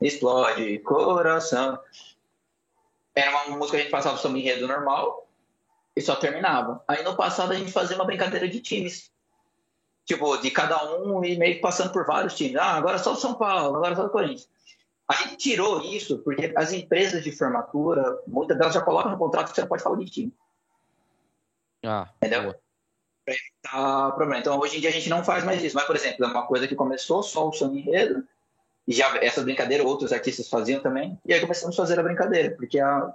Explode 0.00 0.78
Coração. 0.78 1.78
Era 3.14 3.30
uma 3.30 3.56
música 3.58 3.76
que 3.76 3.76
a 3.76 3.80
gente 3.80 3.90
passava 3.90 4.16
sobre 4.16 4.40
enredo 4.40 4.66
normal, 4.66 5.27
e 5.98 6.00
só 6.00 6.14
terminava. 6.14 6.80
Aí 6.86 7.02
no 7.02 7.16
passado 7.16 7.52
a 7.52 7.56
gente 7.56 7.72
fazia 7.72 7.96
uma 7.96 8.04
brincadeira 8.04 8.48
de 8.48 8.60
times. 8.60 9.10
Tipo, 10.04 10.36
de 10.36 10.48
cada 10.48 10.94
um 10.94 11.24
e 11.24 11.36
meio 11.36 11.56
que 11.56 11.60
passando 11.60 11.92
por 11.92 12.06
vários 12.06 12.36
times. 12.36 12.54
Ah, 12.54 12.76
agora 12.76 12.98
só 12.98 13.12
o 13.12 13.16
São 13.16 13.34
Paulo, 13.34 13.76
agora 13.76 13.96
só 13.96 14.06
o 14.06 14.08
Corinthians. 14.08 14.48
A 15.08 15.14
gente 15.14 15.36
tirou 15.36 15.82
isso 15.82 16.18
porque 16.18 16.52
as 16.56 16.72
empresas 16.72 17.24
de 17.24 17.32
formatura, 17.32 18.16
muitas 18.28 18.56
delas 18.56 18.74
já 18.74 18.80
colocam 18.80 19.10
no 19.10 19.18
contrato 19.18 19.48
que 19.48 19.56
você 19.56 19.62
não 19.62 19.68
pode 19.68 19.82
falar 19.82 19.96
de 19.96 20.04
time. 20.04 20.32
Ah, 21.84 22.08
Entendeu? 22.18 22.42
Boa. 22.44 22.60
Pra 23.24 23.34
evitar 23.34 24.12
problema. 24.12 24.40
Então, 24.40 24.58
hoje 24.60 24.76
em 24.76 24.80
dia 24.80 24.90
a 24.90 24.92
gente 24.92 25.10
não 25.10 25.24
faz 25.24 25.42
mais 25.42 25.62
isso. 25.64 25.74
Mas, 25.74 25.84
por 25.84 25.96
exemplo, 25.96 26.24
é 26.24 26.28
uma 26.28 26.46
coisa 26.46 26.68
que 26.68 26.76
começou 26.76 27.24
só 27.24 27.48
o 27.48 27.52
São 27.52 27.74
Enredo, 27.74 28.24
e 28.86 28.92
já 28.92 29.16
essa 29.16 29.42
brincadeira 29.42 29.82
outros 29.82 30.12
artistas 30.12 30.48
faziam 30.48 30.80
também, 30.80 31.18
e 31.26 31.34
aí 31.34 31.40
começamos 31.40 31.76
a 31.76 31.82
fazer 31.82 31.98
a 31.98 32.02
brincadeira, 32.02 32.54
porque 32.56 32.78
a, 32.78 33.12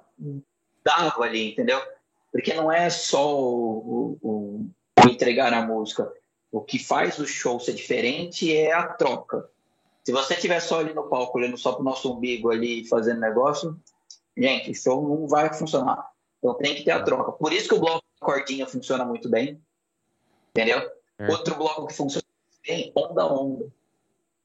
dava 0.84 1.23
ali, 1.23 1.53
entendeu? 1.53 1.81
Porque 2.34 2.55
não 2.55 2.72
é 2.72 2.89
só 2.89 3.39
o, 3.39 4.18
o, 4.19 4.69
o 4.99 5.07
entregar 5.07 5.53
a 5.53 5.61
música. 5.61 6.11
O 6.51 6.61
que 6.61 6.80
faz 6.80 7.19
o 7.19 7.27
show 7.27 7.60
ser 7.60 7.73
diferente 7.73 8.53
é 8.53 8.73
a 8.73 8.88
troca. 8.88 9.47
Se 10.03 10.11
você 10.11 10.34
estiver 10.34 10.60
só 10.60 10.80
ali 10.80 10.95
no 10.95 11.07
palco, 11.07 11.38
olhando 11.38 11.57
só 11.57 11.73
para 11.73 11.81
o 11.81 11.85
nosso 11.85 12.11
umbigo 12.11 12.49
ali, 12.49 12.88
fazendo 12.88 13.19
negócio, 13.19 13.80
gente, 14.35 14.72
o 14.72 14.76
show 14.76 15.07
não 15.07 15.27
vai 15.27 15.53
funcionar. 15.53 16.10
Então 16.39 16.55
tem 16.55 16.73
que 16.73 16.84
ter 16.84 16.91
a 16.91 17.03
troca. 17.03 17.31
Por 17.34 17.53
isso 17.53 17.69
que 17.69 17.76
o 17.76 17.80
bloco 17.80 18.03
cordinha 18.19 18.65
funciona 18.65 19.05
muito 19.05 19.30
bem. 19.30 19.61
Entendeu? 20.49 20.81
É. 21.19 21.27
Outro 21.30 21.55
bloco 21.55 21.85
que 21.85 21.93
funciona 21.93 22.26
bem, 22.68 22.91
onda 22.95 23.31
onda. 23.31 23.72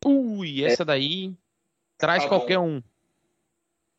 Ui, 0.04 0.62
essa 0.62 0.82
é. 0.82 0.86
daí 0.86 1.34
traz 1.96 2.26
qualquer 2.26 2.58
um. 2.58 2.82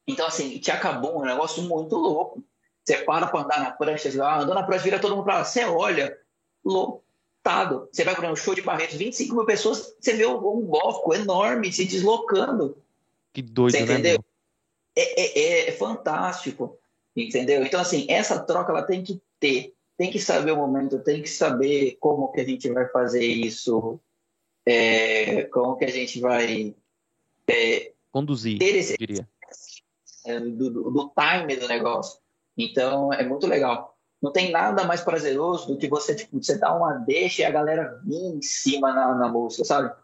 Então, 0.07 0.27
assim, 0.27 0.59
te 0.59 0.69
acabou 0.69 1.19
um 1.19 1.25
negócio 1.25 1.63
muito 1.63 1.95
louco. 1.95 2.43
Você 2.89 2.97
para 3.03 3.27
para 3.27 3.41
andar 3.41 3.59
na 3.59 3.71
prancha, 3.71 4.09
ah, 4.23 4.41
andou 4.41 4.55
na 4.55 4.63
prancha, 4.63 4.83
vira 4.83 4.99
todo 4.99 5.15
mundo 5.15 5.23
para 5.23 5.39
lá. 5.39 5.45
Você 5.45 5.63
olha, 5.63 6.17
lotado. 6.65 7.87
Você 7.91 8.03
vai 8.03 8.15
para 8.15 8.31
um 8.31 8.35
show 8.35 8.55
de 8.55 8.63
Barretos, 8.63 8.95
25 8.95 9.35
mil 9.35 9.45
pessoas, 9.45 9.95
você 9.99 10.13
vê 10.13 10.25
um 10.25 10.65
bloco 10.65 11.13
enorme 11.13 11.71
se 11.71 11.85
deslocando. 11.85 12.75
Que 13.31 13.43
doido, 13.43 13.73
você 13.73 13.85
né, 13.85 13.93
entendeu? 13.93 14.17
Né, 14.17 14.23
é, 14.95 15.21
é, 15.21 15.69
é, 15.69 15.71
fantástico, 15.73 16.79
entendeu? 17.15 17.63
Então, 17.63 17.79
assim, 17.79 18.07
essa 18.09 18.39
troca 18.39 18.71
ela 18.71 18.81
tem 18.81 19.03
que 19.03 19.21
ter. 19.39 19.75
Tem 19.95 20.09
que 20.09 20.19
saber 20.19 20.51
o 20.51 20.57
momento, 20.57 20.97
tem 20.97 21.21
que 21.21 21.29
saber 21.29 21.95
como 21.99 22.31
que 22.31 22.41
a 22.41 22.45
gente 22.45 22.71
vai 22.71 22.87
fazer 22.87 23.23
isso, 23.23 23.99
é, 24.65 25.43
como 25.43 25.75
que 25.75 25.85
a 25.85 25.91
gente 25.91 26.19
vai... 26.21 26.73
É, 27.47 27.91
Conduzir, 28.11 28.57
esse, 28.63 28.97
diria. 28.97 29.27
É, 30.25 30.39
do, 30.39 30.71
do, 30.71 30.89
do 30.89 31.11
time 31.13 31.55
do 31.57 31.67
negócio. 31.67 32.18
Então, 32.59 33.13
é 33.13 33.23
muito 33.23 33.47
legal. 33.47 33.97
Não 34.21 34.33
tem 34.33 34.51
nada 34.51 34.83
mais 34.83 34.99
prazeroso 34.99 35.67
do 35.67 35.77
que 35.77 35.87
você, 35.87 36.13
tipo, 36.13 36.43
você 36.43 36.57
dar 36.57 36.75
uma 36.75 36.95
deixa 36.95 37.41
e 37.41 37.45
a 37.45 37.51
galera 37.51 38.01
vir 38.03 38.17
em 38.17 38.41
cima 38.41 38.93
na, 38.93 39.15
na 39.15 39.29
música, 39.29 39.63
sabe? 39.63 39.95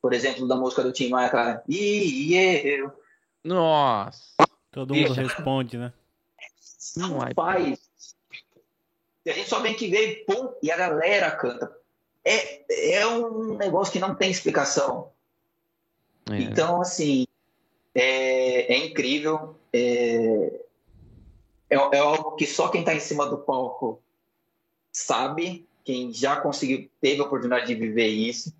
Por 0.00 0.12
exemplo, 0.12 0.46
da 0.46 0.54
música 0.54 0.84
do 0.84 0.92
Tim 0.92 1.08
Maia, 1.08 1.28
cara. 1.28 1.64
E 1.68 2.36
eu. 2.64 2.92
Nossa. 3.42 4.20
Todo 4.70 4.94
mundo 4.94 5.12
responde, 5.12 5.78
né? 5.78 5.92
Não 6.96 7.18
faz. 7.34 7.90
E 9.24 9.30
a 9.30 9.32
gente 9.32 9.48
só 9.48 9.58
vem 9.58 9.74
que 9.74 9.88
vê 9.88 10.12
e 10.12 10.16
pum, 10.24 10.52
e 10.62 10.70
a 10.70 10.76
galera 10.76 11.32
canta. 11.32 11.76
É, 12.24 12.98
é 12.98 13.06
um 13.06 13.56
negócio 13.56 13.92
que 13.92 13.98
não 13.98 14.14
tem 14.14 14.30
explicação. 14.30 15.10
É. 16.30 16.36
Então, 16.36 16.80
assim, 16.80 17.26
é, 17.92 18.72
é 18.72 18.86
incrível. 18.86 19.56
É, 19.72 20.65
é, 21.68 21.76
é 21.76 21.98
algo 21.98 22.36
que 22.36 22.46
só 22.46 22.68
quem 22.68 22.80
está 22.80 22.94
em 22.94 23.00
cima 23.00 23.26
do 23.26 23.38
palco 23.38 24.02
sabe, 24.92 25.66
quem 25.84 26.12
já 26.12 26.40
conseguiu, 26.40 26.90
teve 27.00 27.20
a 27.20 27.24
oportunidade 27.24 27.66
de 27.66 27.74
viver 27.74 28.08
isso. 28.08 28.54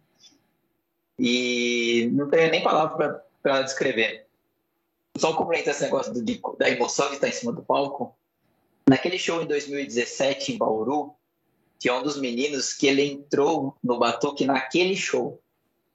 E 1.19 2.11
não 2.13 2.29
tenho 2.29 2.51
nem 2.51 2.63
palavra 2.63 3.25
para 3.43 3.63
descrever. 3.63 4.27
Só 5.17 5.35
complementar 5.35 5.73
esse 5.73 5.83
negócio 5.83 6.13
do, 6.13 6.23
de, 6.23 6.41
da 6.59 6.69
emoção 6.69 7.09
de 7.09 7.15
estar 7.15 7.29
em 7.29 7.33
cima 7.33 7.53
do 7.53 7.63
palco. 7.63 8.15
Naquele 8.89 9.19
show 9.19 9.43
em 9.43 9.47
2017 9.47 10.53
em 10.53 10.59
Bauru, 10.59 11.15
tinha 11.79 11.95
um 11.95 12.03
dos 12.03 12.21
meninos 12.21 12.75
que 12.75 12.87
ele 12.87 13.03
entrou 13.03 13.77
no 13.83 13.99
batuque 13.99 14.45
naquele 14.45 14.95
show. 14.95 15.41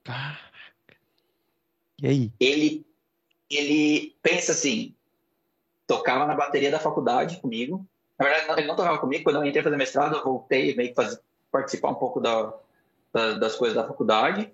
Caraca. 0.03 0.51
E 2.01 2.07
aí? 2.07 2.31
Ele, 2.39 2.85
ele 3.49 4.15
pensa 4.23 4.53
assim: 4.53 4.95
tocava 5.91 6.25
na 6.25 6.33
bateria 6.33 6.71
da 6.71 6.79
faculdade 6.79 7.41
comigo. 7.41 7.85
Na 8.17 8.25
verdade, 8.25 8.61
ele 8.61 8.67
não 8.67 8.77
tocava 8.77 8.97
comigo. 8.97 9.25
Quando 9.25 9.35
eu 9.35 9.45
entrei 9.45 9.61
fazer 9.61 9.75
mestrado, 9.75 10.15
eu 10.15 10.23
voltei 10.23 10.73
meio 10.73 10.89
que 10.89 10.95
fazer, 10.95 11.19
participar 11.51 11.89
um 11.89 11.95
pouco 11.95 12.21
da, 12.21 12.53
da, 13.11 13.33
das 13.33 13.55
coisas 13.55 13.75
da 13.75 13.85
faculdade. 13.85 14.49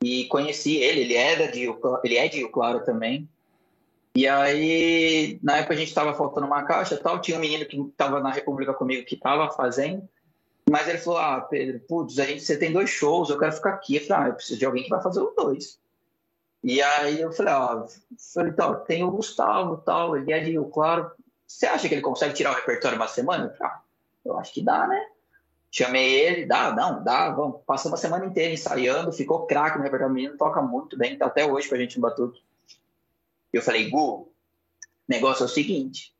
e 0.00 0.26
conheci 0.26 0.76
ele, 0.76 1.00
ele 1.00 1.14
era 1.14 1.50
de 1.50 1.68
ele 2.04 2.16
é 2.16 2.28
de 2.28 2.38
Rio 2.38 2.50
Claro 2.50 2.84
também. 2.84 3.28
E 4.14 4.26
aí, 4.28 5.38
na 5.42 5.58
época 5.58 5.74
a 5.74 5.76
gente 5.76 5.88
estava 5.88 6.14
faltando 6.14 6.46
uma 6.46 6.62
caixa 6.62 6.96
tal, 6.96 7.20
tinha 7.20 7.36
um 7.36 7.40
menino 7.40 7.66
que 7.66 7.76
estava 7.80 8.20
na 8.20 8.30
República 8.30 8.72
comigo 8.72 9.04
que 9.04 9.14
estava 9.14 9.50
fazendo, 9.50 10.08
mas 10.70 10.88
ele 10.88 10.98
falou, 10.98 11.18
ah, 11.18 11.40
Pedro, 11.40 11.80
putz, 11.88 12.18
a 12.18 12.24
gente, 12.24 12.42
você 12.42 12.56
tem 12.56 12.72
dois 12.72 12.90
shows, 12.90 13.30
eu 13.30 13.38
quero 13.38 13.52
ficar 13.52 13.70
aqui. 13.70 13.96
Eu 13.96 14.06
falei, 14.06 14.24
ah, 14.24 14.28
eu 14.28 14.34
preciso 14.34 14.58
de 14.58 14.64
alguém 14.64 14.84
que 14.84 14.90
vai 14.90 15.02
fazer 15.02 15.20
os 15.20 15.34
dois. 15.34 15.78
E 16.62 16.82
aí 16.82 17.20
eu 17.20 17.32
falei, 17.32 17.54
ó, 17.54 17.86
falei, 18.34 18.52
então, 18.52 18.84
tem 18.84 19.04
o 19.04 19.10
Gustavo 19.10 19.76
tal, 19.78 20.16
ele 20.16 20.32
é 20.32 20.40
de 20.40 20.50
Rio 20.50 20.66
Claro, 20.66 21.10
você 21.46 21.66
acha 21.66 21.88
que 21.88 21.94
ele 21.94 22.02
consegue 22.02 22.34
tirar 22.34 22.52
o 22.52 22.56
repertório 22.56 22.96
uma 22.96 23.08
semana? 23.08 23.54
Ah, 23.62 23.80
eu 24.24 24.36
acho 24.38 24.52
que 24.52 24.62
dá, 24.62 24.86
né? 24.86 25.00
Chamei 25.70 26.14
ele, 26.14 26.46
dá, 26.46 26.74
não, 26.74 27.02
dá, 27.02 27.30
vamos. 27.30 27.60
Passou 27.66 27.90
uma 27.90 27.96
semana 27.96 28.26
inteira 28.26 28.52
ensaiando, 28.52 29.12
ficou 29.12 29.46
craque 29.46 29.76
no 29.76 29.84
repertório. 29.84 30.12
O 30.12 30.14
menino 30.14 30.36
toca 30.36 30.60
muito 30.62 30.96
bem, 30.96 31.16
tá 31.16 31.26
até 31.26 31.46
hoje 31.46 31.68
com 31.68 31.74
a 31.74 31.78
gente 31.78 31.96
no 31.96 32.02
Batuque. 32.02 32.42
Eu 33.52 33.62
falei, 33.62 33.88
Gu, 33.88 34.30
negócio 35.06 35.42
é 35.42 35.46
o 35.46 35.48
seguinte: 35.48 36.14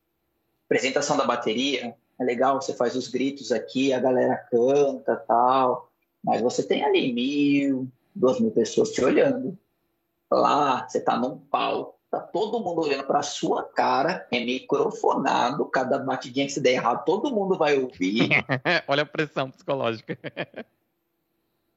apresentação 0.66 1.16
da 1.16 1.24
bateria, 1.24 1.94
é 2.18 2.24
legal, 2.24 2.60
você 2.60 2.74
faz 2.74 2.94
os 2.94 3.08
gritos 3.08 3.52
aqui, 3.52 3.92
a 3.92 4.00
galera 4.00 4.36
canta 4.50 5.16
tal, 5.16 5.90
mas 6.22 6.42
você 6.42 6.62
tem 6.62 6.84
ali 6.84 7.12
mil, 7.12 7.88
duas 8.14 8.40
mil 8.40 8.50
pessoas 8.50 8.90
te 8.90 9.02
olhando. 9.02 9.58
Lá, 10.30 10.86
você 10.88 11.00
tá 11.00 11.16
num 11.18 11.38
palco 11.38 11.98
Tá 12.10 12.20
todo 12.20 12.60
mundo 12.60 12.80
olhando 12.80 13.04
para 13.04 13.22
sua 13.22 13.62
cara, 13.62 14.26
é 14.30 14.40
microfonado, 14.40 15.66
cada 15.66 15.98
batidinha 15.98 16.46
que 16.46 16.52
se 16.52 16.60
der 16.60 16.72
errado, 16.72 17.04
todo 17.04 17.30
mundo 17.30 17.58
vai 17.58 17.78
ouvir. 17.78 18.30
Olha 18.88 19.02
a 19.02 19.06
pressão 19.06 19.50
psicológica. 19.50 20.18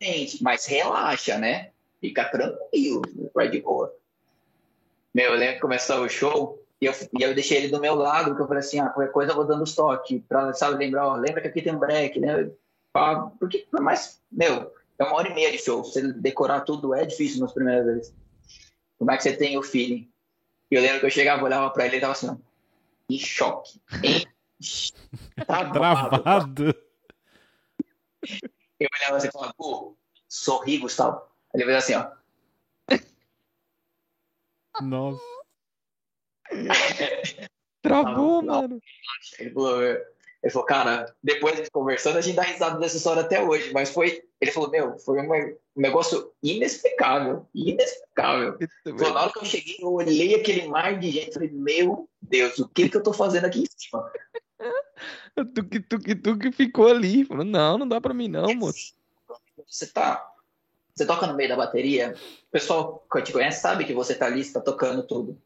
Gente, 0.01 0.41
mas 0.41 0.65
relaxa, 0.65 1.37
né? 1.37 1.71
Fica 1.99 2.23
tranquilo, 2.23 3.01
vai 3.35 3.49
de 3.49 3.59
boa. 3.59 3.93
Meu, 5.13 5.33
eu 5.33 5.37
lembro 5.37 5.55
que 5.55 5.61
começou 5.61 5.99
o 6.01 6.09
show 6.09 6.63
e 6.79 6.85
eu, 6.85 6.93
e 7.19 7.21
eu 7.21 7.35
deixei 7.35 7.57
ele 7.57 7.67
do 7.67 7.81
meu 7.81 7.95
lado, 7.95 8.29
porque 8.29 8.41
eu 8.41 8.47
falei 8.47 8.61
assim, 8.61 8.79
ah, 8.79 8.89
qualquer 8.89 9.11
coisa 9.11 9.31
eu 9.33 9.35
vou 9.35 9.45
dando 9.45 9.63
os 9.63 9.75
toques, 9.75 10.21
pra, 10.29 10.53
sabe, 10.53 10.77
lembrar, 10.77 11.07
ó, 11.07 11.15
lembra 11.15 11.41
que 11.41 11.49
aqui 11.49 11.61
tem 11.61 11.75
um 11.75 11.79
break, 11.79 12.17
né? 12.21 12.49
Porque, 13.37 13.67
mas, 13.69 14.21
meu, 14.31 14.73
é 14.97 15.03
uma 15.03 15.15
hora 15.15 15.27
e 15.27 15.33
meia 15.33 15.51
de 15.51 15.57
show, 15.57 15.83
você 15.83 16.13
decorar 16.13 16.61
tudo 16.61 16.95
é 16.95 17.05
difícil 17.05 17.41
nas 17.41 17.51
primeiras 17.51 17.85
vezes. 17.85 18.20
Como 19.01 19.09
é 19.09 19.17
que 19.17 19.23
você 19.23 19.35
tem 19.35 19.57
o 19.57 19.63
feeling? 19.63 20.07
E 20.69 20.75
eu 20.75 20.79
lembro 20.79 20.99
que 20.99 21.07
eu 21.07 21.09
chegava, 21.09 21.43
olhava 21.43 21.71
pra 21.71 21.87
ele 21.87 21.95
e 21.95 21.97
ele 21.97 22.01
tava 22.01 22.13
assim, 22.13 22.29
ó, 22.29 22.37
em 23.09 23.17
choque. 23.17 23.81
Em... 24.03 24.27
travado. 25.43 26.21
travado. 26.21 26.75
Eu 28.79 28.87
olhava 28.95 29.17
assim 29.17 29.27
e 29.27 29.31
falava, 29.31 29.55
pô, 29.57 29.97
sorri, 30.29 30.77
Gustavo. 30.77 31.19
Ele 31.51 31.65
fez 31.65 31.77
assim, 31.77 31.95
ó. 31.95 32.11
Nossa. 34.83 35.19
Travou, 37.81 38.43
mano. 38.43 38.79
Ele 39.39 39.49
falou, 39.49 39.81
ele 40.43 40.51
falou, 40.51 40.65
cara, 40.65 41.13
depois 41.23 41.55
gente 41.55 41.69
conversando, 41.69 42.17
a 42.17 42.21
gente 42.21 42.35
dá 42.35 42.41
risada 42.41 42.79
dessa 42.79 42.97
história 42.97 43.21
até 43.21 43.43
hoje, 43.43 43.71
mas 43.71 43.91
foi. 43.91 44.23
Ele 44.39 44.51
falou, 44.51 44.71
meu, 44.71 44.97
foi 44.97 45.21
um 45.21 45.55
negócio 45.75 46.33
inexplicável. 46.41 47.47
Inexplicável. 47.53 48.57
Falou, 48.97 49.13
na 49.13 49.21
hora 49.21 49.31
que 49.31 49.39
eu 49.39 49.45
cheguei, 49.45 49.77
eu 49.79 49.93
olhei 49.93 50.33
aquele 50.33 50.67
mar 50.67 50.97
de 50.99 51.11
gente 51.11 51.29
e 51.29 51.33
falei, 51.33 51.51
meu 51.51 52.09
Deus, 52.19 52.57
o 52.57 52.67
que 52.67 52.89
que 52.89 52.97
eu 52.97 53.03
tô 53.03 53.13
fazendo 53.13 53.45
aqui 53.45 53.61
em 53.61 53.67
cima? 53.77 54.11
tu 55.53 55.63
que 55.63 55.79
tu 55.79 55.99
que 55.99 56.15
tu 56.15 56.37
que 56.39 56.51
ficou 56.51 56.87
ali. 56.87 57.23
Falou, 57.23 57.45
não, 57.45 57.77
não 57.77 57.87
dá 57.87 58.01
pra 58.01 58.13
mim, 58.13 58.27
não, 58.27 58.55
moço. 58.55 58.95
Você 59.67 59.85
tá. 59.85 60.27
Você 60.95 61.05
toca 61.05 61.27
no 61.27 61.35
meio 61.35 61.49
da 61.49 61.55
bateria, 61.55 62.15
o 62.47 62.51
pessoal 62.51 63.05
que 63.11 63.21
te 63.21 63.31
conhece 63.31 63.61
sabe 63.61 63.85
que 63.85 63.93
você 63.93 64.15
tá 64.15 64.25
ali, 64.25 64.43
você 64.43 64.53
tá 64.53 64.59
tocando 64.59 65.03
tudo. 65.03 65.39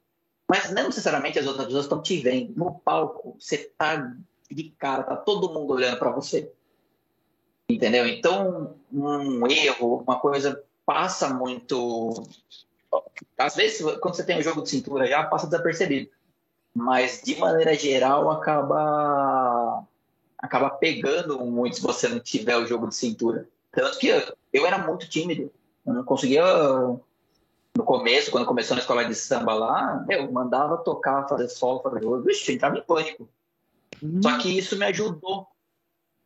Mas 0.47 0.71
não 0.71 0.85
necessariamente 0.85 1.37
as 1.37 1.47
outras 1.47 1.65
pessoas 1.65 1.85
estão 1.85 2.01
te 2.01 2.17
vendo. 2.17 2.53
No 2.55 2.79
palco, 2.79 3.35
você 3.39 3.71
tá 3.77 4.15
de 4.49 4.69
cara, 4.77 5.03
tá 5.03 5.15
todo 5.15 5.53
mundo 5.53 5.73
olhando 5.73 5.97
para 5.97 6.11
você. 6.11 6.51
Entendeu? 7.69 8.07
Então, 8.07 8.75
um 8.91 9.47
erro, 9.47 10.03
uma 10.05 10.19
coisa 10.19 10.63
passa 10.85 11.33
muito. 11.33 12.23
Às 13.37 13.55
vezes, 13.55 13.81
quando 13.99 14.15
você 14.15 14.23
tem 14.23 14.37
um 14.37 14.43
jogo 14.43 14.61
de 14.61 14.69
cintura 14.69 15.07
já 15.07 15.23
passa 15.23 15.47
desapercebido. 15.47 16.09
Mas, 16.73 17.21
de 17.23 17.37
maneira 17.37 17.73
geral, 17.73 18.29
acaba 18.29 19.83
acaba 20.37 20.69
pegando 20.69 21.39
muito 21.39 21.77
se 21.77 21.81
você 21.81 22.07
não 22.07 22.19
tiver 22.19 22.55
o 22.57 22.67
jogo 22.67 22.87
de 22.87 22.95
cintura. 22.95 23.47
Tanto 23.71 23.97
que 23.97 24.07
eu, 24.07 24.65
era 24.65 24.77
muito 24.77 25.09
tímido. 25.09 25.51
Eu 25.85 25.93
não 25.93 26.03
conseguia. 26.03 26.43
No 27.75 27.83
começo, 27.83 28.31
quando 28.31 28.45
começou 28.45 28.75
na 28.75 28.81
escola 28.81 29.03
de 29.03 29.13
samba 29.13 29.53
lá, 29.53 30.05
eu 30.09 30.31
mandava 30.31 30.77
tocar, 30.77 31.27
fazer 31.27 31.49
solo, 31.49 31.81
fazer 31.81 32.01
jogo. 32.01 32.21
Vixe, 32.21 32.53
entrava 32.53 32.77
em 32.77 32.81
pânico. 32.81 33.27
Só 34.21 34.37
que 34.37 34.57
isso 34.57 34.77
me 34.77 34.85
ajudou 34.85 35.47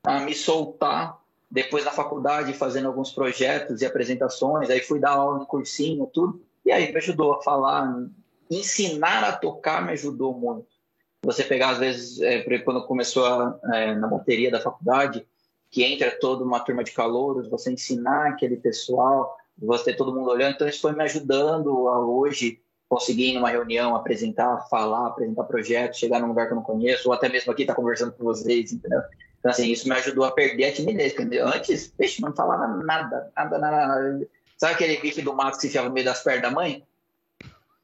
a 0.04 0.20
me 0.22 0.34
soltar 0.34 1.20
depois 1.50 1.84
da 1.84 1.91
faculdade, 1.91 2.54
fazendo 2.54 2.88
alguns 2.88 3.12
projetos 3.12 3.82
e 3.82 3.86
apresentações. 3.86 4.70
Aí 4.70 4.82
fui 4.82 5.00
dar 5.00 5.12
aula 5.12 5.40
no 5.40 5.46
cursinho, 5.46 6.10
tudo. 6.14 6.41
E 6.66 6.72
aí 6.72 6.91
me 6.91 6.98
ajudou 6.98 7.34
a 7.34 7.41
falar. 7.41 8.06
Ensinar 8.50 9.24
a 9.24 9.32
tocar 9.36 9.84
me 9.86 9.94
ajudou 9.94 10.34
muito. 10.34 10.68
Você 11.24 11.44
pegar, 11.44 11.72
às 11.72 11.80
vezes, 11.80 12.22
é, 12.22 12.41
quando 12.60 12.86
começou 12.86 13.26
a, 13.26 13.60
é, 13.74 13.96
na 13.96 14.08
bateria 14.08 14.50
da 14.50 14.62
faculdade, 14.62 15.26
que 15.70 15.84
entra 15.84 16.12
toda 16.12 16.44
uma 16.44 16.60
turma 16.60 16.84
de 16.84 16.91
calouros, 16.91 17.50
você 17.50 17.72
ensinar 17.72 18.30
aquele 18.30 18.56
pessoal, 18.56 19.38
você 19.58 19.86
ter 19.86 19.98
todo 19.98 20.14
mundo 20.14 20.30
olhando. 20.30 20.56
Então, 20.56 20.68
isso 20.68 20.82
foi 20.82 20.94
me 20.94 21.04
ajudando 21.04 21.88
a 21.90 22.00
hoje 22.00 22.62
conseguir 22.90 23.30
ir 23.30 23.34
numa 23.36 23.52
reunião, 23.52 23.95
apresentar, 23.95 24.68
falar, 24.68 25.07
apresentar 25.07 25.44
projetos, 25.44 25.99
chegar 25.99 26.20
num 26.20 26.28
lugar 26.28 26.48
que 26.48 26.53
eu 26.53 26.56
não 26.56 26.64
conheço, 26.64 27.07
ou 27.07 27.14
até 27.14 27.30
mesmo 27.30 27.52
aqui 27.52 27.61
estar 27.61 27.76
tá 27.76 27.80
conversando 27.80 28.11
com 28.11 28.24
vocês, 28.24 28.74
entendeu? 28.74 29.02
Então, 29.40 29.52
assim, 29.52 29.72
isso 29.72 29.88
me 29.88 29.95
ajudou 29.95 30.26
a 30.26 30.32
perder 30.32 30.66
a 30.66 30.74
timidez, 30.74 31.14
entendeu? 31.14 31.48
Antes, 31.48 31.88
peixe, 31.88 32.22
não 32.22 32.34
falava 32.34 32.68
nada, 32.68 33.32
nada, 33.36 33.57
nada, 33.60 33.88
nada. 33.88 34.28
Sabe 34.57 34.74
aquele 34.74 34.98
bife 34.98 35.22
do 35.22 35.34
mato 35.34 35.56
que 35.56 35.61
se 35.61 35.68
enfiava 35.68 35.88
no 35.88 35.94
meio 35.94 36.06
das 36.06 36.22
pernas 36.22 36.41
da 36.41 36.52
mãe? 36.52 36.84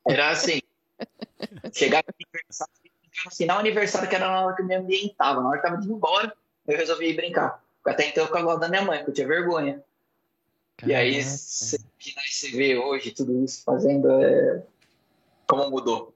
Era 0.06 0.32
assim, 0.32 0.60
chegar 1.72 2.04
no 2.06 2.14
aniversário, 2.14 2.74
assim, 3.28 3.46
não 3.46 3.60
aniversário 3.60 4.10
que 4.10 4.16
era 4.16 4.28
na 4.28 4.46
hora 4.46 4.56
que 4.56 4.64
eu 4.64 4.66
me 4.66 4.76
ambientava, 4.76 5.40
na 5.40 5.50
hora 5.50 5.62
que 5.62 5.66
eu 5.66 5.72
tava 5.72 5.84
indo 5.84 5.94
embora, 5.94 6.36
eu 6.68 6.78
resolvi 6.78 7.10
ir 7.10 7.16
brincar. 7.16 7.64
Até 7.86 8.10
então 8.10 8.24
eu 8.24 8.28
ficava 8.28 8.58
da 8.58 8.68
minha 8.68 8.82
mãe, 8.82 8.98
porque 8.98 9.12
eu 9.12 9.16
tinha 9.16 9.28
vergonha. 9.28 9.84
Caraca. 10.78 10.92
E 10.92 10.96
aí, 10.96 11.24
você, 11.24 11.78
você 11.98 12.52
vê 12.52 12.78
hoje 12.78 13.12
tudo 13.12 13.44
isso 13.44 13.64
fazendo, 13.64 14.12
é, 14.22 14.64
como 15.48 15.70
mudou. 15.70 16.16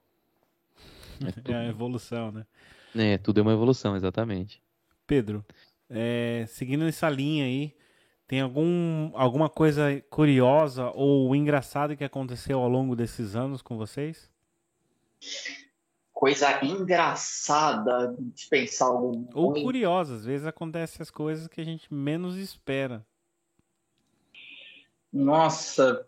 É 1.44 1.54
a 1.54 1.66
evolução, 1.66 2.32
né? 2.32 2.46
É, 2.96 3.18
tudo 3.18 3.40
é 3.40 3.42
uma 3.42 3.52
evolução, 3.52 3.94
exatamente. 3.94 4.62
Pedro, 5.06 5.44
é, 5.88 6.44
seguindo 6.48 6.84
essa 6.84 7.08
linha 7.08 7.44
aí, 7.44 7.76
tem 8.26 8.40
algum, 8.40 9.10
alguma 9.14 9.48
coisa 9.48 10.00
curiosa 10.08 10.90
ou 10.94 11.34
engraçada 11.34 11.96
que 11.96 12.04
aconteceu 12.04 12.60
ao 12.60 12.68
longo 12.68 12.94
desses 12.94 13.34
anos 13.34 13.60
com 13.60 13.76
vocês? 13.76 14.30
Coisa 16.12 16.64
engraçada 16.64 18.14
de 18.18 18.46
pensar 18.48 18.86
algum. 18.86 19.26
Ou 19.34 19.52
curiosa, 19.54 20.14
às 20.14 20.24
vezes 20.24 20.46
acontecem 20.46 21.02
as 21.02 21.10
coisas 21.10 21.48
que 21.48 21.60
a 21.60 21.64
gente 21.64 21.92
menos 21.92 22.36
espera. 22.36 23.04
Nossa, 25.12 26.06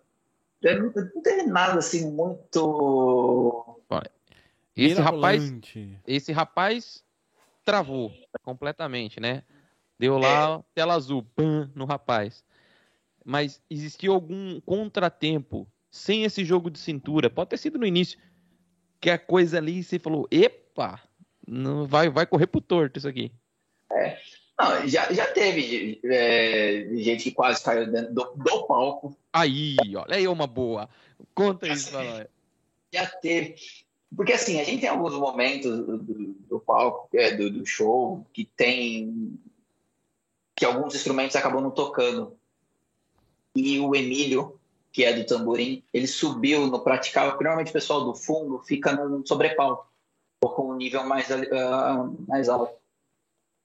não 0.62 1.22
teve 1.22 1.42
nada 1.44 1.78
assim 1.78 2.10
muito. 2.10 3.80
Esse 4.74 5.00
rapaz, 5.00 5.42
esse 6.06 6.32
rapaz 6.32 7.04
travou 7.64 8.12
completamente, 8.42 9.20
né? 9.20 9.42
Deu 9.98 10.18
lá 10.18 10.58
é. 10.58 10.64
tela 10.74 10.94
azul, 10.94 11.24
pam, 11.36 11.70
no 11.74 11.84
rapaz. 11.84 12.44
Mas 13.24 13.62
existiu 13.70 14.12
algum 14.12 14.60
contratempo 14.62 15.68
sem 15.90 16.24
esse 16.24 16.44
jogo 16.44 16.70
de 16.70 16.78
cintura? 16.78 17.28
Pode 17.28 17.50
ter 17.50 17.58
sido 17.58 17.78
no 17.78 17.86
início 17.86 18.18
que 19.00 19.10
a 19.10 19.18
coisa 19.18 19.58
ali 19.58 19.82
você 19.82 19.98
falou, 19.98 20.26
epa, 20.30 21.00
não 21.46 21.86
vai, 21.86 22.08
vai 22.08 22.26
correr 22.26 22.46
pro 22.46 22.60
torto 22.60 22.98
isso 22.98 23.08
aqui. 23.08 23.32
É. 23.92 24.18
Não, 24.60 24.86
já, 24.86 25.12
já 25.12 25.26
teve 25.26 26.00
é, 26.04 26.88
gente 26.94 27.24
que 27.24 27.32
quase 27.32 27.62
caiu 27.62 27.90
dentro 27.90 28.14
do, 28.14 28.32
do, 28.36 28.66
palco. 28.66 29.16
Aí, 29.32 29.76
olha 29.96 30.16
aí 30.16 30.28
uma 30.28 30.46
boa. 30.46 30.88
Conta 31.34 31.66
já 31.66 31.72
isso 31.72 31.90
pra 31.90 32.04
nós. 32.04 32.26
Já 32.92 33.06
teve. 33.06 33.56
Porque 34.14 34.32
assim, 34.32 34.60
a 34.60 34.64
gente 34.64 34.80
tem 34.80 34.90
alguns 34.90 35.14
momentos 35.14 35.78
do, 35.78 35.98
do 35.98 36.60
palco, 36.60 37.08
é, 37.14 37.32
do, 37.34 37.50
do, 37.50 37.64
show, 37.64 38.26
que 38.32 38.44
tem. 38.44 39.38
que 40.54 40.64
alguns 40.64 40.94
instrumentos 40.94 41.34
acabam 41.34 41.62
não 41.62 41.70
tocando. 41.70 42.36
E 43.56 43.80
o 43.80 43.94
Emílio, 43.94 44.60
que 44.92 45.04
é 45.04 45.12
do 45.14 45.26
tamborim, 45.26 45.82
ele 45.92 46.06
subiu 46.06 46.66
no 46.66 46.80
praticável, 46.80 47.32
porque 47.32 47.44
normalmente 47.44 47.70
o 47.70 47.74
pessoal 47.74 48.04
do 48.04 48.14
fundo 48.14 48.58
fica 48.58 48.92
no 48.92 49.26
sobrepalco, 49.26 49.90
ou 50.42 50.50
com 50.50 50.70
um 50.70 50.76
nível 50.76 51.04
mais, 51.04 51.28
uh, 51.30 52.24
mais 52.28 52.48
alto. 52.48 52.81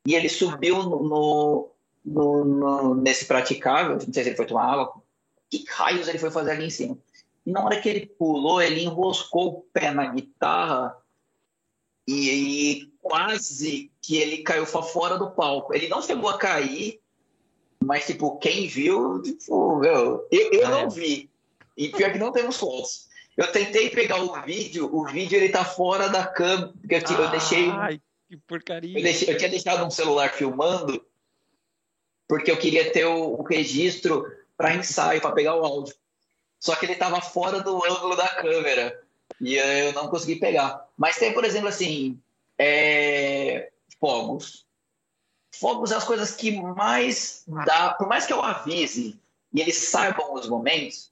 E 0.08 0.16
ele 0.16 0.30
subiu 0.30 0.84
no, 0.84 1.70
no, 2.06 2.46
no, 2.46 2.96
nesse 2.96 3.26
praticável, 3.26 3.96
não 3.96 4.00
sei 4.00 4.24
se 4.24 4.30
ele 4.30 4.38
foi 4.38 4.46
tomar 4.46 4.72
água, 4.72 4.94
que 5.50 5.66
raios 5.68 6.08
ele 6.08 6.18
foi 6.18 6.32
fazer 6.32 6.52
ali 6.52 6.68
em 6.68 6.70
cima? 6.70 6.98
E 7.46 7.52
na 7.52 7.62
hora 7.62 7.82
que 7.82 7.90
ele 7.90 8.06
pulou, 8.06 8.62
ele 8.62 8.86
enroscou 8.86 9.48
o 9.50 9.62
pé 9.74 9.92
na 9.92 10.06
guitarra 10.06 10.96
e, 12.08 12.30
e 12.30 12.94
quase 13.02 13.92
que 14.02 14.16
ele 14.16 14.44
caiu 14.44 14.66
fora 14.66 15.18
do 15.18 15.30
palco. 15.30 15.76
Ele 15.76 15.90
não 15.90 16.02
chegou 16.02 16.30
a 16.30 16.38
cair, 16.38 17.02
mas, 17.84 18.06
tipo, 18.06 18.38
quem 18.38 18.66
viu, 18.66 19.22
tipo, 19.22 19.84
eu, 19.84 20.26
eu 20.32 20.68
ah, 20.68 20.70
não 20.70 20.80
é. 20.84 20.88
vi. 20.90 21.30
E 21.76 21.90
pior 21.90 22.14
que 22.14 22.18
não 22.18 22.32
temos 22.32 22.56
fotos. 22.56 23.10
Eu 23.36 23.52
tentei 23.52 23.90
pegar 23.90 24.24
o 24.24 24.42
vídeo, 24.44 24.90
o 24.90 25.06
vídeo 25.06 25.36
ele 25.36 25.50
tá 25.50 25.66
fora 25.66 26.08
da 26.08 26.26
câmera, 26.26 26.72
porque 26.80 26.96
eu, 26.96 27.18
eu 27.20 27.30
deixei... 27.30 27.70
Que 28.28 28.38
porcaria. 28.38 28.98
Eu, 28.98 29.04
deixei, 29.04 29.34
eu 29.34 29.38
tinha 29.38 29.50
deixado 29.50 29.86
um 29.86 29.90
celular 29.90 30.34
filmando, 30.34 31.06
porque 32.28 32.52
eu 32.52 32.58
queria 32.58 32.92
ter 32.92 33.06
o, 33.06 33.40
o 33.40 33.44
registro 33.44 34.26
para 34.58 34.76
ensaio, 34.76 35.22
para 35.22 35.32
pegar 35.32 35.56
o 35.56 35.64
áudio. 35.64 35.96
Só 36.60 36.76
que 36.76 36.86
ele 36.86 36.94
estava 36.94 37.22
fora 37.22 37.62
do 37.62 37.84
ângulo 37.86 38.16
da 38.16 38.28
câmera 38.28 39.02
e 39.40 39.56
eu 39.56 39.94
não 39.94 40.10
consegui 40.10 40.38
pegar. 40.38 40.88
Mas 40.98 41.18
tem, 41.18 41.34
por 41.34 41.46
exemplo, 41.46 41.70
assim, 41.70 42.20
é... 42.58 43.72
fogos. 44.00 44.66
Fogos 45.52 45.92
é 45.92 45.96
as 45.96 46.04
coisas 46.04 46.36
que 46.36 46.60
mais 46.60 47.44
dá, 47.66 47.94
por 47.94 48.08
mais 48.08 48.26
que 48.26 48.34
eu 48.34 48.42
avise 48.42 49.20
e 49.54 49.62
eles 49.62 49.78
saibam 49.78 50.34
os 50.34 50.48
momentos, 50.48 51.12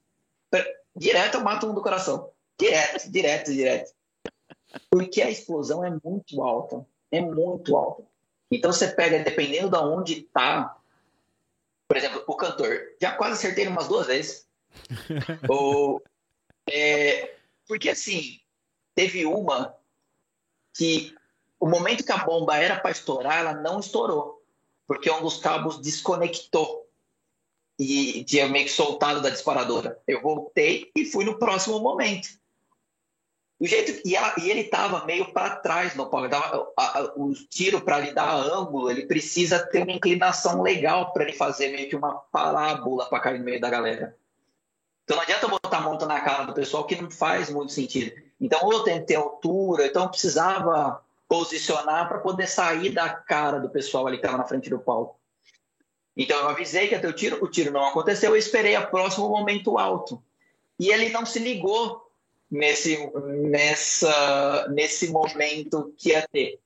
direto 0.94 1.36
eu 1.36 1.40
mato 1.44 1.66
um 1.66 1.74
do 1.74 1.82
coração. 1.82 2.30
Direto, 2.58 3.10
direto, 3.10 3.52
direto. 3.52 3.92
Porque 4.90 5.22
a 5.22 5.30
explosão 5.30 5.84
é 5.84 5.90
muito 6.04 6.42
alta. 6.42 6.86
É 7.10 7.20
muito 7.20 7.76
alta. 7.76 8.04
Então 8.50 8.72
você 8.72 8.88
pega, 8.88 9.18
dependendo 9.18 9.70
de 9.70 9.76
onde 9.76 10.20
está, 10.20 10.76
por 11.88 11.96
exemplo, 11.96 12.22
o 12.26 12.36
cantor. 12.36 12.94
Já 13.00 13.12
quase 13.12 13.34
acertei 13.34 13.66
umas 13.66 13.88
duas 13.88 14.06
vezes. 14.06 14.46
Ou, 15.48 16.02
é, 16.68 17.36
porque 17.66 17.90
assim, 17.90 18.40
teve 18.94 19.24
uma 19.24 19.74
que 20.74 21.14
o 21.58 21.68
momento 21.68 22.04
que 22.04 22.12
a 22.12 22.24
bomba 22.24 22.56
era 22.56 22.78
para 22.78 22.90
estourar, 22.90 23.38
ela 23.38 23.54
não 23.54 23.80
estourou. 23.80 24.42
Porque 24.86 25.10
um 25.10 25.22
dos 25.22 25.38
cabos 25.38 25.80
desconectou 25.80 26.86
e 27.78 28.24
tinha 28.24 28.48
meio 28.48 28.66
que 28.66 28.70
soltado 28.70 29.20
da 29.20 29.30
disparadora. 29.30 30.00
Eu 30.06 30.22
voltei 30.22 30.90
e 30.94 31.04
fui 31.04 31.24
no 31.24 31.38
próximo 31.38 31.80
momento. 31.80 32.28
O 33.58 33.66
jeito, 33.66 34.02
e, 34.06 34.14
ela, 34.14 34.34
e 34.38 34.50
ele 34.50 34.60
estava 34.60 35.06
meio 35.06 35.32
para 35.32 35.56
trás 35.56 35.94
no 35.94 36.10
palco. 36.10 36.28
o 37.16 37.32
tiro 37.48 37.80
para 37.80 38.00
lhe 38.00 38.12
dar 38.12 38.34
ângulo, 38.34 38.90
ele 38.90 39.06
precisa 39.06 39.58
ter 39.58 39.82
uma 39.82 39.92
inclinação 39.92 40.60
legal 40.60 41.12
para 41.12 41.24
ele 41.24 41.32
fazer 41.32 41.68
meio 41.68 41.88
que 41.88 41.96
uma 41.96 42.16
parábola 42.30 43.06
para 43.06 43.20
cair 43.20 43.38
no 43.38 43.44
meio 43.44 43.60
da 43.60 43.70
galera. 43.70 44.14
Então 45.04 45.16
não 45.16 45.22
adianta 45.22 45.48
botar 45.48 45.78
a 45.78 45.80
monta 45.80 46.04
na 46.04 46.20
cara 46.20 46.44
do 46.44 46.52
pessoal 46.52 46.84
que 46.84 47.00
não 47.00 47.10
faz 47.10 47.48
muito 47.48 47.72
sentido. 47.72 48.12
Então 48.38 48.60
ou 48.62 48.82
tem 48.82 49.00
que 49.00 49.06
ter 49.06 49.14
altura, 49.14 49.86
então 49.86 50.08
precisava 50.08 51.02
posicionar 51.26 52.08
para 52.08 52.18
poder 52.18 52.46
sair 52.46 52.90
da 52.90 53.08
cara 53.08 53.58
do 53.58 53.70
pessoal 53.70 54.06
ali 54.06 54.18
que 54.18 54.24
estava 54.24 54.36
na 54.36 54.46
frente 54.46 54.68
do 54.68 54.78
palco. 54.78 55.18
Então 56.14 56.36
eu 56.38 56.48
avisei 56.48 56.88
que 56.88 56.98
ter 56.98 57.06
o 57.06 57.12
tiro, 57.12 57.42
o 57.42 57.48
tiro 57.48 57.72
não 57.72 57.86
aconteceu, 57.86 58.30
eu 58.30 58.36
esperei 58.36 58.76
o 58.76 58.86
próximo 58.88 59.28
momento 59.28 59.78
alto. 59.78 60.22
E 60.78 60.90
ele 60.90 61.08
não 61.08 61.24
se 61.24 61.38
ligou 61.38 62.05
nesse, 62.50 62.98
nessa, 63.48 64.66
nesse 64.68 65.10
momento 65.10 65.92
que 65.96 66.10
ia 66.10 66.26
ter. 66.28 66.58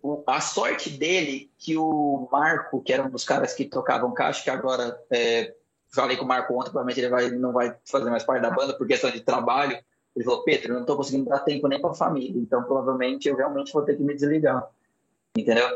O, 0.00 0.22
a 0.26 0.40
sorte 0.40 0.90
dele 0.90 1.50
que 1.58 1.76
o 1.76 2.28
Marco, 2.30 2.80
que 2.80 2.92
era 2.92 3.02
um 3.02 3.10
dos 3.10 3.24
caras 3.24 3.52
que 3.52 3.64
tocavam 3.64 4.14
caixa, 4.14 4.44
que 4.44 4.50
agora 4.50 4.96
é, 5.10 5.52
falei 5.92 6.16
com 6.16 6.24
o 6.24 6.28
Marco 6.28 6.54
ontem, 6.54 6.70
provavelmente 6.70 7.00
ele 7.00 7.08
vai, 7.08 7.30
não 7.30 7.52
vai 7.52 7.76
fazer 7.84 8.10
mais 8.10 8.22
parte 8.22 8.42
da 8.42 8.50
banda 8.50 8.76
por 8.76 8.86
questão 8.86 9.10
de 9.10 9.20
trabalho. 9.20 9.76
Ele 10.14 10.24
falou, 10.24 10.44
Pedro, 10.44 10.68
eu 10.68 10.74
não 10.74 10.80
estou 10.82 10.96
conseguindo 10.96 11.28
dar 11.28 11.40
tempo 11.40 11.66
nem 11.66 11.80
para 11.80 11.90
a 11.90 11.94
família, 11.94 12.40
então 12.40 12.62
provavelmente 12.62 13.28
eu 13.28 13.36
realmente 13.36 13.72
vou 13.72 13.82
ter 13.82 13.96
que 13.96 14.02
me 14.04 14.14
desligar. 14.14 14.68
Entendeu? 15.36 15.68